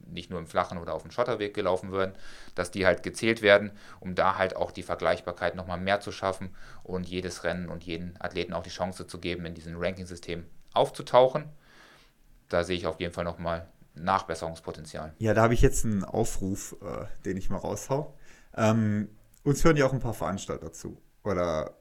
nicht 0.09 0.29
nur 0.29 0.39
im 0.39 0.47
flachen 0.47 0.77
oder 0.77 0.93
auf 0.93 1.01
dem 1.01 1.11
Schotterweg 1.11 1.53
gelaufen 1.53 1.91
werden, 1.91 2.13
dass 2.55 2.71
die 2.71 2.85
halt 2.85 3.03
gezählt 3.03 3.41
werden, 3.41 3.71
um 3.99 4.15
da 4.15 4.37
halt 4.37 4.55
auch 4.55 4.71
die 4.71 4.83
Vergleichbarkeit 4.83 5.55
nochmal 5.55 5.79
mehr 5.79 5.99
zu 5.99 6.11
schaffen 6.11 6.55
und 6.83 7.07
jedes 7.07 7.43
Rennen 7.43 7.67
und 7.67 7.83
jeden 7.83 8.15
Athleten 8.19 8.53
auch 8.53 8.63
die 8.63 8.69
Chance 8.69 9.07
zu 9.07 9.19
geben, 9.19 9.45
in 9.45 9.53
diesem 9.53 9.75
Ranking-System 9.77 10.45
aufzutauchen. 10.73 11.49
Da 12.49 12.63
sehe 12.63 12.77
ich 12.77 12.87
auf 12.87 12.99
jeden 12.99 13.13
Fall 13.13 13.25
nochmal 13.25 13.67
Nachbesserungspotenzial. 13.95 15.13
Ja, 15.17 15.33
da 15.33 15.41
habe 15.41 15.53
ich 15.53 15.61
jetzt 15.61 15.83
einen 15.85 16.03
Aufruf, 16.03 16.75
äh, 16.81 17.05
den 17.25 17.35
ich 17.35 17.49
mal 17.49 17.57
raushau. 17.57 18.17
Ähm, 18.55 19.09
uns 19.43 19.63
hören 19.63 19.77
ja 19.77 19.85
auch 19.85 19.93
ein 19.93 19.99
paar 19.99 20.13
Veranstalter 20.13 20.71
zu 20.71 21.01
oder 21.23 21.77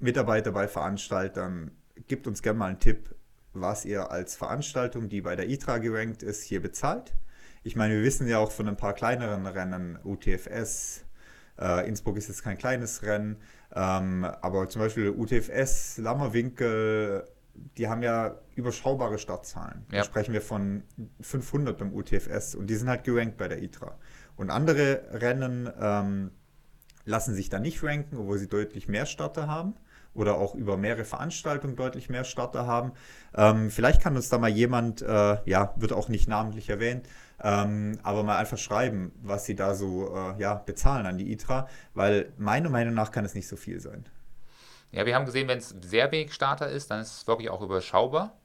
Mitarbeiter 0.00 0.52
bei 0.52 0.68
Veranstaltern. 0.68 1.70
Gebt 2.06 2.26
uns 2.26 2.42
gerne 2.42 2.58
mal 2.58 2.66
einen 2.66 2.80
Tipp, 2.80 3.14
was 3.60 3.84
ihr 3.84 4.10
als 4.10 4.36
Veranstaltung, 4.36 5.08
die 5.08 5.20
bei 5.20 5.36
der 5.36 5.48
ITRA 5.48 5.78
gerankt 5.78 6.22
ist, 6.22 6.42
hier 6.42 6.62
bezahlt. 6.62 7.14
Ich 7.62 7.76
meine, 7.76 7.94
wir 7.94 8.02
wissen 8.02 8.28
ja 8.28 8.38
auch 8.38 8.52
von 8.52 8.68
ein 8.68 8.76
paar 8.76 8.94
kleineren 8.94 9.46
Rennen, 9.46 9.98
UTFS, 10.04 11.04
äh, 11.58 11.88
Innsbruck 11.88 12.16
ist 12.16 12.28
jetzt 12.28 12.42
kein 12.42 12.56
kleines 12.56 13.02
Rennen, 13.02 13.36
ähm, 13.74 14.24
aber 14.24 14.68
zum 14.68 14.82
Beispiel 14.82 15.10
UTFS, 15.10 15.98
Lammerwinkel, 15.98 17.24
die 17.76 17.88
haben 17.88 18.02
ja 18.02 18.38
überschaubare 18.54 19.18
Startzahlen. 19.18 19.84
Ja. 19.90 19.98
Da 19.98 20.04
sprechen 20.04 20.32
wir 20.32 20.42
von 20.42 20.84
500 21.20 21.76
beim 21.76 21.92
UTFS 21.92 22.54
und 22.54 22.68
die 22.68 22.76
sind 22.76 22.88
halt 22.88 23.04
gerankt 23.04 23.36
bei 23.36 23.48
der 23.48 23.62
ITRA. 23.62 23.98
Und 24.36 24.50
andere 24.50 25.02
Rennen 25.10 25.68
ähm, 25.80 26.30
lassen 27.04 27.34
sich 27.34 27.48
da 27.48 27.58
nicht 27.58 27.82
ranken, 27.82 28.16
obwohl 28.16 28.38
sie 28.38 28.48
deutlich 28.48 28.86
mehr 28.86 29.06
Starter 29.06 29.48
haben 29.48 29.74
oder 30.18 30.36
auch 30.36 30.54
über 30.54 30.76
mehrere 30.76 31.04
Veranstaltungen 31.04 31.76
deutlich 31.76 32.10
mehr 32.10 32.24
Starter 32.24 32.66
haben. 32.66 32.92
Ähm, 33.34 33.70
vielleicht 33.70 34.02
kann 34.02 34.16
uns 34.16 34.28
da 34.28 34.38
mal 34.38 34.50
jemand, 34.50 35.00
äh, 35.00 35.38
ja, 35.44 35.72
wird 35.76 35.92
auch 35.92 36.08
nicht 36.08 36.28
namentlich 36.28 36.68
erwähnt, 36.68 37.06
ähm, 37.40 37.98
aber 38.02 38.24
mal 38.24 38.36
einfach 38.36 38.58
schreiben, 38.58 39.12
was 39.22 39.44
sie 39.44 39.54
da 39.54 39.74
so 39.74 40.14
äh, 40.14 40.40
ja, 40.40 40.54
bezahlen 40.54 41.06
an 41.06 41.18
die 41.18 41.32
ITRA, 41.32 41.68
weil 41.94 42.32
meiner 42.36 42.68
Meinung 42.68 42.94
nach 42.94 43.12
kann 43.12 43.24
es 43.24 43.34
nicht 43.34 43.48
so 43.48 43.56
viel 43.56 43.80
sein. 43.80 44.04
Ja, 44.90 45.06
wir 45.06 45.14
haben 45.14 45.26
gesehen, 45.26 45.48
wenn 45.48 45.58
es 45.58 45.74
sehr 45.82 46.10
wenig 46.10 46.32
Starter 46.32 46.68
ist, 46.68 46.90
dann 46.90 47.00
ist 47.00 47.16
es 47.16 47.26
wirklich 47.28 47.50
auch 47.50 47.60
überschaubar. 47.60 48.36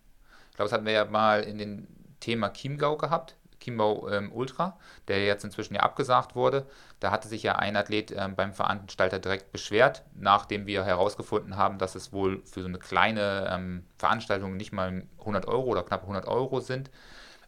Ich 0.52 0.58
glaube, 0.58 0.70
das 0.70 0.74
hatten 0.74 0.86
wir 0.86 0.94
ja 0.94 1.06
mal 1.06 1.41
in 1.41 1.58
dem 1.58 1.88
Thema 2.20 2.54
Chiemgau 2.54 2.98
gehabt. 2.98 3.36
Chiemgau 3.64 4.10
ähm, 4.10 4.31
Ultra, 4.31 4.77
der 5.07 5.23
jetzt 5.26 5.44
inzwischen 5.44 5.76
ja 5.76 5.81
abgesagt 5.81 6.35
wurde. 6.35 6.65
Da 6.99 7.11
hatte 7.11 7.27
sich 7.27 7.44
ja 7.44 7.56
ein 7.56 7.76
Athlet 7.76 8.14
ähm, 8.15 8.35
beim 8.35 8.53
Veranstalter 8.53 9.19
direkt 9.19 9.52
beschwert, 9.52 10.03
nachdem 10.15 10.65
wir 10.68 10.84
herausgefunden 10.84 11.57
haben, 11.57 11.77
dass 11.77 11.95
es 11.95 12.11
wohl 12.14 12.41
für 12.45 12.61
so 12.61 12.68
eine 12.68 12.80
kleine 12.80 13.49
ähm, 13.52 13.85
Veranstaltung 13.98 14.57
nicht 14.57 14.73
mal 14.73 15.03
100 15.19 15.48
Euro 15.48 15.69
oder 15.72 15.84
knapp 15.84 16.02
100 16.02 16.27
Euro 16.27 16.60
sind. 16.60 16.91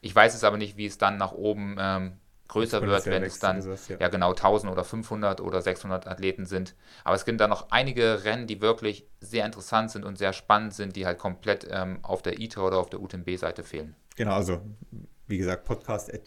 Ich 0.02 0.16
weiß 0.16 0.36
es 0.36 0.44
aber 0.44 0.58
nicht, 0.58 0.78
wie 0.78 0.86
es 0.86 0.98
dann 0.98 1.18
nach 1.18 1.32
oben 1.32 1.78
ähm, 1.80 2.18
größer 2.48 2.82
wird, 2.82 3.06
wenn 3.08 3.24
es 3.24 3.40
dann 3.40 3.62
das, 3.64 3.88
ja. 3.88 3.98
ja. 4.00 4.08
genau 4.08 4.32
1000 4.32 4.72
oder 4.72 4.84
500 4.84 5.42
oder 5.42 5.62
600 5.62 6.08
Athleten 6.08 6.46
sind. 6.46 6.76
Aber 7.04 7.16
es 7.16 7.26
gibt 7.26 7.40
dann 7.42 7.50
noch 7.50 7.72
einige 7.72 8.24
Rennen, 8.24 8.48
die 8.48 8.62
wirklich 8.62 9.08
sehr 9.20 9.46
interessant 9.46 9.92
sind 9.92 10.06
und 10.06 10.18
sehr 10.18 10.34
spannend 10.34 10.74
sind, 10.74 10.96
die 10.96 11.06
halt 11.06 11.18
komplett 11.18 11.68
ähm, 11.70 12.00
auf 12.04 12.22
der 12.22 12.40
ITRA 12.40 12.68
oder 12.68 12.78
auf 12.78 12.90
der 12.90 13.02
UTMB-Seite 13.02 13.64
fehlen. 13.64 13.96
Genau, 14.16 14.34
also 14.34 14.62
wie 15.28 15.38
gesagt, 15.38 15.66
podcast 15.66 16.14
at 16.14 16.22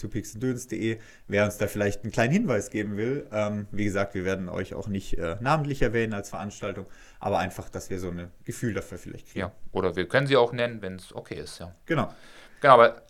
wer 1.29 1.45
uns 1.45 1.59
da 1.59 1.67
vielleicht 1.67 2.03
einen 2.03 2.13
kleinen 2.13 2.33
Hinweis 2.33 2.71
geben 2.71 2.97
will. 2.97 3.27
Ähm, 3.33 3.67
wie 3.71 3.85
gesagt, 3.85 4.15
wir 4.15 4.25
werden 4.25 4.49
euch 4.49 4.75
auch 4.75 4.89
nicht 4.89 5.19
äh, 5.19 5.37
namentlich 5.41 5.83
erwähnen 5.83 6.15
als 6.15 6.31
Veranstaltung, 6.31 6.87
aber 7.21 7.39
einfach, 7.39 7.69
dass 7.69 7.91
wir 7.91 7.99
so 7.99 8.11
ein 8.11 8.31
Gefühl 8.45 8.75
dafür 8.75 8.99
vielleicht 8.99 9.29
kriegen. 9.29 9.41
Ja, 9.41 9.53
oder 9.73 9.97
wir 9.97 10.09
können 10.09 10.27
sie 10.27 10.37
auch 10.37 10.53
nennen, 10.53 10.83
wenn 10.83 10.97
es 10.97 11.15
okay 11.15 11.37
ist, 11.37 11.59
ja. 11.61 11.75
Genau. 11.87 12.13
Genau, 12.61 12.75
aber 12.75 13.03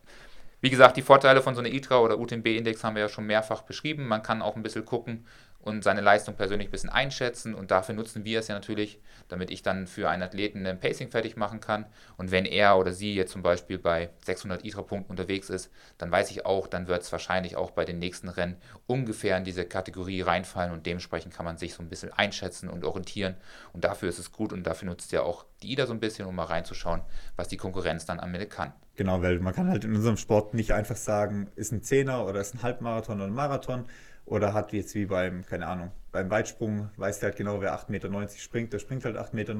wie 0.60 0.70
gesagt, 0.70 0.96
die 0.96 1.02
Vorteile 1.02 1.40
von 1.40 1.54
so 1.54 1.60
einer 1.60 1.70
ITRA 1.70 2.00
oder 2.00 2.18
UTMB-Index 2.18 2.82
haben 2.82 2.96
wir 2.96 3.02
ja 3.02 3.08
schon 3.08 3.26
mehrfach 3.26 3.62
beschrieben. 3.62 4.08
Man 4.08 4.22
kann 4.22 4.42
auch 4.42 4.56
ein 4.56 4.62
bisschen 4.62 4.84
gucken, 4.84 5.24
und 5.60 5.82
seine 5.82 6.00
Leistung 6.00 6.34
persönlich 6.34 6.68
ein 6.68 6.70
bisschen 6.70 6.90
einschätzen. 6.90 7.54
Und 7.54 7.70
dafür 7.70 7.94
nutzen 7.94 8.24
wir 8.24 8.38
es 8.38 8.48
ja 8.48 8.54
natürlich, 8.54 9.00
damit 9.28 9.50
ich 9.50 9.62
dann 9.62 9.86
für 9.86 10.08
einen 10.08 10.22
Athleten 10.22 10.64
ein 10.66 10.80
Pacing 10.80 11.10
fertig 11.10 11.36
machen 11.36 11.60
kann. 11.60 11.86
Und 12.16 12.30
wenn 12.30 12.44
er 12.44 12.78
oder 12.78 12.92
sie 12.92 13.14
jetzt 13.14 13.32
zum 13.32 13.42
Beispiel 13.42 13.78
bei 13.78 14.10
600 14.24 14.64
ITRA-Punkten 14.64 15.10
unterwegs 15.10 15.50
ist, 15.50 15.70
dann 15.98 16.10
weiß 16.10 16.30
ich 16.30 16.46
auch, 16.46 16.68
dann 16.68 16.86
wird 16.86 17.02
es 17.02 17.12
wahrscheinlich 17.12 17.56
auch 17.56 17.72
bei 17.72 17.84
den 17.84 17.98
nächsten 17.98 18.28
Rennen 18.28 18.56
ungefähr 18.86 19.36
in 19.36 19.44
diese 19.44 19.64
Kategorie 19.64 20.22
reinfallen. 20.22 20.72
Und 20.72 20.86
dementsprechend 20.86 21.34
kann 21.34 21.44
man 21.44 21.58
sich 21.58 21.74
so 21.74 21.82
ein 21.82 21.88
bisschen 21.88 22.12
einschätzen 22.12 22.68
und 22.68 22.84
orientieren. 22.84 23.34
Und 23.72 23.84
dafür 23.84 24.08
ist 24.08 24.18
es 24.18 24.32
gut 24.32 24.52
und 24.52 24.64
dafür 24.64 24.86
nutzt 24.88 25.12
ja 25.12 25.22
auch 25.22 25.44
die 25.62 25.72
IDA 25.72 25.86
so 25.86 25.92
ein 25.92 26.00
bisschen, 26.00 26.26
um 26.26 26.36
mal 26.36 26.44
reinzuschauen, 26.44 27.02
was 27.36 27.48
die 27.48 27.56
Konkurrenz 27.56 28.06
dann 28.06 28.20
am 28.20 28.32
Ende 28.32 28.46
kann. 28.46 28.72
Genau, 28.98 29.22
weil 29.22 29.38
man 29.38 29.54
kann 29.54 29.68
halt 29.68 29.84
in 29.84 29.94
unserem 29.94 30.16
Sport 30.16 30.54
nicht 30.54 30.72
einfach 30.72 30.96
sagen, 30.96 31.48
ist 31.54 31.72
ein 31.72 31.82
Zehner 31.82 32.26
oder 32.26 32.40
ist 32.40 32.54
ein 32.54 32.62
Halbmarathon 32.62 33.18
oder 33.18 33.26
ein 33.26 33.32
Marathon 33.32 33.84
oder 34.28 34.54
hat 34.54 34.72
jetzt 34.72 34.94
wie 34.94 35.06
beim, 35.06 35.44
keine 35.44 35.66
Ahnung, 35.66 35.90
beim 36.12 36.30
Weitsprung, 36.30 36.90
weißt 36.96 37.22
du 37.22 37.26
halt 37.26 37.36
genau, 37.36 37.60
wer 37.60 37.74
8,90 37.74 37.90
Meter 37.90 38.28
springt, 38.38 38.72
der 38.72 38.78
springt 38.78 39.04
halt 39.04 39.16
8,90 39.16 39.34
Meter. 39.34 39.54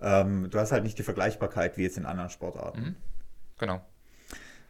Ähm, 0.00 0.48
du 0.50 0.58
hast 0.58 0.72
halt 0.72 0.84
nicht 0.84 0.98
die 0.98 1.02
Vergleichbarkeit 1.02 1.76
wie 1.76 1.82
jetzt 1.82 1.96
in 1.96 2.06
anderen 2.06 2.30
Sportarten. 2.30 2.80
Mhm. 2.80 2.96
Genau. 3.58 3.80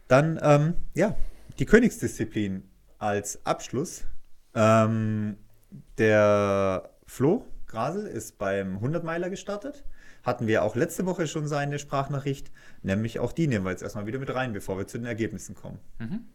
Dann, 0.07 0.39
ähm, 0.41 0.75
ja, 0.93 1.15
die 1.59 1.65
Königsdisziplin 1.65 2.63
als 2.99 3.45
Abschluss. 3.45 4.05
Ähm, 4.53 5.37
der 5.97 6.89
Flo 7.05 7.45
Grasel 7.67 8.05
ist 8.05 8.37
beim 8.37 8.77
100-Meiler 8.77 9.29
gestartet. 9.29 9.83
Hatten 10.23 10.47
wir 10.47 10.63
auch 10.63 10.75
letzte 10.75 11.05
Woche 11.05 11.27
schon 11.27 11.47
seine 11.47 11.77
Sprachnachricht, 11.77 12.51
nämlich 12.81 13.19
auch 13.19 13.31
die 13.31 13.47
nehmen 13.47 13.65
wir 13.65 13.71
jetzt 13.71 13.83
erstmal 13.83 14.07
wieder 14.07 14.17
mit 14.17 14.33
rein, 14.33 14.53
bevor 14.53 14.77
wir 14.77 14.87
zu 14.87 14.97
den 14.97 15.05
Ergebnissen 15.05 15.55
kommen. 15.55 15.79
Mhm. 15.99 16.25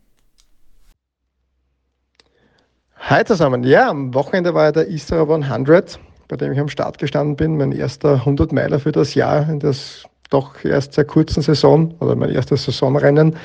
Hi 3.03 3.25
zusammen. 3.25 3.65
Ja, 3.65 3.89
am 3.89 4.15
Wochenende 4.15 4.53
war 4.53 4.65
ja 4.65 4.73
der 4.73 4.89
Isra 4.89 5.23
100, 5.23 5.99
bei 6.29 6.37
dem 6.37 6.53
ich 6.53 6.61
am 6.61 6.69
Start 6.69 6.99
gestanden 6.99 7.35
bin. 7.35 7.57
Mein 7.57 7.73
erster 7.73 8.13
100 8.13 8.53
Meiler 8.53 8.79
für 8.79 8.93
das 8.93 9.15
Jahr, 9.15 9.49
in 9.49 9.59
das 9.59 10.05
doch 10.29 10.63
erst 10.65 10.93
sehr 10.93 11.07
kurzen 11.07 11.43
Saison 11.43 11.95
oder 12.01 12.15
mein 12.15 12.31
erstes 12.31 12.65
Saisonrennen. 12.65 13.37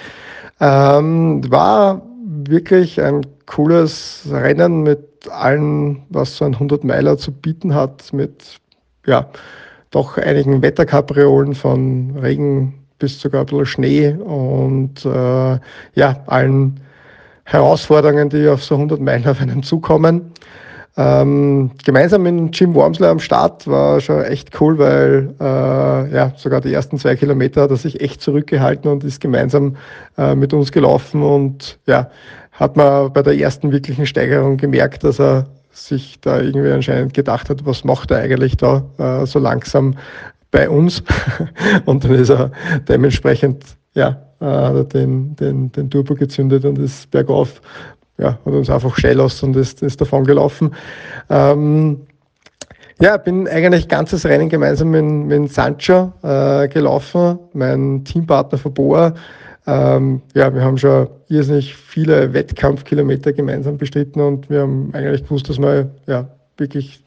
Ähm, 0.60 1.42
war 1.50 2.02
wirklich 2.22 3.02
ein 3.02 3.26
cooles 3.48 4.28
Rennen 4.30 4.84
mit 4.84 5.30
allem, 5.32 6.04
was 6.10 6.36
so 6.36 6.46
ein 6.46 6.54
100 6.54 6.84
Meiler 6.84 7.18
zu 7.18 7.32
bieten 7.32 7.74
hat, 7.74 8.12
mit 8.14 8.58
ja, 9.08 9.30
doch 9.90 10.18
einigen 10.18 10.62
Wetterkapriolen 10.62 11.56
von 11.56 12.18
Regen 12.18 12.86
bis 13.00 13.20
sogar 13.20 13.42
ein 13.42 13.46
bisschen 13.46 13.66
Schnee 13.66 14.10
und 14.12 15.06
äh, 15.06 15.60
ja, 15.96 16.24
allen 16.28 16.82
Herausforderungen, 17.46 18.30
die 18.30 18.48
auf 18.48 18.64
so 18.64 18.76
100 18.76 19.00
Meilen 19.00 19.28
auf 19.28 19.40
einen 19.40 19.64
zukommen. 19.64 20.34
Ähm, 20.98 21.72
gemeinsam 21.84 22.24
mit 22.24 22.58
Jim 22.58 22.74
Wormsley 22.74 23.08
am 23.10 23.20
Start 23.20 23.68
war 23.68 24.00
schon 24.00 24.24
echt 24.24 24.60
cool, 24.62 24.78
weil 24.78 25.36
äh, 25.42 26.14
ja, 26.14 26.32
sogar 26.38 26.62
die 26.62 26.74
ersten 26.74 26.98
zwei 26.98 27.16
Kilometer 27.18 27.64
hat 27.64 27.70
er 27.70 27.78
sich 27.78 28.00
echt 28.00 28.22
zurückgehalten 28.22 28.90
und 28.90 29.04
ist 29.04 29.20
gemeinsam 29.20 29.76
äh, 30.18 30.36
mit 30.36 30.54
uns 30.54 30.72
gelaufen 30.72 31.22
und 31.22 31.80
ja, 31.86 32.10
hat 32.54 32.78
man 32.78 33.12
bei 33.12 33.22
der 33.22 33.38
ersten 33.38 33.74
wirklichen 33.74 34.06
Steigerung 34.06 34.56
gemerkt, 34.56 35.04
dass 35.04 35.20
er 35.20 35.48
sich 35.72 36.22
da 36.22 36.40
irgendwie 36.40 36.72
anscheinend 36.72 37.14
gedacht 37.14 37.50
hat, 37.50 37.66
was 37.66 37.84
macht 37.84 38.12
er 38.12 38.20
eigentlich 38.20 38.56
da 38.56 38.86
äh, 38.98 39.26
so 39.26 39.40
langsam 39.40 39.96
bei 40.52 40.70
uns 40.70 41.04
und 41.86 42.06
dann 42.06 42.16
ist 42.16 42.30
er 42.30 42.52
dementsprechend 42.88 43.66
ja, 43.96 44.18
äh, 44.40 44.84
den, 44.86 45.36
den, 45.36 45.72
den 45.72 45.90
Turbo 45.90 46.14
gezündet 46.14 46.66
und 46.66 46.78
ist 46.78 47.10
bergauf, 47.12 47.62
ja, 48.18 48.38
hat 48.46 48.54
uns 48.54 48.70
einfach 48.70 48.96
schnell 48.98 49.20
aus 49.20 49.42
und 49.44 49.56
ist, 49.56 49.82
ist 49.82 50.00
davon 50.00 50.24
gelaufen. 50.24 50.74
Ähm, 51.30 52.02
ja, 53.02 53.18
bin 53.18 53.48
eigentlich 53.48 53.90
ganzes 53.90 54.26
Rennen 54.26 54.48
gemeinsam 54.48 54.92
mit, 54.92 55.04
mit 55.04 55.52
Sancho 55.52 56.14
äh, 56.24 56.68
gelaufen, 56.70 57.40
mein 57.54 58.06
Teampartner 58.06 58.58
von 58.58 58.74
Boa. 58.74 59.14
Ähm, 59.68 60.22
ja, 60.34 60.54
wir 60.54 60.62
haben 60.62 60.78
schon 60.78 61.10
irrsinnig 61.28 61.76
viele 61.76 62.34
Wettkampfkilometer 62.34 63.34
gemeinsam 63.34 63.78
bestritten 63.78 64.22
und 64.22 64.50
wir 64.50 64.62
haben 64.62 64.92
eigentlich 64.94 65.24
gewusst, 65.24 65.50
dass 65.50 65.58
wir 65.58 65.90
ja 66.06 66.28
wirklich 66.58 67.04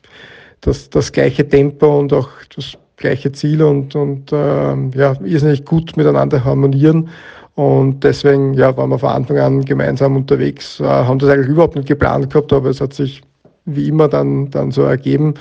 das, 0.61 0.91
das 0.91 1.13
gleiche 1.13 1.49
Tempo 1.49 1.99
und 1.99 2.13
auch 2.13 2.29
das 2.55 2.77
gleiche 2.99 3.33
Ziel 3.33 3.63
und, 3.63 3.95
und 3.95 4.31
ähm, 4.33 4.91
ja, 4.95 5.15
irrsinnig 5.25 5.65
gut 5.65 5.97
miteinander 5.97 6.45
harmonieren. 6.45 7.09
Und 7.55 8.05
deswegen 8.05 8.55
ja, 8.55 8.77
waren 8.77 8.91
wir 8.91 8.99
von 8.99 9.09
Anfang 9.11 9.39
an 9.39 9.65
gemeinsam 9.65 10.17
unterwegs, 10.17 10.79
äh, 10.79 10.85
haben 10.85 11.19
das 11.19 11.31
eigentlich 11.31 11.49
überhaupt 11.49 11.75
nicht 11.75 11.89
geplant 11.89 12.31
gehabt, 12.31 12.53
aber 12.53 12.71
es 12.71 12.81
hat 12.81 12.95
sich 12.95 13.23
wie 13.65 13.89
immer 13.89 14.09
dann, 14.09 14.51
dann 14.51 14.71
so 14.71 14.83
ergeben. 14.83 15.35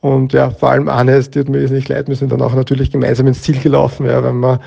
Und 0.00 0.32
ja, 0.32 0.50
vor 0.50 0.70
allem 0.70 0.88
eines, 0.88 1.30
die 1.30 1.40
hat 1.40 1.48
mir 1.48 1.60
nicht 1.68 1.88
leid, 1.88 2.08
wir 2.08 2.16
sind 2.16 2.32
dann 2.32 2.40
auch 2.40 2.54
natürlich 2.54 2.90
gemeinsam 2.90 3.26
ins 3.26 3.42
Ziel 3.42 3.60
gelaufen, 3.60 4.06
ja, 4.06 4.24
wenn 4.24 4.40
man, 4.40 4.58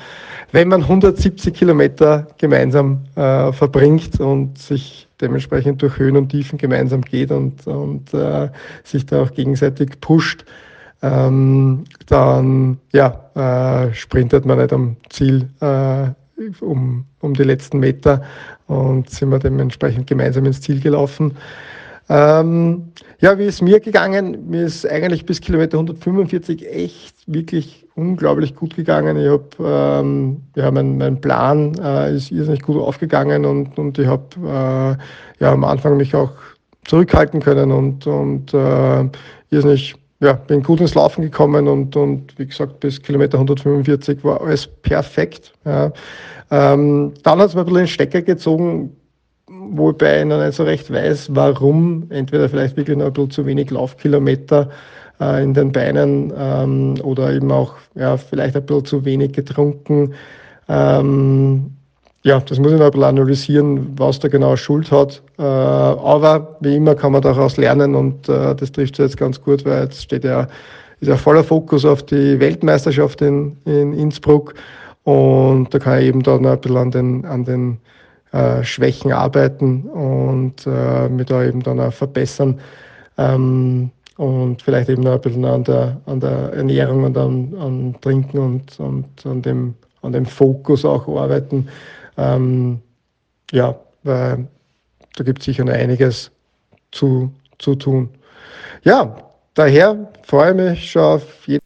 wenn 0.52 0.68
man 0.68 0.82
170 0.82 1.52
Kilometer 1.52 2.28
gemeinsam 2.38 3.00
äh, 3.16 3.52
verbringt 3.52 4.20
und 4.20 4.56
sich 4.58 5.08
dementsprechend 5.20 5.82
durch 5.82 5.98
Höhen 5.98 6.16
und 6.16 6.28
Tiefen 6.28 6.56
gemeinsam 6.56 7.02
geht 7.02 7.32
und, 7.32 7.66
und 7.66 8.14
äh, 8.14 8.48
sich 8.84 9.06
da 9.06 9.22
auch 9.22 9.32
gegenseitig 9.32 10.00
pusht, 10.00 10.44
ähm, 11.04 11.84
dann 12.06 12.78
ja, 12.92 13.30
äh, 13.34 13.94
sprintet 13.94 14.46
man 14.46 14.58
nicht 14.58 14.72
am 14.72 14.96
Ziel 15.10 15.48
äh, 15.60 16.08
um, 16.60 17.04
um 17.20 17.34
die 17.34 17.42
letzten 17.42 17.78
Meter 17.78 18.22
und 18.66 19.10
sind 19.10 19.28
wir 19.28 19.38
dementsprechend 19.38 20.06
gemeinsam 20.06 20.46
ins 20.46 20.62
Ziel 20.62 20.80
gelaufen. 20.80 21.36
Ähm, 22.08 22.92
ja, 23.20 23.38
wie 23.38 23.44
ist 23.44 23.62
mir 23.62 23.80
gegangen? 23.80 24.48
Mir 24.48 24.64
ist 24.64 24.86
eigentlich 24.86 25.24
bis 25.24 25.40
Kilometer 25.40 25.78
145 25.78 26.66
echt 26.70 27.16
wirklich 27.26 27.86
unglaublich 27.94 28.54
gut 28.54 28.76
gegangen. 28.76 29.16
Ich 29.16 29.28
habe, 29.28 29.48
ähm, 29.60 30.42
ja, 30.54 30.70
mein, 30.70 30.98
mein 30.98 31.20
Plan 31.20 31.74
äh, 31.82 32.14
ist 32.14 32.30
irrsinnig 32.30 32.62
gut 32.62 32.76
aufgegangen 32.76 33.44
und, 33.44 33.78
und 33.78 33.98
ich 33.98 34.06
habe 34.06 34.24
äh, 34.42 35.42
ja 35.42 35.52
am 35.52 35.64
Anfang 35.64 35.96
mich 35.96 36.14
auch 36.14 36.32
zurückhalten 36.84 37.40
können 37.40 37.72
und, 37.72 38.06
und 38.06 38.52
äh, 38.52 39.08
irrsinnig 39.50 39.94
ja, 40.24 40.32
bin 40.34 40.62
gut 40.62 40.80
ins 40.80 40.94
Laufen 40.94 41.22
gekommen 41.22 41.68
und, 41.68 41.96
und 41.96 42.38
wie 42.38 42.46
gesagt, 42.46 42.80
bis 42.80 43.00
Kilometer 43.00 43.38
145 43.38 44.24
war 44.24 44.40
alles 44.40 44.66
perfekt. 44.66 45.52
Ja. 45.64 45.92
Ähm, 46.50 47.12
dann 47.22 47.38
hat 47.38 47.48
es 47.48 47.54
mir 47.54 47.60
ein 47.60 47.66
bisschen 47.66 47.78
den 47.78 47.88
Stecker 47.88 48.22
gezogen, 48.22 48.96
wobei 49.48 50.20
ich 50.20 50.26
noch 50.26 50.42
nicht 50.42 50.54
so 50.54 50.64
recht 50.64 50.92
weiß, 50.92 51.34
warum. 51.34 52.06
Entweder 52.10 52.48
vielleicht 52.48 52.76
wirklich 52.76 52.96
noch 52.96 53.06
ein 53.06 53.12
bisschen 53.12 53.30
zu 53.30 53.46
wenig 53.46 53.70
Laufkilometer 53.70 54.70
äh, 55.20 55.42
in 55.42 55.54
den 55.54 55.72
Beinen 55.72 56.32
ähm, 56.36 56.94
oder 57.02 57.32
eben 57.32 57.50
auch 57.50 57.74
ja, 57.94 58.16
vielleicht 58.16 58.56
ein 58.56 58.66
bisschen 58.66 58.84
zu 58.84 59.04
wenig 59.04 59.32
getrunken. 59.32 60.14
Ähm, 60.68 61.72
ja, 62.24 62.40
das 62.40 62.58
muss 62.58 62.72
ich 62.72 62.78
noch 62.78 62.86
ein 62.86 62.90
bisschen 62.92 63.04
analysieren, 63.04 63.98
was 63.98 64.18
da 64.18 64.28
genau 64.28 64.56
Schuld 64.56 64.90
hat. 64.90 65.22
Äh, 65.38 65.42
aber 65.42 66.56
wie 66.60 66.76
immer 66.76 66.94
kann 66.94 67.12
man 67.12 67.20
daraus 67.20 67.58
lernen 67.58 67.94
und 67.94 68.28
äh, 68.28 68.54
das 68.54 68.72
trifft 68.72 68.98
jetzt 68.98 69.18
ganz 69.18 69.40
gut, 69.40 69.64
weil 69.66 69.84
jetzt 69.84 70.02
steht 70.02 70.24
ja, 70.24 70.48
ist 71.00 71.08
ja 71.08 71.16
voller 71.16 71.44
Fokus 71.44 71.84
auf 71.84 72.02
die 72.02 72.40
Weltmeisterschaft 72.40 73.20
in, 73.20 73.58
in 73.66 73.92
Innsbruck 73.92 74.54
und 75.02 75.72
da 75.74 75.78
kann 75.78 76.00
ich 76.00 76.06
eben 76.06 76.22
da 76.22 76.38
noch 76.38 76.52
ein 76.52 76.60
bisschen 76.60 76.76
an 76.78 76.90
den, 76.90 77.24
an 77.26 77.44
den 77.44 77.78
äh, 78.32 78.64
Schwächen 78.64 79.12
arbeiten 79.12 79.82
und 79.82 80.66
äh, 80.66 81.10
mich 81.10 81.26
da 81.26 81.44
eben 81.44 81.62
dann 81.62 81.78
auch 81.78 81.92
verbessern. 81.92 82.58
Ähm, 83.18 83.90
und 84.16 84.62
vielleicht 84.62 84.88
eben 84.88 85.02
noch 85.02 85.12
ein 85.12 85.20
bisschen 85.20 85.44
an 85.44 85.64
der, 85.64 86.00
an 86.06 86.20
der 86.20 86.52
Ernährung 86.54 87.04
und 87.04 87.18
an 87.18 87.94
Trinken 88.00 88.38
und, 88.38 88.80
und 88.80 89.26
an, 89.26 89.42
dem, 89.42 89.74
an 90.02 90.12
dem 90.12 90.24
Fokus 90.24 90.84
auch 90.84 91.06
arbeiten. 91.08 91.68
Ähm, 92.16 92.82
ja, 93.50 93.78
weil 94.02 94.48
da 95.16 95.24
gibt 95.24 95.40
es 95.40 95.44
sicher 95.44 95.64
noch 95.64 95.72
einiges 95.72 96.30
zu, 96.92 97.32
zu 97.58 97.74
tun. 97.74 98.10
Ja, 98.82 99.30
daher 99.54 100.12
freue 100.26 100.50
ich 100.50 100.56
mich 100.56 100.90
schon 100.90 101.02
auf 101.02 101.46
jeden 101.46 101.62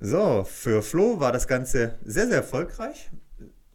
So, 0.00 0.44
für 0.44 0.82
Flo 0.82 1.20
war 1.20 1.32
das 1.32 1.46
Ganze 1.46 1.94
sehr, 2.04 2.26
sehr 2.26 2.36
erfolgreich. 2.38 3.10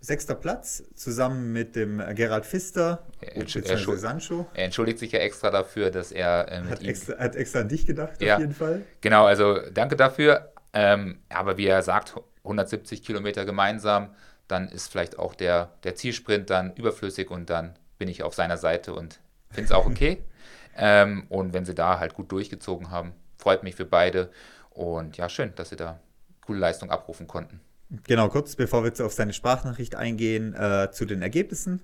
Sechster 0.01 0.35
Platz 0.35 0.81
zusammen 0.95 1.51
mit 1.51 1.75
dem 1.75 2.01
Gerald 2.15 2.45
Pfister 2.45 3.05
bzw. 3.35 3.97
Sancho. 3.97 4.47
Er 4.53 4.63
entschuldigt 4.63 4.97
sich 4.97 5.11
ja 5.11 5.19
extra 5.19 5.51
dafür, 5.51 5.91
dass 5.91 6.13
er 6.13 6.49
äh, 6.49 6.61
hat, 6.69 6.81
extra, 6.83 7.17
hat, 7.17 7.35
extra, 7.35 7.59
an 7.59 7.67
dich 7.67 7.85
gedacht, 7.85 8.21
ja, 8.21 8.35
auf 8.35 8.39
jeden 8.39 8.53
Fall. 8.53 8.83
Genau, 9.01 9.25
also 9.25 9.57
danke 9.73 9.97
dafür. 9.97 10.53
Ähm, 10.71 11.19
aber 11.27 11.57
wie 11.57 11.65
er 11.65 11.81
sagt, 11.81 12.15
170 12.43 13.03
Kilometer 13.03 13.43
gemeinsam 13.43 14.11
dann 14.49 14.67
ist 14.67 14.91
vielleicht 14.91 15.17
auch 15.17 15.33
der, 15.35 15.71
der 15.83 15.95
Zielsprint 15.95 16.49
dann 16.49 16.73
überflüssig 16.73 17.31
und 17.31 17.49
dann 17.49 17.75
bin 17.97 18.09
ich 18.09 18.23
auf 18.23 18.33
seiner 18.33 18.57
Seite 18.57 18.93
und 18.93 19.19
finde 19.49 19.65
es 19.65 19.71
auch 19.71 19.85
okay. 19.85 20.23
ähm, 20.75 21.25
und 21.29 21.53
wenn 21.53 21.65
sie 21.65 21.75
da 21.75 21.99
halt 21.99 22.13
gut 22.13 22.31
durchgezogen 22.31 22.91
haben, 22.91 23.13
freut 23.37 23.63
mich 23.63 23.75
für 23.75 23.85
beide. 23.85 24.31
Und 24.71 25.17
ja, 25.17 25.29
schön, 25.29 25.53
dass 25.55 25.69
sie 25.69 25.75
da 25.75 25.99
coole 26.41 26.59
Leistung 26.59 26.89
abrufen 26.89 27.27
konnten. 27.27 27.61
Genau, 28.07 28.29
kurz 28.29 28.55
bevor 28.55 28.83
wir 28.83 29.05
auf 29.05 29.13
seine 29.13 29.33
Sprachnachricht 29.33 29.95
eingehen, 29.95 30.53
äh, 30.53 30.89
zu 30.91 31.05
den 31.05 31.21
Ergebnissen. 31.21 31.81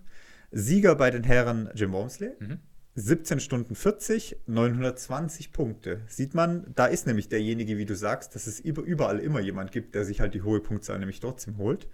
Sieger 0.52 0.96
bei 0.96 1.12
den 1.12 1.24
Herren 1.24 1.70
Jim 1.74 1.92
Wormsley, 1.94 2.32
mhm. 2.40 2.60
17 2.96 3.40
Stunden 3.40 3.76
40, 3.76 4.38
920 4.48 5.52
Punkte. 5.52 6.02
Sieht 6.08 6.34
man, 6.34 6.72
da 6.76 6.86
ist 6.86 7.08
nämlich 7.08 7.28
derjenige, 7.28 7.78
wie 7.78 7.86
du 7.86 7.96
sagst, 7.96 8.36
dass 8.36 8.48
es 8.48 8.60
überall 8.60 9.20
immer 9.20 9.42
jemand 9.42 9.72
gibt, 9.72 9.96
der 9.96 10.06
sich 10.06 10.22
halt 10.22 10.34
die 10.34 10.44
hohe 10.44 10.62
Punktzahl 10.62 10.98
nämlich 11.00 11.20
trotzdem 11.20 11.58
holt. 11.58 11.88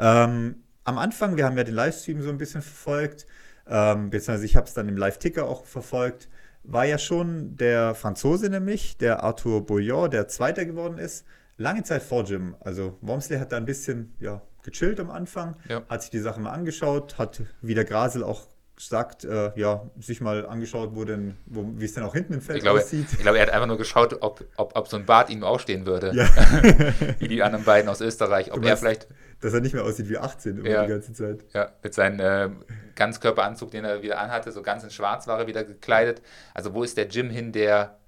Ähm, 0.00 0.56
am 0.84 0.98
Anfang, 0.98 1.36
wir 1.36 1.44
haben 1.44 1.56
ja 1.56 1.64
den 1.64 1.74
Livestream 1.74 2.22
so 2.22 2.30
ein 2.30 2.38
bisschen 2.38 2.62
verfolgt, 2.62 3.26
ähm, 3.68 4.10
beziehungsweise 4.10 4.46
ich 4.46 4.56
habe 4.56 4.66
es 4.66 4.74
dann 4.74 4.88
im 4.88 4.96
Live-Ticker 4.96 5.46
auch 5.46 5.66
verfolgt, 5.66 6.28
war 6.64 6.84
ja 6.84 6.98
schon 6.98 7.56
der 7.56 7.94
Franzose 7.94 8.48
nämlich, 8.48 8.96
der 8.96 9.22
Arthur 9.22 9.64
Bouillon, 9.64 10.10
der 10.10 10.26
Zweiter 10.28 10.64
geworden 10.64 10.98
ist, 10.98 11.24
lange 11.56 11.82
Zeit 11.84 12.02
vor 12.02 12.24
Jim. 12.24 12.56
Also 12.60 12.98
Wormsley 13.02 13.38
hat 13.38 13.52
da 13.52 13.58
ein 13.58 13.66
bisschen 13.66 14.14
ja, 14.18 14.42
gechillt 14.62 14.98
am 15.00 15.10
Anfang, 15.10 15.56
ja. 15.68 15.82
hat 15.88 16.02
sich 16.02 16.10
die 16.10 16.18
Sache 16.18 16.40
mal 16.40 16.50
angeschaut, 16.50 17.18
hat 17.18 17.42
wie 17.60 17.74
der 17.74 17.84
Grasel 17.84 18.24
auch 18.24 18.46
sagt, 18.78 19.24
äh, 19.24 19.52
ja, 19.56 19.90
sich 19.98 20.22
mal 20.22 20.46
angeschaut, 20.46 20.90
wo 20.94 21.04
denn, 21.04 21.36
wie 21.44 21.84
es 21.84 21.92
denn 21.92 22.02
auch 22.02 22.14
hinten 22.14 22.34
im 22.34 22.40
Feld 22.40 22.58
ich 22.58 22.62
glaube, 22.62 22.80
aussieht. 22.80 23.06
Ich 23.12 23.18
glaube, 23.18 23.36
er 23.36 23.46
hat 23.46 23.52
einfach 23.52 23.66
nur 23.66 23.76
geschaut, 23.76 24.16
ob, 24.22 24.42
ob, 24.56 24.74
ob 24.74 24.88
so 24.88 24.96
ein 24.96 25.04
Bart 25.04 25.28
ihm 25.28 25.44
aufstehen 25.44 25.84
würde. 25.84 26.12
Ja. 26.14 26.26
wie 27.18 27.28
die 27.28 27.42
anderen 27.42 27.64
beiden 27.64 27.90
aus 27.90 28.00
Österreich. 28.00 28.52
Ob 28.52 28.64
er 28.64 28.78
vielleicht. 28.78 29.06
Dass 29.40 29.54
er 29.54 29.60
nicht 29.60 29.72
mehr 29.72 29.84
aussieht 29.84 30.08
wie 30.08 30.18
18 30.18 30.64
ja, 30.64 30.82
die 30.84 30.90
ganze 30.90 31.12
Zeit. 31.12 31.44
Ja, 31.54 31.72
mit 31.82 31.94
seinem 31.94 32.20
äh, 32.20 32.50
Ganzkörperanzug, 32.94 33.70
den 33.70 33.84
er 33.84 34.02
wieder 34.02 34.20
anhatte, 34.20 34.52
so 34.52 34.62
ganz 34.62 34.84
in 34.84 34.90
Schwarz 34.90 35.26
war 35.26 35.38
er 35.38 35.46
wieder 35.46 35.64
gekleidet. 35.64 36.20
Also, 36.52 36.74
wo 36.74 36.82
ist 36.82 36.96
der 36.96 37.08
Jim 37.08 37.30
hin, 37.30 37.52
der 37.52 37.98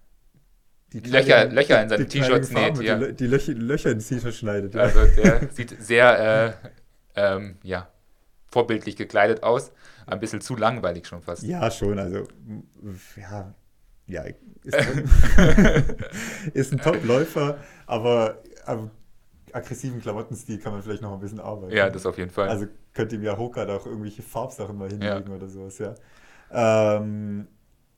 die 0.92 1.00
Löcher, 1.00 1.46
Löcher 1.46 1.82
in 1.82 1.88
seine 1.88 2.06
T-Shirts 2.06 2.50
näht? 2.50 2.78
Ja. 2.82 2.98
Die, 2.98 3.14
die 3.14 3.26
Löcher, 3.26 3.54
Löcher 3.54 3.90
in 3.90 4.00
T-Shirts 4.00 4.36
schneidet. 4.36 4.74
Ja. 4.74 4.82
Also, 4.82 5.06
der 5.06 5.48
sieht 5.50 5.82
sehr, 5.82 6.56
äh, 6.64 6.68
ähm, 7.14 7.56
ja, 7.62 7.88
vorbildlich 8.50 8.96
gekleidet 8.96 9.42
aus 9.42 9.72
ein 10.06 10.20
bisschen 10.20 10.40
zu 10.40 10.56
langweilig 10.56 11.06
schon 11.06 11.22
fast. 11.22 11.42
Ja, 11.42 11.70
schon. 11.70 11.98
Also, 11.98 12.26
ja, 13.16 13.54
ja 14.06 14.24
ist, 14.64 14.76
ist 16.54 16.72
ein 16.72 16.78
Top-Läufer, 16.78 17.58
aber, 17.86 18.42
aber 18.64 18.90
aggressiven 19.52 20.00
Klamottenstil 20.00 20.58
kann 20.58 20.72
man 20.72 20.82
vielleicht 20.82 21.02
noch 21.02 21.12
ein 21.12 21.20
bisschen 21.20 21.40
arbeiten. 21.40 21.74
Ja, 21.74 21.90
das 21.90 22.06
auf 22.06 22.18
jeden 22.18 22.30
Fall. 22.30 22.48
Also 22.48 22.66
könnte 22.92 23.16
ihm 23.16 23.22
ja 23.22 23.36
Hoka 23.36 23.64
da 23.64 23.76
auch 23.76 23.86
irgendwelche 23.86 24.22
Farbsachen 24.22 24.76
mal 24.76 24.88
hinlegen 24.88 25.28
ja. 25.28 25.34
oder 25.34 25.48
sowas, 25.48 25.78
ja. 25.78 25.94
Ähm, 26.50 27.48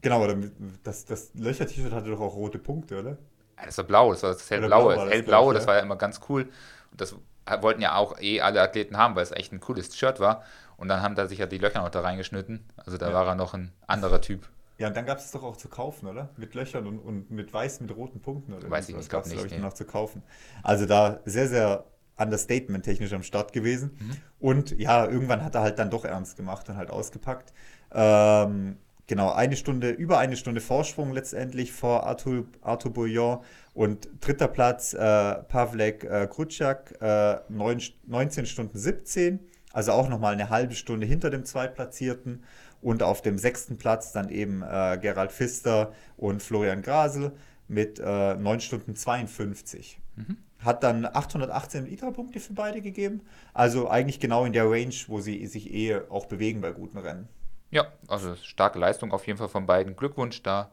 genau, 0.00 0.22
aber 0.22 0.36
das, 0.82 1.04
das 1.04 1.32
Löcher-T-Shirt 1.34 1.92
hatte 1.92 2.10
doch 2.10 2.20
auch 2.20 2.34
rote 2.34 2.58
Punkte, 2.58 3.00
oder? 3.00 3.18
Ja, 3.58 3.66
das 3.66 3.78
war 3.78 3.84
blau, 3.84 4.12
das 4.12 4.22
war 4.22 4.30
das 4.30 4.50
hellblaue. 4.50 4.94
Das 4.94 5.08
hellblaue, 5.08 5.54
das 5.54 5.66
war 5.66 5.76
ja 5.76 5.82
immer 5.82 5.96
ganz 5.96 6.20
cool. 6.28 6.42
Und 6.90 7.00
das 7.00 7.16
wollten 7.60 7.80
ja 7.80 7.96
auch 7.96 8.20
eh 8.20 8.40
alle 8.40 8.60
Athleten 8.62 8.96
haben, 8.96 9.16
weil 9.16 9.22
es 9.22 9.32
echt 9.32 9.52
ein 9.52 9.60
cooles 9.60 9.96
Shirt 9.96 10.20
war. 10.20 10.42
Und 10.76 10.88
dann 10.88 11.02
haben 11.02 11.14
da 11.14 11.26
sich 11.26 11.38
ja 11.38 11.46
die 11.46 11.58
Löcher 11.58 11.82
noch 11.82 11.90
da 11.90 12.00
reingeschnitten. 12.00 12.64
Also 12.76 12.98
da 12.98 13.08
ja. 13.08 13.14
war 13.14 13.26
er 13.26 13.34
noch 13.34 13.54
ein 13.54 13.72
anderer 13.86 14.20
Typ. 14.20 14.48
Ja, 14.84 14.88
und 14.88 14.96
dann 14.98 15.06
gab 15.06 15.16
es 15.16 15.24
es 15.24 15.30
doch 15.30 15.42
auch 15.42 15.56
zu 15.56 15.70
kaufen, 15.70 16.06
oder? 16.06 16.28
Mit 16.36 16.54
Löchern 16.54 16.86
und, 16.86 16.98
und 16.98 17.30
mit 17.30 17.54
weiß, 17.54 17.80
mit 17.80 17.96
roten 17.96 18.20
Punkten 18.20 18.52
oder 18.52 18.68
Weiß 18.68 18.90
ich 18.90 18.94
nicht, 18.94 19.08
glaube 19.08 19.26
nicht. 19.26 19.38
glaube 19.38 19.48
ich, 19.48 19.54
nee. 19.54 19.60
noch 19.60 19.72
zu 19.72 19.86
kaufen. 19.86 20.22
Also 20.62 20.84
da 20.84 21.20
sehr, 21.24 21.48
sehr 21.48 21.86
Understatement 22.18 22.84
technisch 22.84 23.14
am 23.14 23.22
Start 23.22 23.54
gewesen. 23.54 23.96
Mhm. 23.98 24.16
Und 24.40 24.78
ja, 24.78 25.06
irgendwann 25.06 25.42
hat 25.42 25.54
er 25.54 25.62
halt 25.62 25.78
dann 25.78 25.88
doch 25.88 26.04
ernst 26.04 26.36
gemacht 26.36 26.68
und 26.68 26.76
halt 26.76 26.90
ausgepackt. 26.90 27.54
Ähm, 27.92 28.76
genau, 29.06 29.32
eine 29.32 29.56
Stunde, 29.56 29.88
über 29.88 30.18
eine 30.18 30.36
Stunde 30.36 30.60
Vorsprung 30.60 31.14
letztendlich 31.14 31.72
vor 31.72 32.04
Arthur, 32.04 32.44
Arthur 32.60 32.92
Bouillon 32.92 33.38
und 33.72 34.10
dritter 34.20 34.48
Platz 34.48 34.92
äh, 34.92 34.98
Pavlek 34.98 36.04
äh, 36.04 36.28
Krutschak, 36.30 36.94
äh, 37.00 37.36
9, 37.48 37.80
19 38.06 38.44
Stunden 38.44 38.76
17. 38.76 39.40
Also 39.72 39.92
auch 39.92 40.10
nochmal 40.10 40.34
eine 40.34 40.50
halbe 40.50 40.74
Stunde 40.74 41.06
hinter 41.06 41.30
dem 41.30 41.46
Zweitplatzierten. 41.46 42.44
Und 42.84 43.02
auf 43.02 43.22
dem 43.22 43.38
sechsten 43.38 43.78
Platz 43.78 44.12
dann 44.12 44.28
eben 44.28 44.62
äh, 44.62 44.98
Gerald 45.00 45.32
Pfister 45.32 45.94
und 46.18 46.42
Florian 46.42 46.82
Grasel 46.82 47.32
mit 47.66 47.98
äh, 47.98 48.34
9 48.34 48.60
Stunden 48.60 48.94
52. 48.94 49.98
Mhm. 50.16 50.36
Hat 50.58 50.82
dann 50.82 51.06
818 51.06 51.86
ITRA-Punkte 51.86 52.40
für 52.40 52.52
beide 52.52 52.82
gegeben. 52.82 53.22
Also 53.54 53.88
eigentlich 53.88 54.20
genau 54.20 54.44
in 54.44 54.52
der 54.52 54.70
Range, 54.70 54.94
wo 55.06 55.22
sie 55.22 55.46
sich 55.46 55.72
eh 55.72 55.96
auch 56.10 56.26
bewegen 56.26 56.60
bei 56.60 56.72
guten 56.72 56.98
Rennen. 56.98 57.26
Ja, 57.70 57.86
also 58.06 58.34
starke 58.36 58.78
Leistung 58.78 59.12
auf 59.12 59.26
jeden 59.26 59.38
Fall 59.38 59.48
von 59.48 59.64
beiden. 59.64 59.96
Glückwunsch 59.96 60.42
da 60.42 60.70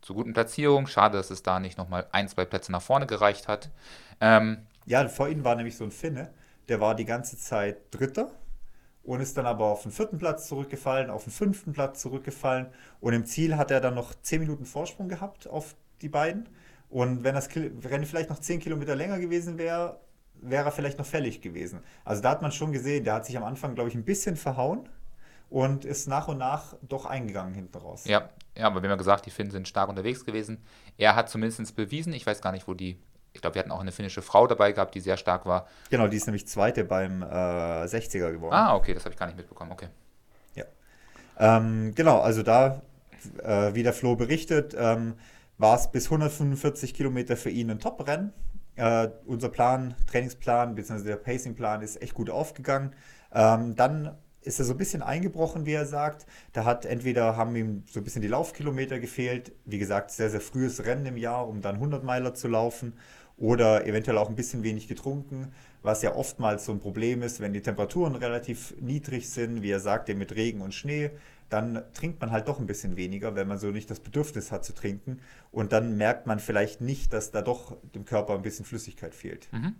zur 0.00 0.16
guten 0.16 0.32
Platzierung. 0.32 0.86
Schade, 0.86 1.18
dass 1.18 1.30
es 1.30 1.42
da 1.42 1.60
nicht 1.60 1.76
nochmal 1.76 2.06
ein, 2.10 2.26
zwei 2.28 2.46
Plätze 2.46 2.72
nach 2.72 2.80
vorne 2.80 3.06
gereicht 3.06 3.48
hat. 3.48 3.68
Ähm, 4.22 4.66
ja, 4.86 5.06
vor 5.08 5.28
ihnen 5.28 5.44
war 5.44 5.56
nämlich 5.56 5.76
so 5.76 5.84
ein 5.84 5.90
Finne, 5.90 6.30
der 6.70 6.80
war 6.80 6.94
die 6.94 7.04
ganze 7.04 7.36
Zeit 7.36 7.76
Dritter 7.90 8.32
und 9.02 9.20
ist 9.20 9.36
dann 9.36 9.46
aber 9.46 9.66
auf 9.66 9.82
den 9.82 9.92
vierten 9.92 10.18
Platz 10.18 10.48
zurückgefallen, 10.48 11.10
auf 11.10 11.24
den 11.24 11.32
fünften 11.32 11.72
Platz 11.72 12.00
zurückgefallen 12.00 12.66
und 13.00 13.12
im 13.12 13.24
Ziel 13.24 13.56
hat 13.56 13.70
er 13.70 13.80
dann 13.80 13.94
noch 13.94 14.14
zehn 14.22 14.40
Minuten 14.40 14.66
Vorsprung 14.66 15.08
gehabt 15.08 15.48
auf 15.48 15.74
die 16.02 16.08
beiden. 16.08 16.48
Und 16.88 17.22
wenn 17.22 17.34
das 17.34 17.48
Rennen 17.54 18.04
vielleicht 18.04 18.30
noch 18.30 18.40
zehn 18.40 18.58
Kilometer 18.58 18.96
länger 18.96 19.18
gewesen 19.18 19.58
wäre, 19.58 20.00
wäre 20.34 20.66
er 20.66 20.72
vielleicht 20.72 20.98
noch 20.98 21.06
fällig 21.06 21.40
gewesen. 21.40 21.80
Also 22.04 22.22
da 22.22 22.30
hat 22.30 22.42
man 22.42 22.52
schon 22.52 22.72
gesehen, 22.72 23.04
der 23.04 23.14
hat 23.14 23.26
sich 23.26 23.36
am 23.36 23.44
Anfang, 23.44 23.74
glaube 23.74 23.90
ich, 23.90 23.94
ein 23.94 24.04
bisschen 24.04 24.36
verhauen 24.36 24.88
und 25.48 25.84
ist 25.84 26.08
nach 26.08 26.28
und 26.28 26.38
nach 26.38 26.74
doch 26.82 27.06
eingegangen 27.06 27.54
hinten 27.54 27.76
raus. 27.78 28.04
Ja, 28.06 28.30
ja 28.56 28.66
aber 28.66 28.76
haben 28.76 28.84
ja 28.84 28.96
gesagt, 28.96 29.26
die 29.26 29.30
Finnen 29.30 29.50
sind 29.50 29.68
stark 29.68 29.88
unterwegs 29.88 30.24
gewesen. 30.24 30.58
Er 30.96 31.14
hat 31.14 31.28
zumindest 31.28 31.76
bewiesen, 31.76 32.12
ich 32.12 32.26
weiß 32.26 32.40
gar 32.40 32.52
nicht, 32.52 32.66
wo 32.66 32.74
die 32.74 32.98
ich 33.32 33.40
glaube, 33.40 33.54
wir 33.54 33.60
hatten 33.60 33.70
auch 33.70 33.80
eine 33.80 33.92
finnische 33.92 34.22
Frau 34.22 34.46
dabei 34.46 34.72
gehabt, 34.72 34.94
die 34.94 35.00
sehr 35.00 35.16
stark 35.16 35.46
war. 35.46 35.66
Genau, 35.90 36.08
die 36.08 36.16
ist 36.16 36.26
nämlich 36.26 36.46
Zweite 36.46 36.84
beim 36.84 37.22
äh, 37.22 37.26
60er 37.26 38.32
geworden. 38.32 38.54
Ah, 38.54 38.74
okay, 38.74 38.94
das 38.94 39.04
habe 39.04 39.12
ich 39.12 39.18
gar 39.18 39.26
nicht 39.26 39.36
mitbekommen, 39.36 39.72
okay. 39.72 39.88
Ja. 40.54 40.64
Ähm, 41.38 41.94
genau, 41.94 42.20
also 42.20 42.42
da, 42.42 42.82
äh, 43.42 43.74
wie 43.74 43.82
der 43.82 43.92
Flo 43.92 44.16
berichtet, 44.16 44.74
ähm, 44.76 45.14
war 45.58 45.76
es 45.76 45.90
bis 45.92 46.06
145 46.06 46.94
Kilometer 46.94 47.36
für 47.36 47.50
ihn 47.50 47.70
ein 47.70 47.78
Top-Rennen. 47.78 48.32
Äh, 48.76 49.08
unser 49.26 49.50
Plan, 49.50 49.94
Trainingsplan, 50.10 50.74
bzw. 50.74 51.04
der 51.04 51.16
Pacingplan 51.16 51.82
ist 51.82 52.02
echt 52.02 52.14
gut 52.14 52.30
aufgegangen. 52.30 52.94
Ähm, 53.32 53.76
dann 53.76 54.16
ist 54.42 54.58
er 54.58 54.64
so 54.64 54.72
ein 54.72 54.78
bisschen 54.78 55.02
eingebrochen, 55.02 55.66
wie 55.66 55.72
er 55.72 55.86
sagt. 55.86 56.26
Da 56.52 56.64
hat 56.64 56.86
entweder 56.86 57.36
haben 57.36 57.54
ihm 57.56 57.84
so 57.90 58.00
ein 58.00 58.04
bisschen 58.04 58.22
die 58.22 58.28
Laufkilometer 58.28 58.98
gefehlt, 58.98 59.52
wie 59.66 59.78
gesagt, 59.78 60.10
sehr, 60.10 60.30
sehr 60.30 60.40
frühes 60.40 60.84
Rennen 60.84 61.04
im 61.06 61.16
Jahr, 61.16 61.46
um 61.46 61.60
dann 61.60 61.74
100 61.74 62.04
Meiler 62.04 62.34
zu 62.34 62.48
laufen 62.48 62.94
oder 63.40 63.86
eventuell 63.86 64.18
auch 64.18 64.28
ein 64.28 64.36
bisschen 64.36 64.62
wenig 64.62 64.86
getrunken, 64.86 65.48
was 65.82 66.02
ja 66.02 66.14
oftmals 66.14 66.66
so 66.66 66.72
ein 66.72 66.78
Problem 66.78 67.22
ist, 67.22 67.40
wenn 67.40 67.54
die 67.54 67.62
Temperaturen 67.62 68.14
relativ 68.14 68.74
niedrig 68.80 69.30
sind, 69.30 69.62
wie 69.62 69.70
er 69.70 69.80
sagte, 69.80 70.14
mit 70.14 70.36
Regen 70.36 70.60
und 70.60 70.74
Schnee, 70.74 71.10
dann 71.48 71.82
trinkt 71.94 72.20
man 72.20 72.30
halt 72.30 72.46
doch 72.46 72.60
ein 72.60 72.66
bisschen 72.66 72.96
weniger, 72.96 73.34
wenn 73.34 73.48
man 73.48 73.58
so 73.58 73.68
nicht 73.70 73.90
das 73.90 73.98
Bedürfnis 73.98 74.52
hat 74.52 74.64
zu 74.64 74.74
trinken. 74.74 75.20
Und 75.50 75.72
dann 75.72 75.96
merkt 75.96 76.26
man 76.26 76.38
vielleicht 76.38 76.80
nicht, 76.80 77.12
dass 77.12 77.32
da 77.32 77.42
doch 77.42 77.76
dem 77.94 78.04
Körper 78.04 78.34
ein 78.34 78.42
bisschen 78.42 78.64
Flüssigkeit 78.64 79.14
fehlt. 79.14 79.48
Mhm. 79.52 79.74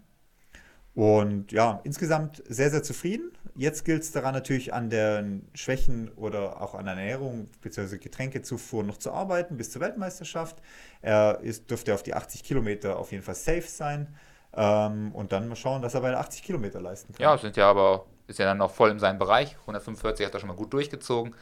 Und 0.94 1.52
ja, 1.52 1.80
insgesamt 1.84 2.42
sehr, 2.48 2.70
sehr 2.70 2.82
zufrieden. 2.82 3.30
Jetzt 3.56 3.84
gilt 3.84 4.02
es 4.02 4.12
daran 4.12 4.34
natürlich 4.34 4.72
an 4.72 4.90
den 4.90 5.48
Schwächen 5.54 6.10
oder 6.16 6.60
auch 6.60 6.74
an 6.74 6.84
der 6.84 6.94
Ernährung 6.94 7.48
bzw. 7.62 7.98
Getränkezufuhr 7.98 8.82
noch 8.82 8.96
zu 8.96 9.12
arbeiten 9.12 9.56
bis 9.56 9.70
zur 9.70 9.82
Weltmeisterschaft. 9.82 10.56
Er 11.02 11.40
ist, 11.40 11.70
dürfte 11.70 11.94
auf 11.94 12.02
die 12.02 12.14
80 12.14 12.44
Kilometer 12.44 12.98
auf 12.98 13.12
jeden 13.12 13.22
Fall 13.22 13.34
safe 13.34 13.62
sein. 13.62 14.14
Ähm, 14.52 15.12
und 15.12 15.32
dann 15.32 15.48
mal 15.48 15.56
schauen, 15.56 15.82
dass 15.82 15.94
er 15.94 16.00
bei 16.00 16.16
80 16.16 16.42
Kilometer 16.42 16.80
leisten 16.80 17.12
kann. 17.12 17.22
Ja, 17.22 17.38
sind 17.38 17.56
ja 17.56 17.70
aber, 17.70 18.06
ist 18.26 18.38
ja 18.38 18.46
dann 18.46 18.58
noch 18.58 18.72
voll 18.72 18.90
in 18.90 18.98
seinem 18.98 19.18
Bereich. 19.18 19.56
145 19.60 20.26
hat 20.26 20.34
er 20.34 20.40
schon 20.40 20.48
mal 20.48 20.56
gut 20.56 20.72
durchgezogen 20.72 21.34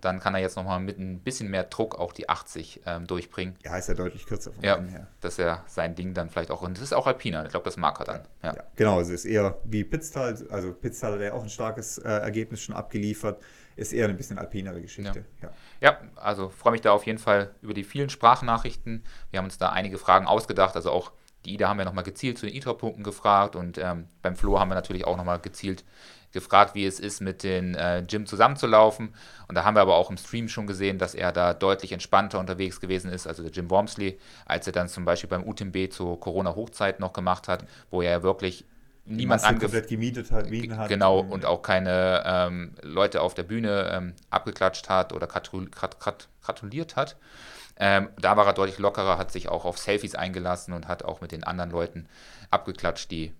dann 0.00 0.20
kann 0.20 0.34
er 0.34 0.40
jetzt 0.40 0.56
nochmal 0.56 0.80
mit 0.80 0.98
ein 0.98 1.20
bisschen 1.20 1.50
mehr 1.50 1.64
Druck 1.64 1.98
auch 1.98 2.12
die 2.12 2.28
80 2.28 2.82
ähm, 2.86 3.06
durchbringen. 3.06 3.56
Ja, 3.64 3.76
ist 3.76 3.88
ja 3.88 3.94
deutlich 3.94 4.26
kürzer 4.26 4.52
von 4.52 4.62
ja, 4.62 4.80
her. 4.80 5.08
Dass 5.20 5.38
er 5.38 5.64
sein 5.66 5.94
Ding 5.94 6.14
dann 6.14 6.30
vielleicht 6.30 6.50
auch, 6.50 6.62
und 6.62 6.76
das 6.76 6.84
ist 6.84 6.92
auch 6.92 7.06
Alpina, 7.06 7.44
ich 7.44 7.50
glaube, 7.50 7.64
das 7.64 7.76
mag 7.76 7.98
er 8.00 8.04
dann. 8.04 8.20
Ja. 8.42 8.54
ja 8.54 8.64
genau, 8.76 8.98
also 8.98 9.12
ist 9.12 9.24
eher 9.24 9.58
wie 9.64 9.84
Pitztal, 9.84 10.36
also 10.50 10.72
Pitztal 10.72 11.12
hat 11.14 11.20
ja 11.20 11.32
auch 11.32 11.42
ein 11.42 11.50
starkes 11.50 11.98
äh, 11.98 12.08
Ergebnis 12.08 12.60
schon 12.60 12.74
abgeliefert, 12.74 13.40
ist 13.76 13.92
eher 13.92 14.08
ein 14.08 14.16
bisschen 14.16 14.38
alpinere 14.38 14.80
Geschichte. 14.80 15.24
Ja, 15.40 15.50
ja. 15.80 15.98
also 16.16 16.48
freue 16.48 16.72
mich 16.72 16.80
da 16.80 16.92
auf 16.92 17.06
jeden 17.06 17.18
Fall 17.18 17.54
über 17.62 17.72
die 17.72 17.84
vielen 17.84 18.10
Sprachnachrichten. 18.10 19.04
Wir 19.30 19.38
haben 19.38 19.46
uns 19.46 19.58
da 19.58 19.70
einige 19.70 19.98
Fragen 19.98 20.26
ausgedacht, 20.26 20.76
also 20.76 20.90
auch 20.90 21.12
die 21.44 21.54
Ida 21.54 21.68
haben 21.68 21.78
wir 21.78 21.84
nochmal 21.84 22.04
gezielt 22.04 22.38
zu 22.38 22.46
den 22.46 22.54
ITRA-Punkten 22.54 23.02
gefragt 23.02 23.56
und 23.56 23.78
ähm, 23.78 24.08
beim 24.22 24.36
Flo 24.36 24.58
haben 24.58 24.68
wir 24.68 24.74
natürlich 24.74 25.06
auch 25.06 25.16
nochmal 25.16 25.38
gezielt 25.38 25.84
gefragt, 26.32 26.74
wie 26.74 26.86
es 26.86 27.00
ist, 27.00 27.20
mit 27.20 27.42
den 27.42 27.74
äh, 27.74 28.00
Jim 28.00 28.26
zusammenzulaufen. 28.26 29.14
Und 29.48 29.54
da 29.54 29.64
haben 29.64 29.74
wir 29.74 29.80
aber 29.80 29.96
auch 29.96 30.10
im 30.10 30.16
Stream 30.16 30.48
schon 30.48 30.66
gesehen, 30.66 30.98
dass 30.98 31.14
er 31.14 31.32
da 31.32 31.54
deutlich 31.54 31.92
entspannter 31.92 32.38
unterwegs 32.38 32.80
gewesen 32.80 33.10
ist, 33.10 33.26
also 33.26 33.42
der 33.42 33.52
Jim 33.52 33.70
Wormsley, 33.70 34.18
als 34.46 34.66
er 34.66 34.72
dann 34.72 34.88
zum 34.88 35.04
Beispiel 35.04 35.28
beim 35.28 35.46
UTMB 35.46 35.92
zur 35.92 36.20
Corona-Hochzeit 36.20 37.00
noch 37.00 37.12
gemacht 37.12 37.48
hat, 37.48 37.64
wo 37.90 38.02
er 38.02 38.22
wirklich 38.22 38.64
niemand 39.06 39.42
komplett 39.42 39.88
gemietet 39.88 40.30
hat, 40.30 40.46
hat. 40.46 40.88
Genau, 40.88 41.18
und 41.20 41.44
auch 41.44 41.62
keine 41.62 42.22
ähm, 42.24 42.74
Leute 42.82 43.22
auf 43.22 43.34
der 43.34 43.42
Bühne 43.42 43.90
ähm, 43.92 44.14
abgeklatscht 44.30 44.88
hat 44.88 45.12
oder 45.12 45.26
gratuliert 45.26 46.96
hat. 46.96 47.16
Ähm, 47.80 48.10
da 48.20 48.36
war 48.36 48.46
er 48.46 48.52
deutlich 48.52 48.78
lockerer, 48.78 49.18
hat 49.18 49.32
sich 49.32 49.48
auch 49.48 49.64
auf 49.64 49.78
Selfies 49.78 50.14
eingelassen 50.14 50.72
und 50.74 50.86
hat 50.86 51.02
auch 51.04 51.20
mit 51.20 51.32
den 51.32 51.42
anderen 51.42 51.70
Leuten 51.70 52.06
abgeklatscht, 52.50 53.10
die 53.10 53.32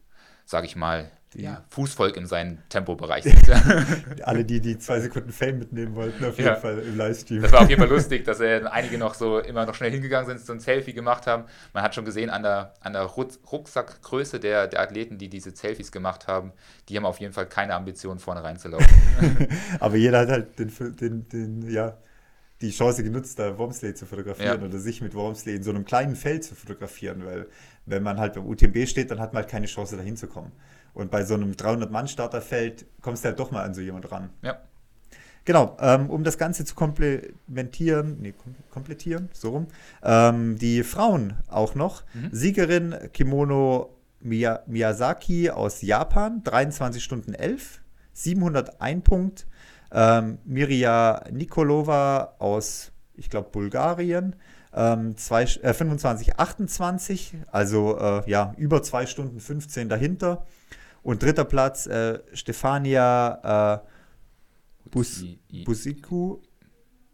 sage 0.47 0.67
ich 0.67 0.75
mal, 0.75 1.09
ja, 1.33 1.63
Fußvolk 1.69 2.17
in 2.17 2.27
seinem 2.27 2.59
Tempobereich 2.71 3.23
sind. 3.25 3.39
Alle, 4.27 4.45
die 4.45 4.61
die 4.61 4.79
zwei 4.79 4.99
Sekunden 4.99 5.31
Fame 5.31 5.61
mitnehmen 5.61 5.95
wollten, 5.95 6.25
auf 6.25 6.37
Ja. 6.39 6.47
jeden 6.51 6.61
Fall 6.61 6.79
im 6.81 6.97
Livestream. 6.97 7.43
Das 7.43 7.53
war 7.53 7.61
auf 7.61 7.69
jeden 7.69 7.81
Fall 7.81 7.89
lustig, 7.89 8.25
dass 8.25 8.41
äh, 8.41 8.63
einige 8.69 8.99
noch 8.99 9.15
so 9.15 9.39
immer 9.39 9.65
noch 9.65 9.77
schnell 9.77 9.93
hingegangen 9.93 10.27
sind, 10.27 10.41
so 10.41 10.53
ein 10.53 10.59
Selfie 10.59 10.93
gemacht 10.93 11.29
haben. 11.29 11.45
Man 11.73 11.85
hat 11.85 11.95
schon 11.95 12.05
gesehen 12.05 12.31
an 12.31 12.43
der, 12.43 12.75
an 12.81 12.95
der 12.95 13.03
Ruck- 13.03 13.39
Rucksackgröße 13.53 14.41
der, 14.41 14.67
der 14.67 14.81
Athleten, 14.81 15.19
die 15.19 15.29
diese 15.29 15.53
Selfies 15.53 15.93
gemacht 15.93 16.27
haben, 16.27 16.53
die 16.89 16.97
haben 16.97 17.05
auf 17.07 17.21
jeden 17.21 17.33
Fall 17.33 17.47
keine 17.47 17.75
Ambition, 17.75 18.19
vorne 18.19 18.43
reinzulaufen. 18.43 18.89
Aber 19.79 19.95
jeder 19.95 20.19
hat 20.21 20.31
halt 20.31 20.59
den, 20.59 20.73
den, 20.97 21.29
den, 21.29 21.71
ja, 21.71 21.97
die 22.61 22.71
Chance 22.71 23.03
genutzt, 23.03 23.39
da 23.39 23.57
Wormsley 23.59 23.95
zu 23.95 24.05
fotografieren 24.07 24.61
Ja. 24.61 24.67
oder 24.67 24.79
sich 24.79 25.01
mit 25.01 25.15
Wormsley 25.15 25.57
in 25.57 25.63
so 25.63 25.71
einem 25.71 25.85
kleinen 25.85 26.15
Feld 26.17 26.45
zu 26.45 26.55
fotografieren, 26.55 27.25
weil 27.25 27.47
wenn 27.87 28.03
man 28.03 28.19
halt 28.19 28.35
beim 28.35 28.47
UTMB 28.47 28.87
steht, 28.87 29.11
dann 29.11 29.19
hat 29.21 29.33
man 29.33 29.43
halt 29.43 29.51
keine 29.51 29.67
Chance, 29.67 29.97
da 29.97 30.03
hinzukommen. 30.03 30.53
Und 30.93 31.11
bei 31.11 31.25
so 31.25 31.35
einem 31.35 31.53
300-Mann-Starterfeld 31.53 32.85
kommst 33.01 33.25
du 33.25 33.29
halt 33.29 33.39
doch 33.39 33.51
mal 33.51 33.63
an 33.65 33.75
so 33.75 33.81
jemand 33.81 34.11
ran. 34.13 34.31
ja. 34.43 34.59
Genau, 35.47 35.75
ähm, 35.81 36.11
um 36.11 36.23
das 36.23 36.37
Ganze 36.37 36.67
zu 36.67 36.75
komplementieren, 36.75 38.19
nee, 38.21 38.33
kom 38.33 38.55
komplettieren, 38.71 39.31
so 39.33 39.51
rum, 39.51 39.67
ähm, 40.03 40.59
die 40.59 40.83
Frauen 40.83 41.33
auch 41.49 41.75
noch. 41.75 42.05
Mhm. 42.13 42.29
Siegerin 42.31 42.95
Kimono 43.15 43.97
Miya 44.21 44.63
Miyazaki 44.67 45.49
aus 45.51 45.81
Japan, 45.81 46.43
23 46.45 47.03
Stunden 47.03 47.33
11, 47.33 47.81
701 48.13 49.03
Punkt. 49.03 49.47
Ähm, 49.93 50.39
Mirja 50.45 51.25
Nikolova 51.31 52.37
aus, 52.39 52.93
ich 53.15 53.29
glaube, 53.29 53.51
Bulgarien, 53.51 54.37
ähm, 54.73 55.17
zwei, 55.17 55.43
äh, 55.43 55.75
25, 55.75 56.39
28, 56.39 57.35
also 57.51 57.99
äh, 57.99 58.31
ja, 58.31 58.55
über 58.57 58.83
2 58.83 59.07
Stunden 59.07 59.41
15 59.41 59.89
dahinter. 59.89 60.47
Und 61.03 61.23
dritter 61.23 61.45
Platz 61.45 61.87
äh, 61.87 62.21
Stefania 62.35 63.83
äh, 63.83 64.91
Bus, 64.91 65.25
Busiku, 65.65 66.41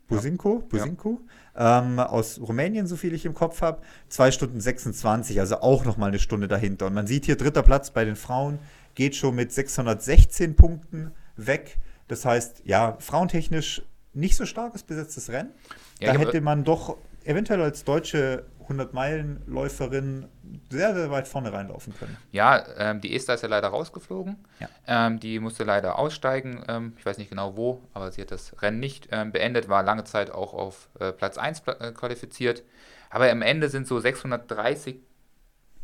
Businko, 0.08 0.60
Businko 0.60 1.20
ähm, 1.56 1.98
aus 1.98 2.40
Rumänien, 2.40 2.86
so 2.86 2.96
viel 2.96 3.14
ich 3.14 3.24
im 3.24 3.34
Kopf 3.34 3.62
habe. 3.62 3.80
2 4.08 4.30
Stunden 4.30 4.60
26, 4.60 5.40
also 5.40 5.60
auch 5.60 5.84
nochmal 5.84 6.08
eine 6.08 6.18
Stunde 6.18 6.48
dahinter. 6.48 6.86
Und 6.86 6.94
man 6.94 7.06
sieht 7.06 7.24
hier, 7.24 7.36
dritter 7.36 7.62
Platz 7.62 7.90
bei 7.90 8.04
den 8.04 8.16
Frauen 8.16 8.58
geht 8.94 9.16
schon 9.16 9.34
mit 9.34 9.52
616 9.52 10.56
Punkten 10.56 11.12
weg. 11.36 11.78
Das 12.08 12.24
heißt, 12.24 12.62
ja, 12.64 12.96
frauentechnisch 13.00 13.82
nicht 14.12 14.36
so 14.36 14.46
starkes 14.46 14.82
besetztes 14.82 15.30
Rennen. 15.30 15.52
Ja, 16.00 16.12
da 16.12 16.18
hätte 16.18 16.40
man 16.40 16.64
doch 16.64 16.96
eventuell 17.24 17.60
als 17.60 17.84
deutsche 17.84 18.46
100-Meilen-Läuferin 18.68 20.26
sehr, 20.70 20.94
sehr 20.94 21.10
weit 21.10 21.28
vorne 21.28 21.52
reinlaufen 21.52 21.94
können. 21.96 22.16
Ja, 22.32 22.64
ähm, 22.78 23.00
die 23.00 23.14
Esther 23.14 23.34
ist 23.34 23.42
ja 23.42 23.48
leider 23.48 23.68
rausgeflogen. 23.68 24.36
Ja. 24.58 24.68
Ähm, 24.86 25.20
die 25.20 25.38
musste 25.38 25.64
leider 25.64 25.98
aussteigen. 25.98 26.64
Ähm, 26.66 26.94
ich 26.98 27.06
weiß 27.06 27.18
nicht 27.18 27.30
genau 27.30 27.56
wo, 27.56 27.82
aber 27.94 28.10
sie 28.10 28.22
hat 28.22 28.30
das 28.30 28.60
Rennen 28.62 28.80
nicht 28.80 29.08
ähm, 29.12 29.32
beendet, 29.32 29.68
war 29.68 29.82
lange 29.82 30.04
Zeit 30.04 30.30
auch 30.30 30.54
auf 30.54 30.88
äh, 30.98 31.12
Platz 31.12 31.38
1 31.38 31.60
pla 31.60 31.74
äh, 31.74 31.92
qualifiziert. 31.92 32.62
Aber 33.10 33.30
am 33.30 33.42
Ende 33.42 33.68
sind 33.68 33.86
so 33.86 34.00
630 34.00 35.00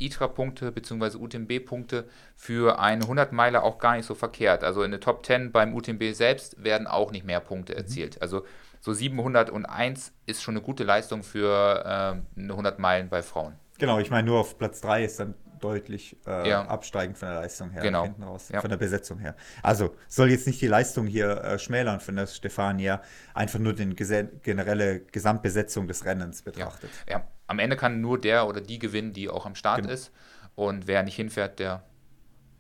ITRA-Punkte 0.07 0.73
bzw. 0.73 1.17
UTMB-Punkte 1.19 2.05
für 2.37 2.79
eine 2.79 3.05
100-Meiler 3.05 3.63
auch 3.63 3.79
gar 3.79 3.97
nicht 3.97 4.07
so 4.07 4.15
verkehrt. 4.15 4.65
Also 4.65 4.83
in 4.83 4.91
der 4.91 5.01
Top 5.01 5.25
10 5.27 5.53
beim 5.53 5.75
UTMB 5.75 6.13
selbst 6.15 6.63
werden 6.63 6.87
auch 6.87 7.11
nicht 7.13 7.25
mehr 7.27 7.41
Punkte 7.41 7.75
erzielt. 7.77 8.21
Also 8.23 8.45
so 8.81 8.93
701 8.93 10.13
ist 10.27 10.43
schon 10.43 10.57
eine 10.57 10.63
gute 10.65 10.85
Leistung 10.85 11.23
für 11.23 11.83
ähm, 11.87 12.27
eine 12.37 12.53
100 12.53 12.79
Meilen 12.79 13.09
bei 13.09 13.23
Frauen. 13.23 13.55
Genau, 13.79 13.99
ich 13.99 14.11
meine, 14.11 14.27
nur 14.27 14.41
auf 14.41 14.59
Platz 14.59 14.81
3 14.81 15.05
ist 15.05 15.21
dann 15.21 15.35
deutlich 15.61 16.17
äh, 16.27 16.49
Ja. 16.49 16.67
absteigend 16.67 17.17
von 17.17 17.29
der 17.29 17.41
Leistung 17.41 17.71
her, 17.71 17.83
Genau. 17.83 18.03
hinten 18.03 18.25
raus, 18.25 18.49
Ja. 18.53 18.61
von 18.61 18.69
der 18.71 18.77
Besetzung 18.77 19.19
her. 19.21 19.37
Also 19.63 19.95
soll 20.09 20.31
jetzt 20.31 20.47
nicht 20.47 20.61
die 20.61 20.67
Leistung 20.67 21.07
hier 21.07 21.31
äh, 21.43 21.59
schmälern 21.59 22.01
von 22.01 22.17
der 22.17 22.27
Stefania, 22.27 23.01
einfach 23.33 23.61
nur 23.61 23.73
die 23.73 23.95
generelle 24.43 25.01
Gesamtbesetzung 25.01 25.87
des 25.87 26.05
Rennens 26.05 26.43
betrachtet. 26.43 26.91
Ja, 27.09 27.23
am 27.53 27.59
Ende 27.59 27.77
kann 27.77 28.01
nur 28.01 28.19
der 28.21 28.49
oder 28.49 28.61
die 28.61 28.79
gewinnen, 28.79 29.13
die 29.13 29.29
auch 29.29 29.47
am 29.47 29.55
Start 29.55 29.83
Genau. 29.83 29.93
ist. 29.93 30.11
Und 30.55 30.87
wer 30.87 31.03
nicht 31.03 31.17
hinfährt, 31.17 31.59
der 31.59 31.85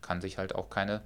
kann 0.02 0.20
sich 0.20 0.38
halt 0.38 0.54
auch 0.54 0.70
keine 0.70 1.02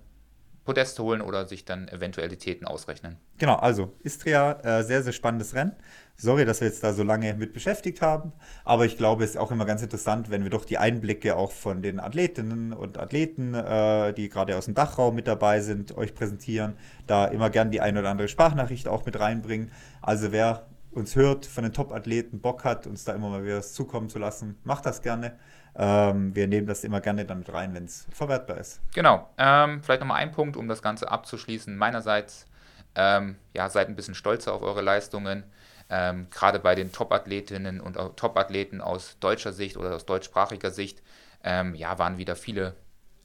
Podeste 0.65 1.03
holen 1.05 1.21
oder 1.21 1.47
sich 1.47 1.65
dann 1.65 1.87
Eventualitäten 1.87 2.67
ausrechnen. 2.67 3.17
Genau, 3.39 3.55
also 3.55 3.95
Istria, 4.03 4.59
äh, 4.65 4.83
sehr, 4.83 5.03
sehr 5.05 5.13
spannendes 5.13 5.55
Rennen. 5.55 5.73
Sorry, 6.17 6.45
dass 6.45 6.61
wir 6.61 6.67
jetzt 6.67 6.83
da 6.83 6.93
so 6.93 7.05
lange 7.05 7.35
mit 7.35 7.53
beschäftigt 7.53 8.03
haben, 8.03 8.33
aber 8.65 8.85
ich 8.87 8.97
glaube, 8.97 9.23
es 9.23 9.31
ist 9.31 9.37
auch 9.37 9.53
immer 9.53 9.65
ganz 9.67 9.83
interessant, 9.83 10.29
wenn 10.31 10.43
wir 10.43 10.51
doch 10.51 10.65
die 10.65 10.79
Einblicke 10.79 11.37
auch 11.37 11.53
von 11.53 11.83
den 11.83 12.01
Athletinnen 12.01 12.73
und 12.73 12.99
Athleten, 12.99 13.55
äh, 13.55 14.13
die 14.15 14.29
gerade 14.29 14.57
aus 14.57 14.65
dem 14.65 14.75
Dachraum 14.75 15.15
mit 15.15 15.29
dabei 15.29 15.61
sind, 15.61 15.97
euch 15.97 16.15
präsentieren, 16.15 16.77
da 17.07 17.27
immer 17.27 17.51
gern 17.51 17.71
die 17.71 17.81
ein 17.81 17.97
oder 17.97 18.11
andere 18.11 18.27
Sprachnachricht 18.29 18.89
auch 18.89 19.07
mit 19.07 19.21
reinbringen. 19.21 19.71
Also 20.03 20.33
wer 20.33 20.67
uns 20.97 21.15
hört, 21.15 21.45
von 21.45 21.63
den 21.63 21.73
Top-Athleten 21.75 22.41
Bock 22.41 22.65
hat, 22.65 22.87
uns 22.87 23.05
da 23.05 23.13
immer 23.13 23.29
mal 23.29 23.45
wieder 23.45 23.59
was 23.59 23.75
zukommen 23.75 24.09
zu 24.09 24.19
lassen, 24.19 24.59
macht 24.65 24.87
das 24.87 25.03
gerne. 25.03 25.39
Ähm, 25.75 26.35
wir 26.35 26.49
nehmen 26.49 26.67
das 26.67 26.85
immer 26.85 27.03
gerne 27.03 27.27
dann 27.27 27.41
mit 27.41 27.53
rein, 27.53 27.75
wenn 27.75 27.85
es 27.85 28.07
verwertbar 28.11 28.57
ist. 28.57 28.81
Genau, 28.95 29.29
ähm, 29.37 29.83
vielleicht 29.83 30.01
nochmal 30.01 30.23
ein 30.23 30.33
Punkt, 30.33 30.57
um 30.57 30.69
das 30.69 30.81
Ganze 30.81 31.11
abzuschließen. 31.11 31.77
Meinerseits, 31.77 32.47
ähm, 32.95 33.37
ja, 33.53 33.69
seid 33.69 33.89
ein 33.89 33.95
bisschen 33.95 34.15
stolzer 34.15 34.55
auf 34.55 34.63
eure 34.63 34.81
Leistungen. 34.81 35.45
Ähm, 35.91 36.29
Gerade 36.31 36.59
bei 36.59 36.75
den 36.75 36.93
Top-Athletinnen 36.93 37.81
und 37.81 37.97
Top-Athleten 38.17 38.81
aus 38.81 39.19
deutscher 39.21 39.53
Sicht 39.53 39.77
oder 39.77 39.95
aus 39.95 40.07
deutschsprachiger 40.07 40.71
Sicht, 40.71 41.03
ähm, 41.45 41.75
ja, 41.75 41.99
waren 41.99 42.17
wieder 42.17 42.37
viele 42.37 42.75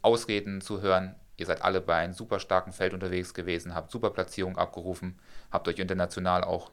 Ausreden 0.01 0.59
zu 0.59 0.81
hören. 0.81 1.15
Ihr 1.37 1.45
seid 1.45 1.63
alle 1.63 1.79
bei 1.79 1.95
einem 1.95 2.13
super 2.13 2.39
starken 2.41 2.73
Feld 2.73 2.93
unterwegs 2.93 3.33
gewesen, 3.33 3.73
habt 3.73 3.91
super 3.91 4.09
Platzierungen 4.09 4.57
abgerufen, 4.57 5.17
habt 5.51 5.69
euch 5.69 5.79
international 5.79 6.43
auch 6.43 6.69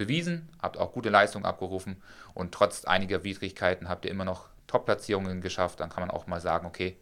bewiesen, 0.00 0.48
habt 0.60 0.78
auch 0.78 0.92
gute 0.92 1.10
Leistungen 1.10 1.44
abgerufen 1.44 2.02
und 2.32 2.52
trotz 2.52 2.86
einiger 2.86 3.22
Widrigkeiten 3.22 3.88
habt 3.88 4.06
ihr 4.06 4.10
immer 4.10 4.24
noch 4.24 4.48
Top-Platzierungen 4.66 5.42
geschafft. 5.42 5.78
Dann 5.80 5.90
kann 5.90 6.00
man 6.00 6.10
auch 6.10 6.26
mal 6.26 6.40
sagen, 6.40 6.66
okay, 6.66 6.96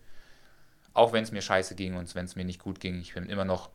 auch 0.94 1.12
wenn 1.12 1.22
es 1.22 1.30
mir 1.30 1.40
scheiße 1.40 1.76
ging 1.76 1.94
und 1.94 2.12
wenn 2.16 2.24
es 2.24 2.34
mir 2.34 2.44
nicht 2.44 2.60
gut 2.60 2.80
ging, 2.80 3.00
ich 3.00 3.14
bin 3.14 3.28
immer 3.28 3.44
noch 3.44 3.70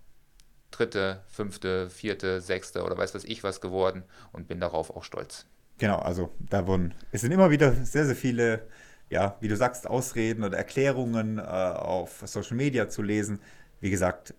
dritte, 0.72 1.22
fünfte, 1.30 1.90
vierte, 1.90 2.42
sechste 2.42 2.84
oder 2.84 2.98
weiß 2.98 3.16
was 3.16 3.24
ich 3.24 3.44
was 3.44 3.62
geworden 3.62 4.04
und 4.34 4.50
bin 4.50 4.60
darauf 4.60 4.90
auch 4.90 5.06
stolz. 5.06 5.46
Genau, 5.78 6.00
also 6.00 6.30
da 6.40 6.68
wurden, 6.68 6.94
es 7.14 7.22
sind 7.22 7.32
immer 7.32 7.50
wieder 7.50 7.72
sehr, 7.72 8.06
sehr 8.06 8.16
viele, 8.18 8.68
ja, 9.10 9.38
wie 9.40 9.48
du 9.48 9.56
sagst, 9.56 9.88
Ausreden 9.88 10.44
oder 10.44 10.58
Erklärungen 10.58 11.38
äh, 11.38 11.42
auf 11.42 12.24
Social 12.26 12.58
Media 12.58 12.90
zu 12.90 13.02
lesen. 13.02 13.40
Wie 13.80 13.90
gesagt, 13.90 14.34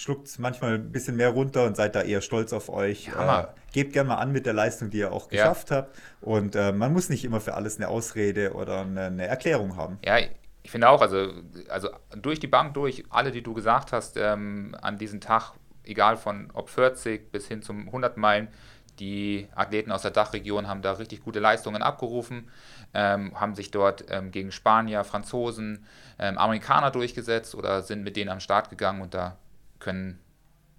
schluckt 0.00 0.28
es 0.28 0.38
manchmal 0.38 0.74
ein 0.76 0.92
bisschen 0.92 1.16
mehr 1.16 1.28
runter 1.28 1.66
und 1.66 1.76
seid 1.76 1.94
da 1.94 2.00
eher 2.00 2.22
stolz 2.22 2.54
auf 2.54 2.70
euch. 2.70 3.08
Ja, 3.08 3.40
äh, 3.42 3.46
gebt 3.72 3.92
gerne 3.92 4.08
mal 4.08 4.14
an 4.16 4.32
mit 4.32 4.46
der 4.46 4.54
Leistung, 4.54 4.88
die 4.88 4.98
ihr 4.98 5.12
auch 5.12 5.30
Ja. 5.30 5.42
geschafft 5.42 5.70
habt. 5.70 5.94
Und 6.22 6.56
äh, 6.56 6.72
man 6.72 6.92
muss 6.92 7.10
nicht 7.10 7.22
immer 7.22 7.40
für 7.40 7.52
alles 7.54 7.76
eine 7.76 7.88
Ausrede 7.88 8.54
oder 8.54 8.80
eine, 8.80 9.06
eine 9.06 9.26
Erklärung 9.26 9.76
haben. 9.76 9.98
Ja, 10.02 10.16
ich 10.62 10.70
finde 10.70 10.88
auch, 10.88 11.02
also, 11.02 11.32
also 11.68 11.90
durch 12.16 12.40
die 12.40 12.46
Bank 12.46 12.72
durch, 12.74 13.04
alle, 13.10 13.30
die 13.30 13.42
du 13.42 13.52
gesagt 13.52 13.92
hast, 13.92 14.16
ähm, 14.16 14.74
an 14.80 14.96
diesem 14.96 15.20
Tag, 15.20 15.52
egal 15.84 16.16
von 16.16 16.50
ob 16.54 16.70
40 16.70 17.30
bis 17.30 17.46
hin 17.46 17.60
zum 17.60 17.86
100 17.86 18.16
Meilen, 18.16 18.48
die 18.98 19.48
Athleten 19.54 19.92
aus 19.92 20.02
der 20.02 20.10
Dachregion 20.12 20.66
haben 20.66 20.80
da 20.80 20.92
richtig 20.92 21.22
gute 21.22 21.40
Leistungen 21.40 21.82
abgerufen, 21.82 22.48
ähm, 22.94 23.38
haben 23.38 23.54
sich 23.54 23.70
dort 23.70 24.04
ähm, 24.08 24.30
gegen 24.30 24.50
Spanier, 24.50 25.04
Franzosen, 25.04 25.84
ähm, 26.18 26.38
Amerikaner 26.38 26.90
durchgesetzt 26.90 27.54
oder 27.54 27.82
sind 27.82 28.02
mit 28.02 28.16
denen 28.16 28.30
am 28.30 28.40
Start 28.40 28.70
gegangen 28.70 29.00
und 29.02 29.12
da 29.14 29.36
können, 29.80 30.20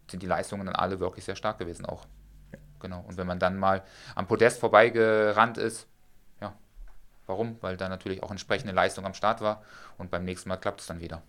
sind 0.09 0.23
die 0.23 0.27
Leistungen 0.27 0.65
dann 0.65 0.75
alle 0.75 0.99
wirklich 0.99 1.25
sehr 1.25 1.35
stark 1.35 1.57
gewesen 1.59 1.85
auch. 1.85 2.05
Genau. 2.79 3.03
Und 3.07 3.17
wenn 3.17 3.27
man 3.27 3.39
dann 3.39 3.57
mal 3.57 3.83
am 4.15 4.27
Podest 4.27 4.59
vorbeigerannt 4.59 5.57
ist, 5.57 5.87
ja, 6.41 6.53
warum? 7.27 7.57
Weil 7.61 7.77
da 7.77 7.89
natürlich 7.89 8.23
auch 8.23 8.31
entsprechende 8.31 8.73
Leistung 8.73 9.05
am 9.05 9.13
Start 9.13 9.41
war 9.41 9.61
und 9.97 10.09
beim 10.09 10.23
nächsten 10.23 10.49
Mal 10.49 10.57
klappt 10.57 10.81
es 10.81 10.87
dann 10.87 10.99
wieder. 10.99 11.21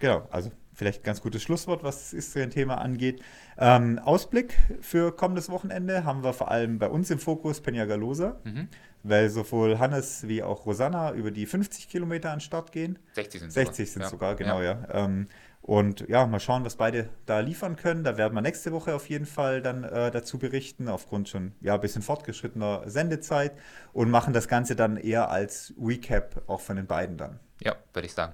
Genau, 0.00 0.28
also 0.30 0.52
vielleicht 0.74 1.00
ein 1.00 1.04
ganz 1.04 1.20
gutes 1.20 1.42
Schlusswort, 1.42 1.82
was 1.82 1.98
das 1.98 2.12
Istrien-Thema 2.12 2.78
angeht. 2.78 3.20
Ähm, 3.56 3.98
Ausblick 3.98 4.56
für 4.80 5.10
kommendes 5.16 5.50
Wochenende 5.50 6.04
haben 6.04 6.22
wir 6.22 6.32
vor 6.32 6.50
allem 6.52 6.78
bei 6.78 6.88
uns 6.88 7.10
im 7.10 7.18
Fokus 7.18 7.60
Peñagalosa, 7.64 8.36
Mhm. 8.44 8.68
weil 9.02 9.28
sowohl 9.28 9.80
Hannes 9.80 10.28
wie 10.28 10.42
auch 10.44 10.66
Rosanna 10.66 11.12
über 11.14 11.32
die 11.32 11.46
50 11.46 11.88
Kilometer 11.88 12.30
an 12.30 12.36
den 12.36 12.42
Start 12.42 12.70
gehen. 12.70 12.98
60 13.14 13.40
sind 13.40 13.50
60 13.52 13.90
sind 13.92 14.02
ja. 14.02 14.08
sogar, 14.08 14.36
genau, 14.36 14.60
ja. 14.62 14.86
Ähm, 14.92 15.26
und 15.68 16.08
ja, 16.08 16.26
mal 16.26 16.40
schauen, 16.40 16.64
was 16.64 16.76
beide 16.76 17.10
da 17.26 17.40
liefern 17.40 17.76
können. 17.76 18.02
Da 18.02 18.16
werden 18.16 18.32
wir 18.34 18.40
nächste 18.40 18.72
Woche 18.72 18.94
auf 18.94 19.10
jeden 19.10 19.26
Fall 19.26 19.60
dann 19.60 19.84
äh, 19.84 20.10
dazu 20.10 20.38
berichten, 20.38 20.88
aufgrund 20.88 21.28
schon 21.28 21.52
ja, 21.60 21.74
ein 21.74 21.80
bisschen 21.82 22.00
fortgeschrittener 22.00 22.84
Sendezeit 22.86 23.52
und 23.92 24.08
machen 24.10 24.32
das 24.32 24.48
Ganze 24.48 24.76
dann 24.76 24.96
eher 24.96 25.30
als 25.30 25.74
Recap 25.78 26.40
auch 26.46 26.62
von 26.62 26.76
den 26.76 26.86
beiden 26.86 27.18
dann. 27.18 27.38
Ja, 27.62 27.76
würde 27.92 28.06
ich 28.06 28.14
sagen. 28.14 28.32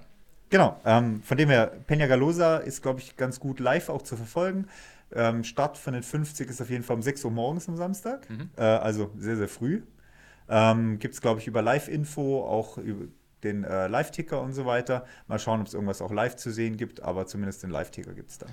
Genau, 0.49 0.79
ähm, 0.85 1.21
von 1.23 1.35
dem 1.37 1.49
her, 1.49 1.73
Peñagalosa 1.89 2.59
ist, 2.59 2.81
glaube 2.81 3.01
ich, 3.01 3.17
ganz 3.17 3.41
gut 3.41 3.59
live 3.59 3.89
auch 3.89 4.03
zu 4.03 4.15
verfolgen. 4.15 4.67
Ähm, 5.13 5.43
Start 5.43 5.77
von 5.77 5.91
den 5.93 6.03
50 6.03 6.49
ist 6.49 6.61
auf 6.61 6.69
jeden 6.69 6.85
Fall 6.85 6.95
um 6.95 7.01
6 7.01 7.25
Uhr 7.25 7.31
morgens 7.31 7.67
am 7.67 7.75
Samstag, 7.75 8.29
Mhm. 8.29 8.49
äh, 8.55 8.61
also 8.61 9.11
sehr, 9.17 9.35
sehr 9.35 9.49
früh. 9.49 9.81
Ähm, 10.47 10.99
Gibt 10.99 11.15
es, 11.15 11.19
glaube 11.21 11.41
ich, 11.41 11.47
über 11.47 11.61
Live-Info 11.61 12.45
auch 12.45 12.77
über 12.77 13.07
den 13.45 13.63
äh, 13.63 13.87
Live-Ticker 13.87 14.41
und 14.41 14.51
so 14.53 14.65
weiter. 14.65 15.05
Mal 15.27 15.39
schauen, 15.39 15.61
ob 15.61 15.67
es 15.67 15.73
irgendwas 15.73 16.01
auch 16.01 16.11
live 16.11 16.35
zu 16.35 16.51
sehen 16.51 16.75
gibt, 16.77 17.01
aber 17.01 17.25
zumindest 17.27 17.63
den 17.63 17.69
Live-Ticker 17.69 18.13
gibt 18.13 18.31
es 18.31 18.37
da. 18.39 18.47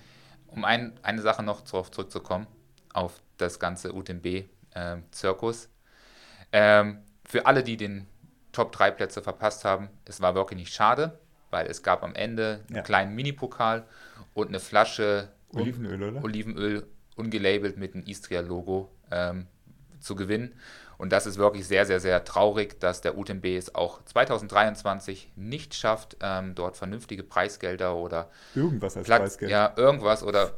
Um 0.46 0.64
ein, 0.64 0.92
eine 1.02 1.22
Sache 1.22 1.42
noch 1.42 1.62
darauf 1.62 1.90
zurückzukommen, 1.90 2.46
auf 2.92 3.22
das 3.38 3.58
ganze 3.58 3.92
UTMB-Zirkus. 3.94 5.68
Ähm, 6.52 6.98
für 7.24 7.46
alle, 7.46 7.62
die 7.62 7.76
den 7.76 8.06
Top 8.52 8.72
3 8.72 8.90
Plätze 8.90 9.22
verpasst 9.22 9.64
haben, 9.64 9.88
es 10.04 10.20
war 10.20 10.34
wirklich 10.34 10.58
nicht 10.58 10.74
schade, 10.74 11.18
weil 11.50 11.66
es 11.66 11.82
gab 11.82 12.02
am 12.02 12.14
Ende 12.14 12.60
einen 12.68 12.76
Ja. 12.76 12.82
kleinen 12.82 13.14
Mini-Pokal 13.14 13.86
und 14.34 14.48
eine 14.48 14.60
Flasche 14.60 15.28
Olivenöl, 15.54 16.02
oder? 16.02 16.22
Olivenöl 16.24 16.86
ungelabelt 17.16 17.76
mit 17.78 17.94
dem 17.94 18.04
Istria-Logo 18.04 18.90
ähm, 19.10 19.46
zu 20.00 20.14
gewinnen. 20.14 20.54
Und 21.02 21.10
das 21.10 21.26
ist 21.26 21.36
wirklich 21.36 21.66
sehr, 21.66 21.84
sehr, 21.84 21.98
sehr 21.98 22.22
traurig, 22.22 22.78
dass 22.78 23.00
der 23.00 23.18
UTMB 23.18 23.44
es 23.46 23.74
auch 23.74 24.04
2023 24.04 25.32
nicht 25.34 25.74
schafft, 25.74 26.16
ähm, 26.20 26.54
dort 26.54 26.76
vernünftige 26.76 27.24
Preisgelder 27.24 27.96
oder 27.96 28.30
Irgendwas 28.54 28.96
als 28.96 29.06
Platz, 29.06 29.20
Preisgeld. 29.22 29.50
ja, 29.50 29.72
irgendwas 29.74 30.22
oder 30.22 30.52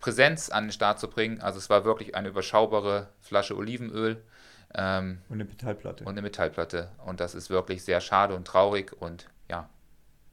Präsenz 0.00 0.48
an 0.48 0.64
den 0.64 0.72
Start 0.72 1.00
zu 1.00 1.10
bringen. 1.10 1.42
Also 1.42 1.58
es 1.58 1.68
war 1.68 1.84
wirklich 1.84 2.14
eine 2.14 2.28
überschaubare 2.28 3.08
Flasche 3.20 3.54
Olivenöl 3.54 4.24
ähm, 4.74 5.20
Und 5.28 5.34
eine 5.34 5.44
Metallplatte. 5.44 6.04
und 6.04 6.12
eine 6.12 6.22
Metallplatte. 6.22 6.88
Und 7.04 7.20
das 7.20 7.34
ist 7.34 7.50
wirklich 7.50 7.84
sehr 7.84 8.00
schade 8.00 8.34
und 8.34 8.46
traurig. 8.46 8.94
Und 8.98 9.28
ja, 9.50 9.68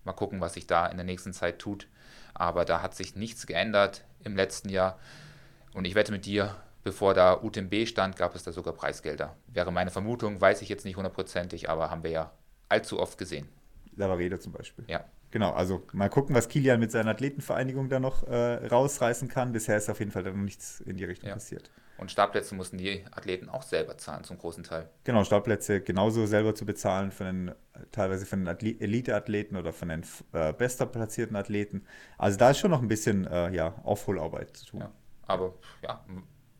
mal 0.05 0.13
gucken, 0.13 0.39
was 0.39 0.53
sich 0.53 0.65
da 0.65 0.85
in 0.85 0.95
der 0.95 1.05
nächsten 1.05 1.33
Zeit 1.33 1.59
tut. 1.59 1.89
Aber 2.33 2.63
da 2.63 2.81
hat 2.81 2.95
sich 2.95 3.17
nichts 3.17 3.45
geändert 3.45 4.05
im 4.23 4.37
letzten 4.37 4.69
Jahr. 4.69 4.97
Und 5.73 5.83
ich 5.83 5.93
wette 5.95 6.13
mit 6.13 6.25
dir, 6.25 6.55
bevor 6.87 7.13
da 7.13 7.41
UTMB 7.41 7.85
stand, 7.85 8.15
gab 8.15 8.33
es 8.33 8.43
da 8.43 8.53
sogar 8.53 8.73
Preisgelder. 8.73 9.35
Wäre 9.47 9.73
meine 9.73 9.91
Vermutung, 9.91 10.39
weiß 10.39 10.61
ich 10.61 10.69
jetzt 10.69 10.85
nicht 10.85 10.95
hundertprozentig, 10.95 11.69
aber 11.69 11.91
haben 11.91 12.01
wir 12.03 12.11
ja 12.11 12.31
allzu 12.69 12.99
oft 12.99 13.17
gesehen. 13.17 13.49
Lavareda 13.97 14.39
zum 14.39 14.53
Beispiel. 14.53 14.85
Ja. 14.87 15.03
Genau, 15.31 15.51
also 15.51 15.83
mal 15.91 16.09
gucken, 16.09 16.33
was 16.33 16.47
Kilian 16.47 16.79
mit 16.79 16.91
seiner 16.91 17.11
Athletenvereinigung 17.11 17.89
da 17.89 17.99
noch 17.99 18.23
äh, 18.23 18.67
rausreißen 18.67 19.27
kann. 19.27 19.51
Bisher 19.51 19.75
ist 19.75 19.89
auf 19.89 19.99
jeden 19.99 20.11
Fall 20.11 20.23
da 20.23 20.29
noch 20.29 20.37
nichts 20.37 20.79
in 20.79 20.95
die 20.95 21.03
Richtung 21.03 21.27
Ja. 21.27 21.35
passiert. 21.35 21.69
Und 21.97 22.09
Startplätze 22.09 22.55
mussten 22.55 22.77
die 22.77 23.03
Athleten 23.11 23.49
auch 23.49 23.63
selber 23.63 23.97
zahlen, 23.97 24.23
zum 24.23 24.37
großen 24.37 24.63
Teil. 24.63 24.87
Genau, 25.03 25.25
Startplätze 25.25 25.81
genauso 25.81 26.25
selber 26.25 26.55
zu 26.55 26.65
bezahlen 26.65 27.11
von 27.11 27.25
den, 27.25 27.51
teilweise 27.91 28.25
von 28.25 28.45
den 28.45 28.79
Elite-Athleten 28.79 29.57
oder 29.57 29.73
von 29.73 29.89
den 29.89 30.05
äh, 30.31 30.53
bester 30.53 30.85
platzierten 30.85 31.35
Athleten. 31.35 31.85
Also 32.17 32.37
da 32.37 32.51
ist 32.51 32.59
schon 32.59 32.71
noch 32.71 32.81
ein 32.81 32.87
bisschen 32.87 33.25
äh, 33.27 33.49
ja, 33.49 33.73
Aufholarbeit 33.83 34.55
zu 34.55 34.65
tun. 34.67 34.79
Ja. 34.81 34.91
Aber 35.25 35.55
ja, 35.83 36.05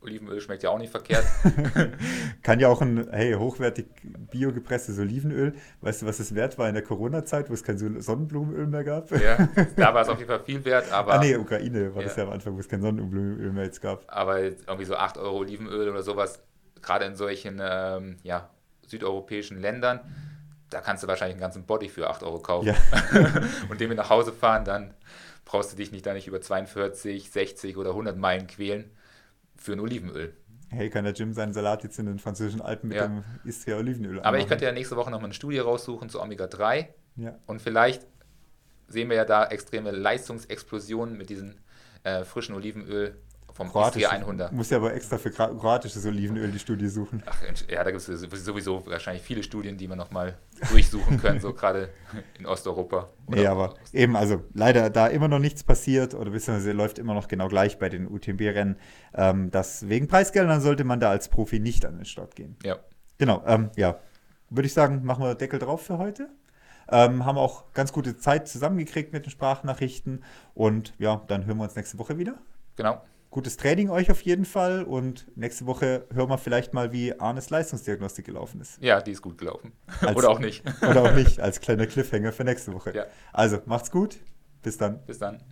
Olivenöl 0.01 0.39
schmeckt 0.41 0.63
ja 0.63 0.69
auch 0.69 0.77
nicht 0.77 0.91
verkehrt. 0.91 1.25
Kann 2.43 2.59
ja 2.59 2.67
auch 2.69 2.81
ein, 2.81 3.07
hey, 3.11 3.33
hochwertig 3.33 3.87
biogepresstes 4.31 4.99
Olivenöl, 4.99 5.53
weißt 5.81 6.01
du, 6.01 6.05
was 6.05 6.19
es 6.19 6.35
wert 6.35 6.57
war 6.57 6.67
in 6.69 6.75
der 6.75 6.83
Corona-Zeit, 6.83 7.49
wo 7.49 7.53
es 7.53 7.63
kein 7.63 7.77
Son- 7.77 7.99
Sonnenblumenöl 8.01 8.67
mehr 8.67 8.83
gab? 8.83 9.11
ja, 9.11 9.49
da 9.75 9.93
war 9.93 10.03
es 10.03 10.09
auf 10.09 10.17
jeden 10.19 10.29
Fall 10.29 10.41
viel 10.43 10.63
wert, 10.65 10.91
aber, 10.91 11.13
ah 11.13 11.19
nee, 11.19 11.35
Ukraine 11.35 11.93
war 11.95 12.03
das 12.03 12.15
Ja. 12.15 12.23
ja 12.23 12.27
am 12.29 12.33
Anfang, 12.35 12.55
wo 12.55 12.59
es 12.59 12.69
kein 12.69 12.81
Sonnenblumenöl 12.81 13.51
mehr 13.51 13.65
jetzt 13.65 13.81
gab. 13.81 14.03
aber 14.07 14.39
irgendwie 14.41 14.85
so 14.85 14.95
8 14.95 15.17
Euro 15.17 15.37
Olivenöl 15.39 15.89
oder 15.89 16.03
sowas, 16.03 16.41
gerade 16.81 17.05
in 17.05 17.15
solchen 17.15 17.59
ähm, 17.61 18.17
ja, 18.23 18.49
südeuropäischen 18.85 19.59
Ländern, 19.59 19.99
da 20.69 20.81
kannst 20.81 21.03
du 21.03 21.07
wahrscheinlich 21.07 21.35
einen 21.35 21.41
ganzen 21.41 21.65
Body 21.65 21.89
für 21.89 22.09
8 22.09 22.23
Euro 22.23 22.39
kaufen. 22.39 22.67
Ja. 22.67 22.75
Und 23.69 23.79
den 23.81 23.89
mit 23.89 23.97
nach 23.97 24.09
Hause 24.09 24.31
fahren, 24.31 24.63
dann 24.65 24.93
brauchst 25.45 25.71
du 25.71 25.77
dich 25.77 25.91
nicht 25.91 26.05
da 26.05 26.13
nicht 26.13 26.27
über 26.27 26.41
42, 26.41 27.31
60 27.31 27.77
oder 27.77 27.91
100 27.91 28.17
Meilen 28.17 28.47
quälen 28.47 28.91
für 29.57 29.73
ein 29.73 29.79
Olivenöl. 29.79 30.33
Hey, 30.69 30.89
kann 30.89 31.05
der 31.05 31.13
Jim 31.13 31.33
seinen 31.33 31.53
Salat 31.53 31.83
jetzt 31.83 31.97
in 31.97 32.05
den 32.07 32.19
französischen 32.19 32.61
Alpen 32.61 32.89
mit 32.89 32.97
Ja. 32.97 33.07
dem 33.07 33.23
Istria 33.45 33.77
Olivenöl 33.77 34.19
Aber 34.19 34.37
ich 34.37 34.43
anmachen? 34.43 34.49
könnte 34.49 34.65
ja 34.65 34.71
nächste 34.73 34.95
Woche 34.97 35.09
nochmal 35.11 35.27
eine 35.27 35.33
Studie 35.33 35.59
raussuchen 35.59 36.09
zu 36.09 36.21
Omega-3 36.21 36.87
Ja. 37.15 37.37
und 37.45 37.61
vielleicht 37.61 38.05
sehen 38.87 39.09
wir 39.09 39.15
ja 39.17 39.25
da 39.25 39.45
extreme 39.47 39.91
Leistungsexplosionen 39.91 41.17
mit 41.17 41.29
diesem 41.29 41.55
äh, 42.03 42.23
frischen 42.23 42.55
Olivenöl 42.55 43.15
vom 43.57 43.69
Kroatisch, 43.71 44.03
Istria 44.03 44.19
100. 44.19 44.51
muss 44.53 44.69
ja 44.69 44.77
aber 44.77 44.93
extra 44.93 45.17
für 45.17 45.31
kroatisches 45.31 46.05
Olivenöl 46.05 46.51
die 46.51 46.59
Studie 46.59 46.87
suchen. 46.87 47.23
Ach, 47.25 47.41
ja, 47.67 47.83
da 47.83 47.89
gibt 47.91 48.07
es 48.07 48.21
sowieso 48.45 48.85
wahrscheinlich 48.85 49.23
viele 49.23 49.41
Studien, 49.41 49.77
die 49.77 49.89
wir 49.89 49.95
nochmal 49.95 50.37
durchsuchen 50.71 51.19
können, 51.19 51.39
so 51.41 51.53
gerade 51.53 51.89
in 52.37 52.45
Osteuropa. 52.45 53.09
Nee, 53.27 53.41
Oder- 53.41 53.49
aber 53.51 53.73
eben, 53.93 54.15
also 54.15 54.43
leider 54.53 54.89
da 54.91 55.07
immer 55.07 55.27
noch 55.27 55.39
nichts 55.39 55.63
passiert 55.63 56.13
oder 56.13 56.29
beziehungsweise 56.29 56.71
läuft 56.71 56.99
immer 56.99 57.15
noch 57.15 57.27
genau 57.27 57.47
gleich 57.47 57.79
bei 57.79 57.89
den 57.89 58.07
UTMB-Rennen. 58.07 58.77
Ähm, 59.15 59.49
das 59.49 59.89
wegen 59.89 60.07
Preisgeldern 60.07 60.61
sollte 60.61 60.83
man 60.83 60.99
da 60.99 61.09
als 61.09 61.27
Profi 61.27 61.59
nicht 61.59 61.83
an 61.85 61.97
den 61.97 62.05
Start 62.05 62.35
gehen. 62.35 62.55
Ja, 62.63 62.77
Genau, 63.17 63.43
ähm, 63.47 63.71
ja. 63.75 63.97
Würde 64.51 64.67
ich 64.67 64.73
sagen, 64.73 65.03
machen 65.03 65.23
wir 65.23 65.33
Deckel 65.35 65.57
drauf 65.59 65.81
für 65.81 65.97
heute. 65.97 66.29
Ähm, 66.89 67.25
haben 67.25 67.37
auch 67.37 67.73
ganz 67.73 67.91
gute 67.91 68.17
Zeit 68.17 68.47
zusammengekriegt 68.47 69.11
mit 69.11 69.25
den 69.25 69.31
Sprachnachrichten 69.31 70.23
und 70.53 70.93
ja, 70.99 71.21
dann 71.27 71.45
hören 71.45 71.57
wir 71.57 71.63
uns 71.63 71.75
nächste 71.75 71.97
Woche 71.97 72.17
wieder. 72.17 72.35
genau. 72.75 73.01
Gutes 73.29 73.57
Training 73.57 73.89
euch 73.89 74.09
auf 74.09 74.21
jeden 74.21 74.45
Fall 74.45 74.83
und 74.83 75.27
nächste 75.35 75.65
Woche 75.65 76.07
hören 76.13 76.29
wir 76.29 76.37
vielleicht 76.37 76.73
mal, 76.73 76.91
wie 76.93 77.19
Arnes 77.19 77.49
Leistungsdiagnostik 77.49 78.25
gelaufen 78.25 78.61
ist. 78.61 78.81
Ja, 78.81 79.01
die 79.01 79.11
ist 79.11 79.21
gut 79.21 79.37
gelaufen. 79.37 79.73
Als- 80.01 80.15
Oder 80.17 80.29
auch 80.29 80.39
nicht. 80.39 80.63
Oder 80.81 81.03
auch 81.03 81.13
nicht, 81.13 81.39
als 81.39 81.59
kleiner 81.59 81.85
Cliffhanger 81.87 82.31
für 82.31 82.43
nächste 82.45 82.73
Woche. 82.73 82.95
Ja. 82.95 83.05
Also, 83.33 83.59
macht's 83.65 83.91
gut. 83.91 84.17
Bis 84.63 84.77
dann. 84.77 85.03
Bis 85.05 85.19
dann. 85.19 85.43